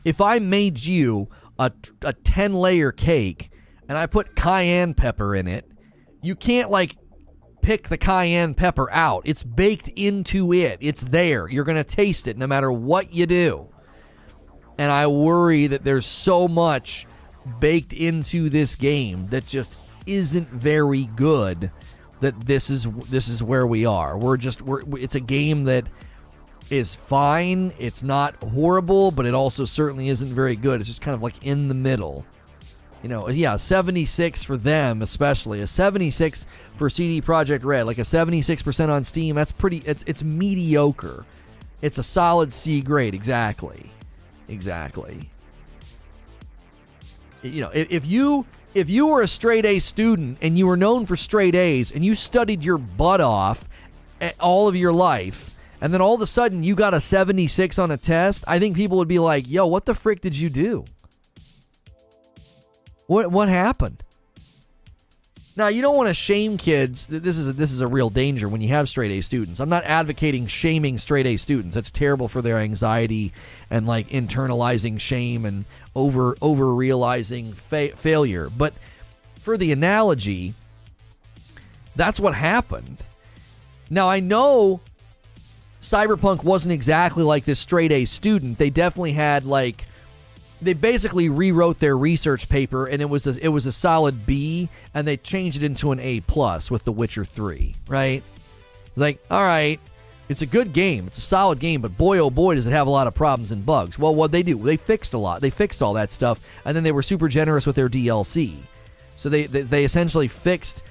If 0.05 0.21
I 0.21 0.39
made 0.41 0.85
you 0.85 1.29
a, 1.59 1.73
a 2.03 2.13
10 2.13 2.53
layer 2.53 2.93
cake 2.93 3.51
and 3.89 3.97
I 3.97 4.07
put 4.07 4.37
cayenne 4.37 4.93
pepper 4.93 5.35
in 5.35 5.49
it, 5.49 5.67
you 6.21 6.35
can't, 6.35 6.71
like, 6.71 6.99
pick 7.63 7.89
the 7.89 7.97
cayenne 7.97 8.53
pepper 8.53 8.91
out. 8.91 9.23
It's 9.25 9.43
baked 9.43 9.89
into 9.89 10.53
it. 10.53 10.77
It's 10.83 11.01
there. 11.01 11.49
You're 11.49 11.65
going 11.65 11.83
to 11.83 11.85
taste 11.85 12.27
it 12.27 12.37
no 12.37 12.47
matter 12.47 12.71
what 12.71 13.15
you 13.15 13.25
do. 13.25 13.69
And 14.77 14.93
I 14.93 15.07
worry 15.07 15.69
that 15.69 15.83
there's 15.83 16.05
so 16.05 16.47
much 16.47 17.07
baked 17.59 17.95
into 17.95 18.51
this 18.51 18.77
game 18.77 19.29
that 19.29 19.47
just 19.47 19.79
isn't 20.07 20.49
very 20.49 21.05
good 21.05 21.71
that 22.21 22.47
this 22.47 22.71
is 22.71 22.87
this 23.11 23.29
is 23.29 23.43
where 23.43 23.67
we 23.67 23.87
are. 23.87 24.17
We're 24.17 24.37
just 24.37 24.63
we're 24.63 24.83
it's 24.99 25.15
a 25.15 25.21
game 25.21 25.65
that 25.65 25.87
is 26.71 26.95
fine. 26.95 27.73
It's 27.79 28.03
not 28.03 28.37
horrible, 28.43 29.11
but 29.11 29.27
it 29.27 29.35
also 29.35 29.65
certainly 29.65 30.09
isn't 30.09 30.35
very 30.35 30.57
good. 30.57 30.81
It's 30.81 30.89
just 30.89 31.03
kind 31.03 31.15
of 31.15 31.23
like 31.23 31.45
in 31.45 31.69
the 31.69 31.75
middle 31.75 32.25
you 33.05 33.11
know, 33.11 33.29
yeah, 33.29 33.57
76 33.57 34.45
for 34.45 34.57
them 34.57 35.03
especially. 35.03 35.61
A 35.61 35.67
76 35.67 36.47
for 36.77 36.89
CD 36.89 37.21
Projekt 37.21 37.63
Red, 37.63 37.85
like 37.85 37.99
a 37.99 38.01
76% 38.01 38.89
on 38.89 39.05
Steam. 39.05 39.37
That's 39.37 39.53
pretty 39.53 39.83
it's 39.85 40.03
it's 40.07 40.25
mediocre. 40.25 41.27
It's 41.83 41.99
a 41.99 42.03
solid 42.03 42.51
C 42.51 42.81
grade, 42.81 43.15
exactly. 43.15 43.91
Exactly. 44.49 45.29
You 47.43 47.61
know, 47.61 47.71
if, 47.75 47.91
if 47.91 48.07
you 48.07 48.47
if 48.75 48.91
you 48.91 49.07
were 49.07 49.23
a 49.23 49.29
straight 49.29 49.65
A 49.65 49.79
student 49.79 50.39
and 50.43 50.59
you 50.59 50.67
were 50.67 50.77
known 50.77 51.07
for 51.07 51.17
straight 51.17 51.55
A's 51.55 51.93
and 51.93 52.05
you 52.05 52.15
studied 52.15 52.65
your 52.65 52.79
butt 52.79 53.21
off 53.21 53.69
eh, 54.21 54.33
all 54.41 54.69
of 54.69 54.77
your 54.77 54.93
life 54.93 55.57
and 55.81 55.93
then 55.93 56.01
all 56.01 56.15
of 56.15 56.21
a 56.21 56.27
sudden 56.27 56.63
you 56.63 56.75
got 56.75 56.95
a 56.95 57.01
76 57.01 57.79
on 57.79 57.91
a 57.91 57.97
test, 57.97 58.45
I 58.47 58.59
think 58.59 58.75
people 58.75 58.99
would 58.99 59.09
be 59.09 59.19
like, 59.19 59.49
"Yo, 59.49 59.67
what 59.67 59.85
the 59.85 59.95
frick 59.95 60.21
did 60.21 60.37
you 60.37 60.51
do?" 60.51 60.85
What 63.07 63.31
what 63.31 63.49
happened? 63.49 64.03
Now 65.57 65.69
you 65.69 65.83
don't 65.83 65.97
want 65.97 66.09
to 66.09 66.15
shame 66.15 66.57
kids. 66.57 67.07
This 67.07 67.37
is 67.37 67.47
a, 67.47 67.53
this 67.53 67.71
is 67.71 67.81
a 67.81 67.87
real 67.87 68.11
danger 68.11 68.49
when 68.49 68.61
you 68.61 68.71
have 68.71 68.89
straight 68.89 69.13
A 69.13 69.21
students. 69.21 69.61
I'm 69.61 69.69
not 69.69 69.85
advocating 69.85 70.49
shaming 70.49 70.99
straight 70.99 71.27
A 71.27 71.37
students. 71.37 71.77
That's 71.77 71.93
terrible 71.93 72.27
for 72.27 72.43
their 72.43 72.59
anxiety 72.59 73.33
and 73.71 73.87
like 73.87 74.09
internalizing 74.09 74.99
shame 74.99 75.45
and 75.45 75.65
over 75.95 76.37
over 76.41 76.75
realizing 76.75 77.53
fa- 77.53 77.97
failure. 77.97 78.49
But 78.57 78.75
for 79.41 79.57
the 79.57 79.73
analogy, 79.73 80.55
that's 81.97 82.19
what 82.19 82.35
happened. 82.35 82.99
Now 83.91 84.09
I 84.09 84.21
know 84.21 84.81
Cyberpunk 85.81 86.43
wasn't 86.43 86.73
exactly 86.73 87.23
like 87.23 87.45
this 87.45 87.61
straight 87.61 87.93
A 87.93 88.05
student. 88.07 88.59
They 88.59 88.71
definitely 88.71 89.13
had 89.13 89.45
like 89.45 89.85
they 90.63 90.73
basically 90.73 91.29
rewrote 91.29 91.79
their 91.79 91.97
research 91.97 92.49
paper 92.49 92.87
and 92.87 93.03
it 93.03 93.11
was 93.11 93.27
a, 93.27 93.39
it 93.45 93.49
was 93.49 93.67
a 93.67 93.73
solid 93.73 94.25
B 94.25 94.71
and 94.95 95.07
they 95.07 95.17
changed 95.19 95.63
it 95.63 95.67
into 95.67 95.93
an 95.93 96.01
A 96.01 96.21
plus 96.21 96.71
with 96.71 96.85
The 96.85 96.93
Witcher 96.93 97.25
3, 97.25 97.75
right? 97.87 98.23
Like, 98.97 99.23
all 99.31 99.43
right, 99.43 99.79
it's 100.29 100.43
a 100.43 100.47
good 100.47 100.73
game. 100.73 101.07
It's 101.07 101.19
a 101.19 101.23
solid 101.23 101.59
game, 101.59 101.81
but 101.81 101.97
boy 101.97 102.19
oh 102.19 102.31
boy 102.31 102.55
does 102.55 102.67
it 102.67 102.73
have 102.73 102.87
a 102.87 102.91
lot 102.91 103.07
of 103.07 103.15
problems 103.15 103.53
and 103.53 103.65
bugs. 103.65 103.99
Well, 103.99 104.15
what 104.15 104.33
they 104.33 104.43
do, 104.43 104.57
they 104.59 104.77
fixed 104.77 105.15
a 105.15 105.19
lot. 105.19 105.41
They 105.41 105.51
fixed 105.51 105.83
all 105.83 105.95
that 105.95 106.13
stuff 106.13 106.41
and 106.65 106.75
then 106.75 106.85
they 106.85 106.93
were 106.93 107.03
super 107.03 107.29
generous 107.29 107.67
with 107.67 107.77
their 107.77 107.89
DLC. 107.89 108.55
So 109.17 109.29
they 109.29 109.47
they, 109.47 109.63
they 109.63 109.85
essentially 109.85 110.29
fixed 110.29 110.83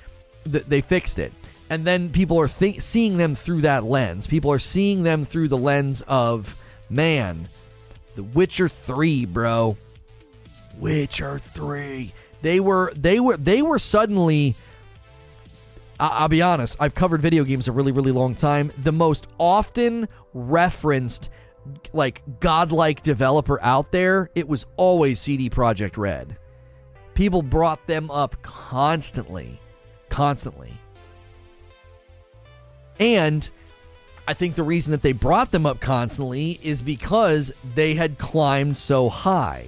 they 0.46 0.82
fixed 0.82 1.20
it. 1.20 1.32
And 1.70 1.86
then 1.86 2.10
people 2.10 2.40
are 2.40 2.48
th- 2.48 2.82
seeing 2.82 3.18
them 3.18 3.36
through 3.36 3.62
that 3.62 3.84
lens. 3.84 4.28
People 4.28 4.52
are 4.52 4.60
seeing 4.60 5.04
them 5.04 5.26
through 5.26 5.48
the 5.48 5.58
lens 5.58 6.04
of 6.08 6.62
man, 6.90 7.48
the 8.16 8.24
Witcher 8.24 8.70
3, 8.70 9.26
bro. 9.26 9.78
Witcher 10.78 11.40
3. 11.40 12.14
They 12.42 12.60
were 12.60 12.92
they 12.96 13.20
were 13.20 13.38
they 13.38 13.62
were 13.62 13.80
suddenly 13.80 14.56
I'll 16.00 16.28
be 16.28 16.42
honest, 16.42 16.76
I've 16.80 16.96
covered 16.96 17.22
video 17.22 17.44
games 17.44 17.68
a 17.68 17.72
really 17.72 17.92
really 17.92 18.12
long 18.12 18.36
time. 18.36 18.72
The 18.80 18.92
most 18.92 19.28
often 19.40 20.08
referenced 20.34 21.30
like 21.94 22.22
godlike 22.40 23.04
developer 23.04 23.62
out 23.62 23.92
there, 23.92 24.30
it 24.36 24.48
was 24.48 24.66
always 24.78 25.20
CD 25.20 25.50
Projekt 25.50 25.98
Red. 25.98 26.38
People 27.14 27.42
brought 27.42 27.86
them 27.88 28.10
up 28.12 28.42
constantly. 28.42 29.60
Constantly. 30.10 30.74
And 33.00 33.50
I 34.28 34.34
think 34.34 34.56
the 34.56 34.64
reason 34.64 34.92
that 34.92 35.02
they 35.02 35.12
brought 35.12 35.52
them 35.52 35.66
up 35.66 35.80
constantly 35.80 36.60
is 36.64 36.82
because 36.82 37.52
they 37.76 37.96
had 37.96 38.18
climbed 38.18 38.78
so 38.78 39.10
high. 39.10 39.68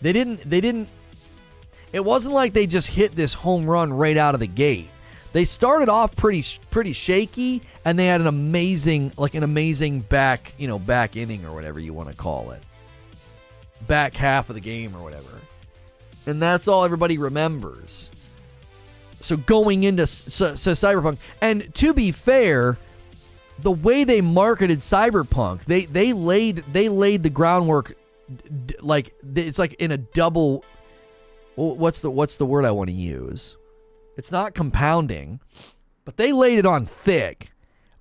They 0.00 0.12
didn't 0.12 0.48
they 0.48 0.60
didn't 0.60 0.88
it 1.92 2.04
wasn't 2.04 2.34
like 2.34 2.52
they 2.52 2.66
just 2.66 2.86
hit 2.86 3.14
this 3.14 3.34
home 3.34 3.66
run 3.66 3.92
right 3.92 4.16
out 4.16 4.34
of 4.34 4.40
the 4.40 4.46
gate. 4.46 4.88
They 5.32 5.44
started 5.44 5.88
off 5.88 6.16
pretty 6.16 6.44
pretty 6.70 6.92
shaky 6.92 7.62
and 7.84 7.98
they 7.98 8.06
had 8.06 8.20
an 8.20 8.26
amazing 8.26 9.12
like 9.16 9.34
an 9.34 9.44
amazing 9.44 10.00
back, 10.00 10.52
you 10.58 10.66
know, 10.66 10.78
back 10.78 11.16
inning 11.16 11.44
or 11.46 11.54
whatever 11.54 11.78
you 11.78 11.92
want 11.92 12.10
to 12.10 12.16
call 12.16 12.50
it. 12.50 12.62
Back 13.86 14.14
half 14.14 14.48
of 14.48 14.54
the 14.54 14.60
game 14.60 14.94
or 14.94 15.02
whatever. 15.02 15.30
And 16.26 16.42
that's 16.42 16.68
all 16.68 16.84
everybody 16.84 17.16
remembers. 17.16 18.10
So 19.20 19.36
going 19.36 19.84
into 19.84 20.06
so, 20.06 20.56
so 20.56 20.72
Cyberpunk 20.72 21.18
and 21.40 21.72
to 21.76 21.92
be 21.92 22.10
fair, 22.10 22.76
the 23.60 23.70
way 23.70 24.04
they 24.04 24.20
marketed 24.20 24.80
Cyberpunk, 24.80 25.64
they 25.64 25.84
they 25.84 26.12
laid 26.12 26.64
they 26.72 26.88
laid 26.88 27.22
the 27.22 27.30
groundwork 27.30 27.94
like 28.80 29.14
it's 29.34 29.58
like 29.58 29.74
in 29.74 29.92
a 29.92 29.96
double 29.96 30.64
what's 31.56 32.00
the 32.00 32.10
what's 32.10 32.36
the 32.36 32.46
word 32.46 32.64
I 32.64 32.70
want 32.70 32.88
to 32.90 32.96
use? 32.96 33.56
It's 34.20 34.30
not 34.30 34.52
compounding, 34.52 35.40
but 36.04 36.18
they 36.18 36.30
laid 36.30 36.58
it 36.58 36.66
on 36.66 36.84
thick. 36.84 37.52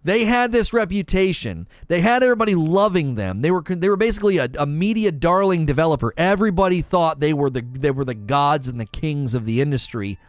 They 0.03 0.25
had 0.25 0.51
this 0.51 0.73
reputation. 0.73 1.65
They 1.87 2.01
had 2.01 2.23
everybody 2.23 2.55
loving 2.55 3.15
them. 3.15 3.39
They 3.39 3.51
were 3.51 3.61
they 3.65 3.87
were 3.87 3.95
basically 3.95 4.37
a, 4.37 4.49
a 4.57 4.65
media 4.65 5.13
darling 5.13 5.65
developer. 5.65 6.13
Everybody 6.17 6.81
thought 6.81 7.21
they 7.21 7.31
were 7.31 7.49
the 7.49 7.61
they 7.61 7.91
were 7.91 8.03
the 8.03 8.15
gods 8.15 8.67
and 8.67 8.77
the 8.81 8.85
kings 8.85 9.33
of 9.33 9.45
the 9.45 9.61
industry 9.61 10.19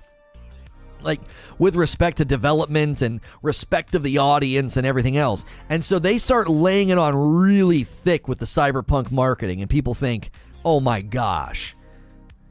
like 1.01 1.23
with 1.59 1.75
respect 1.75 2.19
to 2.19 2.25
development 2.25 3.03
and 3.03 3.21
respect 3.43 3.97
of 3.97 4.05
the 4.05 4.19
audience 4.19 4.77
and 4.77 4.87
everything 4.87 5.17
else. 5.17 5.45
And 5.69 5.85
so 5.85 5.99
they 5.99 6.19
start 6.19 6.49
laying 6.49 6.91
it 6.91 6.99
on 6.99 7.17
really 7.17 7.83
thick 7.83 8.29
with 8.29 8.39
the 8.39 8.47
cyberpunk 8.47 9.11
marketing, 9.11 9.61
and 9.61 9.69
people 9.69 9.95
think, 9.95 10.31
"Oh 10.65 10.79
my 10.79 11.03
gosh, 11.03 11.75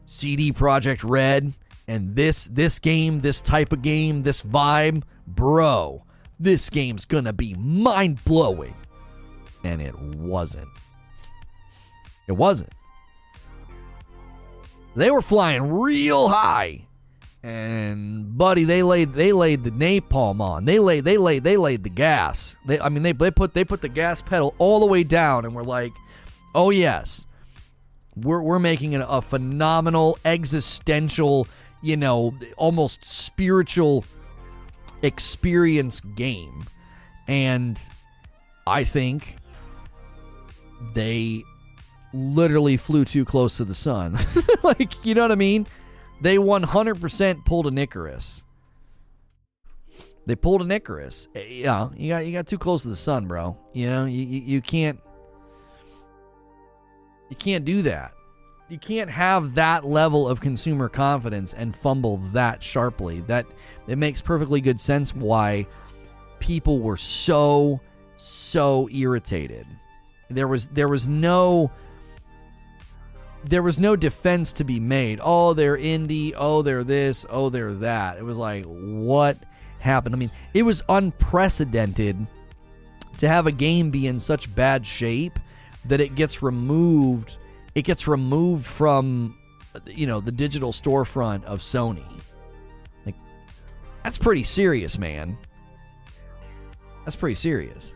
CD 0.07 0.51
Projekt 0.51 1.09
Red 1.09 1.53
and 1.89 2.15
this 2.15 2.45
this 2.45 2.79
game, 2.79 3.21
this 3.21 3.41
type 3.41 3.73
of 3.73 3.81
game, 3.81 4.23
this 4.23 4.41
vibe, 4.41 5.03
bro, 5.27 6.03
this 6.39 6.69
game's 6.69 7.05
gonna 7.05 7.33
be 7.33 7.53
mind 7.55 8.23
blowing." 8.23 8.75
And 9.63 9.81
it 9.81 9.97
wasn't. 9.99 10.69
It 12.27 12.33
wasn't. 12.33 12.71
They 14.95 15.11
were 15.11 15.21
flying 15.21 15.69
real 15.71 16.29
high 16.29 16.87
and 17.41 18.37
buddy, 18.37 18.65
they 18.65 18.83
laid 18.83 19.13
they 19.13 19.31
laid 19.31 19.63
the 19.63 19.71
napalm 19.71 20.41
on. 20.41 20.65
They 20.65 20.79
laid 20.79 21.05
they 21.05 21.17
laid 21.17 21.43
they 21.43 21.55
laid 21.55 21.83
the 21.83 21.89
gas. 21.89 22.57
They 22.65 22.79
I 22.79 22.89
mean 22.89 23.03
they 23.03 23.13
they 23.13 23.31
put 23.31 23.53
they 23.53 23.63
put 23.63 23.81
the 23.81 23.89
gas 23.89 24.21
pedal 24.21 24.53
all 24.57 24.81
the 24.81 24.85
way 24.85 25.03
down, 25.03 25.45
and 25.45 25.55
we're 25.55 25.63
like, 25.63 25.93
oh 26.53 26.69
yes, 26.69 27.27
we're 28.15 28.41
we're 28.41 28.59
making 28.59 28.95
a, 28.95 29.05
a 29.05 29.21
phenomenal 29.21 30.17
existential, 30.25 31.47
you 31.81 31.97
know, 31.97 32.33
almost 32.57 33.05
spiritual 33.05 34.05
experience 35.01 35.99
game. 35.99 36.65
And 37.27 37.81
I 38.67 38.83
think 38.83 39.35
they 40.93 41.43
literally 42.13 42.77
flew 42.77 43.05
too 43.05 43.25
close 43.25 43.57
to 43.57 43.65
the 43.65 43.75
sun. 43.75 44.17
like, 44.63 45.05
you 45.05 45.13
know 45.15 45.21
what 45.21 45.31
I 45.31 45.35
mean? 45.35 45.67
They 46.21 46.37
100% 46.37 47.45
pulled 47.45 47.67
an 47.67 47.77
Icarus. 47.77 48.43
They 50.25 50.35
pulled 50.35 50.61
an 50.61 50.71
Icarus. 50.71 51.27
Eh, 51.33 51.61
yeah, 51.63 51.89
you 51.95 52.09
got 52.09 52.25
you 52.25 52.31
got 52.31 52.45
too 52.45 52.59
close 52.59 52.83
to 52.83 52.89
the 52.89 52.95
sun, 52.95 53.25
bro. 53.25 53.57
You 53.73 53.87
know, 53.87 54.05
you, 54.05 54.23
you, 54.23 54.41
you 54.41 54.61
can't 54.61 54.99
you 57.29 57.35
can't 57.35 57.65
do 57.65 57.81
that. 57.83 58.13
You 58.69 58.77
can't 58.77 59.09
have 59.09 59.55
that 59.55 59.83
level 59.83 60.27
of 60.27 60.39
consumer 60.39 60.89
confidence 60.89 61.53
and 61.53 61.75
fumble 61.75 62.17
that 62.33 62.61
sharply. 62.61 63.21
That 63.21 63.47
it 63.87 63.97
makes 63.97 64.21
perfectly 64.21 64.61
good 64.61 64.79
sense 64.79 65.13
why 65.13 65.65
people 66.39 66.79
were 66.79 66.97
so 66.97 67.81
so 68.15 68.87
irritated. 68.89 69.65
There 70.29 70.47
was 70.47 70.67
there 70.67 70.87
was 70.87 71.07
no 71.07 71.71
there 73.45 73.63
was 73.63 73.79
no 73.79 73.95
defense 73.95 74.53
to 74.53 74.63
be 74.63 74.79
made. 74.79 75.19
Oh, 75.23 75.53
they're 75.53 75.77
indie. 75.77 76.33
Oh, 76.35 76.61
they're 76.61 76.83
this. 76.83 77.25
Oh, 77.29 77.49
they're 77.49 77.73
that. 77.75 78.17
It 78.17 78.23
was 78.23 78.37
like, 78.37 78.65
what 78.65 79.37
happened? 79.79 80.13
I 80.13 80.17
mean, 80.17 80.31
it 80.53 80.63
was 80.63 80.83
unprecedented 80.89 82.27
to 83.17 83.27
have 83.27 83.47
a 83.47 83.51
game 83.51 83.89
be 83.89 84.07
in 84.07 84.19
such 84.19 84.53
bad 84.53 84.85
shape 84.85 85.39
that 85.85 86.01
it 86.01 86.15
gets 86.15 86.43
removed. 86.43 87.37
It 87.75 87.83
gets 87.83 88.07
removed 88.07 88.65
from, 88.65 89.37
you 89.85 90.07
know, 90.07 90.19
the 90.19 90.31
digital 90.31 90.71
storefront 90.71 91.43
of 91.43 91.59
Sony. 91.59 92.05
Like, 93.05 93.15
that's 94.03 94.17
pretty 94.17 94.43
serious, 94.43 94.97
man. 94.97 95.37
That's 97.05 97.15
pretty 97.15 97.35
serious. 97.35 97.93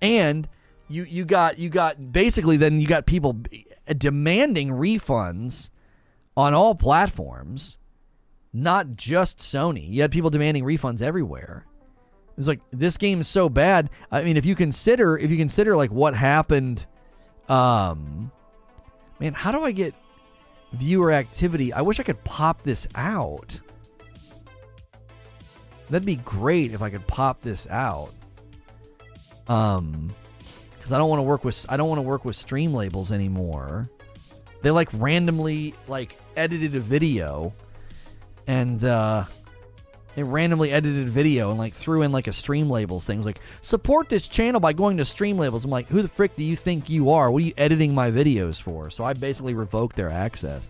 And 0.00 0.48
you 0.88 1.04
you 1.04 1.24
got 1.24 1.58
you 1.58 1.68
got 1.70 2.12
basically 2.12 2.56
then 2.56 2.80
you 2.80 2.86
got 2.86 3.06
people 3.06 3.40
demanding 3.96 4.70
refunds 4.70 5.70
on 6.36 6.54
all 6.54 6.74
platforms, 6.74 7.78
not 8.52 8.96
just 8.96 9.38
Sony. 9.38 9.88
You 9.88 10.02
had 10.02 10.10
people 10.10 10.30
demanding 10.30 10.64
refunds 10.64 11.00
everywhere. 11.00 11.66
It's 12.42 12.48
like 12.48 12.60
this 12.72 12.96
game 12.96 13.20
is 13.20 13.28
so 13.28 13.48
bad. 13.48 13.88
I 14.10 14.22
mean, 14.22 14.36
if 14.36 14.44
you 14.44 14.56
consider 14.56 15.16
if 15.16 15.30
you 15.30 15.36
consider 15.36 15.76
like 15.76 15.92
what 15.92 16.14
happened, 16.14 16.84
um, 17.48 18.32
man, 19.20 19.32
how 19.32 19.52
do 19.52 19.62
I 19.62 19.70
get 19.70 19.94
viewer 20.72 21.12
activity? 21.12 21.72
I 21.72 21.82
wish 21.82 22.00
I 22.00 22.02
could 22.02 22.22
pop 22.24 22.62
this 22.62 22.88
out. 22.96 23.60
That'd 25.88 26.04
be 26.04 26.16
great 26.16 26.72
if 26.72 26.82
I 26.82 26.90
could 26.90 27.06
pop 27.06 27.42
this 27.42 27.68
out. 27.70 28.10
Um, 29.46 30.12
because 30.76 30.92
I 30.92 30.98
don't 30.98 31.08
want 31.08 31.20
to 31.20 31.24
work 31.24 31.44
with 31.44 31.64
I 31.68 31.76
don't 31.76 31.88
want 31.88 31.98
to 31.98 32.02
work 32.02 32.24
with 32.24 32.34
Streamlabs 32.34 33.12
anymore. 33.12 33.88
They 34.62 34.72
like 34.72 34.88
randomly 34.94 35.74
like 35.86 36.18
edited 36.36 36.74
a 36.74 36.80
video, 36.80 37.52
and 38.48 38.82
uh, 38.82 39.24
they 40.14 40.22
randomly 40.22 40.70
edited 40.70 41.08
video 41.08 41.50
and 41.50 41.58
like 41.58 41.72
threw 41.72 42.02
in 42.02 42.12
like 42.12 42.26
a 42.26 42.30
Streamlabs 42.30 43.06
thing. 43.06 43.16
It 43.16 43.20
was 43.20 43.26
like 43.26 43.40
support 43.62 44.08
this 44.08 44.28
channel 44.28 44.60
by 44.60 44.72
going 44.72 44.98
to 44.98 45.04
Streamlabs. 45.04 45.64
I'm 45.64 45.70
like, 45.70 45.88
who 45.88 46.02
the 46.02 46.08
frick 46.08 46.36
do 46.36 46.44
you 46.44 46.56
think 46.56 46.90
you 46.90 47.10
are? 47.10 47.30
What 47.30 47.42
are 47.42 47.46
you 47.46 47.54
editing 47.56 47.94
my 47.94 48.10
videos 48.10 48.60
for? 48.60 48.90
So 48.90 49.04
I 49.04 49.14
basically 49.14 49.54
revoked 49.54 49.96
their 49.96 50.10
access. 50.10 50.68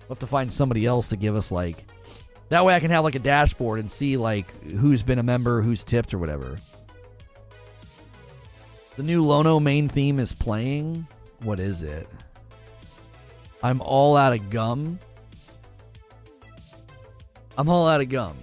We'll 0.00 0.16
have 0.16 0.18
to 0.18 0.26
find 0.26 0.52
somebody 0.52 0.84
else 0.84 1.08
to 1.08 1.16
give 1.16 1.36
us 1.36 1.50
like 1.50 1.84
that 2.48 2.64
way 2.64 2.74
I 2.74 2.80
can 2.80 2.90
have 2.90 3.04
like 3.04 3.14
a 3.14 3.20
dashboard 3.20 3.78
and 3.78 3.90
see 3.90 4.16
like 4.16 4.62
who's 4.64 5.02
been 5.02 5.18
a 5.18 5.22
member, 5.22 5.62
who's 5.62 5.84
tipped 5.84 6.12
or 6.12 6.18
whatever. 6.18 6.58
The 8.96 9.02
new 9.02 9.24
Lono 9.24 9.58
main 9.58 9.88
theme 9.88 10.18
is 10.18 10.32
playing. 10.32 11.06
What 11.40 11.58
is 11.58 11.82
it? 11.82 12.08
I'm 13.62 13.80
all 13.80 14.16
out 14.16 14.32
of 14.32 14.50
gum. 14.50 14.98
I'm 17.56 17.68
all 17.68 17.86
out 17.86 18.00
of 18.00 18.08
gum. 18.08 18.36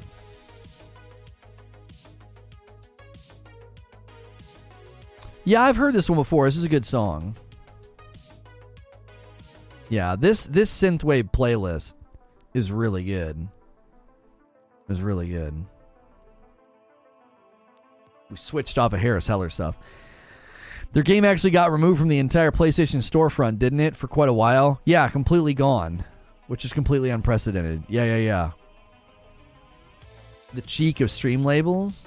Yeah, 5.44 5.64
I've 5.64 5.76
heard 5.76 5.94
this 5.94 6.10
one 6.10 6.18
before. 6.18 6.46
This 6.46 6.58
is 6.58 6.64
a 6.64 6.70
good 6.70 6.86
song. 6.86 7.36
Yeah, 9.90 10.16
this 10.16 10.46
this 10.46 10.72
synthwave 10.72 11.32
playlist 11.32 11.96
is 12.54 12.72
really 12.72 13.04
good. 13.04 13.48
Is 14.88 15.02
really 15.02 15.30
good. 15.30 15.54
We 18.30 18.38
switched 18.38 18.78
off 18.78 18.94
of 18.94 19.00
Harris 19.00 19.28
Heller 19.28 19.50
stuff. 19.50 19.78
Their 20.94 21.04
game 21.04 21.26
actually 21.26 21.52
got 21.52 21.72
removed 21.72 22.00
from 22.00 22.10
the 22.10 22.20
entire 22.20 22.52
PlayStation 22.52 22.98
storefront, 22.98 23.60
didn't 23.60 23.80
it? 23.80 23.96
For 23.96 24.08
quite 24.08 24.30
a 24.30 24.34
while. 24.34 24.82
Yeah, 24.86 25.08
completely 25.08 25.54
gone, 25.54 26.04
which 26.48 26.66
is 26.66 26.74
completely 26.74 27.10
unprecedented. 27.10 27.84
Yeah, 27.88 28.04
yeah, 28.04 28.18
yeah. 28.18 28.52
The 30.54 30.62
cheek 30.62 31.00
of 31.00 31.10
Streamlabs. 31.10 32.04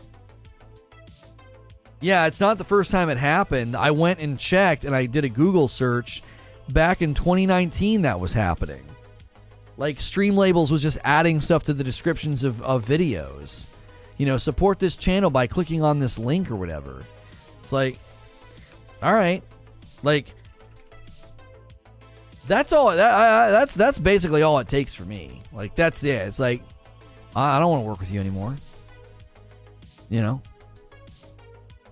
Yeah, 2.01 2.27
it's 2.27 2.41
not 2.41 2.59
the 2.59 2.65
first 2.65 2.91
time 2.91 3.09
it 3.09 3.17
happened. 3.17 3.75
I 3.77 3.91
went 3.91 4.21
and 4.21 4.39
checked 4.39 4.85
and 4.85 4.95
I 4.95 5.07
did 5.07 5.25
a 5.25 5.29
Google 5.29 5.69
search 5.69 6.23
back 6.69 7.01
in 7.01 7.15
2019 7.15 8.03
that 8.03 8.21
was 8.21 8.33
happening. 8.33 8.85
Like 9.77 9.97
Streamlabs 9.97 10.71
was 10.71 10.83
just 10.83 10.99
adding 11.05 11.41
stuff 11.41 11.65
to 11.65 11.75
the 11.75 11.85
descriptions 11.85 12.45
of, 12.45 12.61
of 12.63 12.85
videos. 12.85 13.67
You 14.19 14.27
know, 14.27 14.37
support 14.37 14.79
this 14.79 14.97
channel 14.97 15.31
by 15.31 15.47
clicking 15.47 15.83
on 15.83 15.99
this 15.99 16.19
link 16.19 16.51
or 16.51 16.57
whatever. 16.57 17.05
It's 17.63 17.73
like 17.73 17.99
all 19.05 19.13
right, 19.13 19.43
like 20.03 20.35
that's 22.49 22.73
all. 22.73 22.95
That, 22.95 23.11
I, 23.11 23.49
I, 23.49 23.51
that's 23.51 23.75
that's 23.75 23.99
basically 23.99 24.43
all 24.43 24.59
it 24.61 24.69
takes 24.69 24.95
for 24.95 25.05
me. 25.05 25.43
Like 25.53 25.75
that's 25.75 26.05
it. 26.05 26.29
It's 26.29 26.39
like 26.39 26.63
I, 27.35 27.57
I 27.57 27.59
don't 27.59 27.71
want 27.71 27.83
to 27.83 27.87
work 27.87 28.01
with 28.01 28.11
you 28.11 28.21
anymore. 28.21 28.57
You 30.11 30.23
know. 30.23 30.43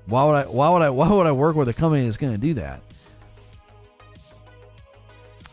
Why 0.06 0.24
would 0.24 0.34
I? 0.34 0.42
Why 0.44 0.68
would 0.68 0.82
I? 0.82 0.90
Why 0.90 1.08
would 1.08 1.26
I 1.26 1.32
work 1.32 1.56
with 1.56 1.68
a 1.68 1.74
company 1.74 2.04
that's 2.04 2.16
going 2.16 2.32
to 2.32 2.38
do 2.38 2.54
that? 2.54 2.80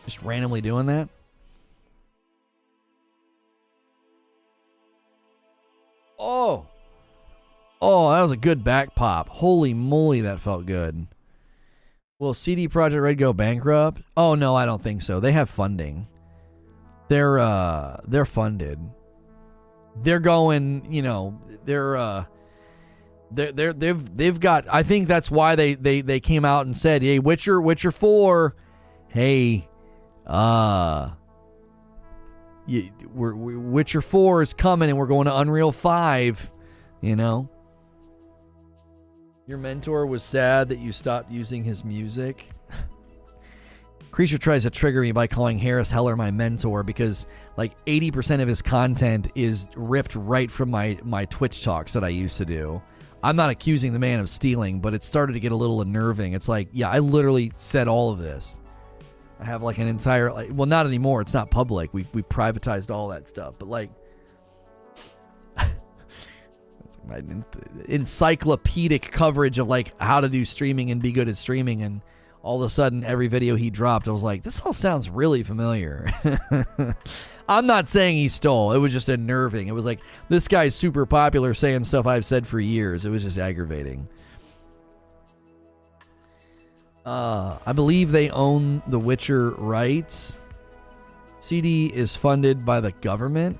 Just 0.04 0.22
randomly 0.22 0.60
doing 0.60 0.86
that. 0.86 1.08
Oh. 6.18 6.66
Oh, 7.80 8.10
that 8.12 8.20
was 8.20 8.32
a 8.32 8.36
good 8.36 8.62
back 8.62 8.94
pop. 8.94 9.28
Holy 9.28 9.72
moly, 9.72 10.20
that 10.22 10.40
felt 10.40 10.66
good. 10.66 11.06
Will 12.18 12.34
CD 12.34 12.68
Projekt 12.68 13.00
Red 13.00 13.18
go 13.18 13.32
bankrupt? 13.32 14.02
Oh 14.16 14.34
no, 14.34 14.54
I 14.54 14.66
don't 14.66 14.82
think 14.82 15.00
so. 15.00 15.20
They 15.20 15.32
have 15.32 15.48
funding. 15.48 16.06
They're 17.08 17.38
uh 17.38 17.98
they're 18.06 18.26
funded. 18.26 18.78
They're 20.02 20.20
going, 20.20 20.90
you 20.90 21.02
know, 21.02 21.38
they're 21.64 21.96
uh 21.96 22.24
they're, 23.30 23.52
they're 23.52 23.72
they've 23.72 24.16
they've 24.16 24.40
got 24.40 24.66
I 24.68 24.82
think 24.82 25.08
that's 25.08 25.30
why 25.30 25.54
they 25.54 25.74
they 25.74 26.00
they 26.00 26.20
came 26.20 26.44
out 26.44 26.66
and 26.66 26.76
said, 26.76 27.02
"Hey, 27.02 27.18
Witcher 27.18 27.60
Witcher 27.60 27.92
4, 27.92 28.54
hey, 29.08 29.68
uh 30.26 31.10
you, 32.66 32.90
we're, 33.12 33.34
we, 33.34 33.56
Witcher 33.56 34.00
4 34.00 34.42
is 34.42 34.52
coming 34.52 34.88
and 34.88 34.98
we're 34.98 35.06
going 35.06 35.26
to 35.26 35.36
Unreal 35.36 35.72
5, 35.72 36.52
you 37.00 37.16
know. 37.16 37.50
Your 39.46 39.58
mentor 39.58 40.06
was 40.06 40.22
sad 40.22 40.68
that 40.68 40.78
you 40.78 40.92
stopped 40.92 41.32
using 41.32 41.64
his 41.64 41.84
music. 41.84 42.50
Creature 44.10 44.38
tries 44.38 44.62
to 44.64 44.70
trigger 44.70 45.02
me 45.02 45.12
by 45.12 45.26
calling 45.26 45.58
Harris 45.58 45.90
Heller 45.90 46.16
my 46.16 46.30
mentor 46.30 46.82
because 46.82 47.26
like 47.56 47.72
80% 47.84 48.42
of 48.42 48.48
his 48.48 48.60
content 48.60 49.30
is 49.36 49.68
ripped 49.76 50.14
right 50.16 50.50
from 50.50 50.70
my 50.70 50.98
my 51.04 51.26
Twitch 51.26 51.62
talks 51.62 51.92
that 51.92 52.02
I 52.02 52.08
used 52.08 52.36
to 52.38 52.44
do. 52.44 52.82
I'm 53.22 53.36
not 53.36 53.50
accusing 53.50 53.92
the 53.92 53.98
man 53.98 54.18
of 54.18 54.28
stealing, 54.28 54.80
but 54.80 54.94
it 54.94 55.04
started 55.04 55.34
to 55.34 55.40
get 55.40 55.52
a 55.52 55.56
little 55.56 55.82
unnerving. 55.82 56.32
It's 56.32 56.48
like, 56.48 56.68
yeah, 56.72 56.88
I 56.88 56.98
literally 57.00 57.52
said 57.54 57.86
all 57.86 58.10
of 58.10 58.18
this. 58.18 58.60
I 59.38 59.44
have 59.44 59.62
like 59.62 59.78
an 59.78 59.86
entire 59.86 60.32
like 60.32 60.50
well 60.52 60.66
not 60.66 60.86
anymore, 60.86 61.20
it's 61.20 61.34
not 61.34 61.50
public. 61.50 61.94
We 61.94 62.06
we 62.12 62.22
privatized 62.22 62.90
all 62.90 63.08
that 63.08 63.28
stuff. 63.28 63.54
But 63.58 63.68
like 63.68 63.90
encyclopedic 67.88 69.12
coverage 69.12 69.58
of 69.60 69.68
like 69.68 69.98
how 70.00 70.20
to 70.20 70.28
do 70.28 70.44
streaming 70.44 70.90
and 70.90 71.00
be 71.00 71.12
good 71.12 71.28
at 71.28 71.38
streaming 71.38 71.82
and 71.82 72.02
all 72.42 72.62
of 72.62 72.66
a 72.66 72.70
sudden 72.70 73.04
every 73.04 73.28
video 73.28 73.56
he 73.56 73.70
dropped 73.70 74.08
i 74.08 74.10
was 74.10 74.22
like 74.22 74.42
this 74.42 74.60
all 74.60 74.72
sounds 74.72 75.08
really 75.10 75.42
familiar. 75.42 76.10
I'm 77.48 77.66
not 77.66 77.88
saying 77.88 78.16
he 78.16 78.28
stole. 78.28 78.70
It 78.70 78.78
was 78.78 78.92
just 78.92 79.08
unnerving. 79.08 79.66
It 79.66 79.72
was 79.72 79.84
like 79.84 79.98
this 80.28 80.46
guy's 80.46 80.72
super 80.72 81.04
popular 81.04 81.52
saying 81.52 81.84
stuff 81.84 82.06
i've 82.06 82.24
said 82.24 82.46
for 82.46 82.60
years. 82.60 83.04
It 83.04 83.10
was 83.10 83.22
just 83.22 83.38
aggravating. 83.38 84.08
Uh, 87.04 87.58
i 87.64 87.72
believe 87.72 88.12
they 88.12 88.30
own 88.30 88.82
the 88.86 88.98
witcher 88.98 89.50
rights. 89.50 90.38
Cd 91.40 91.86
is 91.86 92.14
funded 92.14 92.64
by 92.66 92.80
the 92.80 92.92
government 92.92 93.58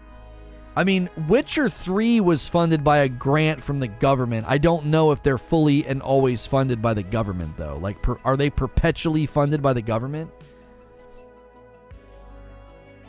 I 0.77 0.85
mean, 0.85 1.11
Witcher 1.29 1.69
3 1.69 2.21
was 2.21 2.49
funded 2.49 2.85
by 2.85 2.99
a 2.99 3.09
grant 3.09 3.63
from 3.63 3.81
the 3.81 3.89
government. 3.89 4.47
I 4.49 4.59
don't 4.59 4.87
know 4.87 5.11
if 5.11 5.23
they're 5.23 5.39
fully 5.39 5.85
and 5.85 6.01
always 6.01 6.47
funded 6.47 6.81
by 6.81 6.95
the 6.95 7.03
government, 7.03 7.57
though. 7.57 7.77
Like, 7.81 8.01
per, 8.03 8.19
are 8.25 8.37
they 8.37 8.51
perpetually 8.51 9.27
funded 9.27 9.63
by 9.63 9.73
the 9.73 9.83
government? 9.83 10.31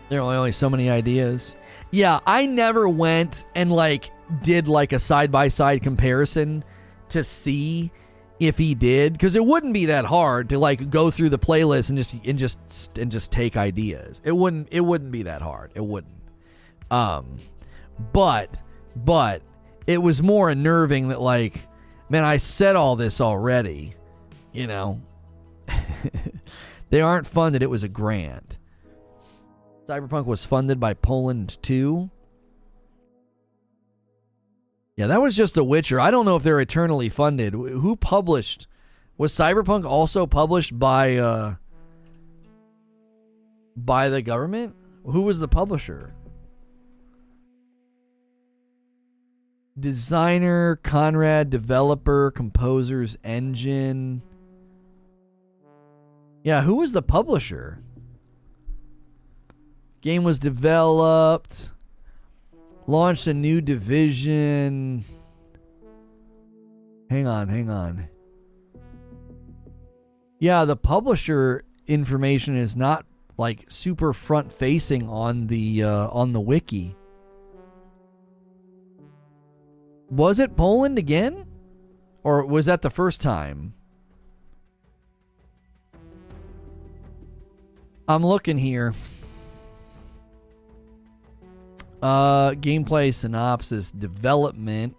There 0.09 0.21
are 0.21 0.35
only 0.35 0.51
so 0.51 0.69
many 0.69 0.89
ideas. 0.89 1.55
Yeah, 1.91 2.19
I 2.25 2.47
never 2.47 2.89
went 2.89 3.45
and, 3.55 3.71
like, 3.71 4.11
did, 4.41 4.67
like, 4.67 4.91
a 4.91 4.99
side 4.99 5.31
by 5.31 5.47
side 5.47 5.83
comparison 5.83 6.63
to 7.09 7.23
see 7.23 7.91
if 8.39 8.57
he 8.57 8.73
did 8.73 9.13
because 9.13 9.35
it 9.35 9.45
wouldn't 9.45 9.73
be 9.73 9.85
that 9.85 10.03
hard 10.03 10.49
to 10.49 10.57
like 10.57 10.89
go 10.89 11.11
through 11.11 11.29
the 11.29 11.37
playlist 11.37 11.89
and 11.89 11.97
just 11.99 12.15
and 12.25 12.39
just 12.39 12.57
and 12.97 13.11
just 13.11 13.31
take 13.31 13.55
ideas 13.55 14.19
it 14.23 14.31
wouldn't 14.31 14.67
it 14.71 14.79
wouldn't 14.79 15.11
be 15.11 15.21
that 15.21 15.43
hard 15.43 15.71
it 15.75 15.85
wouldn't 15.85 16.15
um 16.89 17.37
but 18.13 18.55
but 18.95 19.41
it 19.87 19.97
was 19.97 20.21
more 20.21 20.49
unnerving 20.49 21.09
that 21.09 21.21
like 21.21 21.61
man 22.09 22.23
I 22.23 22.37
said 22.37 22.75
all 22.75 22.95
this 22.95 23.21
already 23.21 23.95
you 24.51 24.67
know 24.67 25.01
they 26.89 27.01
aren't 27.01 27.27
funded 27.27 27.63
it 27.63 27.69
was 27.69 27.83
a 27.83 27.89
grant 27.89 28.57
Cyberpunk 29.87 30.25
was 30.25 30.45
funded 30.45 30.79
by 30.79 30.93
Poland 30.93 31.57
too 31.61 32.09
yeah, 35.01 35.07
that 35.07 35.21
was 35.21 35.35
just 35.35 35.55
The 35.55 35.63
Witcher. 35.63 35.99
I 35.99 36.11
don't 36.11 36.25
know 36.25 36.35
if 36.35 36.43
they're 36.43 36.59
eternally 36.59 37.09
funded. 37.09 37.53
Who 37.53 37.95
published? 37.95 38.67
Was 39.17 39.33
Cyberpunk 39.33 39.83
also 39.83 40.27
published 40.27 40.77
by 40.77 41.17
uh 41.17 41.55
by 43.75 44.09
the 44.09 44.21
government? 44.21 44.75
Who 45.05 45.21
was 45.21 45.39
the 45.39 45.47
publisher? 45.47 46.13
Designer, 49.81 50.77
Conrad, 50.77 51.49
developer, 51.49 52.31
composers, 52.31 53.17
engine. 53.23 54.21
Yeah, 56.43 56.61
who 56.61 56.75
was 56.75 56.93
the 56.93 57.01
publisher? 57.01 57.83
Game 60.01 60.23
was 60.23 60.39
developed 60.39 61.69
launched 62.87 63.27
a 63.27 63.33
new 63.33 63.61
division. 63.61 65.03
Hang 67.09 67.27
on, 67.27 67.47
hang 67.47 67.69
on. 67.69 68.07
Yeah, 70.39 70.65
the 70.65 70.75
publisher 70.75 71.63
information 71.87 72.57
is 72.57 72.75
not 72.75 73.05
like 73.37 73.65
super 73.69 74.13
front 74.13 74.51
facing 74.51 75.07
on 75.07 75.47
the 75.47 75.83
uh, 75.83 76.07
on 76.07 76.33
the 76.33 76.41
wiki. 76.41 76.95
Was 80.11 80.39
it 80.39 80.57
Poland 80.57 80.97
again? 80.97 81.45
Or 82.23 82.45
was 82.45 82.67
that 82.67 82.81
the 82.81 82.89
first 82.89 83.21
time? 83.21 83.73
I'm 88.07 88.25
looking 88.25 88.57
here. 88.57 88.93
Uh, 92.01 92.51
gameplay 92.51 93.13
synopsis, 93.13 93.91
development, 93.91 94.95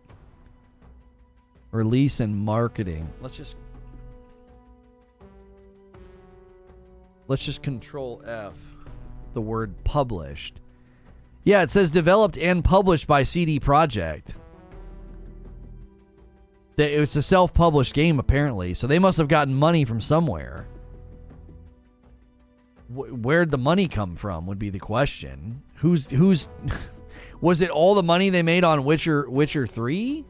release, 1.72 2.20
and 2.20 2.34
marketing. 2.34 3.08
Let's 3.20 3.36
just 3.36 3.56
let's 7.28 7.44
just 7.44 7.62
control 7.62 8.22
F 8.26 8.54
the 9.34 9.40
word 9.40 9.74
published. 9.84 10.60
Yeah, 11.44 11.62
it 11.62 11.70
says 11.70 11.90
developed 11.90 12.38
and 12.38 12.64
published 12.64 13.06
by 13.06 13.24
CD 13.24 13.58
Projekt. 16.76 16.90
It 16.90 17.00
was 17.00 17.16
a 17.16 17.22
self-published 17.22 17.94
game 17.94 18.18
apparently, 18.18 18.74
so 18.74 18.86
they 18.86 18.98
must 18.98 19.18
have 19.18 19.28
gotten 19.28 19.54
money 19.54 19.84
from 19.84 20.00
somewhere. 20.00 20.66
Where'd 22.88 23.50
the 23.50 23.58
money 23.58 23.88
come 23.88 24.16
from? 24.16 24.46
Would 24.46 24.58
be 24.58 24.70
the 24.70 24.78
question. 24.78 25.62
Who's 25.76 26.06
who's 26.06 26.48
was 27.40 27.60
it 27.60 27.70
all 27.70 27.94
the 27.94 28.02
money 28.02 28.30
they 28.30 28.42
made 28.42 28.64
on 28.64 28.84
Witcher 28.84 29.28
Witcher 29.28 29.66
3? 29.66 30.24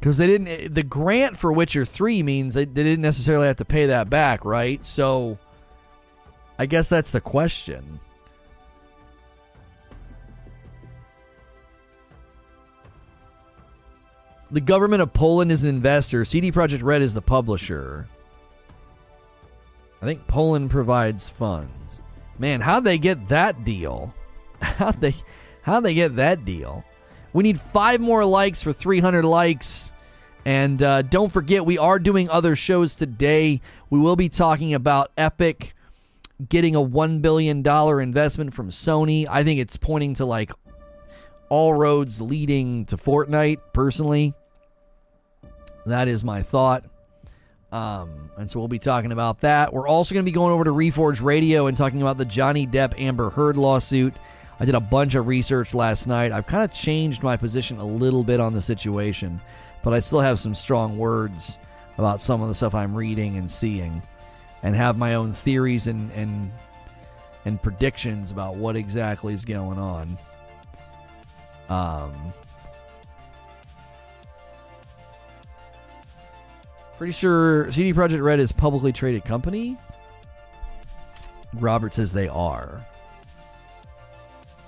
Cuz 0.00 0.18
they 0.18 0.26
didn't 0.26 0.74
the 0.74 0.84
grant 0.84 1.36
for 1.36 1.52
Witcher 1.52 1.84
3 1.84 2.22
means 2.22 2.54
they, 2.54 2.64
they 2.64 2.84
didn't 2.84 3.02
necessarily 3.02 3.48
have 3.48 3.56
to 3.56 3.64
pay 3.64 3.86
that 3.86 4.08
back, 4.08 4.44
right? 4.44 4.84
So 4.86 5.38
I 6.58 6.66
guess 6.66 6.88
that's 6.88 7.10
the 7.10 7.20
question. 7.20 8.00
The 14.56 14.62
government 14.62 15.02
of 15.02 15.12
Poland 15.12 15.52
is 15.52 15.62
an 15.62 15.68
investor. 15.68 16.24
CD 16.24 16.50
Projekt 16.50 16.82
Red 16.82 17.02
is 17.02 17.12
the 17.12 17.20
publisher. 17.20 18.08
I 20.00 20.06
think 20.06 20.26
Poland 20.26 20.70
provides 20.70 21.28
funds. 21.28 22.00
Man, 22.38 22.62
how'd 22.62 22.82
they 22.82 22.96
get 22.96 23.28
that 23.28 23.66
deal? 23.66 24.14
How'd 24.62 24.98
they 24.98 25.14
how'd 25.60 25.84
they 25.84 25.92
get 25.92 26.16
that 26.16 26.46
deal? 26.46 26.86
We 27.34 27.42
need 27.42 27.60
five 27.60 28.00
more 28.00 28.24
likes 28.24 28.62
for 28.62 28.72
300 28.72 29.26
likes. 29.26 29.92
And 30.46 30.82
uh, 30.82 31.02
don't 31.02 31.30
forget, 31.30 31.66
we 31.66 31.76
are 31.76 31.98
doing 31.98 32.30
other 32.30 32.56
shows 32.56 32.94
today. 32.94 33.60
We 33.90 33.98
will 33.98 34.16
be 34.16 34.30
talking 34.30 34.72
about 34.72 35.12
Epic 35.18 35.74
getting 36.48 36.74
a 36.74 36.80
$1 36.80 37.20
billion 37.20 37.58
investment 37.58 38.54
from 38.54 38.70
Sony. 38.70 39.26
I 39.28 39.44
think 39.44 39.60
it's 39.60 39.76
pointing 39.76 40.14
to 40.14 40.24
like 40.24 40.50
all 41.50 41.74
roads 41.74 42.22
leading 42.22 42.86
to 42.86 42.96
Fortnite, 42.96 43.58
personally. 43.74 44.34
That 45.86 46.08
is 46.08 46.24
my 46.24 46.42
thought. 46.42 46.84
Um, 47.72 48.30
and 48.36 48.50
so 48.50 48.58
we'll 48.58 48.68
be 48.68 48.78
talking 48.78 49.12
about 49.12 49.40
that. 49.40 49.72
We're 49.72 49.88
also 49.88 50.14
going 50.14 50.24
to 50.24 50.30
be 50.30 50.34
going 50.34 50.52
over 50.52 50.64
to 50.64 50.72
Reforge 50.72 51.22
Radio 51.22 51.66
and 51.66 51.76
talking 51.76 52.02
about 52.02 52.18
the 52.18 52.24
Johnny 52.24 52.66
Depp 52.66 52.98
Amber 52.98 53.30
Heard 53.30 53.56
lawsuit. 53.56 54.14
I 54.58 54.64
did 54.64 54.74
a 54.74 54.80
bunch 54.80 55.14
of 55.14 55.26
research 55.26 55.74
last 55.74 56.06
night. 56.06 56.32
I've 56.32 56.46
kind 56.46 56.64
of 56.64 56.72
changed 56.72 57.22
my 57.22 57.36
position 57.36 57.78
a 57.78 57.84
little 57.84 58.24
bit 58.24 58.40
on 58.40 58.54
the 58.54 58.62
situation, 58.62 59.40
but 59.82 59.92
I 59.92 60.00
still 60.00 60.20
have 60.20 60.38
some 60.38 60.54
strong 60.54 60.96
words 60.96 61.58
about 61.98 62.20
some 62.20 62.40
of 62.42 62.48
the 62.48 62.54
stuff 62.54 62.74
I'm 62.74 62.94
reading 62.94 63.36
and 63.36 63.50
seeing, 63.50 64.02
and 64.62 64.74
have 64.74 64.96
my 64.96 65.14
own 65.14 65.32
theories 65.32 65.86
and 65.88 66.10
and 66.12 66.50
and 67.44 67.62
predictions 67.62 68.32
about 68.32 68.56
what 68.56 68.76
exactly 68.76 69.34
is 69.34 69.44
going 69.44 69.78
on. 69.78 70.18
Um, 71.68 72.32
Pretty 76.98 77.12
sure 77.12 77.70
CD 77.72 77.92
Projekt 77.92 78.22
Red 78.22 78.40
is 78.40 78.52
publicly 78.52 78.92
traded 78.92 79.24
company. 79.24 79.76
Robert 81.54 81.94
says 81.94 82.12
they 82.12 82.28
are. 82.28 82.84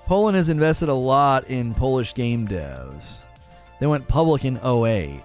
Poland 0.05 0.35
has 0.35 0.49
invested 0.49 0.89
a 0.89 0.93
lot 0.93 1.45
in 1.49 1.73
Polish 1.73 2.13
game 2.13 2.47
devs. 2.47 3.17
They 3.79 3.87
went 3.87 4.07
public 4.07 4.45
in 4.45 4.57
08. 4.57 5.21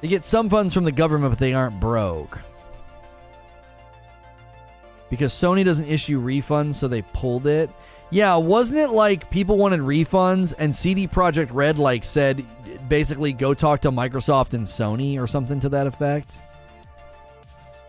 They 0.00 0.08
get 0.08 0.24
some 0.24 0.50
funds 0.50 0.74
from 0.74 0.84
the 0.84 0.92
government, 0.92 1.32
but 1.32 1.38
they 1.38 1.54
aren't 1.54 1.80
broke. 1.80 2.38
Because 5.08 5.32
Sony 5.32 5.64
doesn't 5.64 5.88
issue 5.88 6.20
refunds, 6.20 6.76
so 6.76 6.88
they 6.88 7.02
pulled 7.02 7.46
it. 7.46 7.70
Yeah, 8.10 8.36
wasn't 8.36 8.78
it 8.78 8.90
like 8.90 9.30
people 9.30 9.56
wanted 9.56 9.80
refunds 9.80 10.54
and 10.58 10.74
CD 10.74 11.08
Projekt 11.08 11.48
Red 11.52 11.78
like 11.78 12.04
said 12.04 12.44
basically 12.88 13.32
go 13.32 13.52
talk 13.52 13.80
to 13.80 13.90
Microsoft 13.90 14.54
and 14.54 14.66
Sony 14.66 15.20
or 15.20 15.26
something 15.26 15.58
to 15.60 15.68
that 15.70 15.86
effect? 15.86 16.40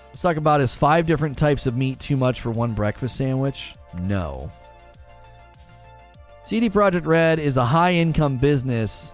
Let's 0.10 0.22
talk 0.24 0.38
about 0.38 0.62
is 0.62 0.74
five 0.74 1.06
different 1.06 1.38
types 1.38 1.68
of 1.68 1.78
meat 1.78 2.00
too 2.00 2.18
much 2.18 2.42
for 2.42 2.50
one 2.50 2.74
breakfast 2.74 3.16
sandwich? 3.16 3.76
No. 4.00 4.52
CD 6.46 6.70
Projekt 6.70 7.06
Red 7.06 7.38
is 7.38 7.58
a 7.58 7.66
high 7.66 7.94
income 7.94 8.38
business 8.38 9.14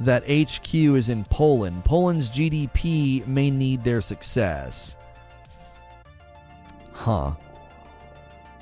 that 0.00 0.22
HQ 0.22 0.72
is 0.72 1.08
in 1.08 1.24
Poland. 1.24 1.84
Poland's 1.84 2.30
GDP 2.30 3.26
may 3.26 3.50
need 3.50 3.84
their 3.84 4.00
success. 4.00 4.96
Huh. 6.92 7.32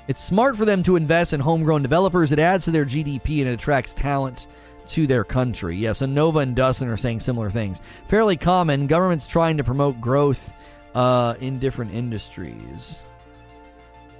It's 0.07 0.23
smart 0.23 0.55
for 0.55 0.65
them 0.65 0.83
to 0.83 0.95
invest 0.95 1.33
in 1.33 1.39
homegrown 1.39 1.81
developers. 1.81 2.31
It 2.31 2.39
adds 2.39 2.65
to 2.65 2.71
their 2.71 2.85
GDP 2.85 3.39
and 3.39 3.49
it 3.49 3.53
attracts 3.53 3.93
talent 3.93 4.47
to 4.89 5.05
their 5.05 5.23
country. 5.23 5.75
Yes, 5.75 6.01
and 6.01 6.15
Nova 6.15 6.39
and 6.39 6.55
Dustin 6.55 6.87
are 6.87 6.97
saying 6.97 7.19
similar 7.19 7.49
things. 7.49 7.81
Fairly 8.07 8.37
common. 8.37 8.87
Governments 8.87 9.27
trying 9.27 9.57
to 9.57 9.63
promote 9.63 9.99
growth 9.99 10.53
uh, 10.95 11.35
in 11.41 11.59
different 11.59 11.93
industries. 11.93 12.99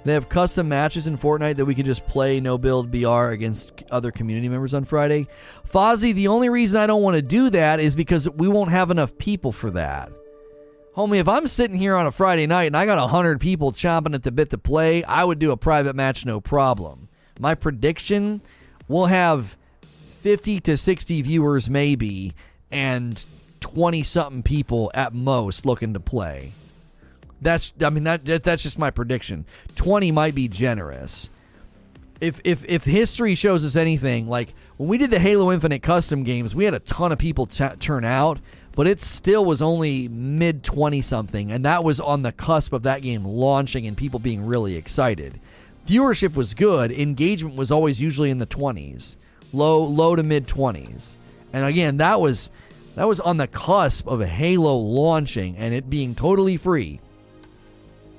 They 0.04 0.12
have 0.12 0.28
custom 0.28 0.68
matches 0.68 1.06
in 1.06 1.18
Fortnite 1.18 1.56
that 1.56 1.64
we 1.64 1.74
can 1.74 1.84
just 1.84 2.06
play 2.06 2.38
no 2.38 2.56
build 2.56 2.90
BR 2.90 3.30
against 3.30 3.84
other 3.90 4.10
community 4.10 4.48
members 4.48 4.72
on 4.72 4.84
Friday. 4.84 5.26
Fozzie, 5.70 6.14
the 6.14 6.28
only 6.28 6.48
reason 6.48 6.80
I 6.80 6.86
don't 6.86 7.02
want 7.02 7.16
to 7.16 7.22
do 7.22 7.50
that 7.50 7.80
is 7.80 7.94
because 7.94 8.28
we 8.28 8.48
won't 8.48 8.70
have 8.70 8.90
enough 8.90 9.16
people 9.18 9.52
for 9.52 9.70
that. 9.72 10.12
Homie, 10.98 11.20
if 11.20 11.28
I'm 11.28 11.46
sitting 11.46 11.78
here 11.78 11.94
on 11.94 12.08
a 12.08 12.10
Friday 12.10 12.48
night 12.48 12.64
and 12.64 12.76
I 12.76 12.84
got 12.84 12.98
100 12.98 13.40
people 13.40 13.70
chomping 13.70 14.16
at 14.16 14.24
the 14.24 14.32
bit 14.32 14.50
to 14.50 14.58
play, 14.58 15.04
I 15.04 15.22
would 15.22 15.38
do 15.38 15.52
a 15.52 15.56
private 15.56 15.94
match 15.94 16.26
no 16.26 16.40
problem. 16.40 17.08
My 17.38 17.54
prediction 17.54 18.40
we'll 18.88 19.06
have 19.06 19.56
50 20.22 20.58
to 20.58 20.76
60 20.76 21.22
viewers, 21.22 21.70
maybe, 21.70 22.34
and 22.72 23.24
20 23.60 24.02
something 24.02 24.42
people 24.42 24.90
at 24.92 25.14
most 25.14 25.64
looking 25.64 25.94
to 25.94 26.00
play. 26.00 26.50
That's, 27.40 27.72
I 27.80 27.90
mean, 27.90 28.02
that 28.02 28.24
that's 28.42 28.64
just 28.64 28.76
my 28.76 28.90
prediction. 28.90 29.46
20 29.76 30.10
might 30.10 30.34
be 30.34 30.48
generous. 30.48 31.30
If, 32.20 32.40
if, 32.42 32.64
if 32.64 32.82
history 32.82 33.36
shows 33.36 33.64
us 33.64 33.76
anything, 33.76 34.26
like 34.26 34.52
when 34.78 34.88
we 34.88 34.98
did 34.98 35.12
the 35.12 35.20
Halo 35.20 35.52
Infinite 35.52 35.80
custom 35.80 36.24
games, 36.24 36.56
we 36.56 36.64
had 36.64 36.74
a 36.74 36.80
ton 36.80 37.12
of 37.12 37.18
people 37.18 37.46
t- 37.46 37.68
turn 37.78 38.04
out, 38.04 38.40
but 38.78 38.86
it 38.86 39.00
still 39.00 39.44
was 39.44 39.60
only 39.60 40.06
mid 40.06 40.62
20 40.62 41.02
something, 41.02 41.50
and 41.50 41.64
that 41.64 41.82
was 41.82 41.98
on 41.98 42.22
the 42.22 42.30
cusp 42.30 42.72
of 42.72 42.84
that 42.84 43.02
game 43.02 43.24
launching 43.24 43.88
and 43.88 43.96
people 43.96 44.20
being 44.20 44.46
really 44.46 44.76
excited. 44.76 45.40
Viewership 45.88 46.36
was 46.36 46.54
good, 46.54 46.92
engagement 46.92 47.56
was 47.56 47.72
always 47.72 48.00
usually 48.00 48.30
in 48.30 48.38
the 48.38 48.46
20s, 48.46 49.16
low 49.52 49.82
low 49.82 50.14
to 50.14 50.22
mid 50.22 50.46
20s. 50.46 51.16
And 51.52 51.64
again, 51.64 51.96
that 51.96 52.20
was 52.20 52.52
that 52.94 53.08
was 53.08 53.18
on 53.18 53.36
the 53.36 53.48
cusp 53.48 54.06
of 54.06 54.22
Halo 54.22 54.76
launching 54.76 55.56
and 55.56 55.74
it 55.74 55.90
being 55.90 56.14
totally 56.14 56.56
free. 56.56 57.00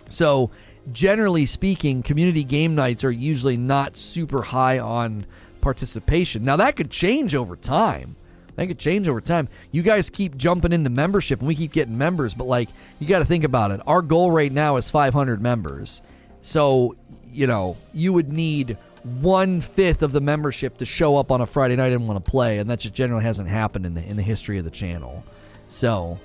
So, 0.10 0.52
generally 0.92 1.46
speaking, 1.46 2.04
community 2.04 2.44
game 2.44 2.76
nights 2.76 3.06
are 3.06 3.12
usually 3.12 3.56
not 3.56 3.96
super 3.96 4.42
high 4.42 4.80
on 4.80 5.26
participation. 5.62 6.44
Now 6.44 6.58
that 6.58 6.76
could 6.76 6.92
change 6.92 7.34
over 7.34 7.56
time. 7.56 8.18
That 8.60 8.68
could 8.68 8.78
change 8.78 9.08
over 9.08 9.22
time. 9.22 9.48
You 9.72 9.82
guys 9.82 10.10
keep 10.10 10.36
jumping 10.36 10.74
into 10.74 10.90
membership 10.90 11.40
and 11.40 11.48
we 11.48 11.56
keep 11.56 11.72
getting 11.72 11.98
members, 11.98 12.34
but 12.34 12.44
like 12.44 12.68
you 13.00 13.08
got 13.08 13.20
to 13.20 13.26
think 13.26 13.46
about 13.46 13.72
it. 13.72 13.80
Our 13.88 14.02
goal 14.02 14.32
right 14.32 14.52
now 14.52 14.76
is 14.76 14.90
500 14.90 15.42
members. 15.42 16.02
So, 16.42 16.98
you 17.32 17.48
know, 17.48 17.78
you 17.94 18.12
would 18.12 18.34
need 18.34 18.76
one 19.22 19.62
fifth 19.62 20.02
of 20.02 20.12
the 20.12 20.20
membership 20.20 20.78
to 20.80 20.86
show 20.86 21.16
up 21.16 21.32
on 21.32 21.40
a 21.40 21.46
Friday 21.46 21.78
night 21.78 21.94
and 21.94 22.06
want 22.06 22.24
to 22.24 22.30
play, 22.30 22.58
and 22.58 22.70
that 22.70 22.82
just 22.82 22.94
generally 22.94 23.24
hasn't 23.24 23.48
happened 23.48 23.86
in 23.86 23.94
the 23.94 24.06
in 24.06 24.18
the 24.18 24.24
history 24.24 24.58
of 24.58 24.66
the 24.66 24.72
channel. 24.72 25.24
So, 25.70 26.20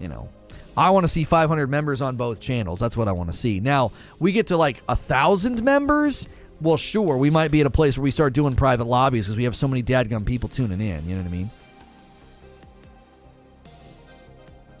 you 0.00 0.08
know, 0.08 0.28
I 0.76 0.90
want 0.90 1.04
to 1.04 1.08
see 1.08 1.22
500 1.22 1.68
members 1.68 2.02
on 2.02 2.16
both 2.16 2.40
channels. 2.40 2.80
That's 2.80 2.96
what 2.96 3.06
I 3.06 3.12
want 3.12 3.30
to 3.30 3.38
see. 3.38 3.60
Now 3.60 3.92
we 4.18 4.32
get 4.32 4.48
to 4.48 4.56
like 4.56 4.82
a 4.88 4.96
thousand 4.96 5.62
members 5.62 6.26
well, 6.60 6.76
sure, 6.76 7.16
we 7.16 7.30
might 7.30 7.50
be 7.50 7.60
at 7.60 7.66
a 7.66 7.70
place 7.70 7.96
where 7.96 8.02
we 8.02 8.10
start 8.10 8.34
doing 8.34 8.54
private 8.54 8.84
lobbies 8.84 9.26
because 9.26 9.36
we 9.36 9.44
have 9.44 9.56
so 9.56 9.66
many 9.66 9.82
dadgum 9.82 10.26
people 10.26 10.48
tuning 10.48 10.80
in. 10.80 11.08
You 11.08 11.16
know 11.16 11.22
what 11.22 11.28
I 11.28 11.32
mean? 11.32 11.50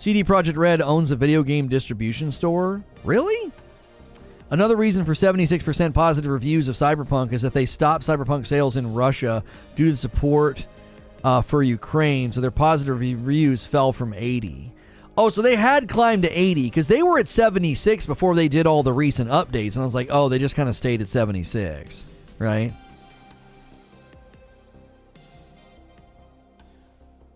CD 0.00 0.24
Projekt 0.24 0.56
Red 0.56 0.80
owns 0.80 1.10
a 1.10 1.16
video 1.16 1.42
game 1.42 1.68
distribution 1.68 2.32
store. 2.32 2.82
Really? 3.04 3.52
Another 4.48 4.74
reason 4.74 5.04
for 5.04 5.12
76% 5.12 5.92
positive 5.92 6.30
reviews 6.30 6.68
of 6.68 6.74
Cyberpunk 6.74 7.34
is 7.34 7.42
that 7.42 7.52
they 7.52 7.66
stopped 7.66 8.06
Cyberpunk 8.06 8.46
sales 8.46 8.76
in 8.76 8.94
Russia 8.94 9.44
due 9.76 9.84
to 9.84 9.90
the 9.90 9.96
support 9.98 10.64
uh, 11.22 11.42
for 11.42 11.62
Ukraine, 11.62 12.32
so 12.32 12.40
their 12.40 12.50
positive 12.50 12.98
reviews 12.98 13.66
fell 13.66 13.92
from 13.92 14.14
80. 14.14 14.72
Oh, 15.18 15.28
so 15.28 15.42
they 15.42 15.54
had 15.54 15.86
climbed 15.86 16.22
to 16.22 16.30
80 16.30 16.62
because 16.62 16.88
they 16.88 17.02
were 17.02 17.18
at 17.18 17.28
76 17.28 18.06
before 18.06 18.34
they 18.34 18.48
did 18.48 18.66
all 18.66 18.82
the 18.82 18.94
recent 18.94 19.28
updates. 19.28 19.74
And 19.74 19.82
I 19.82 19.84
was 19.84 19.94
like, 19.94 20.08
oh, 20.10 20.30
they 20.30 20.38
just 20.38 20.56
kind 20.56 20.70
of 20.70 20.74
stayed 20.74 21.02
at 21.02 21.08
76, 21.08 22.06
right? 22.38 22.72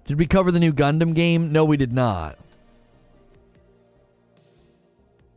Did 0.07 0.19
we 0.19 0.27
cover 0.27 0.51
the 0.51 0.61
new 0.61 0.73
Gundam 0.73 1.15
game? 1.15 1.53
No, 1.53 1.67
we 1.67 1.77
did 1.77 1.93
not. 1.93 2.39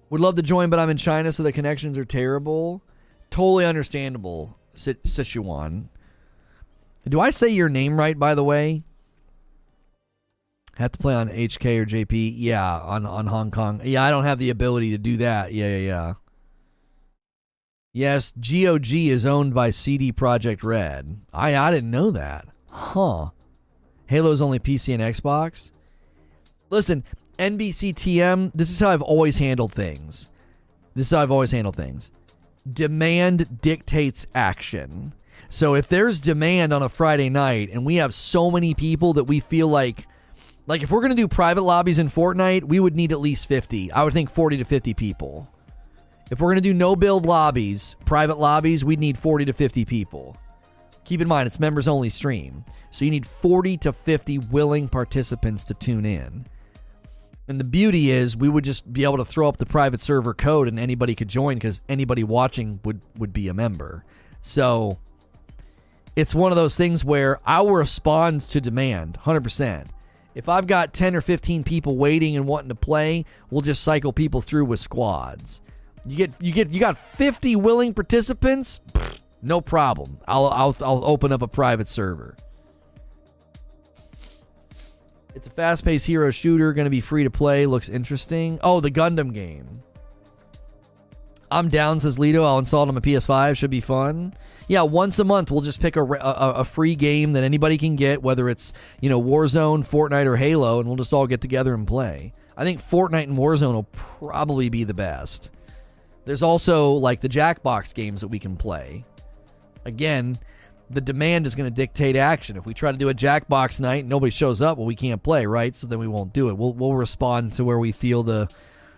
Would 0.09 0.21
love 0.21 0.35
to 0.35 0.41
join, 0.41 0.69
but 0.69 0.79
I'm 0.79 0.89
in 0.89 0.97
China, 0.97 1.31
so 1.31 1.43
the 1.43 1.51
connections 1.51 1.97
are 1.97 2.05
terrible. 2.05 2.81
Totally 3.29 3.65
understandable, 3.65 4.57
Sichuan. 4.75 5.89
Do 7.07 7.19
I 7.19 7.29
say 7.29 7.49
your 7.49 7.69
name 7.69 7.97
right, 7.97 8.17
by 8.17 8.35
the 8.35 8.43
way? 8.43 8.83
Have 10.77 10.91
to 10.91 10.99
play 10.99 11.15
on 11.15 11.29
HK 11.29 11.79
or 11.79 11.85
JP? 11.85 12.35
Yeah, 12.37 12.79
on 12.79 13.05
on 13.05 13.25
Hong 13.27 13.49
Kong. 13.49 13.81
Yeah, 13.83 14.03
I 14.03 14.11
don't 14.11 14.25
have 14.25 14.37
the 14.39 14.51
ability 14.51 14.91
to 14.91 14.97
do 14.97 15.17
that. 15.17 15.51
Yeah, 15.51 15.77
yeah, 15.77 15.87
yeah. 15.87 16.13
Yes, 17.93 18.31
GOG 18.39 18.93
is 18.93 19.25
owned 19.25 19.55
by 19.55 19.71
CD 19.71 20.13
Projekt 20.13 20.63
Red. 20.63 21.19
I 21.33 21.57
I 21.57 21.71
didn't 21.71 21.89
know 21.89 22.11
that. 22.11 22.47
Huh. 22.69 23.29
Halo's 24.05 24.39
only 24.39 24.59
PC 24.59 24.93
and 24.93 25.01
Xbox. 25.01 25.71
Listen, 26.69 27.03
NBCTM, 27.37 28.51
this 28.53 28.69
is 28.69 28.79
how 28.79 28.89
I've 28.89 29.01
always 29.01 29.37
handled 29.37 29.73
things. 29.73 30.29
This 30.95 31.07
is 31.07 31.11
how 31.11 31.21
I've 31.21 31.31
always 31.31 31.51
handled 31.51 31.75
things. 31.75 32.11
Demand 32.71 33.61
dictates 33.61 34.27
action. 34.33 35.13
So 35.49 35.75
if 35.75 35.87
there's 35.87 36.19
demand 36.19 36.73
on 36.73 36.83
a 36.83 36.89
Friday 36.89 37.29
night 37.29 37.69
and 37.71 37.85
we 37.85 37.95
have 37.95 38.13
so 38.13 38.51
many 38.51 38.73
people 38.73 39.13
that 39.13 39.25
we 39.25 39.39
feel 39.39 39.67
like 39.67 40.07
like 40.65 40.83
if 40.83 40.91
we're 40.91 40.99
going 40.99 41.15
to 41.15 41.15
do 41.15 41.29
private 41.29 41.61
lobbies 41.61 41.97
in 41.97 42.09
Fortnite, 42.09 42.65
we 42.65 42.81
would 42.81 42.93
need 42.93 43.13
at 43.13 43.21
least 43.21 43.47
50. 43.47 43.89
I 43.93 44.03
would 44.03 44.11
think 44.11 44.29
40 44.29 44.57
to 44.57 44.65
50 44.65 44.93
people. 44.95 45.47
If 46.29 46.41
we're 46.41 46.49
going 46.49 46.61
to 46.61 46.69
do 46.69 46.73
no 46.73 46.97
build 46.97 47.25
lobbies, 47.25 47.95
private 48.03 48.37
lobbies, 48.37 48.83
we'd 48.83 48.99
need 48.99 49.17
40 49.17 49.45
to 49.45 49.53
50 49.53 49.85
people. 49.85 50.35
Keep 51.05 51.21
in 51.21 51.27
mind, 51.29 51.47
it's 51.47 51.57
members 51.57 51.87
only 51.87 52.09
stream. 52.09 52.65
So 52.91 53.05
you 53.05 53.11
need 53.11 53.25
40 53.25 53.77
to 53.77 53.93
50 53.93 54.39
willing 54.39 54.89
participants 54.89 55.63
to 55.65 55.73
tune 55.73 56.05
in. 56.05 56.45
And 57.47 57.59
the 57.59 57.63
beauty 57.63 58.11
is 58.11 58.35
we 58.35 58.49
would 58.49 58.65
just 58.65 58.91
be 58.91 59.03
able 59.03 59.17
to 59.17 59.25
throw 59.25 59.47
up 59.47 59.57
the 59.57 59.65
private 59.65 60.01
server 60.01 60.33
code 60.33 60.67
and 60.67 60.79
anybody 60.79 61.15
could 61.15 61.29
join 61.29 61.55
because 61.55 61.81
anybody 61.87 62.23
watching 62.23 62.79
would, 62.83 63.01
would 63.17 63.31
be 63.31 63.47
a 63.47 63.53
member. 63.53 64.03
So 64.41 64.99
it's 66.15 66.35
one 66.35 66.51
of 66.51 66.57
those 66.57 66.75
things 66.75 67.05
where 67.05 67.39
I 67.45 67.61
will 67.61 67.75
respond 67.75 68.41
to 68.41 68.59
demand 68.59 69.17
100%. 69.23 69.87
If 70.35 70.49
I've 70.49 70.67
got 70.67 70.93
10 70.93 71.15
or 71.15 71.21
15 71.21 71.63
people 71.63 71.97
waiting 71.97 72.35
and 72.35 72.47
wanting 72.47 72.69
to 72.69 72.75
play, 72.75 73.25
we'll 73.49 73.61
just 73.61 73.81
cycle 73.81 74.13
people 74.13 74.41
through 74.41 74.65
with 74.65 74.79
squads. 74.79 75.61
You 76.05 76.15
get 76.15 76.33
you 76.39 76.51
get 76.51 76.71
you 76.71 76.79
got 76.79 76.97
50 76.97 77.55
willing 77.55 77.93
participants? 77.93 78.79
no 79.41 79.61
problem. 79.61 80.19
I'll 80.27 80.47
I'll 80.47 80.75
I'll 80.81 81.03
open 81.05 81.31
up 81.31 81.41
a 81.41 81.47
private 81.47 81.87
server. 81.89 82.35
It's 85.37 85.47
a 85.47 85.51
fast-paced 85.51 86.05
hero 86.05 86.31
shooter, 86.31 86.73
going 86.73 86.85
to 86.85 86.91
be 86.91 86.99
free 86.99 87.23
to 87.23 87.29
play. 87.31 87.65
Looks 87.65 87.89
interesting. 87.89 88.59
Oh, 88.61 88.81
the 88.81 88.91
Gundam 88.91 89.33
game. 89.33 89.81
I'm 91.49 91.69
down, 91.69 92.01
says 92.01 92.17
Lito. 92.17 92.43
I'll 92.43 92.59
install 92.59 92.83
it 92.83 92.89
on 92.89 92.95
my 92.95 93.01
PS5. 93.01 93.55
Should 93.55 93.69
be 93.69 93.79
fun 93.79 94.33
yeah, 94.67 94.81
once 94.81 95.17
a 95.19 95.23
month 95.23 95.49
we'll 95.49 95.61
just 95.61 95.79
pick 95.79 95.95
a, 95.95 96.03
a, 96.03 96.51
a, 96.59 96.65
free 96.65 96.95
game 96.95 97.33
that 97.33 97.43
anybody 97.43 97.77
can 97.77 97.95
get, 97.95 98.21
whether 98.21 98.49
it's 98.49 98.73
you 99.01 99.09
know 99.09 99.21
Warzone, 99.21 99.87
Fortnite, 99.87 100.25
or 100.25 100.35
Halo, 100.35 100.79
and 100.79 100.87
we'll 100.87 100.97
just 100.97 101.13
all 101.13 101.25
get 101.25 101.41
together 101.41 101.73
and 101.73 101.87
play. 101.87 102.33
I 102.57 102.63
think 102.63 102.81
Fortnite 102.81 103.23
and 103.23 103.37
Warzone 103.37 103.73
will 103.73 103.83
probably 103.83 104.69
be 104.69 104.83
the 104.83 104.93
best. 104.93 105.51
There's 106.25 106.41
also 106.41 106.91
like 106.93 107.21
the 107.21 107.29
Jackbox 107.29 107.93
games 107.93 108.21
that 108.21 108.27
we 108.27 108.39
can 108.39 108.57
play. 108.57 109.05
Again, 109.85 110.37
the 110.89 111.01
demand 111.01 111.45
is 111.45 111.55
going 111.55 111.69
to 111.69 111.75
dictate 111.75 112.15
action. 112.15 112.57
If 112.57 112.65
we 112.65 112.73
try 112.73 112.91
to 112.91 112.97
do 112.97 113.09
a 113.09 113.13
Jackbox 113.13 113.79
night 113.79 114.01
and 114.01 114.09
nobody 114.09 114.31
shows 114.31 114.61
up, 114.61 114.77
well, 114.77 114.87
we 114.87 114.95
can't 114.95 115.21
play, 115.21 115.45
right? 115.45 115.75
So 115.75 115.87
then 115.87 115.99
we 115.99 116.07
won't 116.07 116.33
do 116.33 116.49
it. 116.49 116.57
We'll 116.57 116.73
we'll 116.73 116.93
respond 116.93 117.53
to 117.53 117.63
where 117.63 117.79
we 117.79 117.91
feel 117.91 118.23
the, 118.23 118.49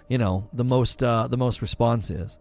you 0.07 0.17
know, 0.17 0.47
the 0.53 0.63
most 0.63 1.01
uh, 1.01 1.27
the 1.27 1.37
most 1.37 1.61
response 1.61 2.09
is 2.09 2.37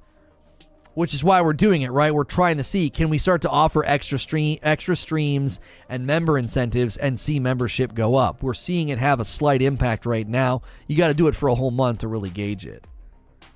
which 0.98 1.14
is 1.14 1.22
why 1.22 1.40
we're 1.40 1.52
doing 1.52 1.82
it, 1.82 1.92
right? 1.92 2.12
We're 2.12 2.24
trying 2.24 2.56
to 2.56 2.64
see 2.64 2.90
can 2.90 3.08
we 3.08 3.18
start 3.18 3.42
to 3.42 3.48
offer 3.48 3.84
extra 3.84 4.18
stream 4.18 4.58
extra 4.64 4.96
streams 4.96 5.60
and 5.88 6.04
member 6.04 6.36
incentives 6.36 6.96
and 6.96 7.20
see 7.20 7.38
membership 7.38 7.94
go 7.94 8.16
up. 8.16 8.42
We're 8.42 8.52
seeing 8.52 8.88
it 8.88 8.98
have 8.98 9.20
a 9.20 9.24
slight 9.24 9.62
impact 9.62 10.06
right 10.06 10.26
now. 10.26 10.62
You 10.88 10.96
got 10.96 11.06
to 11.06 11.14
do 11.14 11.28
it 11.28 11.36
for 11.36 11.48
a 11.48 11.54
whole 11.54 11.70
month 11.70 12.00
to 12.00 12.08
really 12.08 12.30
gauge 12.30 12.66
it. 12.66 12.84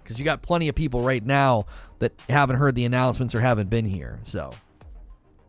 Cuz 0.05 0.21
you 0.21 0.25
got 0.25 0.43
plenty 0.43 0.69
of 0.69 0.77
people 0.77 1.03
right 1.03 1.27
now 1.27 1.67
that 1.99 2.13
haven't 2.29 2.59
heard 2.59 2.77
the 2.77 2.85
announcements 2.85 3.35
or 3.35 3.41
haven't 3.41 3.71
been 3.71 3.87
here. 3.87 4.21
So, 4.23 4.53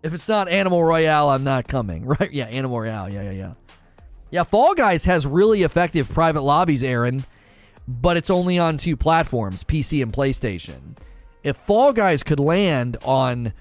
if 0.04 0.14
it's 0.14 0.28
not 0.28 0.50
Animal 0.50 0.84
Royale, 0.84 1.30
I'm 1.30 1.44
not 1.44 1.68
coming, 1.68 2.06
right? 2.20 2.32
Yeah, 2.32 2.46
Animal 2.46 2.82
Royale. 2.82 3.12
Yeah, 3.12 3.24
yeah, 3.24 3.32
yeah. 3.32 3.54
Yeah, 4.30 4.44
Fall 4.44 4.74
Guys 4.74 5.06
has 5.06 5.26
really 5.26 5.64
effective 5.64 6.10
private 6.10 6.42
lobbies, 6.42 6.84
Aaron, 6.84 7.24
but 7.88 8.18
it's 8.18 8.30
only 8.30 8.58
on 8.58 8.78
two 8.78 8.98
platforms, 8.98 9.64
PC 9.64 10.02
and 10.02 10.12
PlayStation 10.12 10.96
if 11.44 11.58
Fall 11.58 11.94
Guys 11.94 12.24
could 12.24 12.40
land 12.40 12.98
on 13.04 13.54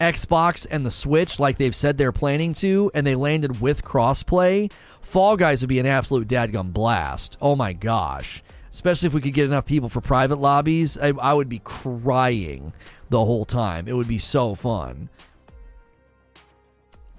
Xbox 0.00 0.66
and 0.70 0.84
the 0.84 0.90
Switch 0.90 1.38
like 1.38 1.58
they've 1.58 1.74
said 1.74 1.96
they're 1.96 2.12
planning 2.12 2.54
to, 2.54 2.90
and 2.94 3.06
they 3.06 3.14
landed 3.14 3.60
with 3.60 3.84
crossplay, 3.84 4.70
Fall 5.02 5.36
Guys 5.36 5.62
would 5.62 5.68
be 5.68 5.78
an 5.78 5.86
absolute 5.86 6.28
dadgum 6.28 6.72
blast. 6.72 7.36
Oh 7.40 7.56
my 7.56 7.72
gosh. 7.72 8.42
Especially 8.72 9.06
if 9.06 9.12
we 9.12 9.20
could 9.20 9.34
get 9.34 9.46
enough 9.46 9.66
people 9.66 9.88
for 9.88 10.00
private 10.00 10.38
lobbies, 10.38 10.96
I, 10.98 11.08
I 11.08 11.34
would 11.34 11.48
be 11.48 11.60
crying 11.60 12.72
the 13.08 13.24
whole 13.24 13.44
time. 13.44 13.88
It 13.88 13.94
would 13.94 14.06
be 14.08 14.18
so 14.18 14.54
fun. 14.54 15.08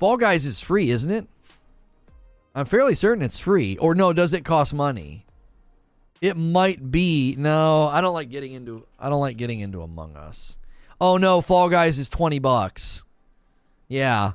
Fall 0.01 0.17
Guys 0.17 0.47
is 0.47 0.59
free, 0.59 0.89
isn't 0.89 1.11
it? 1.11 1.27
I'm 2.55 2.65
fairly 2.65 2.95
certain 2.95 3.23
it's 3.23 3.37
free. 3.37 3.77
Or 3.77 3.93
no, 3.93 4.13
does 4.13 4.33
it 4.33 4.43
cost 4.43 4.73
money? 4.73 5.27
It 6.21 6.35
might 6.35 6.89
be. 6.89 7.35
No, 7.37 7.87
I 7.87 8.01
don't 8.01 8.15
like 8.15 8.31
getting 8.31 8.53
into 8.53 8.87
I 8.97 9.09
don't 9.09 9.21
like 9.21 9.37
getting 9.37 9.59
into 9.59 9.83
Among 9.83 10.17
Us. 10.17 10.57
Oh 10.99 11.17
no, 11.17 11.39
Fall 11.39 11.69
Guys 11.69 11.99
is 11.99 12.09
20 12.09 12.39
bucks. 12.39 13.03
Yeah. 13.89 14.31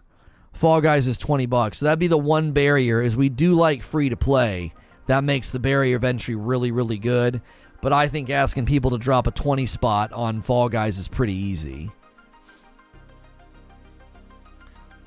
Fall 0.52 0.80
Guys 0.80 1.08
is 1.08 1.18
20 1.18 1.46
bucks. 1.46 1.78
So 1.78 1.86
that'd 1.86 1.98
be 1.98 2.06
the 2.06 2.16
one 2.16 2.52
barrier 2.52 3.02
is 3.02 3.16
we 3.16 3.28
do 3.28 3.54
like 3.54 3.82
free 3.82 4.08
to 4.08 4.16
play. 4.16 4.72
That 5.06 5.24
makes 5.24 5.50
the 5.50 5.58
barrier 5.58 5.96
of 5.96 6.04
entry 6.04 6.36
really 6.36 6.70
really 6.70 6.98
good, 6.98 7.42
but 7.82 7.92
I 7.92 8.06
think 8.06 8.30
asking 8.30 8.66
people 8.66 8.92
to 8.92 8.98
drop 8.98 9.26
a 9.26 9.32
20 9.32 9.66
spot 9.66 10.12
on 10.12 10.42
Fall 10.42 10.68
Guys 10.68 11.00
is 11.00 11.08
pretty 11.08 11.34
easy. 11.34 11.90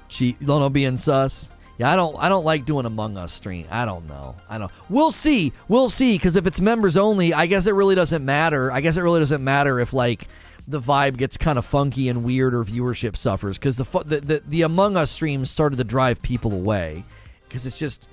Cheat, 0.10 0.42
Lono 0.42 0.70
being 0.70 0.98
sus. 0.98 1.50
Yeah, 1.80 1.90
I 1.90 1.96
don't. 1.96 2.14
I 2.20 2.28
don't 2.28 2.44
like 2.44 2.66
doing 2.66 2.86
Among 2.86 3.16
Us 3.16 3.32
stream. 3.32 3.66
I 3.72 3.86
don't 3.86 4.06
know. 4.10 4.36
I 4.50 4.58
don't. 4.58 4.70
We'll 4.90 5.12
see. 5.12 5.54
We'll 5.70 5.88
see. 5.88 6.16
Because 6.16 6.36
if 6.36 6.46
it's 6.46 6.60
members 6.60 6.98
only, 6.98 7.34
I 7.34 7.46
guess 7.46 7.68
it 7.68 7.72
really 7.72 7.96
doesn't 7.96 8.26
matter. 8.26 8.70
I 8.70 8.82
guess 8.82 8.98
it 8.98 9.02
really 9.02 9.22
doesn't 9.22 9.42
matter 9.42 9.80
if 9.80 9.94
like 9.94 10.28
the 10.68 10.82
vibe 10.82 11.16
gets 11.16 11.38
kind 11.38 11.58
of 11.58 11.66
funky 11.66 12.10
and 12.10 12.26
weird 12.26 12.54
or 12.54 12.66
viewership 12.66 13.16
suffers. 13.16 13.58
Because 13.58 13.78
the, 13.78 13.86
the 14.04 14.20
the 14.20 14.44
the 14.46 14.62
Among 14.64 14.98
Us 14.98 15.10
streams 15.10 15.50
started 15.50 15.78
to 15.78 15.86
drive 15.86 16.22
people 16.22 16.52
away. 16.52 17.06
Because 17.48 17.66
it's 17.66 17.80
just, 17.80 18.10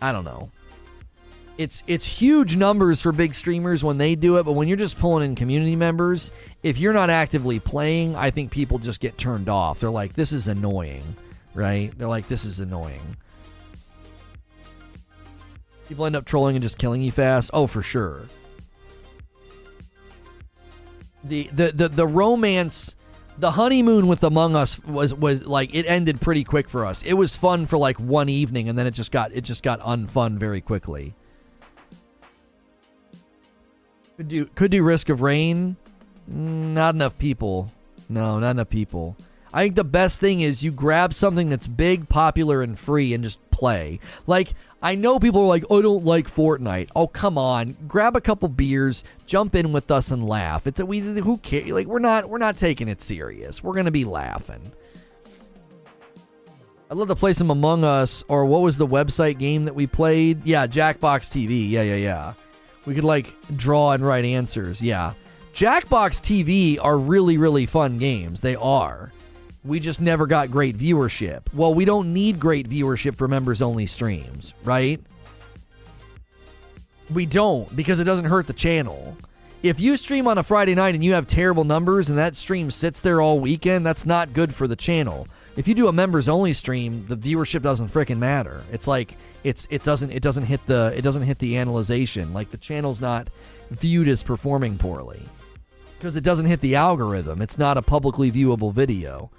I 0.00 0.10
don't 0.10 0.24
know. 0.24 0.50
It's 1.58 1.84
it's 1.86 2.06
huge 2.06 2.56
numbers 2.56 3.02
for 3.02 3.12
big 3.12 3.34
streamers 3.34 3.84
when 3.84 3.98
they 3.98 4.14
do 4.14 4.38
it, 4.38 4.44
but 4.44 4.52
when 4.52 4.68
you're 4.68 4.78
just 4.78 4.98
pulling 4.98 5.28
in 5.28 5.34
community 5.34 5.76
members, 5.76 6.32
if 6.62 6.78
you're 6.78 6.94
not 6.94 7.10
actively 7.10 7.60
playing, 7.60 8.16
I 8.16 8.30
think 8.30 8.50
people 8.50 8.78
just 8.78 9.00
get 9.00 9.18
turned 9.18 9.50
off. 9.50 9.80
They're 9.80 9.90
like, 9.90 10.14
this 10.14 10.32
is 10.32 10.48
annoying 10.48 11.04
right? 11.54 11.96
They're 11.96 12.08
like, 12.08 12.28
this 12.28 12.44
is 12.44 12.60
annoying. 12.60 13.16
People 15.88 16.06
end 16.06 16.16
up 16.16 16.24
trolling 16.24 16.56
and 16.56 16.62
just 16.62 16.78
killing 16.78 17.02
you 17.02 17.12
fast. 17.12 17.50
Oh, 17.52 17.66
for 17.66 17.82
sure. 17.82 18.22
The 21.24 21.48
the 21.52 21.72
the, 21.72 21.88
the 21.88 22.06
romance 22.06 22.96
the 23.38 23.52
honeymoon 23.52 24.06
with 24.06 24.22
Among 24.24 24.56
Us 24.56 24.78
was 24.80 25.14
was 25.14 25.44
like 25.46 25.74
it 25.74 25.86
ended 25.86 26.20
pretty 26.20 26.44
quick 26.44 26.68
for 26.68 26.86
us. 26.86 27.02
It 27.02 27.14
was 27.14 27.36
fun 27.36 27.66
for 27.66 27.76
like 27.76 27.98
one 27.98 28.28
evening 28.28 28.68
and 28.68 28.78
then 28.78 28.86
it 28.86 28.92
just 28.92 29.10
got 29.12 29.32
it 29.32 29.42
just 29.42 29.62
got 29.62 29.80
unfun 29.80 30.38
very 30.38 30.60
quickly. 30.60 31.14
Could 34.16 34.28
do 34.28 34.46
could 34.46 34.70
do 34.70 34.82
Risk 34.82 35.08
of 35.08 35.22
Rain. 35.22 35.76
Not 36.26 36.94
enough 36.94 37.18
people. 37.18 37.70
No, 38.08 38.38
not 38.38 38.52
enough 38.52 38.68
people. 38.68 39.16
I 39.54 39.62
think 39.64 39.74
the 39.74 39.84
best 39.84 40.20
thing 40.20 40.40
is 40.40 40.62
you 40.62 40.70
grab 40.70 41.12
something 41.12 41.50
that's 41.50 41.66
big, 41.66 42.08
popular, 42.08 42.62
and 42.62 42.78
free 42.78 43.12
and 43.12 43.22
just 43.22 43.38
play. 43.50 44.00
Like, 44.26 44.54
I 44.82 44.96
know 44.96 45.20
people 45.20 45.42
are 45.42 45.46
like, 45.46 45.64
oh, 45.70 45.78
I 45.78 45.82
don't 45.82 46.04
like 46.04 46.28
Fortnite. 46.28 46.90
Oh, 46.96 47.06
come 47.06 47.38
on. 47.38 47.76
Grab 47.86 48.16
a 48.16 48.20
couple 48.20 48.48
beers, 48.48 49.04
jump 49.26 49.54
in 49.54 49.72
with 49.72 49.90
us 49.90 50.10
and 50.10 50.26
laugh. 50.26 50.66
It's 50.66 50.80
a, 50.80 50.86
we 50.86 50.98
who 50.98 51.38
cares? 51.38 51.70
Like 51.70 51.86
we're 51.86 52.00
not 52.00 52.28
we're 52.28 52.38
not 52.38 52.56
taking 52.56 52.88
it 52.88 53.00
serious. 53.00 53.62
We're 53.62 53.74
gonna 53.74 53.92
be 53.92 54.04
laughing. 54.04 54.60
I'd 56.90 56.98
love 56.98 57.08
to 57.08 57.14
play 57.14 57.32
some 57.32 57.50
Among 57.50 57.84
Us 57.84 58.24
or 58.28 58.44
what 58.44 58.60
was 58.60 58.76
the 58.76 58.86
website 58.86 59.38
game 59.38 59.64
that 59.66 59.74
we 59.74 59.86
played? 59.86 60.44
Yeah, 60.44 60.66
Jackbox 60.66 61.30
TV. 61.30 61.70
Yeah, 61.70 61.82
yeah, 61.82 61.94
yeah. 61.94 62.34
We 62.84 62.94
could 62.94 63.04
like 63.04 63.32
draw 63.56 63.92
and 63.92 64.04
write 64.04 64.24
answers. 64.24 64.82
Yeah. 64.82 65.14
Jackbox 65.54 66.20
TV 66.20 66.78
are 66.82 66.98
really, 66.98 67.38
really 67.38 67.66
fun 67.66 67.98
games. 67.98 68.40
They 68.40 68.56
are. 68.56 69.12
We 69.64 69.78
just 69.78 70.00
never 70.00 70.26
got 70.26 70.50
great 70.50 70.76
viewership. 70.76 71.42
Well, 71.52 71.72
we 71.72 71.84
don't 71.84 72.12
need 72.12 72.40
great 72.40 72.68
viewership 72.68 73.16
for 73.16 73.28
members 73.28 73.62
only 73.62 73.86
streams, 73.86 74.54
right? 74.64 75.00
We 77.12 77.26
don't 77.26 77.74
because 77.76 78.00
it 78.00 78.04
doesn't 78.04 78.24
hurt 78.24 78.46
the 78.46 78.52
channel. 78.52 79.16
If 79.62 79.78
you 79.78 79.96
stream 79.96 80.26
on 80.26 80.38
a 80.38 80.42
Friday 80.42 80.74
night 80.74 80.96
and 80.96 81.04
you 81.04 81.12
have 81.12 81.28
terrible 81.28 81.62
numbers 81.62 82.08
and 82.08 82.18
that 82.18 82.34
stream 82.34 82.72
sits 82.72 82.98
there 82.98 83.20
all 83.20 83.38
weekend, 83.38 83.86
that's 83.86 84.04
not 84.04 84.32
good 84.32 84.52
for 84.52 84.66
the 84.66 84.74
channel. 84.74 85.28
If 85.54 85.68
you 85.68 85.74
do 85.74 85.86
a 85.86 85.92
members 85.92 86.28
only 86.28 86.52
stream, 86.54 87.04
the 87.06 87.16
viewership 87.16 87.62
doesn't 87.62 87.92
freaking 87.92 88.18
matter. 88.18 88.64
It's 88.72 88.88
like 88.88 89.16
it's 89.44 89.68
it 89.70 89.84
doesn't 89.84 90.10
it 90.10 90.22
doesn't 90.22 90.44
hit 90.44 90.66
the 90.66 90.92
it 90.96 91.02
doesn't 91.02 91.22
hit 91.22 91.38
the 91.38 91.58
analyzation. 91.58 92.32
Like 92.32 92.50
the 92.50 92.56
channel's 92.56 93.00
not 93.00 93.30
viewed 93.70 94.08
as 94.08 94.24
performing 94.24 94.78
poorly 94.78 95.22
because 95.98 96.16
it 96.16 96.24
doesn't 96.24 96.46
hit 96.46 96.60
the 96.60 96.74
algorithm. 96.74 97.40
It's 97.40 97.58
not 97.58 97.76
a 97.76 97.82
publicly 97.82 98.32
viewable 98.32 98.72
video. 98.72 99.30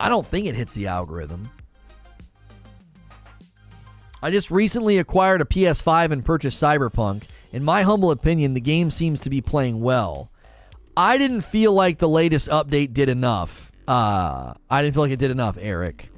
I 0.00 0.08
don't 0.08 0.26
think 0.26 0.46
it 0.46 0.54
hits 0.54 0.74
the 0.74 0.86
algorithm. 0.86 1.50
I 4.22 4.30
just 4.30 4.50
recently 4.50 4.98
acquired 4.98 5.40
a 5.40 5.44
PS5 5.44 6.10
and 6.10 6.24
purchased 6.24 6.60
Cyberpunk. 6.60 7.24
In 7.52 7.64
my 7.64 7.82
humble 7.82 8.10
opinion, 8.10 8.54
the 8.54 8.60
game 8.60 8.90
seems 8.90 9.20
to 9.20 9.30
be 9.30 9.40
playing 9.40 9.80
well. 9.80 10.30
I 10.96 11.18
didn't 11.18 11.42
feel 11.42 11.72
like 11.72 11.98
the 11.98 12.08
latest 12.08 12.48
update 12.48 12.92
did 12.92 13.08
enough. 13.08 13.70
Uh, 13.86 14.54
I 14.68 14.82
didn't 14.82 14.94
feel 14.94 15.04
like 15.04 15.12
it 15.12 15.20
did 15.20 15.30
enough, 15.30 15.56
Eric. 15.60 16.10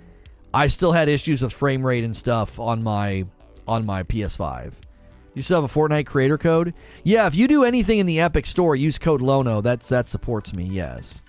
I 0.52 0.66
still 0.66 0.92
had 0.92 1.08
issues 1.08 1.42
with 1.42 1.52
frame 1.52 1.86
rate 1.86 2.02
and 2.02 2.16
stuff 2.16 2.58
on 2.58 2.82
my 2.82 3.26
on 3.68 3.86
my 3.86 4.02
PS5. 4.02 4.72
You 5.34 5.42
still 5.42 5.62
have 5.62 5.70
a 5.70 5.78
Fortnite 5.78 6.06
creator 6.06 6.38
code? 6.38 6.74
Yeah, 7.04 7.26
if 7.26 7.36
you 7.36 7.46
do 7.46 7.62
anything 7.62 8.00
in 8.00 8.06
the 8.06 8.20
Epic 8.20 8.46
Store, 8.46 8.74
use 8.74 8.98
code 8.98 9.22
Lono. 9.22 9.60
That's 9.60 9.88
that 9.90 10.08
supports 10.08 10.52
me. 10.52 10.64
Yes. 10.64 11.22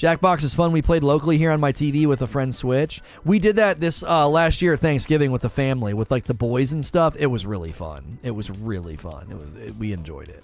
Jackbox 0.00 0.44
is 0.44 0.54
fun. 0.54 0.72
We 0.72 0.80
played 0.80 1.04
locally 1.04 1.36
here 1.36 1.50
on 1.50 1.60
my 1.60 1.74
TV 1.74 2.06
with 2.06 2.22
a 2.22 2.26
friend 2.26 2.54
Switch. 2.54 3.02
We 3.22 3.38
did 3.38 3.56
that 3.56 3.80
this 3.80 4.02
uh, 4.02 4.26
last 4.26 4.62
year 4.62 4.74
Thanksgiving 4.74 5.30
with 5.30 5.42
the 5.42 5.50
family, 5.50 5.92
with 5.92 6.10
like 6.10 6.24
the 6.24 6.32
boys 6.32 6.72
and 6.72 6.86
stuff. 6.86 7.14
It 7.18 7.26
was 7.26 7.44
really 7.44 7.70
fun. 7.70 8.18
It 8.22 8.30
was 8.30 8.48
really 8.48 8.96
fun. 8.96 9.26
It 9.30 9.34
was, 9.34 9.62
it, 9.62 9.76
we 9.76 9.92
enjoyed 9.92 10.30
it. 10.30 10.42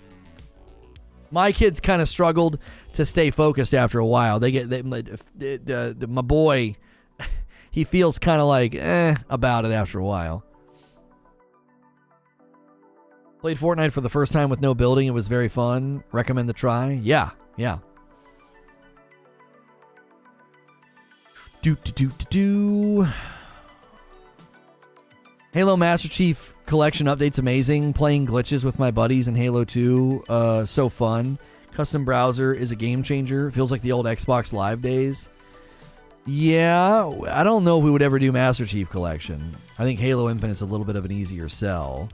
My 1.30 1.52
kids 1.52 1.80
kind 1.80 2.02
of 2.02 2.08
struggled 2.10 2.58
to 2.92 3.06
stay 3.06 3.30
focused 3.30 3.72
after 3.72 3.98
a 3.98 4.04
while. 4.04 4.38
They 4.40 4.50
get 4.50 4.68
they, 4.68 4.82
the, 4.82 5.96
the, 5.98 6.06
my 6.06 6.22
boy. 6.22 6.76
He 7.70 7.84
feels 7.84 8.18
kind 8.18 8.40
of 8.40 8.48
like 8.48 8.74
eh 8.74 9.16
about 9.28 9.66
it 9.66 9.70
after 9.70 9.98
a 9.98 10.04
while. 10.04 10.44
Played 13.40 13.58
Fortnite 13.58 13.92
for 13.92 14.00
the 14.00 14.08
first 14.08 14.32
time 14.32 14.48
with 14.48 14.62
no 14.62 14.74
building. 14.74 15.06
It 15.06 15.10
was 15.10 15.28
very 15.28 15.48
fun. 15.50 16.02
Recommend 16.10 16.48
the 16.48 16.54
try. 16.54 16.92
Yeah, 16.92 17.30
yeah. 17.58 17.78
Do, 21.66 21.74
do, 21.82 21.90
do, 21.90 22.06
do, 22.06 22.24
do. 22.30 23.08
Halo 25.50 25.76
Master 25.76 26.06
Chief 26.06 26.54
Collection 26.64 27.08
update's 27.08 27.40
amazing. 27.40 27.92
Playing 27.92 28.24
glitches 28.24 28.62
with 28.62 28.78
my 28.78 28.92
buddies 28.92 29.26
in 29.26 29.34
Halo 29.34 29.64
2, 29.64 30.24
uh, 30.28 30.64
so 30.64 30.88
fun. 30.88 31.40
Custom 31.72 32.04
browser 32.04 32.54
is 32.54 32.70
a 32.70 32.76
game 32.76 33.02
changer. 33.02 33.50
Feels 33.50 33.72
like 33.72 33.82
the 33.82 33.90
old 33.90 34.06
Xbox 34.06 34.52
Live 34.52 34.80
days. 34.80 35.28
Yeah, 36.24 37.10
I 37.28 37.42
don't 37.42 37.64
know 37.64 37.78
if 37.78 37.84
we 37.84 37.90
would 37.90 38.00
ever 38.00 38.20
do 38.20 38.30
Master 38.30 38.64
Chief 38.64 38.88
Collection. 38.88 39.56
I 39.76 39.82
think 39.82 39.98
Halo 39.98 40.30
Infinite's 40.30 40.60
a 40.60 40.66
little 40.66 40.86
bit 40.86 40.94
of 40.94 41.04
an 41.04 41.10
easier 41.10 41.48
sell 41.48 42.08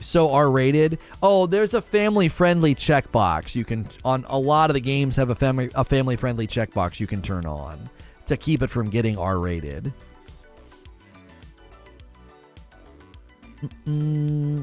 so 0.00 0.30
R 0.30 0.50
rated. 0.50 0.98
Oh, 1.22 1.46
there's 1.46 1.74
a 1.74 1.80
family 1.82 2.28
friendly 2.28 2.74
checkbox 2.74 3.54
you 3.54 3.64
can 3.64 3.88
on 4.04 4.24
a 4.28 4.38
lot 4.38 4.70
of 4.70 4.74
the 4.74 4.80
games 4.80 5.16
have 5.16 5.30
a 5.30 5.34
family 5.34 5.70
a 5.74 5.84
family 5.84 6.16
friendly 6.16 6.46
checkbox 6.46 7.00
you 7.00 7.06
can 7.06 7.22
turn 7.22 7.46
on 7.46 7.88
to 8.26 8.36
keep 8.36 8.62
it 8.62 8.68
from 8.68 8.90
getting 8.90 9.16
R 9.18 9.38
rated. 9.38 9.92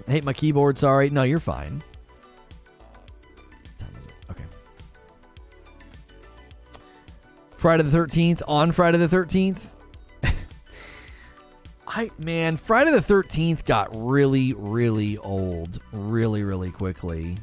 Hate 0.07 0.23
my 0.23 0.33
keyboard. 0.33 0.77
Sorry. 0.77 1.09
No, 1.09 1.23
you're 1.23 1.39
fine. 1.39 1.83
Okay. 4.29 4.43
Friday 7.57 7.83
the 7.83 7.97
13th. 7.97 8.41
On 8.47 8.71
Friday 8.71 8.97
the 8.97 9.07
13th, 9.07 9.71
I 11.93 12.09
man, 12.17 12.55
Friday 12.55 12.91
the 12.91 13.01
Thirteenth 13.01 13.65
got 13.65 13.89
really, 13.93 14.53
really 14.53 15.17
old, 15.17 15.79
really, 15.91 16.41
really 16.41 16.71
quickly. 16.71 17.37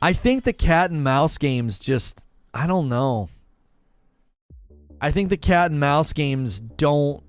I 0.00 0.12
think 0.12 0.44
the 0.44 0.52
cat 0.52 0.92
and 0.92 1.02
mouse 1.02 1.38
games 1.38 1.80
just 1.80 2.24
I 2.54 2.68
don't 2.68 2.88
know. 2.88 3.28
I 5.00 5.10
think 5.10 5.28
the 5.28 5.36
cat 5.36 5.72
and 5.72 5.80
mouse 5.80 6.12
games 6.12 6.60
don't 6.60 7.20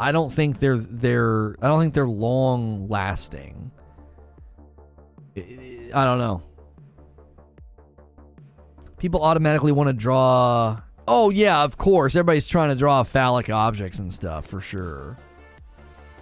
I 0.00 0.10
don't 0.10 0.32
think 0.32 0.58
they're 0.58 0.78
they're 0.78 1.54
I 1.62 1.68
don't 1.68 1.80
think 1.80 1.94
they're 1.94 2.08
long 2.08 2.88
lasting. 2.88 3.70
I 5.36 6.04
don't 6.04 6.18
know. 6.18 6.42
People 8.98 9.22
automatically 9.22 9.70
want 9.70 9.86
to 9.86 9.92
draw 9.92 10.80
Oh 11.06 11.30
yeah, 11.30 11.62
of 11.62 11.78
course. 11.78 12.16
Everybody's 12.16 12.48
trying 12.48 12.70
to 12.70 12.74
draw 12.74 13.04
phallic 13.04 13.48
objects 13.48 14.00
and 14.00 14.12
stuff 14.12 14.44
for 14.44 14.60
sure. 14.60 15.16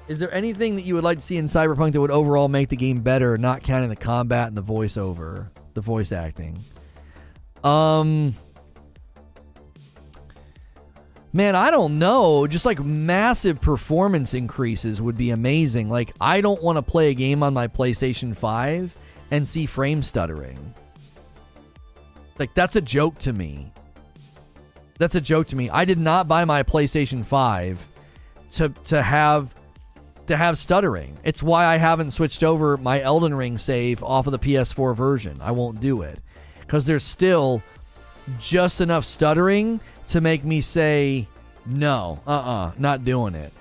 Is 0.08 0.18
there 0.18 0.32
anything 0.32 0.76
that 0.76 0.82
you 0.82 0.94
would 0.94 1.04
like 1.04 1.18
to 1.18 1.24
see 1.24 1.36
in 1.36 1.46
Cyberpunk 1.46 1.92
that 1.92 2.00
would 2.00 2.10
overall 2.10 2.48
make 2.48 2.68
the 2.68 2.76
game 2.76 3.00
better, 3.00 3.36
not 3.36 3.62
counting 3.62 3.88
the 3.88 3.96
combat 3.96 4.48
and 4.48 4.56
the 4.56 4.62
voiceover, 4.62 5.48
the 5.74 5.80
voice 5.80 6.12
acting? 6.12 6.58
Um, 7.64 8.34
Man, 11.36 11.54
I 11.54 11.70
don't 11.70 11.98
know. 11.98 12.46
Just 12.46 12.64
like 12.64 12.82
massive 12.82 13.60
performance 13.60 14.32
increases 14.32 15.02
would 15.02 15.18
be 15.18 15.28
amazing. 15.28 15.90
Like, 15.90 16.14
I 16.18 16.40
don't 16.40 16.62
want 16.62 16.76
to 16.76 16.82
play 16.82 17.10
a 17.10 17.14
game 17.14 17.42
on 17.42 17.52
my 17.52 17.68
PlayStation 17.68 18.34
5 18.34 18.96
and 19.32 19.46
see 19.46 19.66
frame 19.66 20.02
stuttering. 20.02 20.72
Like, 22.38 22.54
that's 22.54 22.74
a 22.76 22.80
joke 22.80 23.18
to 23.18 23.34
me. 23.34 23.70
That's 24.98 25.14
a 25.14 25.20
joke 25.20 25.48
to 25.48 25.56
me. 25.56 25.68
I 25.68 25.84
did 25.84 25.98
not 25.98 26.26
buy 26.26 26.46
my 26.46 26.62
PlayStation 26.62 27.22
5 27.22 27.86
to 28.52 28.70
to 28.84 29.02
have 29.02 29.54
to 30.26 30.36
have 30.36 30.58
stuttering. 30.58 31.16
It's 31.24 31.42
why 31.42 31.66
I 31.66 31.76
haven't 31.76 32.12
switched 32.12 32.42
over 32.42 32.76
my 32.76 33.00
Elden 33.00 33.34
Ring 33.34 33.58
save 33.58 34.02
off 34.02 34.26
of 34.26 34.32
the 34.32 34.38
PS4 34.38 34.94
version. 34.94 35.38
I 35.40 35.52
won't 35.52 35.80
do 35.80 36.02
it 36.02 36.20
cuz 36.68 36.84
there's 36.84 37.04
still 37.04 37.62
just 38.40 38.80
enough 38.80 39.04
stuttering 39.04 39.80
to 40.08 40.20
make 40.20 40.44
me 40.44 40.60
say 40.60 41.26
no, 41.64 42.20
uh-uh, 42.26 42.72
not 42.78 43.04
doing 43.04 43.34
it. 43.34 43.52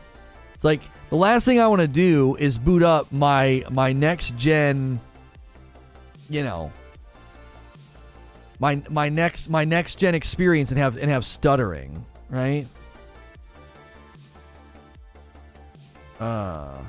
It's 0.53 0.63
like 0.63 0.81
the 1.09 1.15
last 1.15 1.45
thing 1.45 1.59
I 1.59 1.67
want 1.67 1.81
to 1.81 1.87
do 1.87 2.35
is 2.39 2.57
boot 2.57 2.83
up 2.83 3.11
my 3.11 3.63
my 3.69 3.93
next 3.93 4.35
gen 4.37 4.99
you 6.29 6.43
know 6.43 6.71
my 8.59 8.81
my 8.89 9.09
next 9.09 9.49
my 9.49 9.65
next 9.65 9.95
gen 9.95 10.15
experience 10.15 10.71
and 10.71 10.79
have 10.79 10.97
and 10.97 11.11
have 11.11 11.25
stuttering, 11.25 12.05
right? 12.29 12.65
Uh 16.19 16.81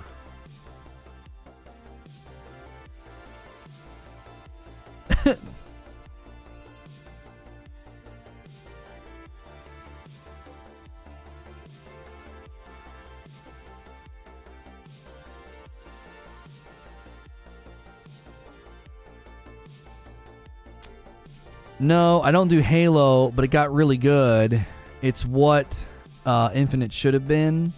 No, 21.79 22.23
I 22.23 22.31
don't 22.31 22.49
do 22.49 22.61
Halo, 22.61 23.31
but 23.31 23.45
it 23.45 23.49
got 23.49 23.73
really 23.73 23.99
good. 23.99 24.65
It's 25.03 25.27
what 25.27 25.67
uh, 26.25 26.51
Infinite 26.55 26.93
should 26.93 27.13
have 27.13 27.29
been. 27.29 27.73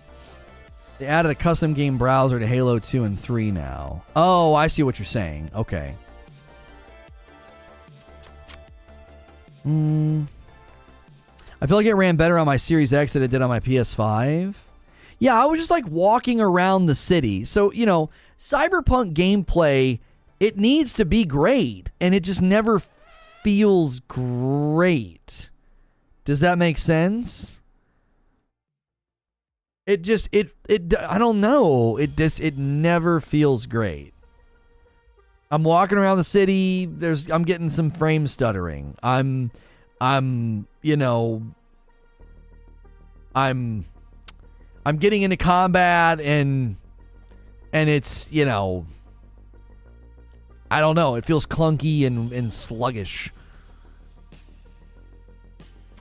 They 0.99 1.07
added 1.07 1.31
a 1.31 1.35
custom 1.35 1.75
game 1.75 1.97
browser 1.97 2.41
to 2.41 2.47
Halo 2.47 2.79
2 2.79 3.05
and 3.05 3.19
3 3.19 3.53
now. 3.53 4.03
Oh, 4.17 4.55
I 4.55 4.67
see 4.67 4.83
what 4.83 4.99
you're 4.99 5.07
saying. 5.07 5.51
Okay. 5.55 5.95
Hmm. 9.63 10.25
I 11.61 11.67
feel 11.67 11.77
like 11.77 11.87
it 11.87 11.95
ran 11.95 12.17
better 12.17 12.39
on 12.39 12.47
my 12.47 12.57
Series 12.57 12.93
X 12.93 13.13
than 13.13 13.23
it 13.23 13.31
did 13.31 13.43
on 13.43 13.49
my 13.49 13.61
PS5. 13.61 14.55
Yeah, 15.19 15.41
I 15.41 15.47
was 15.47 15.59
just 15.59 15.71
like 15.71 15.87
walking 15.89 16.41
around 16.41 16.87
the 16.87 16.95
city. 16.95 17.45
So, 17.45 17.73
you 17.73 17.87
know, 17.87 18.11
Cyberpunk 18.39 19.15
gameplay, 19.15 19.99
it 20.39 20.57
needs 20.57 20.93
to 20.95 21.05
be 21.05 21.25
great, 21.25 21.91
and 22.01 22.15
it 22.15 22.23
just 22.23 22.41
never 22.41 22.81
feels 23.43 24.01
great. 24.01 25.51
Does 26.25 26.41
that 26.41 26.59
make 26.59 26.79
sense? 26.79 27.58
It 29.89 30.03
just 30.03 30.29
it 30.33 30.51
it 30.69 30.95
I 30.99 31.17
don't 31.17 31.41
know. 31.41 31.97
It 31.97 32.15
this 32.15 32.41
it 32.41 32.59
never 32.59 33.21
feels 33.21 33.65
great. 33.65 34.13
I'm 35.51 35.65
walking 35.65 35.97
around 35.97 36.19
the 36.19 36.25
city, 36.25 36.85
there's 36.85 37.31
I'm 37.31 37.43
getting 37.43 37.71
some 37.71 37.91
frame 37.91 38.27
stuttering. 38.27 38.99
I'm 39.03 39.51
I'm, 39.99 40.67
you 40.83 40.99
know, 40.99 41.43
I'm 43.35 43.87
I'm 44.85 44.99
getting 44.99 45.23
into 45.23 45.39
combat 45.39 46.21
and 46.21 46.77
and 47.73 47.89
it's, 47.89 48.31
you 48.31 48.45
know, 48.45 48.85
I 50.71 50.81
don't 50.81 50.97
know. 50.97 51.15
It 51.15 51.25
feels 51.25 51.47
clunky 51.47 52.07
and, 52.07 52.31
and 52.31 52.53
sluggish. 52.53 53.33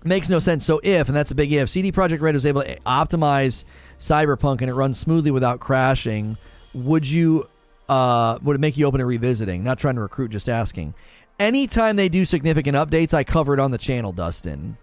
Makes 0.08 0.30
no 0.30 0.40
sense. 0.40 0.66
So 0.66 0.80
if, 0.84 1.10
and 1.10 1.18
that's 1.18 1.32
a 1.32 1.36
big 1.36 1.52
if, 1.52 1.70
CD 1.70 1.92
Projekt 1.92 2.22
Red 2.22 2.34
was 2.34 2.46
able 2.46 2.64
to 2.64 2.80
optimize 2.82 3.66
Cyberpunk 4.00 4.62
and 4.62 4.70
it 4.70 4.74
runs 4.74 4.98
smoothly 4.98 5.32
without 5.32 5.60
crashing, 5.60 6.38
would 6.74 7.08
you 7.08 7.50
uh, 7.90 8.40
would 8.42 8.56
it 8.56 8.60
make 8.60 8.78
you 8.78 8.86
open 8.86 9.00
to 9.00 9.06
revisiting? 9.06 9.64
Not 9.64 9.80
trying 9.80 9.96
to 9.96 10.02
recruit, 10.02 10.30
just 10.30 10.48
asking. 10.48 10.94
Anytime 11.40 11.98
they 11.98 12.10
do 12.10 12.26
significant 12.26 12.78
updates, 12.78 13.14
I 13.14 13.24
cover 13.24 13.54
it 13.54 13.60
on 13.60 13.72
the 13.72 13.78
channel, 13.78 14.12
Dustin. 14.12 14.78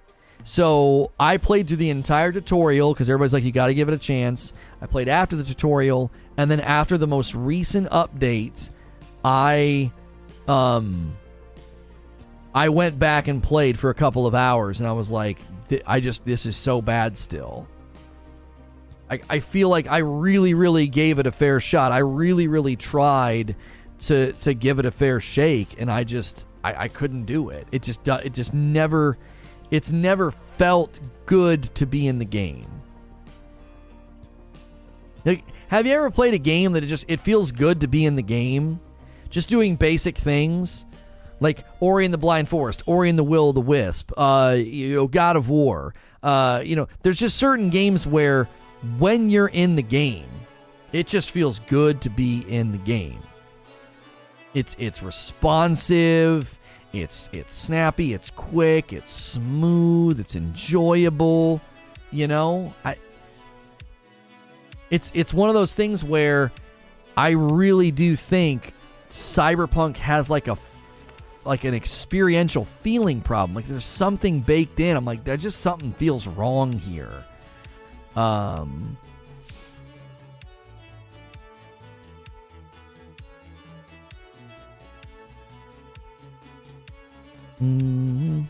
So 0.45 1.11
I 1.19 1.39
played 1.39 1.69
through 1.69 1.79
the 1.79 1.91
entire 1.91 2.31
tutorial 2.31 2.93
because 2.93 3.09
everybody's 3.09 3.33
like, 3.33 3.45
you 3.45 3.53
got 3.53 3.69
to 3.69 3.75
give 3.75 3.89
it 3.89 3.95
a 3.95 3.99
chance. 3.99 4.53
I 4.83 4.87
played 4.87 5.09
after 5.09 5.37
the 5.37 5.45
tutorial, 5.45 6.11
and 6.37 6.51
then 6.51 6.61
after 6.61 6.99
the 6.99 7.07
most 7.07 7.35
recent 7.35 7.89
update, 7.91 8.69
I 9.25 9.91
um 10.47 11.17
I 12.55 12.69
went 12.69 12.99
back 12.99 13.27
and 13.27 13.43
played 13.43 13.79
for 13.79 13.91
a 13.91 13.95
couple 13.95 14.27
of 14.27 14.35
hours 14.35 14.81
and 14.81 14.89
I 14.89 14.93
was 14.93 15.11
like 15.11 15.39
I 15.87 16.01
just 16.01 16.25
this 16.25 16.47
is 16.47 16.57
so 16.57 16.83
bad 16.83 17.17
still. 17.19 17.67
I, 19.11 19.21
I 19.29 19.41
feel 19.41 19.69
like 19.69 19.87
I 19.87 19.99
really, 19.99 20.55
really 20.55 20.87
gave 20.89 21.19
it 21.19 21.27
a 21.27 21.33
fair 21.33 21.61
shot. 21.61 21.93
I 21.93 21.99
really, 21.99 22.49
really 22.49 22.77
tried 22.77 23.57
to 24.01 24.33
to 24.33 24.55
give 24.55 24.79
it 24.79 24.87
a 24.87 24.91
fair 24.91 25.21
shake, 25.21 25.77
and 25.79 25.91
I 25.91 26.05
just 26.05 26.47
I, 26.63 26.85
I 26.85 26.89
couldn't 26.89 27.25
do 27.25 27.51
it. 27.51 27.67
It 27.73 27.83
just 27.83 28.07
it 28.07 28.33
just 28.33 28.55
never 28.55 29.19
it's 29.71 29.93
never 29.93 30.33
felt 30.59 30.99
good 31.27 31.75
to 31.77 31.87
be 31.87 32.07
in 32.07 32.19
the 32.19 32.25
game. 32.25 32.69
Like, 35.25 35.45
have 35.69 35.87
you 35.87 35.93
ever 35.95 36.11
played 36.11 36.35
a 36.35 36.39
game 36.39 36.73
that 36.73 36.85
it 36.85 36.89
just 36.89 37.05
it 37.09 37.21
feels 37.21 37.53
good 37.53 37.81
to 37.83 37.89
be 37.89 38.05
in 38.05 38.17
the 38.17 38.23
game? 38.23 38.81
Just 39.31 39.49
doing 39.49 39.77
basic 39.77 40.17
things 40.17 40.87
like 41.45 41.65
Ori 41.79 42.07
and 42.07 42.15
the 42.15 42.19
Blind 42.19 42.49
Forest, 42.49 42.83
Ori 42.87 43.11
and 43.11 43.19
the 43.19 43.23
Will 43.23 43.51
of 43.51 43.55
the 43.55 43.61
Wisp, 43.61 44.11
uh, 44.17 44.57
you 44.59 44.95
know, 44.95 45.07
God 45.07 45.37
of 45.37 45.51
War. 45.51 45.95
Uh, 46.23 46.63
you 46.65 46.75
know, 46.75 46.89
there's 47.03 47.19
just 47.19 47.37
certain 47.37 47.69
games 47.69 48.07
where 48.07 48.49
when 48.99 49.29
you're 49.29 49.49
in 49.49 49.77
the 49.77 49.83
game, 49.83 50.27
it 50.93 51.07
just 51.07 51.31
feels 51.31 51.59
good 51.69 52.01
to 52.01 52.09
be 52.09 52.47
in 52.49 52.73
the 52.73 52.79
game. 52.79 53.21
It's 54.55 54.75
it's 54.79 55.03
responsive, 55.03 56.59
it's 56.95 57.29
it's 57.33 57.55
snappy, 57.55 58.15
it's 58.15 58.31
quick, 58.31 58.95
it's 58.95 59.13
smooth, 59.13 60.19
it's 60.19 60.35
enjoyable. 60.37 61.61
You 62.11 62.27
know, 62.27 62.73
I. 62.85 62.97
It's 64.91 65.11
it's 65.15 65.35
one 65.35 65.51
of 65.51 65.55
those 65.55 65.75
things 65.75 66.03
where 66.03 66.53
I 67.17 67.31
really 67.31 67.91
do 67.91 68.17
think 68.17 68.73
Cyberpunk 69.11 69.97
has 69.99 70.31
like 70.31 70.49
a 70.49 70.57
like 71.45 71.65
an 71.65 71.75
experiential 71.75 72.65
feeling 72.65 73.21
problem. 73.21 73.55
Like 73.55 73.67
there's 73.67 73.85
something 73.85 74.41
baked 74.41 74.81
in. 74.81 74.97
I'm 74.97 75.05
like, 75.05 75.25
there's 75.25 75.43
just 75.43 75.61
something 75.61 75.93
feels 75.93 76.27
wrong 76.27 76.73
here. 76.73 77.25
Um 78.17 78.97
mm-hmm. 87.61 88.43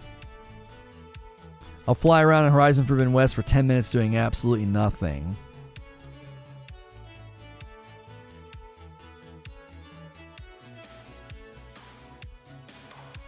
I'll 1.87 1.95
fly 1.95 2.23
around 2.23 2.47
in 2.47 2.53
Horizon 2.53 2.87
Forbidden 2.87 3.13
West 3.13 3.35
for 3.35 3.43
10 3.43 3.67
minutes 3.67 3.91
doing 3.91 4.17
absolutely 4.17 4.65
nothing. 4.67 5.37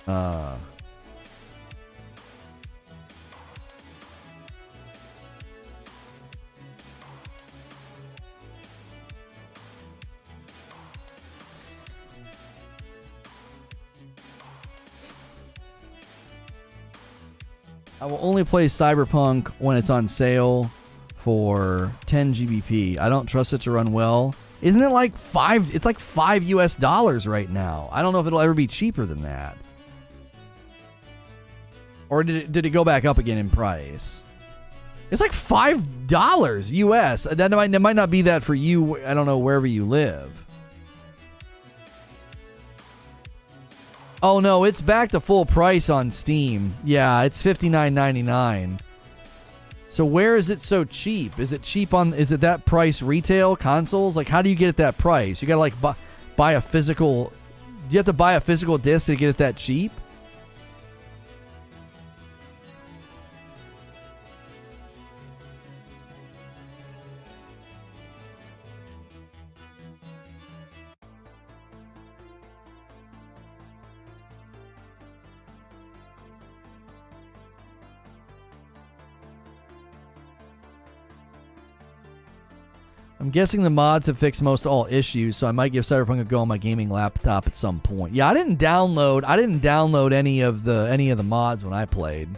Uh, 0.07 0.57
I 18.01 18.05
will 18.07 18.19
only 18.20 18.45
play 18.45 18.66
Cyberpunk 18.66 19.49
when 19.59 19.77
it's 19.77 19.91
on 19.91 20.07
sale 20.07 20.70
for 21.16 21.91
10 22.07 22.35
GBP. 22.35 22.99
I 22.99 23.09
don't 23.09 23.27
trust 23.27 23.53
it 23.53 23.62
to 23.62 23.70
run 23.73 23.93
well. 23.93 24.35
Isn't 24.62 24.83
it 24.83 24.91
like 24.91 25.16
five? 25.16 25.74
It's 25.74 25.85
like 25.85 25.99
five 25.99 26.43
US 26.45 26.77
dollars 26.77 27.27
right 27.27 27.51
now. 27.51 27.89
I 27.91 28.03
don't 28.03 28.12
know 28.12 28.20
if 28.20 28.27
it'll 28.27 28.41
ever 28.41 28.55
be 28.55 28.66
cheaper 28.66 29.07
than 29.07 29.23
that. 29.23 29.57
Or 32.09 32.23
did 32.23 32.37
it, 32.37 32.53
did 32.53 32.66
it 32.66 32.70
go 32.70 32.85
back 32.85 33.05
up 33.05 33.19
again 33.19 33.39
in 33.39 33.51
price? 33.51 34.23
It's 35.11 35.20
like 35.20 35.33
five 35.33 36.09
dollars 36.09 36.70
US. 36.73 37.24
That 37.24 37.51
might 37.51 37.70
that 37.70 37.81
might 37.81 37.97
not 37.97 38.11
be 38.11 38.23
that 38.23 38.43
for 38.43 38.55
you. 38.55 39.05
I 39.05 39.15
don't 39.15 39.27
know 39.27 39.39
wherever 39.39 39.66
you 39.66 39.85
live. 39.85 40.33
Oh 44.23 44.41
no, 44.41 44.65
it's 44.65 44.81
back 44.81 45.11
to 45.12 45.20
full 45.20 45.47
price 45.47 45.89
on 45.91 46.11
Steam. 46.11 46.74
Yeah, 46.85 47.23
it's 47.23 47.43
fifty 47.43 47.69
nine 47.69 47.95
ninety 47.95 48.23
nine. 48.23 48.81
So 49.89 50.05
where 50.05 50.37
is 50.37 50.51
it 50.51 50.62
so 50.62 50.85
cheap? 50.85 51.39
Is 51.39 51.53
it 51.53 51.62
cheap 51.62 51.95
on? 51.95 52.12
Is 52.15 52.33
it 52.33 52.41
that 52.41 52.65
price 52.65 53.01
retail 53.01 53.55
consoles? 53.55 54.16
Like, 54.16 54.28
how 54.28 54.43
do 54.43 54.51
you 54.51 54.57
get 54.57 54.69
it 54.69 54.77
that 54.78 54.99
price? 54.99 55.41
You 55.41 55.49
gotta 55.49 55.61
like 55.61 55.81
buy, 55.81 55.95
buy 56.35 56.53
a 56.53 56.61
physical. 56.61 57.33
You 57.89 57.99
have 57.99 58.07
to 58.07 58.12
buy 58.12 58.33
a 58.33 58.41
physical 58.41 58.78
disc 58.78 59.07
to 59.07 59.16
get 59.16 59.28
it 59.28 59.37
that 59.39 59.57
cheap. 59.57 59.93
I'm 83.27 83.32
guessing 83.32 83.65
the 83.65 83.70
mods 83.70 84.07
have 84.07 84.19
fixed 84.19 84.40
most 84.40 84.66
all 84.66 84.86
issues, 84.89 85.36
so 85.36 85.48
I 85.48 85.51
might 85.51 85.73
give 85.73 85.85
Cyberpunk 85.85 86.20
a 86.20 86.24
go 86.24 86.43
on 86.43 86.47
my 86.47 86.59
gaming 86.59 86.89
laptop 86.89 87.48
at 87.48 87.57
some 87.57 87.81
point. 87.81 88.15
Yeah, 88.15 88.28
I 88.28 88.35
didn't 88.35 88.61
download 88.61 89.24
I 89.24 89.35
didn't 89.35 89.59
download 89.59 90.12
any 90.12 90.43
of 90.43 90.62
the 90.62 90.86
any 90.89 91.11
of 91.11 91.19
the 91.19 91.24
mods 91.24 91.65
when 91.65 91.73
I 91.73 91.86
played. 91.86 92.28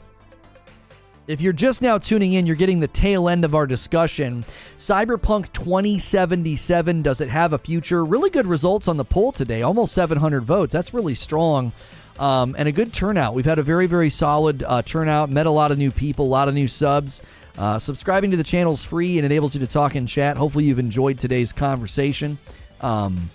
If 1.27 1.43
you're 1.43 1.53
just 1.53 1.83
now 1.83 1.99
tuning 1.99 2.33
in, 2.33 2.47
you're 2.47 2.57
getting 2.57 2.81
the 2.81 2.89
tail 2.89 3.29
end 3.29 3.45
of 3.45 3.55
our 3.55 3.67
discussion. 3.67 4.47
Cyberpunk 4.79 5.53
2077 5.53 7.03
does 7.03 7.21
it 7.21 7.29
have 7.29 7.53
a 7.53 7.59
future? 7.59 8.03
Really 8.03 8.31
good 8.31 8.47
results 8.47 8.89
on 8.89 8.97
the 8.97 9.05
poll 9.05 9.31
today, 9.31 9.61
almost 9.61 9.93
700 9.93 10.43
votes. 10.43 10.73
That's 10.73 10.95
really 10.95 11.15
strong. 11.15 11.71
Um, 12.19 12.57
and 12.59 12.67
a 12.67 12.73
good 12.73 12.95
turnout. 12.95 13.35
We've 13.35 13.45
had 13.45 13.59
a 13.59 13.63
very, 13.63 13.87
very 13.87 14.09
solid 14.09 14.65
uh, 14.67 14.81
turnout, 14.81 15.29
met 15.29 15.45
a 15.45 15.51
lot 15.51 15.71
of 15.71 15.77
new 15.77 15.91
people, 15.91 16.25
a 16.25 16.29
lot 16.29 16.49
of 16.49 16.55
new 16.55 16.67
subs. 16.67 17.21
Uh, 17.59 17.79
subscribing 17.79 18.31
to 18.31 18.37
the 18.37 18.45
channel 18.45 18.73
is 18.73 18.85
free 18.85 19.19
and 19.19 19.27
enables 19.27 19.53
you 19.55 19.61
to 19.61 19.67
talk 19.67 19.97
and 19.97 20.09
chat. 20.09 20.37
Hopefully, 20.37 20.65
you've 20.65 20.79
enjoyed 20.79 21.19
today's 21.19 21.53
conversation. 21.53 22.39
Um, 22.81 23.31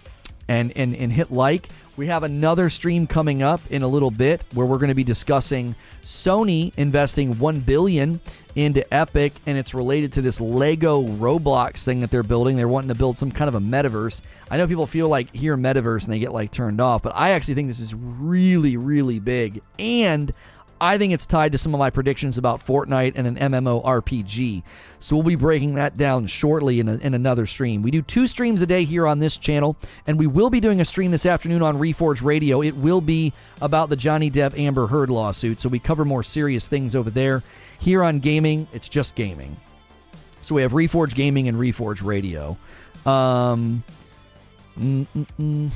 and, 0.47 0.71
and, 0.75 0.95
and 0.95 1.11
hit 1.11 1.31
like. 1.31 1.69
We 1.95 2.07
have 2.07 2.23
another 2.23 2.69
stream 2.69 3.07
coming 3.07 3.43
up 3.43 3.61
in 3.69 3.83
a 3.83 3.87
little 3.87 4.11
bit 4.11 4.41
where 4.53 4.65
we're 4.65 4.77
going 4.77 4.89
to 4.89 4.95
be 4.95 5.03
discussing 5.03 5.75
Sony 6.03 6.73
investing 6.75 7.37
1 7.37 7.59
billion 7.61 8.19
into 8.55 8.91
Epic 8.93 9.33
and 9.45 9.57
it's 9.57 9.73
related 9.73 10.13
to 10.13 10.21
this 10.21 10.39
Lego 10.41 11.03
Roblox 11.03 11.83
thing 11.83 11.99
that 12.01 12.11
they're 12.11 12.23
building. 12.23 12.57
They're 12.57 12.67
wanting 12.67 12.89
to 12.89 12.95
build 12.95 13.17
some 13.17 13.31
kind 13.31 13.47
of 13.47 13.55
a 13.55 13.59
metaverse. 13.59 14.21
I 14.49 14.57
know 14.57 14.67
people 14.67 14.87
feel 14.87 15.07
like 15.07 15.33
hear 15.35 15.55
metaverse 15.55 16.03
and 16.03 16.13
they 16.13 16.19
get 16.19 16.33
like 16.33 16.51
turned 16.51 16.81
off, 16.81 17.03
but 17.03 17.13
I 17.15 17.31
actually 17.31 17.55
think 17.55 17.67
this 17.67 17.79
is 17.79 17.93
really 17.95 18.77
really 18.77 19.19
big 19.19 19.61
and 19.79 20.31
I 20.81 20.97
think 20.97 21.13
it's 21.13 21.25
tied 21.25 21.51
to 21.53 21.57
some 21.57 21.73
of 21.73 21.79
my 21.79 21.89
predictions 21.89 22.37
about 22.37 22.65
Fortnite 22.65 23.13
and 23.15 23.27
an 23.27 23.35
MMO 23.51 23.83
RPG. 23.83 24.63
So 24.99 25.15
we'll 25.15 25.23
be 25.23 25.35
breaking 25.35 25.75
that 25.75 25.97
down 25.97 26.27
shortly 26.27 26.79
in, 26.79 26.89
a, 26.89 26.95
in 26.95 27.13
another 27.13 27.45
stream. 27.45 27.81
We 27.81 27.91
do 27.91 28.01
two 28.01 28.27
streams 28.27 28.61
a 28.61 28.67
day 28.67 28.83
here 28.83 29.07
on 29.07 29.19
this 29.19 29.37
channel, 29.37 29.77
and 30.07 30.17
we 30.17 30.27
will 30.27 30.49
be 30.49 30.59
doing 30.59 30.81
a 30.81 30.85
stream 30.85 31.11
this 31.11 31.25
afternoon 31.25 31.61
on 31.61 31.77
Reforge 31.77 32.21
Radio. 32.21 32.61
It 32.61 32.75
will 32.75 33.01
be 33.01 33.33
about 33.61 33.89
the 33.89 33.95
Johnny 33.95 34.29
Depp 34.29 34.57
Amber 34.57 34.87
Heard 34.87 35.09
lawsuit, 35.09 35.59
so 35.59 35.69
we 35.69 35.79
cover 35.79 36.05
more 36.05 36.23
serious 36.23 36.67
things 36.67 36.95
over 36.95 37.09
there. 37.09 37.43
Here 37.79 38.03
on 38.03 38.19
gaming, 38.19 38.67
it's 38.73 38.89
just 38.89 39.15
gaming. 39.15 39.57
So 40.41 40.55
we 40.55 40.61
have 40.61 40.73
Reforge 40.73 41.15
Gaming 41.15 41.47
and 41.47 41.57
Reforge 41.57 42.03
Radio. 42.03 42.57
Um, 43.05 43.83
mm, 44.77 45.07
mm, 45.15 45.27
mm. 45.39 45.71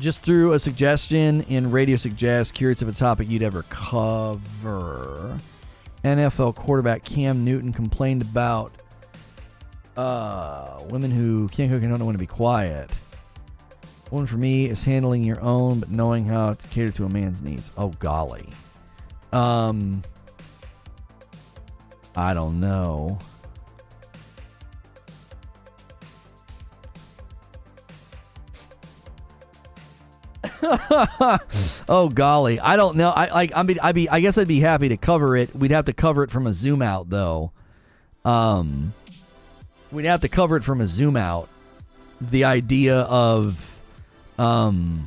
Just 0.00 0.22
threw 0.22 0.54
a 0.54 0.58
suggestion 0.58 1.42
in 1.42 1.70
Radio 1.70 1.96
Suggest, 1.96 2.54
curious 2.54 2.82
of 2.82 2.88
a 2.88 2.92
topic 2.92 3.28
you'd 3.28 3.42
ever 3.42 3.62
cover. 3.64 5.38
NFL 6.02 6.56
quarterback 6.56 7.04
Cam 7.04 7.44
Newton 7.44 7.72
complained 7.72 8.22
about 8.22 8.72
uh, 9.96 10.82
women 10.88 11.10
who 11.10 11.48
can't 11.48 11.70
cook 11.70 11.82
and 11.82 11.90
don't 11.90 12.04
want 12.04 12.14
to 12.14 12.18
be 12.18 12.26
quiet. 12.26 12.90
One 14.08 14.26
for 14.26 14.36
me 14.36 14.68
is 14.68 14.82
handling 14.82 15.22
your 15.22 15.40
own, 15.40 15.80
but 15.80 15.90
knowing 15.90 16.24
how 16.24 16.54
to 16.54 16.68
cater 16.68 16.90
to 16.92 17.04
a 17.04 17.08
man's 17.08 17.42
needs. 17.42 17.70
Oh 17.76 17.90
golly, 18.00 18.48
um, 19.32 20.02
I 22.16 22.34
don't 22.34 22.58
know. 22.58 23.18
oh 31.88 32.10
golly, 32.12 32.60
I 32.60 32.76
don't 32.76 32.96
know. 32.96 33.10
I 33.10 33.30
like. 33.30 33.52
I 33.56 33.62
mean, 33.62 33.78
I 33.82 33.92
be. 33.92 34.08
I 34.08 34.20
guess 34.20 34.36
I'd 34.36 34.48
be 34.48 34.60
happy 34.60 34.90
to 34.90 34.96
cover 34.96 35.36
it. 35.36 35.54
We'd 35.54 35.70
have 35.70 35.86
to 35.86 35.92
cover 35.92 36.22
it 36.22 36.30
from 36.30 36.46
a 36.46 36.52
zoom 36.52 36.82
out, 36.82 37.08
though. 37.08 37.52
Um, 38.24 38.92
we'd 39.90 40.04
have 40.04 40.20
to 40.20 40.28
cover 40.28 40.56
it 40.56 40.64
from 40.64 40.80
a 40.80 40.86
zoom 40.86 41.16
out. 41.16 41.48
The 42.20 42.44
idea 42.44 43.00
of, 43.00 43.78
um, 44.38 45.06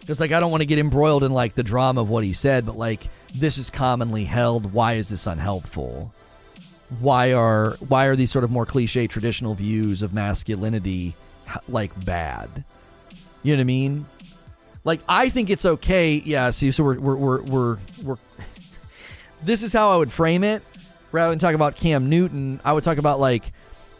because 0.00 0.20
like 0.20 0.32
I 0.32 0.40
don't 0.40 0.50
want 0.50 0.60
to 0.60 0.66
get 0.66 0.78
embroiled 0.78 1.24
in 1.24 1.32
like 1.32 1.54
the 1.54 1.62
drama 1.62 2.02
of 2.02 2.10
what 2.10 2.24
he 2.24 2.32
said, 2.32 2.66
but 2.66 2.76
like 2.76 3.08
this 3.34 3.58
is 3.58 3.70
commonly 3.70 4.24
held. 4.24 4.72
Why 4.72 4.94
is 4.94 5.08
this 5.08 5.26
unhelpful? 5.26 6.12
Why 6.98 7.32
are 7.32 7.76
why 7.88 8.06
are 8.06 8.16
these 8.16 8.30
sort 8.30 8.44
of 8.44 8.50
more 8.50 8.66
cliche 8.66 9.06
traditional 9.06 9.54
views 9.54 10.02
of 10.02 10.12
masculinity 10.12 11.14
like 11.68 12.04
bad? 12.04 12.64
You 13.42 13.54
know 13.54 13.58
what 13.58 13.62
I 13.62 13.64
mean? 13.64 14.04
Like 14.84 15.00
I 15.08 15.28
think 15.28 15.50
it's 15.50 15.64
okay. 15.64 16.14
Yeah. 16.14 16.50
See, 16.50 16.70
so 16.70 16.84
we're 16.84 16.98
we're 16.98 17.16
we're 17.16 17.42
we're, 17.42 17.78
we're 18.04 18.16
this 19.44 19.62
is 19.62 19.72
how 19.72 19.90
I 19.90 19.96
would 19.96 20.12
frame 20.12 20.44
it. 20.44 20.62
Rather 21.12 21.30
than 21.30 21.38
talk 21.40 21.54
about 21.54 21.74
Cam 21.74 22.08
Newton, 22.08 22.60
I 22.64 22.72
would 22.72 22.84
talk 22.84 22.98
about 22.98 23.18
like 23.18 23.52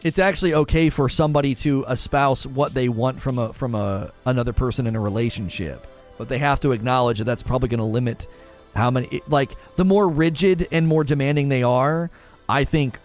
it's 0.03 0.19
actually 0.19 0.55
okay 0.55 0.91
for 0.91 1.09
somebody 1.09 1.55
to 1.57 1.85
espouse 1.85 2.47
what 2.47 2.73
they 2.73 2.89
want 2.89 3.21
from 3.21 3.39
a 3.39 3.53
from 3.53 3.75
a 3.75 4.11
another 4.25 4.53
person 4.53 4.87
in 4.87 4.97
a 4.97 5.01
relationship, 5.01 5.87
but 6.19 6.29
they 6.29 6.39
have 6.39 6.61
to 6.61 6.73
acknowledge 6.73 7.19
that 7.19 7.25
that's 7.25 7.43
probably 7.43 7.69
going 7.69 7.79
to 7.79 7.85
limit 7.85 8.27
how 8.75 8.91
many. 8.91 9.21
Like 9.29 9.51
the 9.77 9.85
more 9.85 10.09
rigid 10.09 10.69
and 10.73 10.87
more 10.87 11.05
demanding 11.05 11.49
they 11.49 11.63
are, 11.63 12.11
I 12.49 12.65
think 12.65 12.99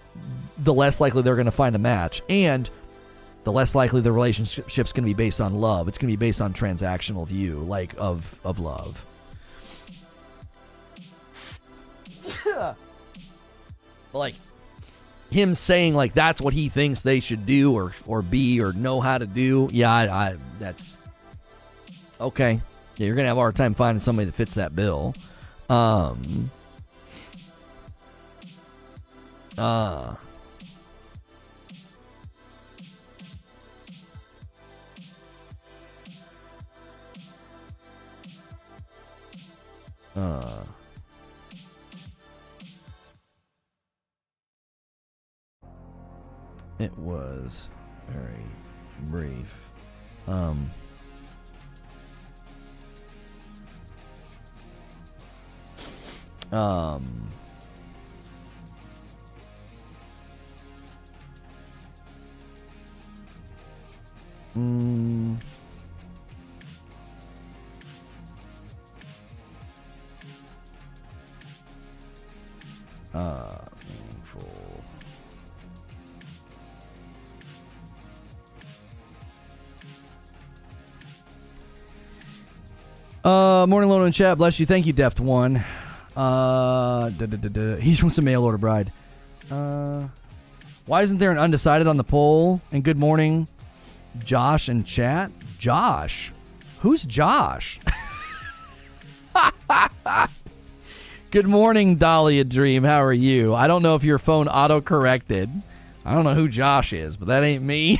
the 0.57 0.73
less 0.73 1.01
likely 1.01 1.21
they're 1.21 1.35
going 1.35 1.45
to 1.45 1.51
find 1.51 1.75
a 1.75 1.79
match. 1.79 2.21
And 2.29 2.69
the 3.45 3.51
less 3.51 3.75
likely 3.75 4.01
the 4.01 4.11
relationship's 4.11 4.91
going 4.91 5.03
to 5.03 5.07
be 5.09 5.13
based 5.13 5.39
on 5.39 5.53
love. 5.53 5.87
It's 5.87 5.99
going 5.99 6.11
to 6.11 6.17
be 6.17 6.25
based 6.25 6.41
on 6.41 6.51
transactional 6.53 7.25
view, 7.27 7.59
like 7.59 7.93
of 7.97 8.37
of 8.43 8.59
love. 8.59 8.99
like 14.13 14.33
him 15.29 15.53
saying 15.53 15.93
like 15.93 16.13
that's 16.13 16.41
what 16.41 16.55
he 16.55 16.69
thinks 16.69 17.01
they 17.01 17.19
should 17.19 17.45
do 17.45 17.73
or 17.73 17.93
or 18.07 18.23
be 18.23 18.59
or 18.61 18.73
know 18.73 18.99
how 18.99 19.19
to 19.19 19.27
do. 19.27 19.69
Yeah, 19.71 19.93
I, 19.93 20.07
I 20.07 20.35
that's 20.59 20.97
okay. 22.19 22.59
Yeah, 22.97 23.05
you're 23.05 23.15
gonna 23.15 23.27
have 23.27 23.37
a 23.37 23.41
hard 23.41 23.55
time 23.55 23.75
finding 23.75 24.01
somebody 24.01 24.25
that 24.25 24.35
fits 24.35 24.55
that 24.55 24.75
bill. 24.75 25.13
Um. 25.69 26.49
Uh 29.55 30.15
Uh, 40.15 40.63
it 46.79 46.97
was 46.97 47.67
very 48.09 48.45
brief. 49.09 49.53
Um, 50.27 50.69
um, 56.53 57.29
mm, 64.55 65.37
uh, 73.15 73.65
meaningful. 73.89 74.83
Uh, 83.23 83.65
morning, 83.67 83.89
Lone 83.89 84.05
in 84.05 84.11
chat. 84.11 84.37
Bless 84.37 84.59
you. 84.59 84.65
Thank 84.65 84.85
you, 84.85 84.93
Deft 84.93 85.19
One. 85.19 85.63
Uh, 86.15 87.09
he's 87.79 87.99
from 87.99 88.11
some 88.11 88.25
mail 88.25 88.43
order 88.43 88.57
bride. 88.57 88.91
Uh, 89.49 90.07
why 90.85 91.01
isn't 91.01 91.17
there 91.17 91.31
an 91.31 91.37
undecided 91.37 91.87
on 91.87 91.97
the 91.97 92.03
poll? 92.03 92.61
And 92.71 92.83
good 92.83 92.97
morning, 92.97 93.47
Josh 94.19 94.69
and 94.69 94.85
chat. 94.85 95.31
Josh, 95.57 96.31
Who's 96.81 97.03
Josh? 97.03 97.79
Good 101.31 101.47
morning, 101.47 101.97
Dahlia 101.97 102.43
Dream. 102.43 102.83
How 102.83 103.03
are 103.03 103.11
you? 103.13 103.53
I 103.53 103.67
don't 103.67 103.81
know 103.83 103.95
if 103.95 104.03
your 104.03 104.19
phone 104.19 104.47
auto 104.47 104.79
corrected. 104.79 105.49
I 106.05 106.13
don't 106.13 106.23
know 106.23 106.35
who 106.35 106.47
Josh 106.47 106.93
is, 106.93 107.17
but 107.17 107.27
that 107.27 107.43
ain't 107.43 107.63
me. 107.63 107.99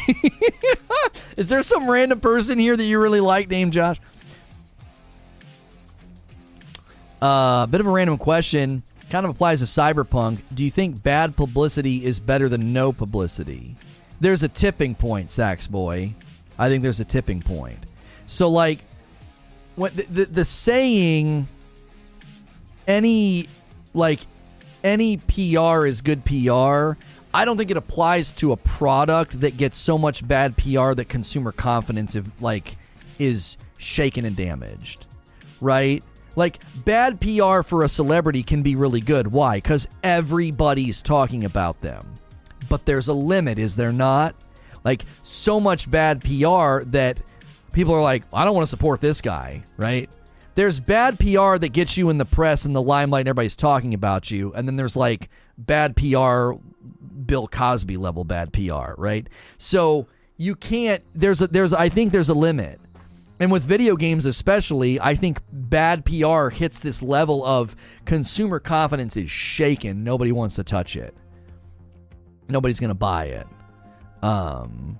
is 1.37 1.49
there 1.49 1.63
some 1.63 1.89
random 1.89 2.19
person 2.19 2.59
here 2.59 2.77
that 2.77 2.83
you 2.83 2.99
really 3.01 3.19
like 3.19 3.49
named 3.49 3.73
Josh? 3.73 3.97
A 7.21 7.25
uh, 7.25 7.65
bit 7.65 7.81
of 7.81 7.87
a 7.87 7.89
random 7.89 8.17
question. 8.17 8.83
Kind 9.09 9.25
of 9.25 9.31
applies 9.33 9.59
to 9.59 9.65
Cyberpunk. 9.65 10.41
Do 10.53 10.63
you 10.63 10.71
think 10.71 11.01
bad 11.01 11.35
publicity 11.35 12.05
is 12.05 12.19
better 12.19 12.47
than 12.47 12.73
no 12.73 12.91
publicity? 12.91 13.75
There's 14.21 14.43
a 14.43 14.47
tipping 14.47 14.95
point, 14.95 15.31
Sax 15.31 15.67
Boy. 15.67 16.13
I 16.57 16.69
think 16.69 16.83
there's 16.83 16.99
a 16.99 17.05
tipping 17.05 17.41
point. 17.41 17.79
So, 18.27 18.49
like, 18.49 18.79
what 19.75 19.95
the, 19.95 20.03
the, 20.03 20.25
the 20.25 20.45
saying, 20.45 21.47
any, 22.87 23.47
like, 23.93 24.19
any 24.83 25.17
PR 25.17 25.85
is 25.85 26.01
good 26.01 26.23
PR 26.25 26.93
I 27.35 27.43
don't 27.43 27.57
think 27.57 27.69
it 27.69 27.75
applies 27.75 28.31
to 28.31 28.53
a 28.53 28.55
product 28.55 29.41
that 29.41 29.57
gets 29.57 29.77
so 29.77 29.97
much 29.97 30.25
bad 30.25 30.55
PR 30.55 30.93
that 30.93 31.09
consumer 31.09 31.51
confidence 31.51 32.15
if, 32.15 32.25
like 32.41 32.77
is 33.19 33.57
shaken 33.77 34.23
and 34.23 34.37
damaged. 34.37 35.05
Right? 35.59 36.01
Like 36.37 36.61
bad 36.85 37.19
PR 37.19 37.61
for 37.61 37.83
a 37.83 37.89
celebrity 37.89 38.41
can 38.41 38.63
be 38.63 38.77
really 38.77 39.01
good. 39.01 39.33
Why? 39.33 39.59
Cuz 39.59 39.85
everybody's 40.01 41.01
talking 41.01 41.43
about 41.43 41.81
them. 41.81 41.99
But 42.69 42.85
there's 42.85 43.09
a 43.09 43.13
limit, 43.13 43.59
is 43.59 43.75
there 43.75 43.91
not? 43.91 44.33
Like 44.85 45.03
so 45.21 45.59
much 45.59 45.89
bad 45.91 46.21
PR 46.21 46.85
that 46.91 47.19
people 47.73 47.93
are 47.93 48.01
like, 48.01 48.23
I 48.33 48.45
don't 48.45 48.55
want 48.55 48.63
to 48.63 48.69
support 48.69 49.01
this 49.01 49.19
guy, 49.19 49.61
right? 49.75 50.09
There's 50.55 50.79
bad 50.79 51.19
PR 51.19 51.57
that 51.57 51.73
gets 51.73 51.97
you 51.97 52.09
in 52.09 52.17
the 52.17 52.25
press 52.25 52.65
and 52.65 52.75
the 52.75 52.81
limelight 52.81 53.21
and 53.21 53.29
everybody's 53.29 53.55
talking 53.55 53.93
about 53.93 54.31
you. 54.31 54.53
And 54.53 54.67
then 54.67 54.77
there's 54.77 54.95
like 54.95 55.29
bad 55.57 55.95
PR 55.95 56.53
Bill 57.25 57.47
Cosby 57.47 57.97
level 57.97 58.23
bad 58.23 58.53
PR, 58.53 58.93
right? 58.97 59.27
So 59.57 60.07
you 60.37 60.55
can't. 60.55 61.03
There's 61.13 61.41
a 61.41 61.47
there's 61.47 61.73
I 61.73 61.89
think 61.89 62.11
there's 62.11 62.29
a 62.29 62.33
limit, 62.33 62.79
and 63.39 63.51
with 63.51 63.63
video 63.63 63.95
games 63.95 64.25
especially, 64.25 64.99
I 64.99 65.15
think 65.15 65.39
bad 65.51 66.05
PR 66.05 66.49
hits 66.49 66.79
this 66.79 67.01
level 67.01 67.45
of 67.45 67.75
consumer 68.05 68.59
confidence 68.59 69.15
is 69.17 69.29
shaken. 69.31 70.03
Nobody 70.03 70.31
wants 70.31 70.55
to 70.55 70.63
touch 70.63 70.95
it. 70.95 71.15
Nobody's 72.47 72.79
gonna 72.79 72.93
buy 72.93 73.25
it. 73.25 73.47
Um. 74.21 74.99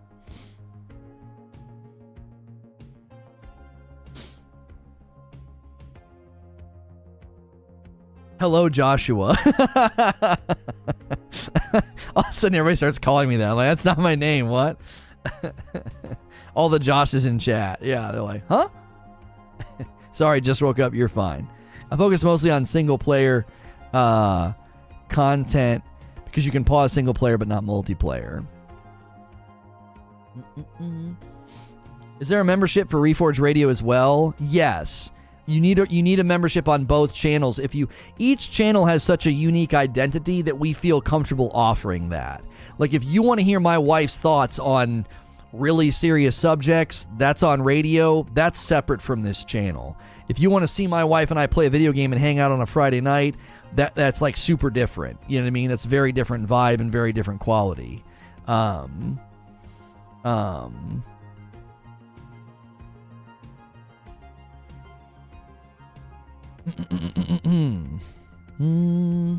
Hello, 8.40 8.68
Joshua. 8.68 9.38
All 12.16 12.24
of 12.24 12.30
a 12.30 12.34
sudden, 12.34 12.56
everybody 12.56 12.76
starts 12.76 13.00
calling 13.00 13.30
me 13.30 13.38
that. 13.38 13.52
Like, 13.52 13.70
that's 13.70 13.86
not 13.86 13.98
my 13.98 14.16
name. 14.16 14.50
What? 14.50 14.78
All 16.56 16.70
the 16.70 16.80
Joshes 16.80 17.26
in 17.26 17.40
chat. 17.40 17.82
Yeah, 17.82 18.12
they're 18.12 18.22
like, 18.22 18.46
huh? 18.48 18.68
Sorry, 20.12 20.42
just 20.42 20.62
woke 20.62 20.80
up. 20.80 20.94
You're 20.94 21.10
fine. 21.10 21.48
I 21.92 21.98
focus 21.98 22.24
mostly 22.24 22.52
on 22.52 22.66
single 22.66 22.98
player 22.98 23.46
uh, 23.94 24.54
content 25.10 25.84
because 26.26 26.46
you 26.46 26.52
can 26.52 26.64
pause 26.64 26.92
single 26.92 27.14
player 27.14 27.38
but 27.38 27.48
not 27.48 27.64
multiplayer. 27.64 28.46
Is 32.20 32.28
there 32.28 32.42
a 32.42 32.46
membership 32.46 32.90
for 32.90 33.00
Reforge 33.00 33.40
Radio 33.40 33.70
as 33.70 33.82
well? 33.82 34.36
Yes. 34.40 35.12
You 35.48 35.62
need 35.62 35.80
a, 35.80 35.88
you 35.90 36.02
need 36.02 36.20
a 36.20 36.24
membership 36.24 36.68
on 36.68 36.86
both 36.86 37.14
channels. 37.14 37.60
If 37.60 37.76
you 37.76 37.88
each 38.18 38.52
channel 38.52 38.86
has 38.86 39.04
such 39.04 39.28
a 39.28 39.32
unique 39.32 39.74
identity 39.74 40.42
that 40.42 40.58
we 40.58 40.74
feel 40.74 41.02
comfortable 41.02 41.52
offering 41.54 42.10
that. 42.10 42.44
Like 42.80 42.94
if 42.94 43.04
you 43.06 43.22
want 43.22 43.40
to 43.40 43.46
hear 43.46 43.60
my 43.60 43.78
wife's 43.78 44.18
thoughts 44.18 44.58
on 44.58 45.06
really 45.54 45.92
serious 45.92 46.36
subjects, 46.36 47.08
that's 47.18 47.44
on 47.44 47.62
radio. 47.62 48.26
That's 48.34 48.60
separate 48.60 49.02
from 49.02 49.22
this 49.22 49.44
channel. 49.44 49.96
If 50.28 50.40
you 50.40 50.50
want 50.50 50.64
to 50.64 50.68
see 50.68 50.88
my 50.88 51.04
wife 51.04 51.30
and 51.32 51.40
I 51.40 51.48
play 51.48 51.68
a 51.68 51.70
video 51.70 51.92
game 51.92 52.12
and 52.12 52.20
hang 52.20 52.40
out 52.40 52.52
on 52.52 52.62
a 52.62 52.66
Friday 52.66 53.02
night, 53.02 53.36
that 53.76 53.94
that's 53.96 54.22
like 54.22 54.38
super 54.38 54.70
different. 54.70 55.20
You 55.28 55.38
know 55.38 55.44
what 55.44 55.50
I 55.50 55.52
mean? 55.52 55.72
It's 55.72 55.86
very 55.86 56.12
different 56.12 56.48
vibe 56.48 56.80
and 56.80 56.92
very 56.92 57.14
different 57.14 57.40
quality. 57.42 58.04
Um, 58.48 59.20
um, 60.24 61.04
hmm. 68.58 69.38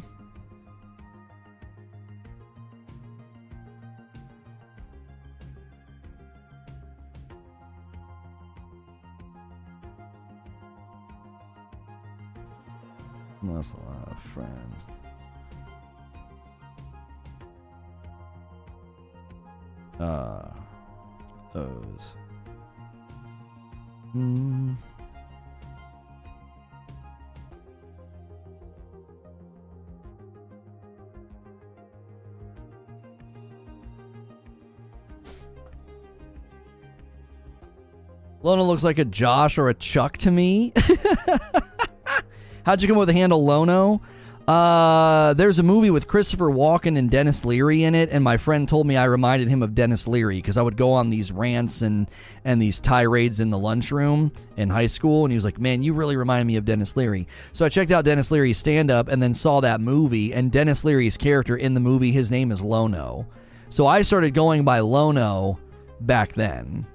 Lost 13.43 13.75
a 13.75 13.79
lot 13.89 14.09
of 14.11 14.23
friends. 14.23 14.87
Uh, 19.99 20.49
those. 21.53 22.13
Hmm. 24.13 24.75
Lono 38.47 38.63
looks 38.63 38.85
like 38.85 39.01
a 39.01 39.05
Josh 39.05 39.59
or 39.59 39.71
a 39.71 39.75
Chuck 39.75 40.19
to 40.19 40.31
me. 40.31 40.73
How'd 42.65 42.81
you 42.81 42.87
come 42.87 42.97
up 42.97 43.01
with 43.01 43.09
the 43.09 43.13
handle 43.13 43.45
Lono? 43.45 44.01
Uh, 44.47 45.35
there's 45.35 45.59
a 45.59 45.65
movie 45.65 45.91
with 45.91 46.07
Christopher 46.07 46.45
Walken 46.45 46.97
and 46.97 47.11
Denis 47.11 47.45
Leary 47.45 47.83
in 47.83 47.97
it, 47.97 48.09
and 48.11 48.23
my 48.23 48.37
friend 48.37 48.69
told 48.69 48.87
me 48.87 48.97
I 48.97 49.07
reminded 49.07 49.49
him 49.49 49.65
of 49.65 49.75
Denis 49.75 50.07
Leary 50.07 50.37
because 50.37 50.57
I 50.57 50.63
would 50.63 50.77
go 50.77 50.93
on 50.93 51.11
these 51.11 51.33
rants 51.33 51.83
and 51.83 52.09
and 52.45 52.63
these 52.63 52.79
tirades 52.79 53.41
in 53.41 53.51
the 53.51 53.59
lunchroom 53.59 54.31
in 54.57 54.71
high 54.71 54.87
school, 54.87 55.25
and 55.25 55.33
he 55.33 55.35
was 55.35 55.45
like, 55.45 55.59
"Man, 55.59 55.83
you 55.83 55.93
really 55.93 56.15
remind 56.15 56.47
me 56.47 56.55
of 56.55 56.65
Denis 56.65 56.95
Leary." 56.95 57.27
So 57.53 57.65
I 57.65 57.69
checked 57.69 57.91
out 57.91 58.05
Denis 58.05 58.31
Leary's 58.31 58.59
stand 58.59 58.93
up 58.93 59.09
and 59.09 59.21
then 59.21 59.35
saw 59.35 59.61
that 59.63 59.81
movie, 59.81 60.33
and 60.33 60.53
Denis 60.53 60.85
Leary's 60.85 61.17
character 61.17 61.57
in 61.57 61.75
the 61.75 61.81
movie, 61.81 62.13
his 62.13 62.31
name 62.31 62.53
is 62.53 62.61
Lono. 62.61 63.27
So 63.71 63.89
I 63.89 64.03
started 64.03 64.35
going 64.35 64.65
by 64.65 64.79
Lono 64.79 65.59
back 66.01 66.35
then 66.35 66.87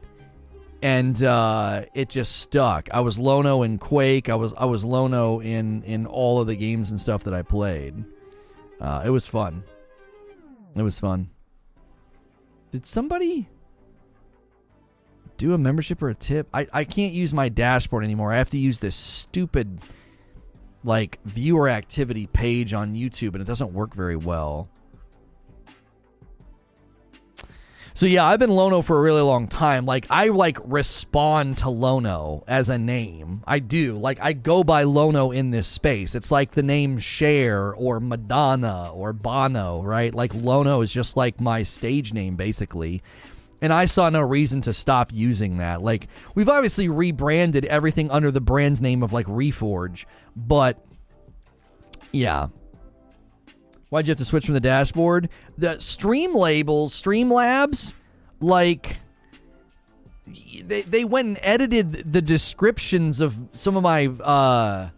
and 0.81 1.21
uh, 1.23 1.83
it 1.93 2.09
just 2.09 2.37
stuck. 2.37 2.89
I 2.91 3.01
was 3.01 3.19
Lono 3.19 3.63
in 3.63 3.77
Quake. 3.77 4.29
I 4.29 4.35
was 4.35 4.53
I 4.57 4.65
was 4.65 4.83
Lono 4.83 5.39
in 5.39 5.83
in 5.83 6.05
all 6.05 6.41
of 6.41 6.47
the 6.47 6.55
games 6.55 6.91
and 6.91 6.99
stuff 6.99 7.23
that 7.25 7.33
I 7.33 7.41
played. 7.41 8.03
Uh, 8.79 9.03
it 9.05 9.09
was 9.09 9.27
fun. 9.27 9.63
It 10.75 10.81
was 10.81 10.99
fun. 10.99 11.29
Did 12.71 12.85
somebody 12.85 13.49
do 15.37 15.53
a 15.53 15.57
membership 15.57 16.01
or 16.01 16.09
a 16.09 16.15
tip? 16.15 16.47
I, 16.53 16.67
I 16.71 16.83
can't 16.83 17.13
use 17.13 17.33
my 17.33 17.49
dashboard 17.49 18.03
anymore. 18.03 18.31
I 18.31 18.37
have 18.37 18.49
to 18.51 18.57
use 18.57 18.79
this 18.79 18.95
stupid 18.95 19.81
like 20.83 21.19
viewer 21.25 21.69
activity 21.69 22.25
page 22.27 22.73
on 22.73 22.95
YouTube 22.95 23.33
and 23.33 23.41
it 23.41 23.45
doesn't 23.45 23.73
work 23.73 23.93
very 23.93 24.15
well. 24.15 24.69
So 27.93 28.05
yeah, 28.05 28.25
I've 28.25 28.39
been 28.39 28.49
Lono 28.49 28.81
for 28.81 28.97
a 28.97 29.01
really 29.01 29.21
long 29.21 29.47
time. 29.47 29.85
Like 29.85 30.07
I 30.09 30.27
like 30.27 30.57
respond 30.65 31.57
to 31.59 31.69
Lono 31.69 32.43
as 32.47 32.69
a 32.69 32.77
name. 32.77 33.41
I 33.45 33.59
do. 33.59 33.97
Like 33.97 34.19
I 34.21 34.33
go 34.33 34.63
by 34.63 34.83
Lono 34.83 35.31
in 35.31 35.51
this 35.51 35.67
space. 35.67 36.15
It's 36.15 36.31
like 36.31 36.51
the 36.51 36.63
name 36.63 36.99
Cher 36.99 37.73
or 37.73 37.99
Madonna 37.99 38.91
or 38.93 39.13
Bono, 39.13 39.81
right? 39.81 40.13
Like 40.13 40.33
Lono 40.33 40.81
is 40.81 40.91
just 40.91 41.17
like 41.17 41.41
my 41.41 41.63
stage 41.63 42.13
name 42.13 42.35
basically. 42.35 43.03
And 43.63 43.71
I 43.71 43.85
saw 43.85 44.09
no 44.09 44.21
reason 44.21 44.61
to 44.61 44.73
stop 44.73 45.09
using 45.11 45.57
that. 45.57 45.83
Like 45.83 46.07
we've 46.33 46.49
obviously 46.49 46.87
rebranded 46.87 47.65
everything 47.65 48.09
under 48.09 48.31
the 48.31 48.41
brand's 48.41 48.81
name 48.81 49.03
of 49.03 49.13
like 49.13 49.27
Reforge, 49.27 50.05
but 50.35 50.83
yeah, 52.11 52.47
Why'd 53.91 54.07
you 54.07 54.11
have 54.11 54.19
to 54.19 54.25
switch 54.25 54.45
from 54.45 54.53
the 54.53 54.61
dashboard? 54.61 55.27
The 55.57 55.77
stream 55.79 56.33
labels, 56.33 56.99
Streamlabs, 56.99 57.93
like 58.39 58.95
they 60.63 60.83
they 60.83 61.03
went 61.03 61.27
and 61.27 61.39
edited 61.41 62.13
the 62.13 62.21
descriptions 62.21 63.19
of 63.19 63.35
some 63.51 63.75
of 63.75 63.83
my 63.83 64.07
uh 64.07 64.89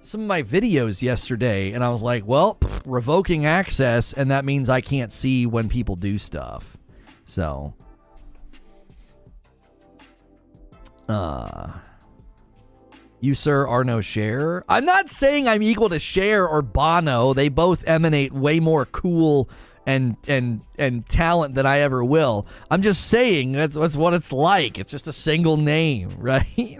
some 0.00 0.22
of 0.22 0.26
my 0.26 0.42
videos 0.42 1.02
yesterday 1.02 1.72
and 1.72 1.84
I 1.84 1.90
was 1.90 2.02
like, 2.02 2.26
well, 2.26 2.54
pff, 2.54 2.80
revoking 2.86 3.44
access 3.44 4.14
and 4.14 4.30
that 4.30 4.46
means 4.46 4.70
I 4.70 4.80
can't 4.80 5.12
see 5.12 5.44
when 5.44 5.68
people 5.68 5.94
do 5.94 6.16
stuff. 6.16 6.78
So 7.26 7.74
uh 11.06 11.80
You, 13.20 13.34
sir, 13.34 13.66
are 13.66 13.84
no 13.84 14.00
Cher. 14.00 14.64
I'm 14.68 14.84
not 14.84 15.10
saying 15.10 15.48
I'm 15.48 15.62
equal 15.62 15.88
to 15.88 15.98
Cher 15.98 16.46
or 16.46 16.62
Bono. 16.62 17.34
They 17.34 17.48
both 17.48 17.86
emanate 17.86 18.32
way 18.32 18.60
more 18.60 18.86
cool 18.86 19.48
and 19.86 20.16
and 20.28 20.62
and 20.78 21.08
talent 21.08 21.54
than 21.54 21.66
I 21.66 21.80
ever 21.80 22.04
will. 22.04 22.46
I'm 22.70 22.82
just 22.82 23.06
saying 23.06 23.52
that's, 23.52 23.74
that's 23.74 23.96
what 23.96 24.14
it's 24.14 24.32
like. 24.32 24.78
It's 24.78 24.90
just 24.90 25.08
a 25.08 25.12
single 25.12 25.56
name, 25.56 26.10
right? 26.18 26.78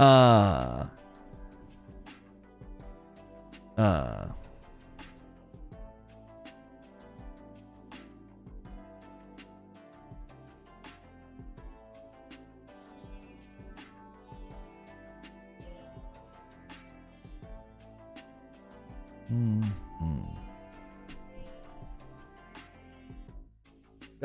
uh 0.00 0.86
uh 3.78 4.26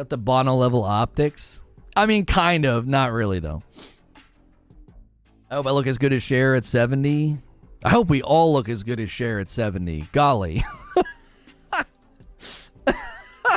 Got 0.02 0.10
the 0.10 0.18
Bono 0.18 0.56
level 0.56 0.84
optics. 0.84 1.62
I 1.96 2.08
mean, 2.08 2.26
kind 2.26 2.66
of. 2.66 2.88
Not 2.88 3.12
really, 3.12 3.38
though. 3.38 3.62
I 5.48 5.54
hope 5.54 5.68
I 5.68 5.70
look 5.70 5.86
as 5.86 6.00
good 6.00 6.12
as 6.12 6.24
Cher 6.24 6.56
at 6.56 6.66
70. 6.66 7.38
I 7.86 7.90
hope 7.90 8.10
we 8.10 8.24
all 8.24 8.52
look 8.52 8.68
as 8.68 8.82
good 8.82 9.00
as 9.00 9.12
Cher 9.12 9.38
at 9.38 9.48
70. 9.48 10.08
Golly. 10.12 10.66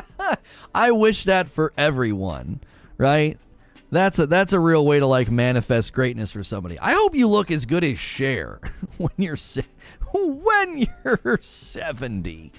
I 0.75 0.91
wish 0.91 1.25
that 1.25 1.49
for 1.49 1.73
everyone, 1.79 2.61
right? 2.99 3.43
That's 3.91 4.19
a 4.19 4.27
that's 4.27 4.53
a 4.53 4.61
real 4.61 4.85
way 4.85 5.01
to 5.01 5.07
like 5.07 5.31
manifest 5.31 5.95
greatness 5.95 6.31
for 6.31 6.45
somebody. 6.45 6.79
I 6.79 6.93
hope 6.93 7.15
you 7.15 7.27
look 7.27 7.51
as 7.51 7.65
good 7.65 7.85
as 7.85 7.99
Cher 7.99 8.61
when 8.99 9.13
you're 9.17 9.39
when 10.13 10.87
you're 11.05 11.39
70. 11.41 12.53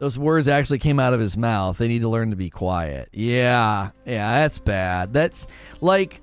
Those 0.00 0.18
words 0.18 0.48
actually 0.48 0.78
came 0.78 0.98
out 0.98 1.12
of 1.12 1.20
his 1.20 1.36
mouth. 1.36 1.76
They 1.76 1.86
need 1.86 2.00
to 2.00 2.08
learn 2.08 2.30
to 2.30 2.36
be 2.36 2.48
quiet. 2.48 3.10
Yeah, 3.12 3.90
yeah, 4.06 4.40
that's 4.40 4.58
bad. 4.58 5.12
That's 5.12 5.46
like. 5.82 6.22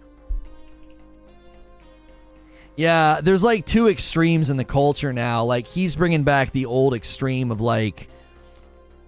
Yeah, 2.75 3.21
there's 3.21 3.43
like 3.43 3.67
two 3.67 3.87
extremes 3.87 4.49
in 4.49 4.57
the 4.57 4.63
culture 4.63 5.13
now. 5.13 5.43
Like, 5.43 5.67
he's 5.67 5.95
bringing 5.95 6.23
back 6.23 6.51
the 6.51 6.65
old 6.65 6.95
extreme 6.95 7.51
of 7.51 7.61
like, 7.61 8.07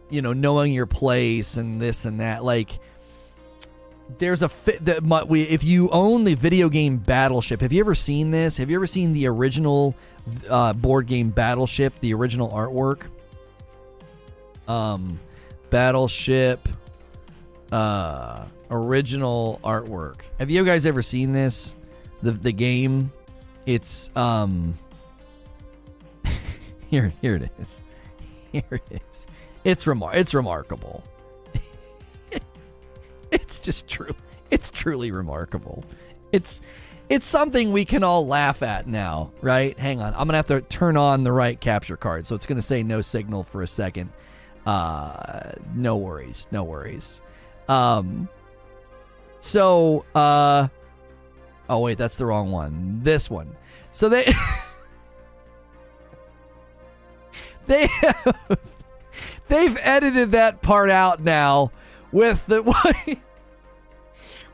you 0.10 0.22
know, 0.22 0.34
knowing 0.34 0.72
your 0.72 0.86
place 0.86 1.58
and 1.58 1.82
this 1.82 2.06
and 2.06 2.20
that. 2.20 2.44
Like, 2.44 2.80
there's 4.20 4.44
a 4.44 4.50
fit 4.50 4.86
that 4.86 5.28
we 5.28 5.44
if 5.44 5.64
you 5.64 5.90
own 5.90 6.26
the 6.26 6.36
video 6.36 6.70
game 6.70 6.98
Battleship. 6.98 7.62
Have 7.62 7.74
you 7.74 7.80
ever 7.80 7.96
seen 7.96 8.30
this? 8.30 8.58
Have 8.58 8.70
you 8.70 8.76
ever 8.76 8.88
seen 8.88 9.14
the 9.14 9.28
original 9.28 9.96
uh, 10.48 10.74
board 10.74 11.08
game 11.08 11.32
Battleship, 11.32 11.98
the 12.02 12.14
original 12.14 12.50
artwork? 12.50 13.08
Um, 14.70 15.20
Battleship, 15.70 16.68
uh, 17.72 18.46
original 18.72 19.60
artwork. 19.64 20.22
Have 20.40 20.50
you 20.50 20.64
guys 20.66 20.86
ever 20.86 21.02
seen 21.02 21.34
this? 21.34 21.76
The 22.22 22.32
the 22.32 22.52
game. 22.52 23.12
It's 23.66 24.10
um. 24.16 24.78
here 26.90 27.12
here 27.22 27.36
it 27.36 27.52
is. 27.60 27.82
Here 28.52 28.64
it 28.72 29.04
is. 29.12 29.28
It's 29.64 29.86
remar- 29.86 30.16
It's 30.16 30.34
remarkable. 30.34 31.04
it's 33.32 33.60
just 33.60 33.88
true. 33.88 34.16
It's 34.50 34.72
truly 34.72 35.12
remarkable. 35.12 35.84
It's 36.32 36.60
it's 37.10 37.28
something 37.28 37.72
we 37.72 37.86
can 37.86 38.04
all 38.04 38.26
laugh 38.26 38.64
at 38.64 38.88
now, 38.88 39.32
right? 39.42 39.78
Hang 39.78 40.02
on. 40.02 40.14
I'm 40.14 40.28
going 40.28 40.30
to 40.30 40.36
have 40.36 40.48
to 40.48 40.62
turn 40.62 40.98
on 40.98 41.24
the 41.24 41.32
right 41.32 41.60
capture 41.60 41.98
card. 41.98 42.26
So 42.26 42.36
it's 42.36 42.46
going 42.48 42.56
to 42.58 42.62
say 42.64 42.82
no 42.82 43.02
signal 43.02 43.44
for 43.44 43.62
a 43.62 43.68
second. 43.68 44.12
Uh 44.66 45.52
no 45.74 45.98
worries. 45.98 46.48
No 46.52 46.64
worries. 46.64 47.22
Um 47.68 48.30
so 49.40 50.06
uh 50.16 50.68
Oh 51.70 51.80
wait, 51.80 51.98
that's 51.98 52.18
the 52.18 52.26
wrong 52.26 52.52
one. 52.52 53.00
This 53.04 53.30
one. 53.30 53.56
So 53.92 54.10
they 54.10 54.34
they 57.68 57.88
have, 57.88 58.60
they've 59.48 59.78
edited 59.80 60.32
that 60.32 60.62
part 60.62 60.90
out 60.90 61.22
now 61.22 61.72
with 62.12 62.46
the 62.48 62.64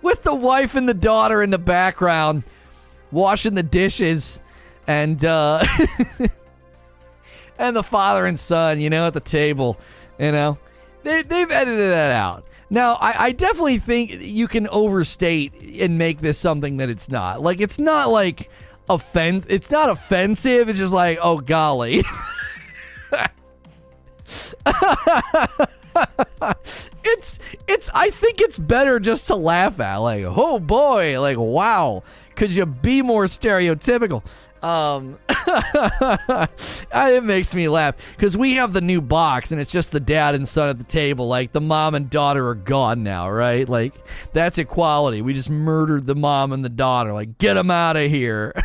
with 0.02 0.24
the 0.24 0.36
wife 0.36 0.76
and 0.76 0.88
the 0.88 0.94
daughter 0.94 1.42
in 1.42 1.50
the 1.50 1.58
background 1.58 2.44
washing 3.12 3.56
the 3.56 3.64
dishes 3.64 4.40
and 4.88 5.24
uh 5.24 5.66
and 7.58 7.76
the 7.76 7.84
father 7.84 8.26
and 8.26 8.40
son, 8.40 8.80
you 8.80 8.90
know, 8.90 9.08
at 9.08 9.14
the 9.14 9.20
table, 9.20 9.80
you 10.20 10.32
know. 10.32 10.58
They 11.04 11.22
they've 11.22 11.52
edited 11.52 11.92
that 11.92 12.12
out. 12.12 12.48
Now, 12.70 12.94
I, 12.96 13.26
I 13.26 13.32
definitely 13.32 13.78
think 13.78 14.12
you 14.22 14.48
can 14.48 14.68
overstate 14.70 15.62
and 15.80 15.98
make 16.00 16.20
this 16.22 16.40
something 16.40 16.78
that 16.78 16.90
it's 16.90 17.10
not. 17.10 17.42
Like 17.42 17.62
it's 17.62 17.78
not 17.78 18.10
like 18.10 18.50
offense 18.90 19.46
it's 19.50 19.70
not 19.72 19.90
offensive, 19.90 20.70
it's 20.70 20.80
just 20.80 20.94
like, 20.94 21.20
oh 21.22 21.38
golly. 21.40 22.04
it's 27.04 27.40
it's 27.68 27.90
I 27.94 28.10
think 28.10 28.42
it's 28.42 28.58
better 28.58 29.00
just 29.00 29.28
to 29.28 29.36
laugh 29.36 29.80
at 29.80 29.98
like 29.98 30.24
oh 30.26 30.60
boy 30.60 31.22
like 31.22 31.38
wow 31.38 32.04
could 32.36 32.52
you 32.52 32.66
be 32.66 33.02
more 33.02 33.26
stereotypical 33.26 34.24
um 34.66 35.20
it 35.30 37.24
makes 37.24 37.54
me 37.54 37.70
laugh 37.70 37.96
because 38.18 38.36
we 38.36 38.54
have 38.54 38.74
the 38.74 38.82
new 38.82 39.00
box 39.00 39.52
and 39.52 39.62
it's 39.62 39.72
just 39.72 39.92
the 39.92 40.00
dad 40.00 40.34
and 40.34 40.48
son 40.48 40.70
at 40.70 40.80
the 40.80 40.84
table 40.84 41.28
like 41.28 41.52
the 41.52 41.62
mom 41.62 41.94
and 41.94 42.10
daughter 42.10 42.48
are 42.48 42.56
gone 42.56 43.04
now 43.04 43.30
right? 43.30 43.70
Like 43.70 43.94
that's 44.34 44.58
equality. 44.58 45.22
We 45.22 45.34
just 45.34 45.52
murdered 45.52 46.08
the 46.08 46.16
mom 46.16 46.52
and 46.52 46.66
the 46.66 46.70
daughter. 46.70 47.14
Like 47.14 47.38
get 47.38 47.54
them 47.54 47.70
out 47.70 47.96
of 47.96 48.10
here. 48.10 48.54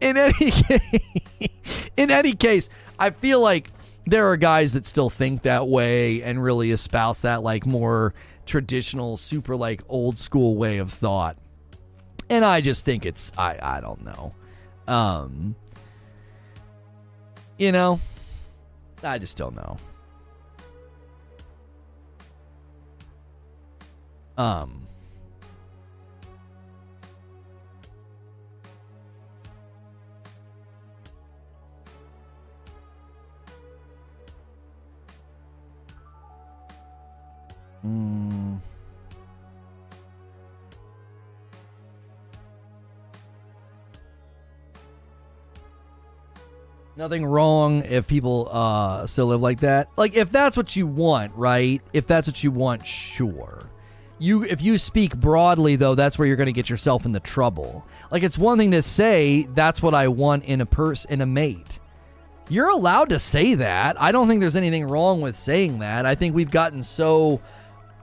In 0.00 0.16
any 0.16 0.52
case 0.52 1.00
in 1.96 2.12
any 2.12 2.32
case 2.32 2.68
i 3.00 3.10
feel 3.10 3.40
like 3.40 3.68
there 4.06 4.30
are 4.30 4.36
guys 4.36 4.74
that 4.74 4.86
still 4.86 5.10
think 5.10 5.42
that 5.42 5.66
way 5.66 6.22
and 6.22 6.40
really 6.40 6.70
espouse 6.70 7.22
that 7.22 7.42
like 7.42 7.66
more 7.66 8.14
traditional, 8.46 9.16
super 9.16 9.54
like 9.54 9.82
old 9.88 10.18
school 10.18 10.56
way 10.56 10.78
of 10.78 10.92
thought. 10.92 11.36
And 12.30 12.44
I 12.44 12.60
just 12.60 12.84
think 12.84 13.06
it's 13.06 13.32
I 13.38 13.58
I 13.60 13.80
don't 13.80 14.04
know. 14.04 14.34
Um 14.86 15.54
you 17.58 17.72
know, 17.72 18.00
I 19.02 19.18
just 19.18 19.36
don't 19.36 19.56
know. 19.56 19.76
Um 24.36 24.88
Mm. 37.84 38.60
Nothing 46.98 47.24
wrong 47.24 47.84
if 47.84 48.08
people 48.08 48.48
uh, 48.50 49.06
still 49.06 49.26
live 49.26 49.40
like 49.40 49.60
that. 49.60 49.88
Like 49.96 50.16
if 50.16 50.32
that's 50.32 50.56
what 50.56 50.74
you 50.74 50.84
want, 50.84 51.32
right? 51.36 51.80
If 51.92 52.08
that's 52.08 52.26
what 52.26 52.42
you 52.42 52.50
want, 52.50 52.84
sure. 52.84 53.70
You 54.18 54.42
if 54.42 54.62
you 54.62 54.78
speak 54.78 55.16
broadly 55.16 55.76
though, 55.76 55.94
that's 55.94 56.18
where 56.18 56.26
you're 56.26 56.36
going 56.36 56.46
to 56.48 56.52
get 56.52 56.68
yourself 56.68 57.06
into 57.06 57.20
trouble. 57.20 57.86
Like 58.10 58.24
it's 58.24 58.36
one 58.36 58.58
thing 58.58 58.72
to 58.72 58.82
say 58.82 59.46
that's 59.54 59.80
what 59.80 59.94
I 59.94 60.08
want 60.08 60.46
in 60.46 60.60
a 60.60 60.66
person 60.66 61.12
in 61.12 61.20
a 61.20 61.26
mate. 61.26 61.78
You're 62.48 62.70
allowed 62.70 63.10
to 63.10 63.20
say 63.20 63.54
that. 63.54 64.00
I 64.02 64.10
don't 64.10 64.26
think 64.26 64.40
there's 64.40 64.56
anything 64.56 64.88
wrong 64.88 65.20
with 65.20 65.36
saying 65.36 65.78
that. 65.78 66.04
I 66.04 66.16
think 66.16 66.34
we've 66.34 66.50
gotten 66.50 66.82
so 66.82 67.40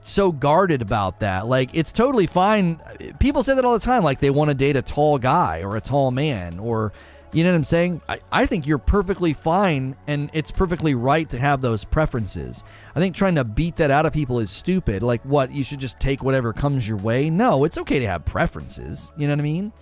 so 0.03 0.31
guarded 0.31 0.81
about 0.81 1.19
that. 1.19 1.47
Like 1.47 1.71
it's 1.73 1.91
totally 1.91 2.27
fine. 2.27 2.79
People 3.19 3.43
say 3.43 3.55
that 3.55 3.65
all 3.65 3.73
the 3.73 3.85
time. 3.85 4.05
Like 4.05 4.21
they 4.21 4.29
want 4.29 4.51
to 4.51 4.55
date 4.55 4.77
a 4.77 4.81
tall 4.81 5.17
guy 5.17 5.63
or 5.63 5.75
a 5.75 5.81
tall 5.81 6.11
man 6.11 6.59
or 6.59 6.93
you 7.35 7.43
know 7.43 7.51
what 7.51 7.57
I'm 7.57 7.63
saying? 7.65 8.01
I, 8.07 8.19
I 8.31 8.45
think 8.45 8.65
you're 8.65 8.77
perfectly 8.77 9.33
fine 9.33 9.97
and 10.07 10.29
it's 10.31 10.51
perfectly 10.51 10.95
right 10.95 11.29
to 11.29 11.37
have 11.37 11.59
those 11.59 11.83
preferences. 11.83 12.63
I 12.95 12.99
think 12.99 13.13
trying 13.13 13.35
to 13.35 13.43
beat 13.43 13.75
that 13.75 13.91
out 13.91 14.05
of 14.05 14.13
people 14.13 14.39
is 14.39 14.49
stupid. 14.49 15.03
Like, 15.03 15.21
what? 15.23 15.51
You 15.51 15.65
should 15.65 15.79
just 15.79 15.99
take 15.99 16.23
whatever 16.23 16.53
comes 16.53 16.87
your 16.87 16.97
way? 16.97 17.29
No, 17.29 17.65
it's 17.65 17.77
okay 17.77 17.99
to 17.99 18.07
have 18.07 18.23
preferences. 18.23 19.11
You 19.17 19.27
know 19.27 19.33
what 19.33 19.39
I 19.39 19.43
mean? 19.43 19.73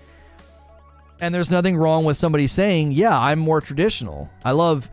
And 1.21 1.33
there's 1.33 1.51
nothing 1.51 1.77
wrong 1.77 2.05
with 2.05 2.17
somebody 2.17 2.47
saying, 2.47 2.93
yeah, 2.93 3.17
I'm 3.17 3.37
more 3.37 3.61
traditional. 3.61 4.31
I 4.43 4.51
love 4.51 4.89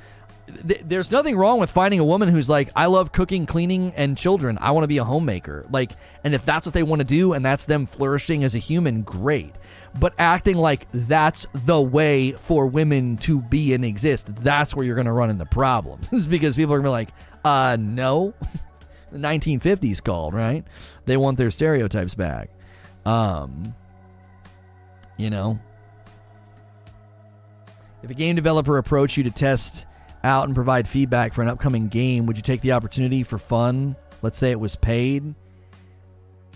th- 0.69 0.83
there's 0.85 1.11
nothing 1.11 1.37
wrong 1.37 1.61
with 1.61 1.71
finding 1.71 2.01
a 2.01 2.05
woman 2.05 2.29
who's 2.29 2.49
like, 2.49 2.71
I 2.77 2.87
love 2.87 3.13
cooking, 3.13 3.47
cleaning, 3.47 3.93
and 3.97 4.17
children. 4.17 4.59
I 4.61 4.73
want 4.73 4.85
to 4.85 4.89
be 4.89 4.99
a 4.99 5.05
homemaker. 5.05 5.67
Like, 5.71 5.93
and 6.25 6.35
if 6.35 6.45
that's 6.45 6.67
what 6.67 6.75
they 6.75 6.83
want 6.83 7.01
to 7.01 7.07
do 7.07 7.33
and 7.33 7.45
that's 7.45 7.65
them 7.65 7.87
flourishing 7.87 8.45
as 8.45 8.55
a 8.55 8.59
human, 8.59 9.03
great. 9.03 9.55
But 9.99 10.15
acting 10.19 10.57
like 10.57 10.87
that's 10.93 11.47
the 11.53 11.81
way 11.81 12.33
for 12.33 12.67
women 12.67 13.17
to 13.19 13.41
be 13.41 13.75
and 13.75 13.85
exist, 13.85 14.35
that's 14.37 14.75
where 14.75 14.85
you're 14.87 14.95
going 14.95 15.07
to 15.07 15.13
run 15.13 15.31
into 15.31 15.47
problems. 15.47 16.13
is 16.13 16.27
because 16.27 16.57
people 16.57 16.75
are 16.75 16.81
going 16.81 16.85
to 16.85 16.89
be 16.89 16.91
like, 16.91 17.11
uh, 17.45 17.77
no. 17.79 18.35
the 19.13 19.19
1950s 19.19 20.03
called, 20.03 20.35
right? 20.35 20.65
They 21.07 21.17
want 21.17 21.39
their 21.39 21.51
stereotypes 21.51 22.15
back. 22.15 22.51
Um, 23.05 23.75
you 25.17 25.31
know, 25.31 25.59
if 28.03 28.11
a 28.11 28.15
game 28.15 28.37
developer 28.37 28.79
approached 28.79 29.17
you 29.17 29.25
to 29.25 29.31
test 29.31 29.87
out 30.23 30.47
and 30.47 30.55
provide 30.55 30.87
feedback 30.87 31.35
for 31.35 31.43
an 31.43 31.49
upcoming 31.49 31.89
game, 31.89 32.27
would 32.27 32.37
you 32.37 32.43
take 32.43 32.61
the 32.61 32.73
opportunity 32.73 33.23
for 33.23 33.39
fun? 33.39 33.97
Let's 34.23 34.39
say 34.39 34.51
it 34.51 34.61
was 34.61 34.77
paid. 34.77 35.35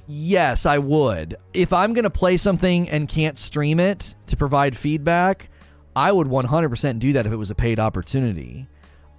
Yes, 0.06 0.66
I 0.66 0.78
would. 0.78 1.36
If 1.54 1.72
I'm 1.72 1.94
going 1.94 2.04
to 2.04 2.10
play 2.10 2.36
something 2.36 2.88
and 2.90 3.08
can't 3.08 3.38
stream 3.38 3.80
it 3.80 4.14
to 4.26 4.36
provide 4.36 4.76
feedback, 4.76 5.48
I 5.96 6.12
would 6.12 6.26
100% 6.26 6.98
do 6.98 7.12
that 7.14 7.26
if 7.26 7.32
it 7.32 7.36
was 7.36 7.50
a 7.50 7.54
paid 7.54 7.78
opportunity. 7.78 8.66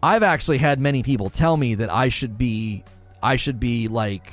I've 0.04 0.24
actually 0.24 0.60
had 0.60 0.80
many 0.80 1.02
people 1.02 1.30
tell 1.30 1.58
me 1.58 1.76
that 1.76 1.92
I 1.92 2.10
should 2.10 2.38
be 2.38 2.84
I 3.24 3.38
should 3.38 3.60
be 3.60 3.88
like 3.88 4.32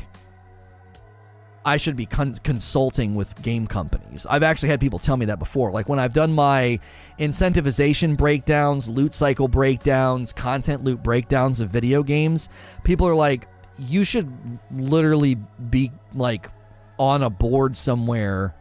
I 1.65 1.77
should 1.77 1.97
be 1.97 2.07
con- 2.07 2.39
consulting 2.43 3.15
with 3.15 3.41
game 3.43 3.67
companies. 3.67 4.27
I've 4.29 4.43
actually 4.43 4.71
had 4.71 4.81
people 4.81 4.99
tell 4.99 5.17
me 5.17 5.25
that 5.27 5.39
before. 5.39 5.71
Like 5.71 5.89
when 5.89 5.99
I've 5.99 6.13
done 6.13 6.33
my 6.33 6.81
incentivization 7.19 8.17
breakdowns, 8.17 8.89
loot 8.89 9.15
cycle 9.15 9.49
breakdowns, 9.49 10.33
content 10.33 10.83
loot 10.83 11.03
breakdowns 11.03 11.61
of 11.61 11.71
video 11.71 12.03
games, 12.03 12.49
people 12.85 13.07
are 13.07 13.15
like, 13.15 13.47
you 13.79 14.05
should 14.05 14.31
literally 14.71 15.37
be 15.71 15.91
like 16.15 16.51
on 16.99 17.23
a 17.23 17.31
board 17.31 17.77
somewhere 17.77 18.55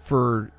for 0.00 0.50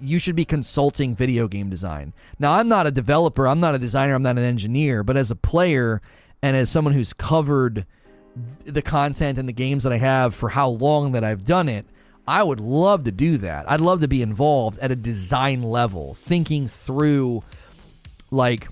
you 0.00 0.18
should 0.18 0.36
be 0.36 0.44
consulting 0.44 1.14
video 1.14 1.46
game 1.48 1.70
design. 1.70 2.12
Now, 2.38 2.52
I'm 2.52 2.68
not 2.68 2.86
a 2.86 2.90
developer, 2.90 3.46
I'm 3.46 3.60
not 3.60 3.74
a 3.74 3.78
designer, 3.78 4.14
I'm 4.14 4.22
not 4.22 4.38
an 4.38 4.44
engineer, 4.44 5.02
but 5.02 5.16
as 5.16 5.30
a 5.30 5.36
player 5.36 6.00
and 6.42 6.56
as 6.56 6.70
someone 6.70 6.94
who's 6.94 7.12
covered 7.12 7.86
the 8.64 8.82
content 8.82 9.38
and 9.38 9.48
the 9.48 9.52
games 9.52 9.84
that 9.84 9.92
I 9.92 9.98
have 9.98 10.34
for 10.34 10.48
how 10.48 10.68
long 10.68 11.12
that 11.12 11.24
I've 11.24 11.44
done 11.44 11.68
it, 11.68 11.86
I 12.28 12.42
would 12.42 12.60
love 12.60 13.04
to 13.04 13.12
do 13.12 13.38
that. 13.38 13.70
I'd 13.70 13.80
love 13.80 14.00
to 14.00 14.08
be 14.08 14.22
involved 14.22 14.78
at 14.80 14.90
a 14.90 14.96
design 14.96 15.62
level, 15.62 16.14
thinking 16.14 16.68
through 16.68 17.44
like 18.30 18.68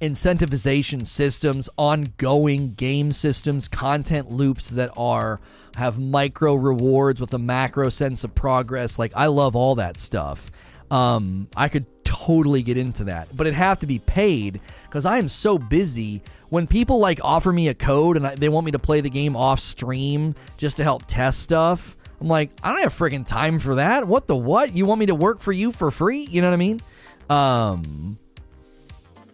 incentivization 0.00 1.06
systems, 1.06 1.68
ongoing 1.76 2.74
game 2.74 3.12
systems, 3.12 3.68
content 3.68 4.30
loops 4.30 4.70
that 4.70 4.90
are 4.96 5.40
have 5.74 5.98
micro 5.98 6.54
rewards 6.54 7.20
with 7.20 7.32
a 7.34 7.38
macro 7.38 7.88
sense 7.88 8.24
of 8.24 8.34
progress. 8.34 8.98
Like 8.98 9.12
I 9.14 9.26
love 9.26 9.54
all 9.54 9.76
that 9.76 9.98
stuff. 10.00 10.50
Um, 10.90 11.48
I 11.54 11.68
could 11.68 11.86
totally 12.04 12.62
get 12.62 12.78
into 12.78 13.04
that, 13.04 13.28
but 13.36 13.46
it'd 13.46 13.56
have 13.56 13.78
to 13.80 13.86
be 13.86 13.98
paid 13.98 14.60
because 14.86 15.04
I 15.04 15.18
am 15.18 15.28
so 15.28 15.58
busy. 15.58 16.22
When 16.48 16.66
people 16.66 16.98
like 16.98 17.20
offer 17.22 17.52
me 17.52 17.68
a 17.68 17.74
code 17.74 18.16
and 18.16 18.26
I, 18.26 18.34
they 18.34 18.48
want 18.48 18.64
me 18.64 18.72
to 18.72 18.78
play 18.78 19.02
the 19.02 19.10
game 19.10 19.36
off 19.36 19.60
stream 19.60 20.34
just 20.56 20.78
to 20.78 20.84
help 20.84 21.04
test 21.06 21.40
stuff, 21.40 21.96
I'm 22.20 22.28
like, 22.28 22.50
I 22.62 22.72
don't 22.72 22.82
have 22.82 22.96
freaking 22.96 23.26
time 23.26 23.58
for 23.58 23.76
that. 23.76 24.06
What 24.06 24.26
the 24.26 24.36
what? 24.36 24.74
You 24.74 24.86
want 24.86 24.98
me 24.98 25.06
to 25.06 25.14
work 25.14 25.40
for 25.40 25.52
you 25.52 25.72
for 25.72 25.90
free? 25.90 26.20
You 26.20 26.40
know 26.40 26.48
what 26.48 26.54
I 26.54 26.56
mean? 26.56 26.82
Um. 27.28 28.18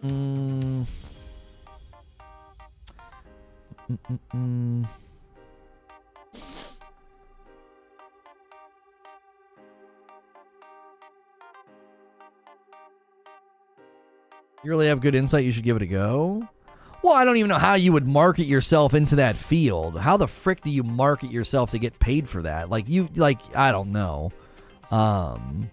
Mm. 0.05 0.85
You 14.63 14.71
really 14.71 14.87
have 14.87 14.99
good 14.99 15.13
insight. 15.13 15.45
You 15.45 15.51
should 15.51 15.63
give 15.63 15.75
it 15.75 15.83
a 15.83 15.85
go. 15.85 16.47
Well, 17.03 17.13
I 17.13 17.23
don't 17.23 17.37
even 17.37 17.49
know 17.49 17.59
how 17.59 17.75
you 17.75 17.93
would 17.93 18.07
market 18.07 18.45
yourself 18.45 18.95
into 18.95 19.17
that 19.17 19.37
field. 19.37 19.99
How 19.99 20.17
the 20.17 20.27
frick 20.27 20.61
do 20.61 20.71
you 20.71 20.81
market 20.81 21.29
yourself 21.29 21.69
to 21.71 21.77
get 21.77 21.99
paid 21.99 22.27
for 22.27 22.41
that? 22.41 22.71
Like 22.71 22.89
you 22.89 23.07
like 23.15 23.39
I 23.55 23.71
don't 23.71 23.91
know. 23.91 24.31
Um 24.89 25.69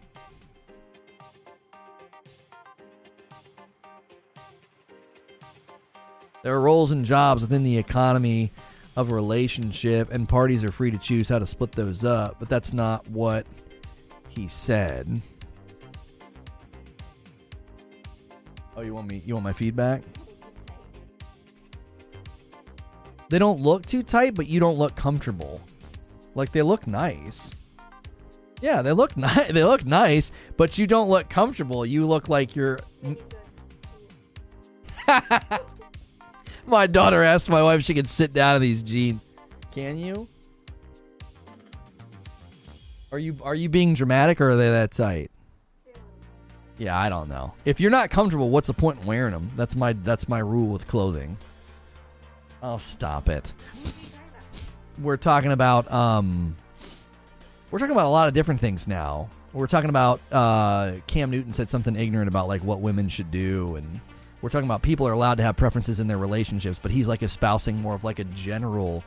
There 6.42 6.54
are 6.54 6.60
roles 6.60 6.90
and 6.90 7.04
jobs 7.04 7.42
within 7.42 7.62
the 7.62 7.78
economy 7.78 8.52
of 8.96 9.10
a 9.10 9.14
relationship 9.14 10.12
and 10.12 10.28
parties 10.28 10.64
are 10.64 10.72
free 10.72 10.90
to 10.90 10.98
choose 10.98 11.28
how 11.28 11.38
to 11.38 11.46
split 11.46 11.72
those 11.72 12.04
up, 12.04 12.36
but 12.38 12.48
that's 12.48 12.72
not 12.72 13.08
what 13.08 13.46
he 14.28 14.48
said. 14.48 15.22
Oh, 18.76 18.80
you 18.80 18.92
want 18.94 19.06
me? 19.06 19.22
You 19.24 19.34
want 19.34 19.44
my 19.44 19.52
feedback? 19.52 20.02
They 23.28 23.38
don't 23.38 23.60
look 23.60 23.86
too 23.86 24.02
tight, 24.02 24.34
but 24.34 24.46
you 24.46 24.60
don't 24.60 24.76
look 24.76 24.96
comfortable. 24.96 25.60
Like 26.34 26.52
they 26.52 26.62
look 26.62 26.86
nice. 26.86 27.54
Yeah, 28.60 28.82
they 28.82 28.92
look 28.92 29.16
nice. 29.16 29.52
They 29.52 29.64
look 29.64 29.86
nice, 29.86 30.32
but 30.56 30.76
you 30.76 30.86
don't 30.86 31.08
look 31.08 31.28
comfortable. 31.28 31.86
You 31.86 32.06
look 32.06 32.28
like 32.28 32.56
you're. 32.56 32.80
my 36.66 36.86
daughter 36.86 37.22
asked 37.22 37.48
my 37.50 37.62
wife 37.62 37.80
if 37.80 37.86
she 37.86 37.94
could 37.94 38.08
sit 38.08 38.32
down 38.32 38.56
in 38.56 38.62
these 38.62 38.82
jeans. 38.82 39.24
Can 39.72 39.98
you? 39.98 40.28
Are 43.10 43.18
you 43.18 43.36
are 43.42 43.54
you 43.54 43.68
being 43.68 43.94
dramatic 43.94 44.40
or 44.40 44.50
are 44.50 44.56
they 44.56 44.70
that 44.70 44.92
tight? 44.92 45.30
Yeah, 46.78 46.98
I 46.98 47.08
don't 47.08 47.28
know. 47.28 47.52
If 47.64 47.78
you're 47.78 47.90
not 47.90 48.10
comfortable, 48.10 48.50
what's 48.50 48.68
the 48.68 48.74
point 48.74 49.00
in 49.00 49.06
wearing 49.06 49.32
them? 49.32 49.50
That's 49.54 49.76
my 49.76 49.92
that's 49.92 50.28
my 50.28 50.38
rule 50.38 50.68
with 50.68 50.88
clothing. 50.88 51.36
I'll 52.62 52.74
oh, 52.74 52.78
stop 52.78 53.28
it. 53.28 53.52
We're 55.00 55.16
talking 55.16 55.52
about 55.52 55.90
um 55.92 56.56
we're 57.70 57.78
talking 57.78 57.92
about 57.92 58.06
a 58.06 58.10
lot 58.10 58.28
of 58.28 58.34
different 58.34 58.60
things 58.60 58.88
now. 58.88 59.28
We're 59.52 59.66
talking 59.66 59.90
about 59.90 60.20
uh 60.32 60.92
Cam 61.06 61.30
Newton 61.30 61.52
said 61.52 61.68
something 61.68 61.96
ignorant 61.96 62.28
about 62.28 62.48
like 62.48 62.64
what 62.64 62.80
women 62.80 63.08
should 63.08 63.30
do 63.30 63.76
and 63.76 64.00
we're 64.42 64.50
talking 64.50 64.68
about 64.68 64.82
people 64.82 65.06
are 65.06 65.12
allowed 65.12 65.36
to 65.38 65.44
have 65.44 65.56
preferences 65.56 66.00
in 66.00 66.08
their 66.08 66.18
relationships, 66.18 66.78
but 66.82 66.90
he's 66.90 67.08
like 67.08 67.22
espousing 67.22 67.80
more 67.80 67.94
of 67.94 68.04
like 68.04 68.18
a 68.18 68.24
general 68.24 69.02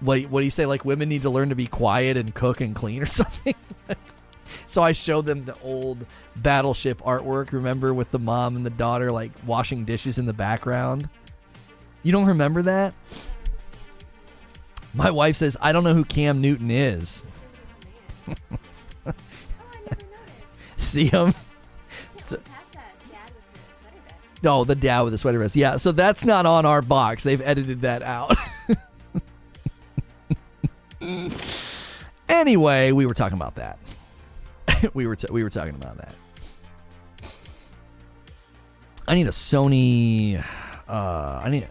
what 0.00 0.22
what 0.24 0.40
do 0.40 0.44
you 0.44 0.50
say 0.50 0.66
like 0.66 0.84
women 0.84 1.08
need 1.08 1.22
to 1.22 1.30
learn 1.30 1.48
to 1.48 1.54
be 1.54 1.66
quiet 1.66 2.16
and 2.16 2.34
cook 2.34 2.60
and 2.60 2.74
clean 2.74 3.02
or 3.02 3.06
something? 3.06 3.54
so 4.66 4.82
I 4.82 4.92
showed 4.92 5.26
them 5.26 5.44
the 5.44 5.56
old 5.62 6.04
battleship 6.36 7.00
artwork, 7.02 7.52
remember, 7.52 7.94
with 7.94 8.10
the 8.10 8.18
mom 8.18 8.56
and 8.56 8.66
the 8.66 8.70
daughter 8.70 9.12
like 9.12 9.32
washing 9.46 9.84
dishes 9.84 10.18
in 10.18 10.26
the 10.26 10.32
background. 10.32 11.08
You 12.02 12.12
don't 12.12 12.26
remember 12.26 12.62
that? 12.62 12.94
My 14.94 15.10
wife 15.10 15.36
says, 15.36 15.56
I 15.60 15.72
don't 15.72 15.84
know 15.84 15.92
who 15.92 16.04
Cam 16.04 16.40
Newton 16.40 16.70
is. 16.70 17.24
See 20.78 21.06
him? 21.06 21.34
No, 24.46 24.62
the 24.62 24.76
dad 24.76 25.00
with 25.00 25.12
the 25.12 25.18
sweater 25.18 25.40
vest. 25.40 25.56
Yeah, 25.56 25.76
so 25.76 25.90
that's 25.90 26.24
not 26.24 26.46
on 26.46 26.64
our 26.64 26.80
box. 26.80 27.24
They've 27.24 27.40
edited 27.40 27.80
that 27.80 28.02
out. 28.02 28.36
anyway, 32.28 32.92
we 32.92 33.06
were 33.06 33.14
talking 33.14 33.36
about 33.36 33.56
that. 33.56 33.78
we 34.94 35.08
were 35.08 35.16
t- 35.16 35.26
we 35.32 35.42
were 35.42 35.50
talking 35.50 35.74
about 35.74 35.96
that. 35.96 36.14
I 39.08 39.16
need 39.16 39.26
a 39.26 39.32
Sony. 39.32 40.40
Uh, 40.88 41.40
I 41.42 41.50
need. 41.50 41.66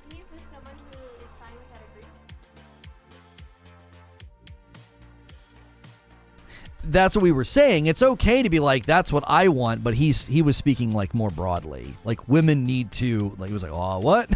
That's 6.88 7.16
what 7.16 7.24
we 7.24 7.32
were 7.32 7.44
saying. 7.44 7.88
It's 7.88 8.02
okay 8.02 8.44
to 8.44 8.50
be 8.50 8.60
like, 8.60 8.86
that's 8.86 9.12
what 9.12 9.24
I 9.28 9.48
want, 9.48 9.84
but 9.84 9.96
he's 9.96 10.26
he 10.26 10.42
was 10.42 10.56
speaking 10.56 10.94
like 10.94 11.14
more 11.14 11.30
broadly. 11.30 11.94
Like 12.04 12.28
women 12.28 12.64
need 12.66 12.92
to 12.94 13.36
like 13.38 13.50
he 13.50 13.54
was 13.54 13.64
like, 13.64 13.72
oh 13.72 14.00
what? 14.00 14.30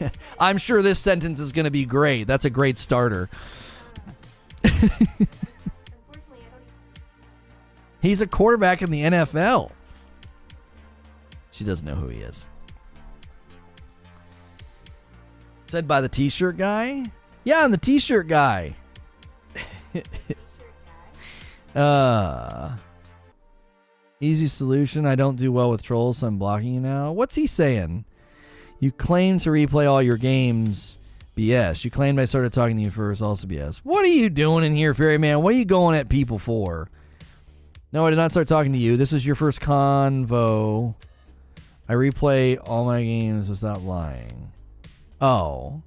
I'm 0.38 0.58
sure 0.58 0.82
this 0.82 0.98
sentence 0.98 1.40
is 1.40 1.52
gonna 1.52 1.70
be 1.70 1.84
great. 1.84 2.26
That's 2.26 2.44
a 2.44 2.50
great 2.50 2.78
starter. 2.78 3.30
He's 8.02 8.20
a 8.20 8.26
quarterback 8.26 8.82
in 8.82 8.90
the 8.90 9.02
NFL. 9.02 9.70
She 11.50 11.64
doesn't 11.64 11.86
know 11.86 11.94
who 11.94 12.08
he 12.08 12.18
is. 12.20 12.46
Said 15.68 15.88
by 15.88 16.00
the 16.00 16.08
t 16.08 16.28
shirt 16.28 16.56
guy? 16.56 17.10
Yeah, 17.44 17.64
I'm 17.64 17.70
the 17.70 17.78
t 17.78 17.98
shirt 17.98 18.28
guy. 18.28 18.76
uh 21.76 22.76
Easy 24.20 24.46
solution. 24.46 25.04
I 25.04 25.14
don't 25.14 25.36
do 25.36 25.52
well 25.52 25.70
with 25.70 25.82
trolls, 25.82 26.18
so 26.18 26.26
I'm 26.26 26.38
blocking 26.38 26.72
you 26.72 26.80
now. 26.80 27.12
What's 27.12 27.34
he 27.34 27.46
saying? 27.46 28.06
You 28.80 28.90
claim 28.90 29.38
to 29.40 29.50
replay 29.50 29.88
all 29.88 30.02
your 30.02 30.16
games. 30.16 30.98
BS. 31.36 31.84
You 31.84 31.90
claimed 31.90 32.18
I 32.18 32.24
started 32.24 32.54
talking 32.54 32.78
to 32.78 32.82
you 32.82 32.90
first. 32.90 33.20
Also 33.20 33.46
BS. 33.46 33.78
What 33.78 34.04
are 34.04 34.08
you 34.08 34.30
doing 34.30 34.64
in 34.64 34.74
here, 34.74 34.94
Fairy 34.94 35.18
Man? 35.18 35.42
What 35.42 35.52
are 35.52 35.56
you 35.56 35.66
going 35.66 35.94
at 35.96 36.08
people 36.08 36.38
for? 36.38 36.88
No, 37.92 38.06
I 38.06 38.10
did 38.10 38.16
not 38.16 38.30
start 38.30 38.48
talking 38.48 38.72
to 38.72 38.78
you. 38.78 38.96
This 38.96 39.12
was 39.12 39.24
your 39.24 39.34
first 39.34 39.60
convo. 39.60 40.94
I 41.88 41.92
replay 41.92 42.58
all 42.64 42.86
my 42.86 43.02
games, 43.02 43.48
so 43.48 43.54
stop 43.54 43.84
lying. 43.84 44.50
Oh. 45.20 45.82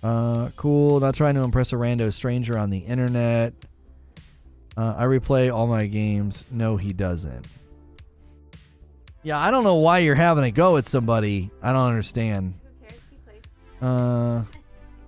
Uh, 0.00 0.50
cool. 0.56 1.00
Not 1.00 1.16
trying 1.16 1.34
to 1.34 1.40
impress 1.40 1.72
a 1.72 1.76
rando 1.76 2.12
stranger 2.12 2.56
on 2.56 2.70
the 2.70 2.78
internet. 2.78 3.52
Uh, 4.76 4.94
I 4.96 5.04
replay 5.04 5.54
all 5.54 5.66
my 5.66 5.86
games. 5.86 6.44
No, 6.50 6.76
he 6.76 6.92
doesn't. 6.92 7.46
Yeah, 9.22 9.38
I 9.38 9.50
don't 9.50 9.64
know 9.64 9.76
why 9.76 9.98
you're 9.98 10.14
having 10.14 10.44
a 10.44 10.50
go 10.50 10.76
at 10.76 10.86
somebody. 10.86 11.50
I 11.62 11.72
don't 11.72 11.86
understand. 11.86 12.54
Who 12.62 12.86
cares? 12.86 13.00
He 13.10 13.16
plays. 13.18 13.42
Uh, 13.80 14.44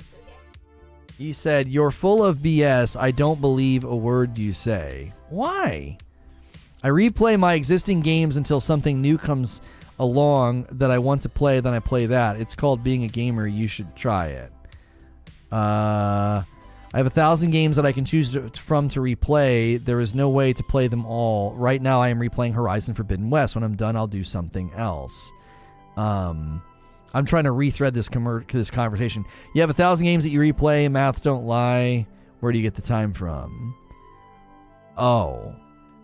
he 1.18 1.32
said, 1.32 1.68
You're 1.68 1.90
full 1.90 2.24
of 2.24 2.38
BS. 2.38 2.98
I 2.98 3.10
don't 3.10 3.40
believe 3.40 3.84
a 3.84 3.94
word 3.94 4.38
you 4.38 4.52
say. 4.52 5.12
Why? 5.28 5.98
I 6.82 6.88
replay 6.88 7.38
my 7.38 7.54
existing 7.54 8.00
games 8.00 8.36
until 8.36 8.60
something 8.60 9.00
new 9.00 9.18
comes 9.18 9.60
along 9.98 10.66
that 10.72 10.90
I 10.90 10.98
want 10.98 11.22
to 11.22 11.28
play, 11.28 11.60
then 11.60 11.74
I 11.74 11.80
play 11.80 12.06
that. 12.06 12.40
It's 12.40 12.54
called 12.54 12.84
being 12.84 13.04
a 13.04 13.08
gamer. 13.08 13.46
You 13.46 13.66
should 13.66 13.94
try 13.96 14.28
it. 14.28 14.52
Uh, 15.50 16.42
I 16.94 16.98
have 16.98 17.06
a 17.06 17.10
thousand 17.10 17.50
games 17.50 17.76
that 17.76 17.84
I 17.84 17.92
can 17.92 18.04
choose 18.04 18.32
to, 18.32 18.48
from 18.50 18.88
to 18.90 19.00
replay. 19.00 19.84
There 19.84 20.00
is 20.00 20.14
no 20.14 20.28
way 20.28 20.52
to 20.52 20.62
play 20.62 20.88
them 20.88 21.04
all. 21.04 21.52
Right 21.54 21.82
now, 21.82 22.00
I 22.00 22.08
am 22.08 22.18
replaying 22.18 22.54
Horizon 22.54 22.94
Forbidden 22.94 23.28
West. 23.28 23.54
When 23.54 23.64
I'm 23.64 23.76
done, 23.76 23.96
I'll 23.96 24.06
do 24.06 24.24
something 24.24 24.72
else. 24.74 25.32
Um, 25.96 26.62
I'm 27.12 27.26
trying 27.26 27.44
to 27.44 27.50
rethread 27.50 27.92
this 27.92 28.08
this 28.52 28.70
conversation. 28.70 29.24
You 29.54 29.60
have 29.62 29.70
a 29.70 29.74
thousand 29.74 30.04
games 30.04 30.24
that 30.24 30.30
you 30.30 30.40
replay. 30.40 30.90
Maths 30.90 31.20
don't 31.20 31.44
lie. 31.44 32.06
Where 32.40 32.52
do 32.52 32.58
you 32.58 32.62
get 32.62 32.74
the 32.74 32.82
time 32.82 33.12
from? 33.12 33.74
Oh, 34.96 35.54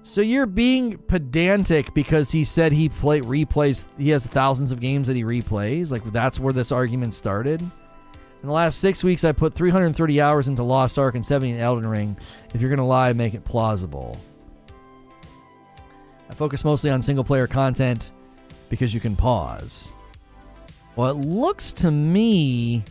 so 0.05 0.21
you're 0.21 0.47
being 0.47 0.99
pedantic 0.99 1.95
because 1.95 2.31
he 2.31 2.45
said 2.45 2.73
he 2.73 2.89
play 2.89 3.21
replays. 3.21 3.87
He 3.99 4.11
has 4.11 4.27
thousands 4.27 4.73
of 4.73 4.81
games 4.81 5.07
that 5.07 5.17
he 5.17 5.23
replays. 5.23 5.91
Like 5.93 6.11
that's 6.13 6.41
where 6.41 6.53
this 6.53 6.73
argument 6.73 7.15
started. 7.15 7.63
In 8.43 8.49
the 8.49 8.55
last 8.55 8.81
six 8.81 9.05
weeks, 9.05 9.23
I 9.23 9.31
put 9.31 9.55
330 9.55 10.21
hours 10.21 10.49
into 10.49 10.65
Lost 10.65 10.99
Ark 10.99 11.15
and 11.15 11.25
70 11.25 11.53
in 11.53 11.61
Elden 11.61 11.87
Ring. 11.87 12.17
If 12.53 12.61
you're 12.61 12.71
gonna 12.71 12.87
lie, 12.87 13.13
make 13.13 13.35
it 13.35 13.45
plausible. 13.45 14.21
I 16.29 16.35
focus 16.35 16.65
mostly 16.65 16.91
on 16.91 17.05
single 17.05 17.23
player 17.23 17.47
content 17.47 18.11
because 18.69 18.93
you 18.93 18.99
can 18.99 19.15
pause. 19.15 19.95
Well, 20.97 21.11
it 21.11 21.17
looks 21.17 21.73
to 21.75 21.91
me. 21.93 22.83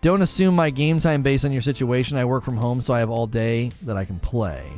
Don't 0.00 0.22
assume 0.22 0.56
my 0.56 0.70
game 0.70 0.98
time 0.98 1.22
based 1.22 1.44
on 1.44 1.52
your 1.52 1.62
situation. 1.62 2.16
I 2.16 2.24
work 2.24 2.42
from 2.42 2.56
home, 2.56 2.82
so 2.82 2.92
I 2.92 2.98
have 2.98 3.10
all 3.10 3.28
day 3.28 3.70
that 3.82 3.96
I 3.96 4.04
can 4.04 4.18
play. 4.18 4.72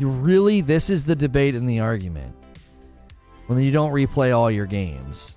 Really, 0.00 0.62
this 0.62 0.90
is 0.90 1.04
the 1.04 1.14
debate 1.14 1.54
and 1.54 1.68
the 1.68 1.78
argument. 1.78 2.34
When 3.46 3.60
you 3.60 3.70
don't 3.70 3.92
replay 3.92 4.36
all 4.36 4.50
your 4.50 4.66
games. 4.66 5.36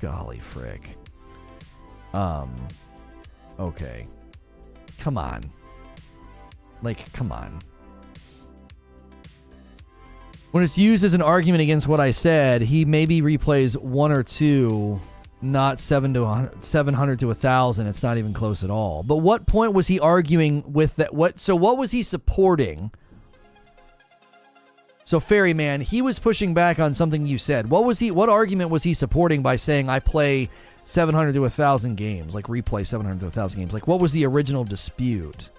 Golly 0.00 0.40
frick. 0.40 0.96
Um. 2.12 2.56
Okay. 3.58 4.06
Come 4.98 5.18
on. 5.18 5.50
Like, 6.82 7.12
come 7.12 7.32
on. 7.32 7.60
When 10.52 10.64
it's 10.64 10.78
used 10.78 11.04
as 11.04 11.14
an 11.14 11.22
argument 11.22 11.62
against 11.62 11.88
what 11.88 12.00
I 12.00 12.10
said, 12.10 12.62
he 12.62 12.84
maybe 12.84 13.20
replays 13.20 13.76
one 13.76 14.10
or 14.10 14.22
two, 14.22 14.98
not 15.42 15.78
seven 15.78 16.14
to 16.14 16.22
100, 16.22 16.64
700 16.64 17.20
to 17.20 17.30
a 17.30 17.34
thousand. 17.34 17.86
It's 17.86 18.02
not 18.02 18.16
even 18.16 18.32
close 18.32 18.64
at 18.64 18.70
all. 18.70 19.02
But 19.02 19.16
what 19.16 19.46
point 19.46 19.74
was 19.74 19.88
he 19.88 20.00
arguing 20.00 20.72
with 20.72 20.96
that? 20.96 21.12
What? 21.12 21.38
So 21.38 21.54
what 21.54 21.76
was 21.76 21.90
he 21.90 22.02
supporting? 22.02 22.90
So 25.04 25.20
Ferryman, 25.20 25.80
he 25.80 26.02
was 26.02 26.18
pushing 26.18 26.54
back 26.54 26.78
on 26.78 26.94
something 26.94 27.26
you 27.26 27.38
said. 27.38 27.68
What 27.68 27.84
was 27.84 27.98
he? 27.98 28.10
What 28.10 28.28
argument 28.28 28.70
was 28.70 28.82
he 28.82 28.94
supporting 28.94 29.42
by 29.42 29.56
saying 29.56 29.88
I 29.88 30.00
play 30.00 30.48
700 30.88 31.34
to 31.34 31.40
1,000 31.40 31.96
games, 31.96 32.34
like 32.34 32.46
replay 32.46 32.86
700 32.86 33.18
to 33.20 33.26
1,000 33.26 33.60
games? 33.60 33.74
Like, 33.74 33.86
what 33.86 34.00
was 34.00 34.12
the 34.12 34.24
original 34.24 34.64
dispute? 34.64 35.50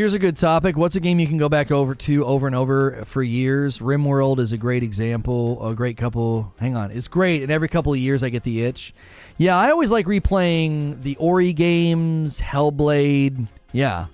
Here's 0.00 0.14
a 0.14 0.18
good 0.18 0.38
topic. 0.38 0.78
What's 0.78 0.96
a 0.96 1.00
game 1.00 1.20
you 1.20 1.26
can 1.26 1.36
go 1.36 1.50
back 1.50 1.70
over 1.70 1.94
to 1.94 2.24
over 2.24 2.46
and 2.46 2.56
over 2.56 3.04
for 3.04 3.22
years? 3.22 3.80
RimWorld 3.80 4.38
is 4.38 4.50
a 4.52 4.56
great 4.56 4.82
example. 4.82 5.62
A 5.62 5.74
great 5.74 5.98
couple. 5.98 6.54
Hang 6.58 6.74
on, 6.74 6.90
it's 6.90 7.06
great. 7.06 7.42
And 7.42 7.52
every 7.52 7.68
couple 7.68 7.92
of 7.92 7.98
years, 7.98 8.22
I 8.22 8.30
get 8.30 8.42
the 8.42 8.64
itch. 8.64 8.94
Yeah, 9.36 9.58
I 9.58 9.70
always 9.70 9.90
like 9.90 10.06
replaying 10.06 11.02
the 11.02 11.16
Ori 11.16 11.52
games, 11.52 12.40
Hellblade. 12.40 13.46
Yeah. 13.72 14.06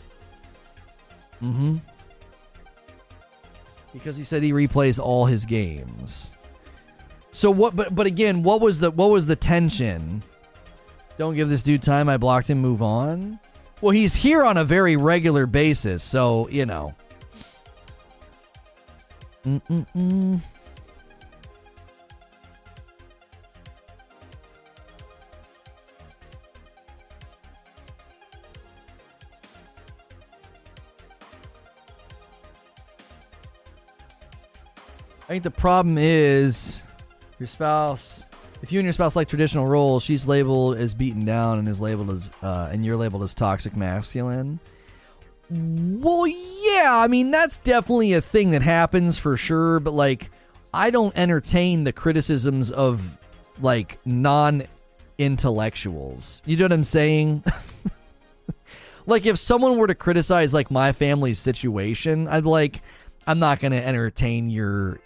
Mm-hmm. 1.41 1.77
Because 3.93 4.17
he 4.17 4.25
said 4.25 4.43
he 4.43 4.51
replays 4.51 4.99
all 4.99 5.27
his 5.27 5.45
games. 5.45 6.35
So 7.31 7.49
what? 7.49 7.77
But 7.77 7.95
but 7.95 8.09
again, 8.09 8.43
what 8.43 8.61
was 8.61 8.81
the 8.81 8.91
what 8.91 9.11
was 9.11 9.27
the 9.27 9.37
tension? 9.37 10.25
Don't 11.17 11.37
give 11.37 11.49
this 11.49 11.63
dude 11.63 11.81
time. 11.81 12.09
I 12.09 12.17
blocked 12.17 12.51
him. 12.51 12.59
Move 12.59 12.83
on. 12.83 13.39
Well, 13.81 13.91
he's 13.91 14.15
here 14.15 14.43
on 14.43 14.57
a 14.57 14.65
very 14.65 14.97
regular 14.97 15.47
basis, 15.47 16.03
so, 16.03 16.49
you 16.49 16.65
know. 16.65 16.95
Mm-mm-mm. 19.45 20.43
I 35.29 35.29
think 35.29 35.43
the 35.43 35.51
problem 35.51 35.99
is 35.99 36.83
your 37.39 37.49
spouse 37.49 38.26
if 38.63 38.73
you 38.73 38.79
and 38.79 38.87
your 38.87 38.93
spouse 38.93 39.17
like 39.17 39.29
traditional 39.29 39.67
roles, 39.67 40.03
she's 40.03 40.27
labeled 40.27 40.79
as 40.79 40.95
beaten 40.95 41.25
down 41.25 41.59
and 41.59 41.69
is 41.69 41.81
labeled 41.81 42.11
as, 42.11 42.31
uh, 42.43 42.69
and 42.73 42.85
you're 42.85 42.97
labeled 42.97 43.23
as 43.23 43.35
toxic 43.35 43.77
masculine. 43.77 44.59
Well, 45.49 46.27
yeah, 46.27 46.99
I 46.99 47.07
mean 47.07 47.31
that's 47.31 47.59
definitely 47.59 48.15
a 48.15 48.21
thing 48.21 48.51
that 48.51 48.63
happens 48.63 49.17
for 49.19 49.37
sure. 49.37 49.79
But 49.81 49.93
like, 49.93 50.31
I 50.75 50.91
don't 50.91 51.17
entertain 51.17 51.85
the 51.85 51.93
criticisms 51.93 52.73
of 52.73 53.01
like 53.61 54.01
non-intellectuals. 54.05 56.43
You 56.47 56.57
know 56.57 56.65
what 56.65 56.73
I'm 56.73 56.83
saying? 56.85 57.45
like, 59.07 59.27
if 59.27 59.39
someone 59.39 59.79
were 59.79 59.87
to 59.87 59.95
criticize 59.95 60.53
like 60.53 60.69
my 60.71 60.91
family's 60.93 61.39
situation, 61.39 62.27
I'd 62.27 62.43
be 62.43 62.51
like, 62.51 62.83
I'm 63.27 63.39
not 63.39 63.61
going 63.61 63.73
to 63.73 63.85
entertain 63.85 64.51
your. 64.51 64.99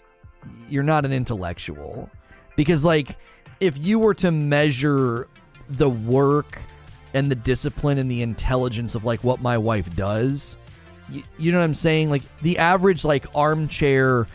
You're 0.67 0.81
not 0.81 1.05
an 1.05 1.13
intellectual 1.13 2.09
because 2.55 2.83
like 2.83 3.15
if 3.61 3.77
you 3.77 3.99
were 3.99 4.15
to 4.15 4.31
measure 4.31 5.27
the 5.69 5.89
work 5.89 6.59
and 7.13 7.31
the 7.31 7.35
discipline 7.35 7.97
and 7.99 8.11
the 8.11 8.21
intelligence 8.21 8.95
of 8.95 9.05
like 9.05 9.23
what 9.23 9.41
my 9.41 9.57
wife 9.57 9.95
does, 9.95 10.57
you, 11.09 11.23
you 11.37 11.51
know 11.51 11.59
what 11.59 11.65
I'm 11.65 11.75
saying? 11.75 12.09
Like 12.09 12.23
the 12.41 12.57
average 12.57 13.05
like 13.05 13.27
armchair 13.35 14.27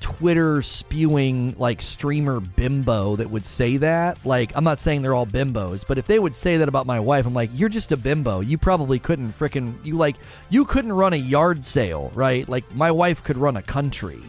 Twitter 0.00 0.60
spewing 0.60 1.54
like 1.56 1.80
streamer 1.80 2.40
bimbo 2.40 3.16
that 3.16 3.30
would 3.30 3.46
say 3.46 3.76
that. 3.78 4.26
Like 4.26 4.52
I'm 4.56 4.64
not 4.64 4.80
saying 4.80 5.02
they're 5.02 5.14
all 5.14 5.26
bimbos, 5.26 5.84
but 5.86 5.96
if 5.96 6.06
they 6.06 6.18
would 6.18 6.34
say 6.34 6.56
that 6.56 6.68
about 6.68 6.86
my 6.86 6.98
wife, 6.98 7.26
I'm 7.26 7.32
like, 7.32 7.50
you're 7.54 7.68
just 7.68 7.92
a 7.92 7.96
bimbo. 7.96 8.40
You 8.40 8.58
probably 8.58 8.98
couldn't 8.98 9.38
fricking 9.38 9.74
you 9.84 9.96
like 9.96 10.16
you 10.50 10.64
couldn't 10.64 10.92
run 10.92 11.12
a 11.12 11.16
yard 11.16 11.64
sale, 11.64 12.10
right? 12.14 12.46
Like 12.48 12.70
my 12.74 12.90
wife 12.90 13.22
could 13.22 13.38
run 13.38 13.56
a 13.56 13.62
country. 13.62 14.20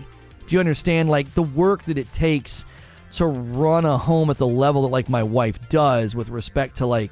Do 0.47 0.53
you 0.55 0.59
understand 0.59 1.09
like 1.09 1.33
the 1.33 1.43
work 1.43 1.83
that 1.85 1.97
it 1.97 2.11
takes 2.11 2.63
to 3.17 3.25
run 3.25 3.85
a 3.85 3.97
home 3.97 4.29
at 4.29 4.37
the 4.37 4.47
level 4.47 4.83
that 4.83 4.89
like 4.89 5.09
my 5.09 5.23
wife 5.23 5.59
does 5.69 6.15
with 6.15 6.29
respect 6.29 6.77
to 6.77 6.85
like 6.85 7.11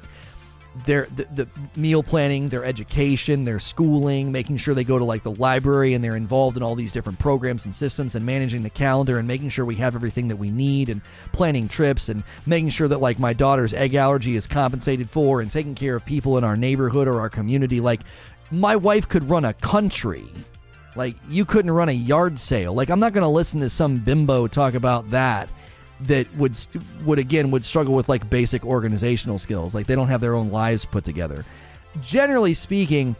their 0.86 1.06
the, 1.14 1.24
the 1.34 1.48
meal 1.76 2.02
planning, 2.02 2.48
their 2.48 2.64
education, 2.64 3.44
their 3.44 3.60
schooling, 3.60 4.32
making 4.32 4.56
sure 4.56 4.74
they 4.74 4.84
go 4.84 4.98
to 4.98 5.04
like 5.04 5.22
the 5.22 5.30
library 5.30 5.94
and 5.94 6.02
they're 6.02 6.16
involved 6.16 6.56
in 6.56 6.62
all 6.62 6.74
these 6.74 6.92
different 6.92 7.18
programs 7.18 7.64
and 7.64 7.74
systems 7.74 8.14
and 8.14 8.26
managing 8.26 8.62
the 8.62 8.70
calendar 8.70 9.18
and 9.18 9.28
making 9.28 9.48
sure 9.50 9.64
we 9.64 9.76
have 9.76 9.94
everything 9.94 10.28
that 10.28 10.36
we 10.36 10.50
need 10.50 10.88
and 10.88 11.00
planning 11.32 11.68
trips 11.68 12.08
and 12.08 12.24
making 12.44 12.70
sure 12.70 12.88
that 12.88 12.98
like 12.98 13.18
my 13.18 13.32
daughter's 13.32 13.72
egg 13.72 13.94
allergy 13.94 14.34
is 14.34 14.46
compensated 14.46 15.08
for 15.08 15.40
and 15.40 15.50
taking 15.50 15.74
care 15.74 15.94
of 15.94 16.04
people 16.04 16.38
in 16.38 16.44
our 16.44 16.56
neighborhood 16.56 17.06
or 17.06 17.20
our 17.20 17.30
community. 17.30 17.80
Like 17.80 18.00
my 18.50 18.74
wife 18.74 19.08
could 19.08 19.28
run 19.30 19.44
a 19.44 19.54
country. 19.54 20.24
Like 20.96 21.16
you 21.28 21.44
couldn't 21.44 21.70
run 21.70 21.88
a 21.88 21.92
yard 21.92 22.38
sale. 22.40 22.74
Like 22.74 22.90
i'm 22.90 23.00
not 23.00 23.12
going 23.12 23.22
to 23.22 23.28
listen 23.28 23.60
to 23.60 23.70
some 23.70 23.98
bimbo 23.98 24.48
talk 24.48 24.74
about 24.74 25.10
that 25.12 25.48
that 26.00 26.26
would 26.36 26.56
would 27.04 27.18
again 27.18 27.50
would 27.50 27.64
struggle 27.64 27.94
with 27.94 28.08
like 28.08 28.28
basic 28.28 28.64
organizational 28.64 29.38
skills. 29.38 29.74
Like 29.74 29.86
they 29.86 29.94
don't 29.94 30.08
have 30.08 30.20
their 30.20 30.34
own 30.34 30.50
lives 30.50 30.84
put 30.84 31.04
together. 31.04 31.44
Generally 32.02 32.54
speaking 32.54 33.16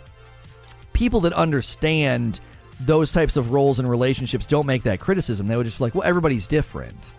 people 0.92 1.20
that 1.20 1.32
understand 1.32 2.40
those 2.80 3.12
types 3.12 3.36
of 3.36 3.52
roles 3.52 3.78
and 3.78 3.88
relationships 3.88 4.46
don't 4.46 4.66
make 4.66 4.82
that 4.82 5.00
criticism. 5.00 5.46
They 5.46 5.56
would 5.56 5.66
just 5.66 5.78
be 5.78 5.84
like 5.84 5.94
well 5.94 6.06
everybody's 6.06 6.46
different. 6.46 7.12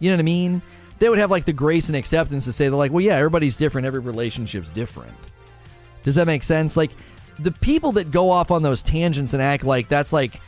You 0.00 0.10
know 0.10 0.16
what 0.16 0.20
i 0.20 0.24
mean? 0.24 0.62
They 0.98 1.08
would 1.08 1.18
have 1.18 1.30
like 1.30 1.44
the 1.44 1.52
grace 1.52 1.88
and 1.88 1.96
acceptance 1.96 2.44
to 2.44 2.52
say 2.52 2.68
they're 2.68 2.76
like 2.76 2.92
well 2.92 3.02
yeah 3.02 3.16
everybody's 3.16 3.56
different. 3.56 3.86
Every 3.86 4.00
relationship's 4.00 4.70
different. 4.70 5.16
Does 6.02 6.14
that 6.16 6.26
make 6.26 6.42
sense? 6.42 6.76
Like 6.76 6.90
the 7.38 7.50
people 7.50 7.92
that 7.92 8.10
go 8.10 8.30
off 8.30 8.50
on 8.50 8.62
those 8.62 8.82
tangents 8.82 9.32
and 9.32 9.42
act 9.42 9.64
like 9.64 9.88
that's 9.88 10.12
like 10.12 10.40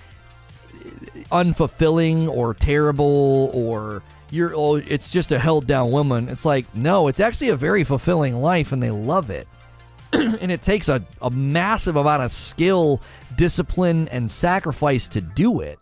unfulfilling 1.33 2.29
or 2.29 2.55
terrible 2.55 3.51
or 3.53 4.03
you're 4.31 4.55
oh, 4.55 4.77
it's 4.77 5.11
just 5.11 5.33
a 5.33 5.39
held 5.39 5.67
down 5.67 5.91
woman. 5.91 6.29
It's 6.29 6.45
like, 6.45 6.73
no, 6.75 7.09
it's 7.09 7.21
actually 7.21 7.51
a 7.51 7.57
very 7.57 7.85
fulfilling 7.85 8.37
life 8.37 8.73
and 8.73 8.83
they 8.83 8.91
love 8.91 9.31
it. 9.31 9.47
and 10.13 10.51
it 10.51 10.63
takes 10.63 10.89
a, 10.89 11.05
a 11.21 11.31
massive 11.31 11.97
amount 11.97 12.23
of 12.23 12.33
skill, 12.33 13.01
discipline, 13.37 14.09
and 14.09 14.31
sacrifice 14.31 15.09
to 15.09 15.21
do 15.21 15.61
it. 15.61 15.79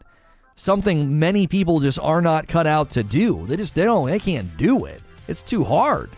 Something 0.56 1.18
many 1.18 1.46
people 1.46 1.80
just 1.80 1.98
are 1.98 2.22
not 2.22 2.48
cut 2.48 2.66
out 2.66 2.90
to 2.92 3.02
do. 3.02 3.46
They 3.46 3.56
just 3.56 3.74
they 3.74 3.84
don't 3.84 4.08
they 4.08 4.20
can't 4.20 4.56
do 4.56 4.84
it. 4.84 5.02
It's 5.26 5.42
too 5.42 5.64
hard. 5.64 6.10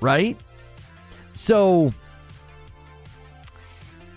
Right? 0.00 0.36
So 1.34 1.92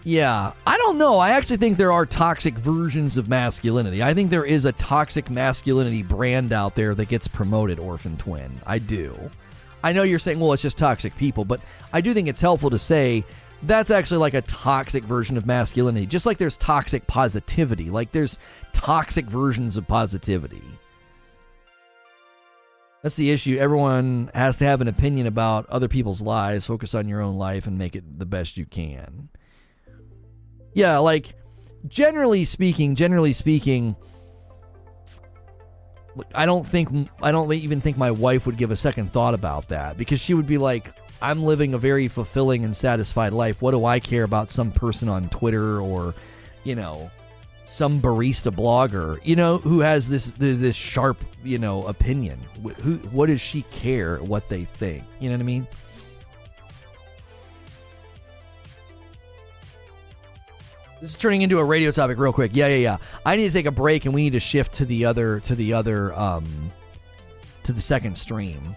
yeah, 0.09 0.53
I 0.65 0.75
don't 0.77 0.97
know. 0.97 1.19
I 1.19 1.29
actually 1.29 1.57
think 1.57 1.77
there 1.77 1.91
are 1.91 2.03
toxic 2.03 2.55
versions 2.55 3.15
of 3.15 3.29
masculinity. 3.29 4.01
I 4.01 4.15
think 4.15 4.31
there 4.31 4.43
is 4.43 4.65
a 4.65 4.71
toxic 4.71 5.29
masculinity 5.29 6.01
brand 6.01 6.51
out 6.51 6.73
there 6.73 6.95
that 6.95 7.09
gets 7.09 7.27
promoted, 7.27 7.77
Orphan 7.77 8.17
Twin. 8.17 8.59
I 8.65 8.79
do. 8.79 9.29
I 9.83 9.93
know 9.93 10.01
you're 10.01 10.17
saying, 10.17 10.39
well, 10.39 10.51
it's 10.53 10.63
just 10.63 10.79
toxic 10.79 11.15
people, 11.15 11.45
but 11.45 11.61
I 11.93 12.01
do 12.01 12.15
think 12.15 12.27
it's 12.27 12.41
helpful 12.41 12.71
to 12.71 12.79
say 12.79 13.23
that's 13.61 13.91
actually 13.91 14.17
like 14.17 14.33
a 14.33 14.41
toxic 14.41 15.03
version 15.03 15.37
of 15.37 15.45
masculinity. 15.45 16.07
Just 16.07 16.25
like 16.25 16.39
there's 16.39 16.57
toxic 16.57 17.05
positivity, 17.05 17.91
like 17.91 18.11
there's 18.11 18.39
toxic 18.73 19.25
versions 19.25 19.77
of 19.77 19.87
positivity. 19.87 20.63
That's 23.03 23.15
the 23.15 23.29
issue. 23.29 23.57
Everyone 23.59 24.31
has 24.33 24.57
to 24.57 24.65
have 24.65 24.81
an 24.81 24.87
opinion 24.87 25.27
about 25.27 25.69
other 25.69 25.87
people's 25.87 26.19
lives. 26.19 26.65
Focus 26.65 26.95
on 26.95 27.07
your 27.07 27.21
own 27.21 27.37
life 27.37 27.67
and 27.67 27.77
make 27.77 27.95
it 27.95 28.17
the 28.17 28.25
best 28.25 28.57
you 28.57 28.65
can. 28.65 29.29
Yeah, 30.79 30.99
like 30.99 31.35
generally 31.89 32.45
speaking, 32.45 32.95
generally 32.95 33.33
speaking, 33.33 33.97
I 36.33 36.45
don't 36.45 36.65
think 36.65 37.09
I 37.21 37.33
don't 37.33 37.51
even 37.51 37.81
think 37.81 37.97
my 37.97 38.11
wife 38.11 38.45
would 38.45 38.55
give 38.55 38.71
a 38.71 38.77
second 38.77 39.11
thought 39.11 39.33
about 39.33 39.67
that 39.67 39.97
because 39.97 40.21
she 40.21 40.33
would 40.33 40.47
be 40.47 40.57
like, 40.57 40.93
"I'm 41.21 41.43
living 41.43 41.73
a 41.73 41.77
very 41.77 42.07
fulfilling 42.07 42.63
and 42.63 42.73
satisfied 42.73 43.33
life. 43.33 43.61
What 43.61 43.71
do 43.71 43.83
I 43.83 43.99
care 43.99 44.23
about 44.23 44.51
some 44.51 44.71
person 44.71 45.09
on 45.09 45.27
Twitter 45.27 45.81
or, 45.81 46.13
you 46.63 46.75
know, 46.75 47.11
some 47.65 47.99
barista 47.99 48.49
blogger, 48.49 49.19
you 49.25 49.35
know, 49.35 49.57
who 49.57 49.81
has 49.81 50.07
this 50.07 50.31
this 50.37 50.77
sharp, 50.77 51.17
you 51.43 51.57
know, 51.57 51.83
opinion? 51.87 52.39
Who 52.83 52.93
what 53.11 53.25
does 53.27 53.41
she 53.41 53.63
care 53.63 54.19
what 54.19 54.47
they 54.47 54.63
think? 54.63 55.03
You 55.19 55.27
know 55.27 55.35
what 55.35 55.41
I 55.41 55.45
mean?" 55.45 55.67
This 61.01 61.11
is 61.11 61.15
turning 61.15 61.43
into 61.43 61.59
a 61.59 61.63
radio 61.63 61.91
topic 61.91 62.17
real 62.17 62.33
quick. 62.33 62.51
Yeah, 62.53 62.67
yeah, 62.67 62.75
yeah. 62.75 62.97
I 63.25 63.37
need 63.37 63.47
to 63.47 63.53
take 63.53 63.65
a 63.65 63.71
break 63.71 64.03
and 64.03 64.13
we 64.13 64.23
need 64.23 64.33
to 64.33 64.39
shift 64.41 64.73
to 64.75 64.85
the 64.85 65.05
other 65.05 65.39
to 65.41 65.55
the 65.55 65.73
other 65.73 66.13
um 66.13 66.71
to 67.63 67.71
the 67.71 67.81
second 67.81 68.17
stream. 68.17 68.75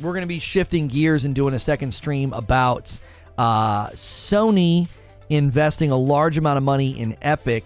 We're 0.00 0.12
going 0.12 0.22
to 0.22 0.28
be 0.28 0.38
shifting 0.38 0.86
gears 0.86 1.24
and 1.24 1.34
doing 1.34 1.54
a 1.54 1.58
second 1.58 1.92
stream 1.92 2.32
about 2.32 2.96
uh 3.36 3.88
Sony 3.90 4.86
investing 5.30 5.90
a 5.90 5.96
large 5.96 6.38
amount 6.38 6.58
of 6.58 6.62
money 6.62 6.98
in 6.98 7.16
Epic 7.22 7.64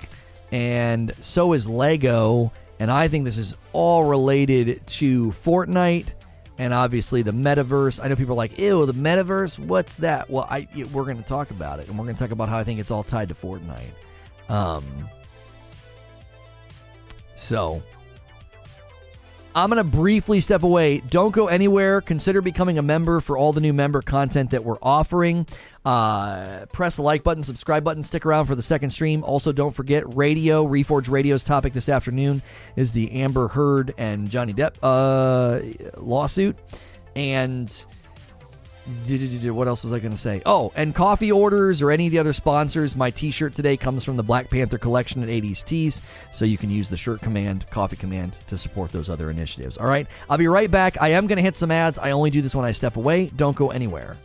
and 0.50 1.14
so 1.20 1.52
is 1.52 1.68
Lego 1.68 2.50
and 2.80 2.90
I 2.90 3.08
think 3.08 3.24
this 3.24 3.38
is 3.38 3.54
all 3.72 4.04
related 4.04 4.86
to 4.86 5.32
Fortnite 5.44 6.06
and 6.58 6.72
obviously 6.72 7.22
the 7.22 7.32
metaverse. 7.32 8.02
I 8.02 8.08
know 8.08 8.16
people 8.16 8.34
are 8.34 8.36
like, 8.36 8.58
"Ew, 8.58 8.86
the 8.86 8.94
metaverse? 8.94 9.58
What's 9.58 9.96
that?" 9.96 10.30
Well, 10.30 10.46
I 10.50 10.68
we're 10.92 11.04
going 11.04 11.18
to 11.18 11.22
talk 11.22 11.50
about 11.50 11.80
it, 11.80 11.88
and 11.88 11.98
we're 11.98 12.04
going 12.04 12.16
to 12.16 12.22
talk 12.22 12.30
about 12.30 12.48
how 12.48 12.58
I 12.58 12.64
think 12.64 12.80
it's 12.80 12.90
all 12.90 13.02
tied 13.02 13.28
to 13.28 13.34
Fortnite. 13.34 13.92
Um, 14.48 14.84
so 17.36 17.82
I'm 19.54 19.70
going 19.70 19.82
to 19.82 19.96
briefly 19.96 20.40
step 20.40 20.62
away. 20.62 20.98
Don't 21.10 21.32
go 21.32 21.48
anywhere. 21.48 22.00
Consider 22.00 22.40
becoming 22.40 22.78
a 22.78 22.82
member 22.82 23.20
for 23.20 23.36
all 23.36 23.52
the 23.52 23.60
new 23.60 23.72
member 23.72 24.00
content 24.00 24.50
that 24.50 24.64
we're 24.64 24.78
offering. 24.80 25.46
Uh, 25.84 26.66
press 26.66 26.96
the 26.96 27.02
like 27.02 27.24
button, 27.24 27.42
subscribe 27.42 27.82
button, 27.82 28.04
stick 28.04 28.24
around 28.24 28.46
for 28.46 28.54
the 28.54 28.62
second 28.62 28.90
stream. 28.90 29.24
Also, 29.24 29.52
don't 29.52 29.72
forget 29.72 30.14
radio. 30.14 30.64
Reforge 30.64 31.08
Radio's 31.10 31.42
topic 31.42 31.72
this 31.72 31.88
afternoon 31.88 32.42
is 32.76 32.92
the 32.92 33.10
Amber 33.12 33.48
Heard 33.48 33.94
and 33.98 34.30
Johnny 34.30 34.52
Depp 34.52 34.74
uh, 34.82 36.00
lawsuit. 36.00 36.56
And 37.16 37.84
what 38.84 39.68
else 39.68 39.84
was 39.84 39.92
I 39.92 39.98
going 39.98 40.12
to 40.12 40.20
say? 40.20 40.42
Oh, 40.44 40.72
and 40.74 40.94
coffee 40.94 41.30
orders 41.30 41.82
or 41.82 41.90
any 41.90 42.06
of 42.06 42.12
the 42.12 42.18
other 42.18 42.32
sponsors. 42.32 42.96
My 42.96 43.10
t 43.10 43.30
shirt 43.30 43.54
today 43.54 43.76
comes 43.76 44.04
from 44.04 44.16
the 44.16 44.22
Black 44.22 44.50
Panther 44.50 44.78
collection 44.78 45.22
at 45.22 45.28
80s 45.28 45.64
Tees, 45.64 46.02
so 46.32 46.44
you 46.44 46.58
can 46.58 46.70
use 46.70 46.88
the 46.88 46.96
shirt 46.96 47.20
command, 47.20 47.66
coffee 47.70 47.96
command 47.96 48.36
to 48.48 48.58
support 48.58 48.92
those 48.92 49.08
other 49.08 49.30
initiatives. 49.30 49.76
All 49.76 49.86
right, 49.86 50.06
I'll 50.28 50.38
be 50.38 50.48
right 50.48 50.70
back. 50.70 51.00
I 51.00 51.10
am 51.10 51.26
going 51.26 51.36
to 51.36 51.42
hit 51.42 51.56
some 51.56 51.70
ads. 51.70 51.98
I 51.98 52.10
only 52.10 52.30
do 52.30 52.42
this 52.42 52.54
when 52.54 52.64
I 52.64 52.72
step 52.72 52.96
away. 52.96 53.26
Don't 53.36 53.56
go 53.56 53.70
anywhere. 53.70 54.16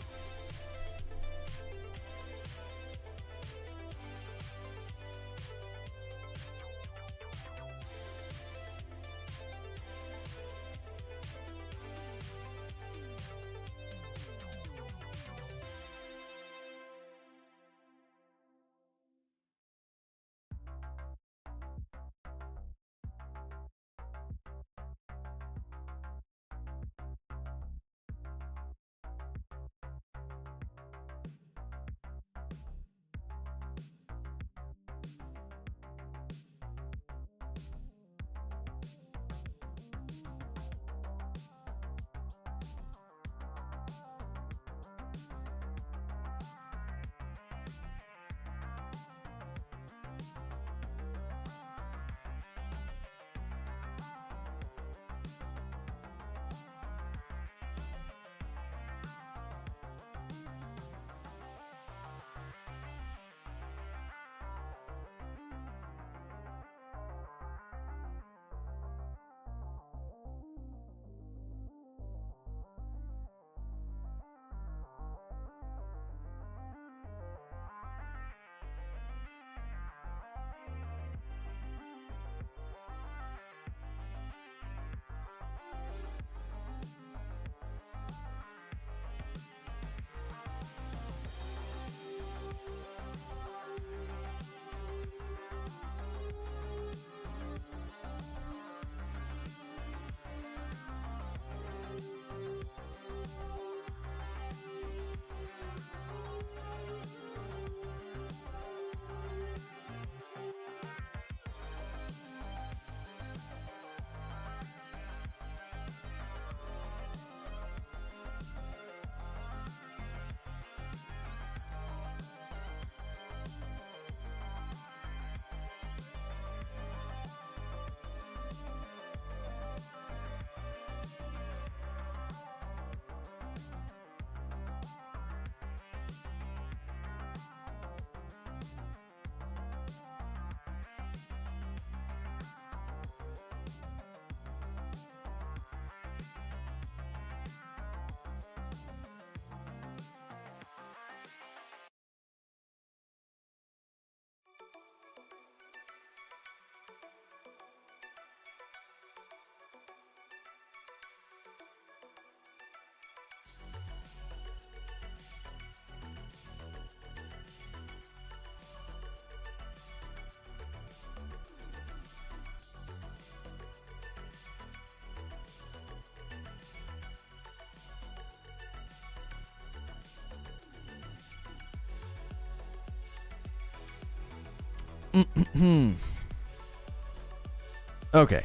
Okay. 188.13 188.43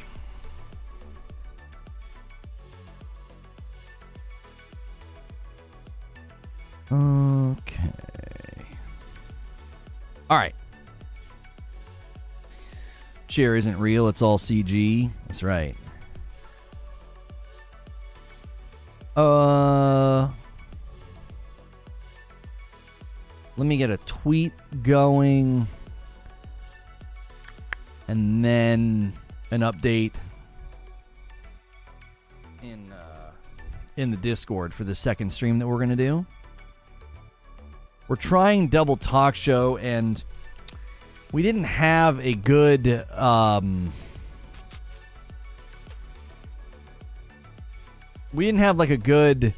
Okay. 6.91 7.91
All 10.29 10.37
right. 10.37 10.55
Chair 13.27 13.55
isn't 13.55 13.79
real, 13.79 14.07
it's 14.07 14.21
all 14.21 14.37
CG. 14.37 15.09
That's 15.27 15.41
right. 15.43 15.75
Uh 19.15 20.29
Let 23.55 23.67
me 23.67 23.77
get 23.77 23.91
a 23.91 23.97
tweet 23.97 24.51
going 24.81 25.67
and 28.13 28.45
then 28.45 29.11
an 29.49 29.61
update 29.61 30.13
in 32.61 32.91
uh, 32.91 33.31
in 33.97 34.11
the 34.11 34.17
Discord 34.17 34.71
for 34.71 34.83
the 34.83 34.93
second 34.93 35.33
stream 35.33 35.57
that 35.57 35.67
we're 35.67 35.79
to 35.89 35.95
do. 35.95 36.23
We're 38.07 38.15
trying 38.15 38.67
double 38.67 38.97
talk 38.97 39.33
show 39.33 39.77
and 39.77 40.23
we 41.31 41.41
didn't 41.41 41.63
have 41.63 42.19
a 42.19 42.35
good 42.35 42.87
um, 43.09 43.91
we 48.31 48.45
didn't 48.45 48.59
have 48.59 48.77
like 48.77 48.91
a 48.91 48.97
good 48.97 49.55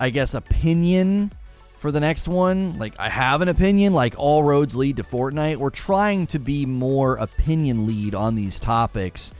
I 0.00 0.08
guess 0.08 0.32
opinion 0.32 1.32
for 1.82 1.90
the 1.90 2.00
next 2.00 2.28
one. 2.28 2.78
Like 2.78 2.94
I 2.96 3.08
have 3.08 3.42
an 3.42 3.48
opinion 3.48 3.92
like 3.92 4.14
all 4.16 4.44
roads 4.44 4.76
lead 4.76 4.98
to 4.98 5.02
Fortnite. 5.02 5.56
We're 5.56 5.70
trying 5.70 6.28
to 6.28 6.38
be 6.38 6.64
more 6.64 7.16
opinion 7.16 7.88
lead 7.88 8.14
on 8.14 8.36
these 8.36 8.60
topics 8.60 9.34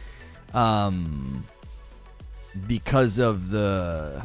um 0.52 1.46
because 2.66 3.18
of 3.18 3.48
the 3.48 4.20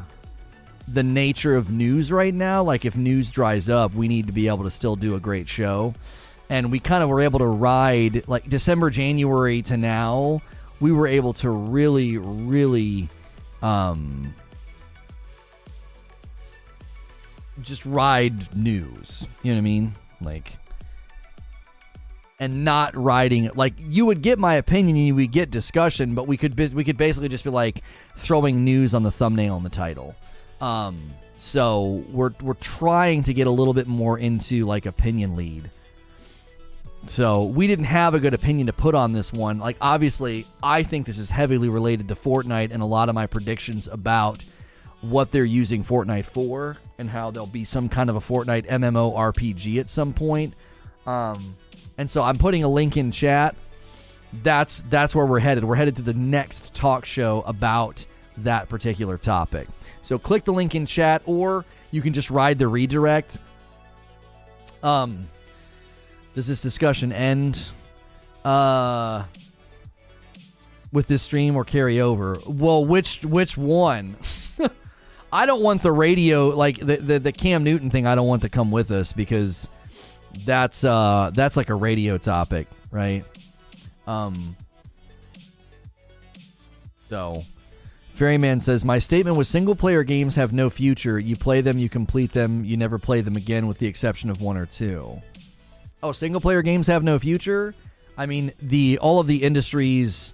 the 0.88 1.04
nature 1.04 1.56
of 1.56 1.72
news 1.72 2.12
right 2.12 2.34
now. 2.34 2.64
Like 2.64 2.86
if 2.86 2.98
news 2.98 3.30
dries 3.30 3.70
up, 3.70 3.94
we 3.94 4.08
need 4.08 4.26
to 4.26 4.34
be 4.34 4.48
able 4.48 4.64
to 4.64 4.72
still 4.72 4.96
do 4.96 5.14
a 5.14 5.20
great 5.20 5.48
show. 5.48 5.94
And 6.50 6.72
we 6.72 6.80
kind 6.80 7.04
of 7.04 7.10
were 7.10 7.22
able 7.22 7.40
to 7.40 7.46
ride 7.46 8.28
like 8.28 8.50
December, 8.50 8.90
January 8.90 9.62
to 9.62 9.78
now, 9.78 10.42
we 10.80 10.92
were 10.92 11.06
able 11.08 11.34
to 11.34 11.52
really 11.52 12.18
really 12.18 13.10
um 13.62 14.34
just 17.68 17.86
ride 17.86 18.56
news. 18.56 19.26
You 19.44 19.52
know 19.52 19.58
what 19.58 19.62
I 19.62 19.62
mean? 19.62 19.96
Like, 20.22 20.54
and 22.40 22.64
not 22.64 22.96
writing 22.96 23.50
like 23.56 23.74
you 23.80 24.06
would 24.06 24.22
get 24.22 24.38
my 24.38 24.56
opinion 24.56 24.96
and 24.96 25.06
you 25.06 25.16
would 25.16 25.32
get 25.32 25.50
discussion, 25.52 26.16
but 26.16 26.28
we 26.28 26.38
could 26.38 26.58
we 26.74 26.84
could 26.84 26.98
basically 26.98 27.30
just 27.30 27.44
be 27.44 27.50
like 27.50 27.82
throwing 28.16 28.64
news 28.64 28.94
on 28.94 29.04
the 29.04 29.12
thumbnail 29.12 29.58
and 29.58 29.66
the 29.66 29.70
title. 29.70 30.16
Um, 30.62 31.12
so 31.36 32.04
we're 32.10 32.32
we're 32.42 32.54
trying 32.56 33.24
to 33.24 33.34
get 33.34 33.48
a 33.48 33.52
little 33.52 33.74
bit 33.74 33.88
more 33.88 34.20
into 34.20 34.66
like 34.66 34.86
opinion 34.86 35.36
lead. 35.36 35.70
So 37.06 37.46
we 37.46 37.68
didn't 37.68 37.86
have 37.86 38.14
a 38.16 38.20
good 38.20 38.34
opinion 38.34 38.68
to 38.68 38.74
put 38.74 38.94
on 38.94 39.14
this 39.14 39.32
one. 39.32 39.60
Like 39.60 39.78
obviously, 39.82 40.46
I 40.62 40.84
think 40.84 41.06
this 41.06 41.18
is 41.18 41.30
heavily 41.30 41.70
related 41.70 42.08
to 42.10 42.16
Fortnite 42.16 42.72
and 42.72 42.82
a 42.82 42.86
lot 42.86 43.10
of 43.10 43.16
my 43.16 43.28
predictions 43.28 43.88
about 43.88 44.44
what 45.10 45.32
they're 45.32 45.46
using 45.46 45.84
Fortnite 45.84 46.26
for 46.26 46.78
and 46.98 47.10
how 47.10 47.32
there'll 47.32 47.48
be 47.48 47.66
some 47.66 47.90
kind 47.90 48.10
of 48.10 48.16
a 48.16 48.20
Fortnite 48.20 48.68
MMO 48.68 49.16
RPG 49.16 49.80
at 49.80 49.90
some 49.90 50.14
point. 50.14 50.54
Um, 51.06 51.56
and 51.98 52.10
so 52.10 52.24
I'm 52.24 52.38
putting 52.38 52.64
a 52.64 52.68
link 52.68 52.98
in 52.98 53.12
chat. 53.12 53.56
That's 54.44 54.84
that's 54.90 55.16
where 55.16 55.26
we're 55.26 55.40
headed. 55.40 55.64
We're 55.64 55.76
headed 55.76 55.96
to 55.98 56.02
the 56.02 56.14
next 56.14 56.74
talk 56.74 57.06
show 57.06 57.42
about 57.42 58.06
that 58.38 58.70
particular 58.70 59.18
topic. 59.18 59.68
So 60.04 60.20
click 60.20 60.44
the 60.44 60.54
link 60.54 60.76
in 60.76 60.86
chat, 60.86 61.22
or 61.26 61.66
you 61.92 62.02
can 62.02 62.14
just 62.14 62.30
ride 62.30 62.60
the 62.60 62.68
redirect. 62.68 63.40
Um, 64.84 65.28
does 66.36 66.48
this 66.48 66.62
discussion 66.62 67.12
end 67.12 67.66
uh, 68.46 69.24
with 70.92 71.08
this 71.08 71.24
stream 71.24 71.56
or 71.56 71.64
carry 71.66 72.00
over? 72.00 72.38
Well, 72.46 72.86
which 72.86 73.24
which 73.24 73.58
one? 73.58 74.18
I 75.38 75.46
don't 75.46 75.62
want 75.62 75.84
the 75.84 75.92
radio 75.92 76.48
like 76.48 76.80
the, 76.80 76.98
the 76.98 77.20
the 77.20 77.32
Cam 77.32 77.64
Newton 77.64 77.92
thing. 77.92 78.08
I 78.08 78.16
don't 78.16 78.26
want 78.28 78.42
to 78.42 78.50
come 78.50 78.72
with 78.72 78.90
us 78.90 79.14
because 79.14 79.70
that's 80.40 80.84
uh 80.84 81.30
that's 81.32 81.56
like 81.56 81.70
a 81.70 81.76
radio 81.76 82.18
topic, 82.18 82.68
right? 82.90 83.24
Um. 84.08 84.56
So, 87.08 87.44
Ferryman 88.16 88.60
says 88.62 88.84
my 88.84 88.98
statement 88.98 89.38
was 89.38 89.48
single 89.48 89.76
player 89.76 90.04
games 90.04 90.36
have 90.36 90.54
no 90.54 90.72
future. 90.72 91.20
You 91.20 91.36
play 91.36 91.62
them, 91.62 91.78
you 91.78 91.88
complete 91.88 92.32
them, 92.32 92.66
you 92.66 92.76
never 92.76 92.98
play 92.98 93.22
them 93.22 93.36
again, 93.36 93.68
with 93.68 93.78
the 93.78 93.86
exception 93.86 94.32
of 94.32 94.42
one 94.42 94.58
or 94.58 94.66
two. 94.66 95.22
Oh, 96.02 96.14
single 96.14 96.42
player 96.42 96.64
games 96.64 96.88
have 96.88 97.04
no 97.04 97.20
future. 97.20 97.76
I 98.18 98.26
mean, 98.26 98.54
the 98.60 98.98
all 98.98 99.20
of 99.20 99.28
the 99.28 99.44
industries, 99.44 100.34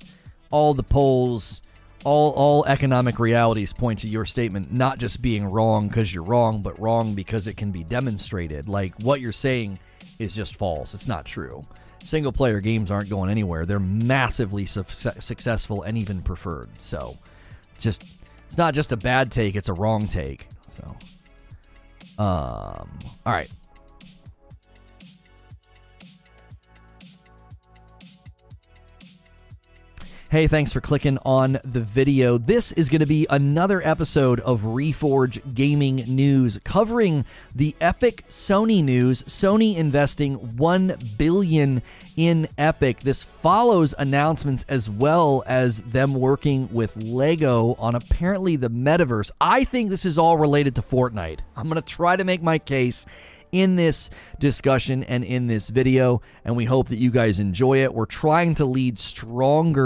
all 0.49 0.73
the 0.73 0.82
polls 0.82 1.61
all 2.03 2.32
all 2.32 2.65
economic 2.65 3.19
realities 3.19 3.73
point 3.73 3.99
to 3.99 4.07
your 4.07 4.25
statement 4.25 4.72
not 4.72 4.99
just 4.99 5.22
being 5.22 5.45
wrong 5.45 5.88
because 5.88 6.14
you're 6.14 6.23
wrong, 6.23 6.61
but 6.61 6.80
wrong 6.80 7.14
because 7.14 7.48
it 7.48 7.57
can 7.57 7.72
be 7.72 7.83
demonstrated. 7.83 8.67
Like 8.67 8.93
what 9.01 9.22
you're 9.22 9.32
saying 9.32 9.80
is 10.19 10.35
just 10.35 10.56
false. 10.56 10.93
It's 10.93 11.07
not 11.07 11.25
true. 11.25 11.64
Single 12.03 12.33
player 12.33 12.59
games 12.59 12.91
aren't 12.91 13.09
going 13.09 13.30
anywhere. 13.30 13.65
They're 13.65 13.80
massively 13.80 14.65
su- 14.65 14.83
successful 15.19 15.83
and 15.83 15.98
even 15.98 16.22
preferred. 16.22 16.69
So, 16.80 17.17
just 17.80 18.03
it's 18.48 18.57
not 18.57 18.73
just 18.73 18.91
a 18.91 18.98
bad 18.98 19.32
take; 19.32 19.56
it's 19.56 19.69
a 19.69 19.73
wrong 19.73 20.07
take. 20.07 20.48
So, 20.67 20.83
um, 22.22 22.90
all 23.25 23.33
right. 23.33 23.49
Hey, 30.34 30.48
thanks 30.48 30.74
for 30.74 30.82
clicking 30.82 31.20
on 31.28 31.60
the 31.64 31.82
video. 31.82 32.40
This 32.40 32.72
is 32.72 32.90
going 32.90 33.02
to 33.02 33.06
be 33.06 33.28
another 33.30 33.88
episode 33.88 34.40
of 34.40 34.62
Reforge 34.62 35.53
Gaming 35.53 35.98
News 36.08 36.58
covering 36.64 37.24
the 37.53 37.76
epic 37.80 38.26
Sony 38.30 38.84
news. 38.84 39.22
Sony 39.28 39.78
investing 39.78 40.34
1 40.58 40.98
billion 41.20 41.84
in 42.18 42.48
Epic. 42.58 43.02
This 43.02 43.24
follows 43.24 43.94
announcements 44.00 44.66
as 44.68 44.90
well 44.90 45.44
as 45.45 45.82
them 45.82 46.16
working 46.16 46.68
with 46.74 46.95
Lego 46.95 47.76
on 47.78 47.94
apparently 47.94 48.56
the 48.56 48.72
metaverse. 48.72 49.30
I 49.40 49.66
think 49.66 49.92
this 49.92 50.03
is 50.03 50.18
all 50.18 50.40
related 50.40 50.74
to 50.78 50.82
Fortnite. 50.82 51.42
I'm 51.56 51.66
going 51.66 51.76
to 51.76 51.82
try 51.84 52.16
to 52.16 52.24
make 52.24 52.42
my 52.42 52.58
case 52.58 53.06
in 53.53 53.76
this 53.76 54.10
discussion 54.40 55.03
and 55.03 55.24
in 55.24 55.45
this 55.48 55.70
video, 55.70 56.22
and 56.44 56.58
we 56.58 56.66
hope 56.66 56.90
that 56.90 56.98
you 56.98 57.12
guys 57.12 57.40
enjoy 57.40 57.84
it. 57.84 57.94
We're 57.94 58.08
trying 58.08 58.56
to 58.56 58.66
lead 58.66 59.00
stronger 59.00 59.82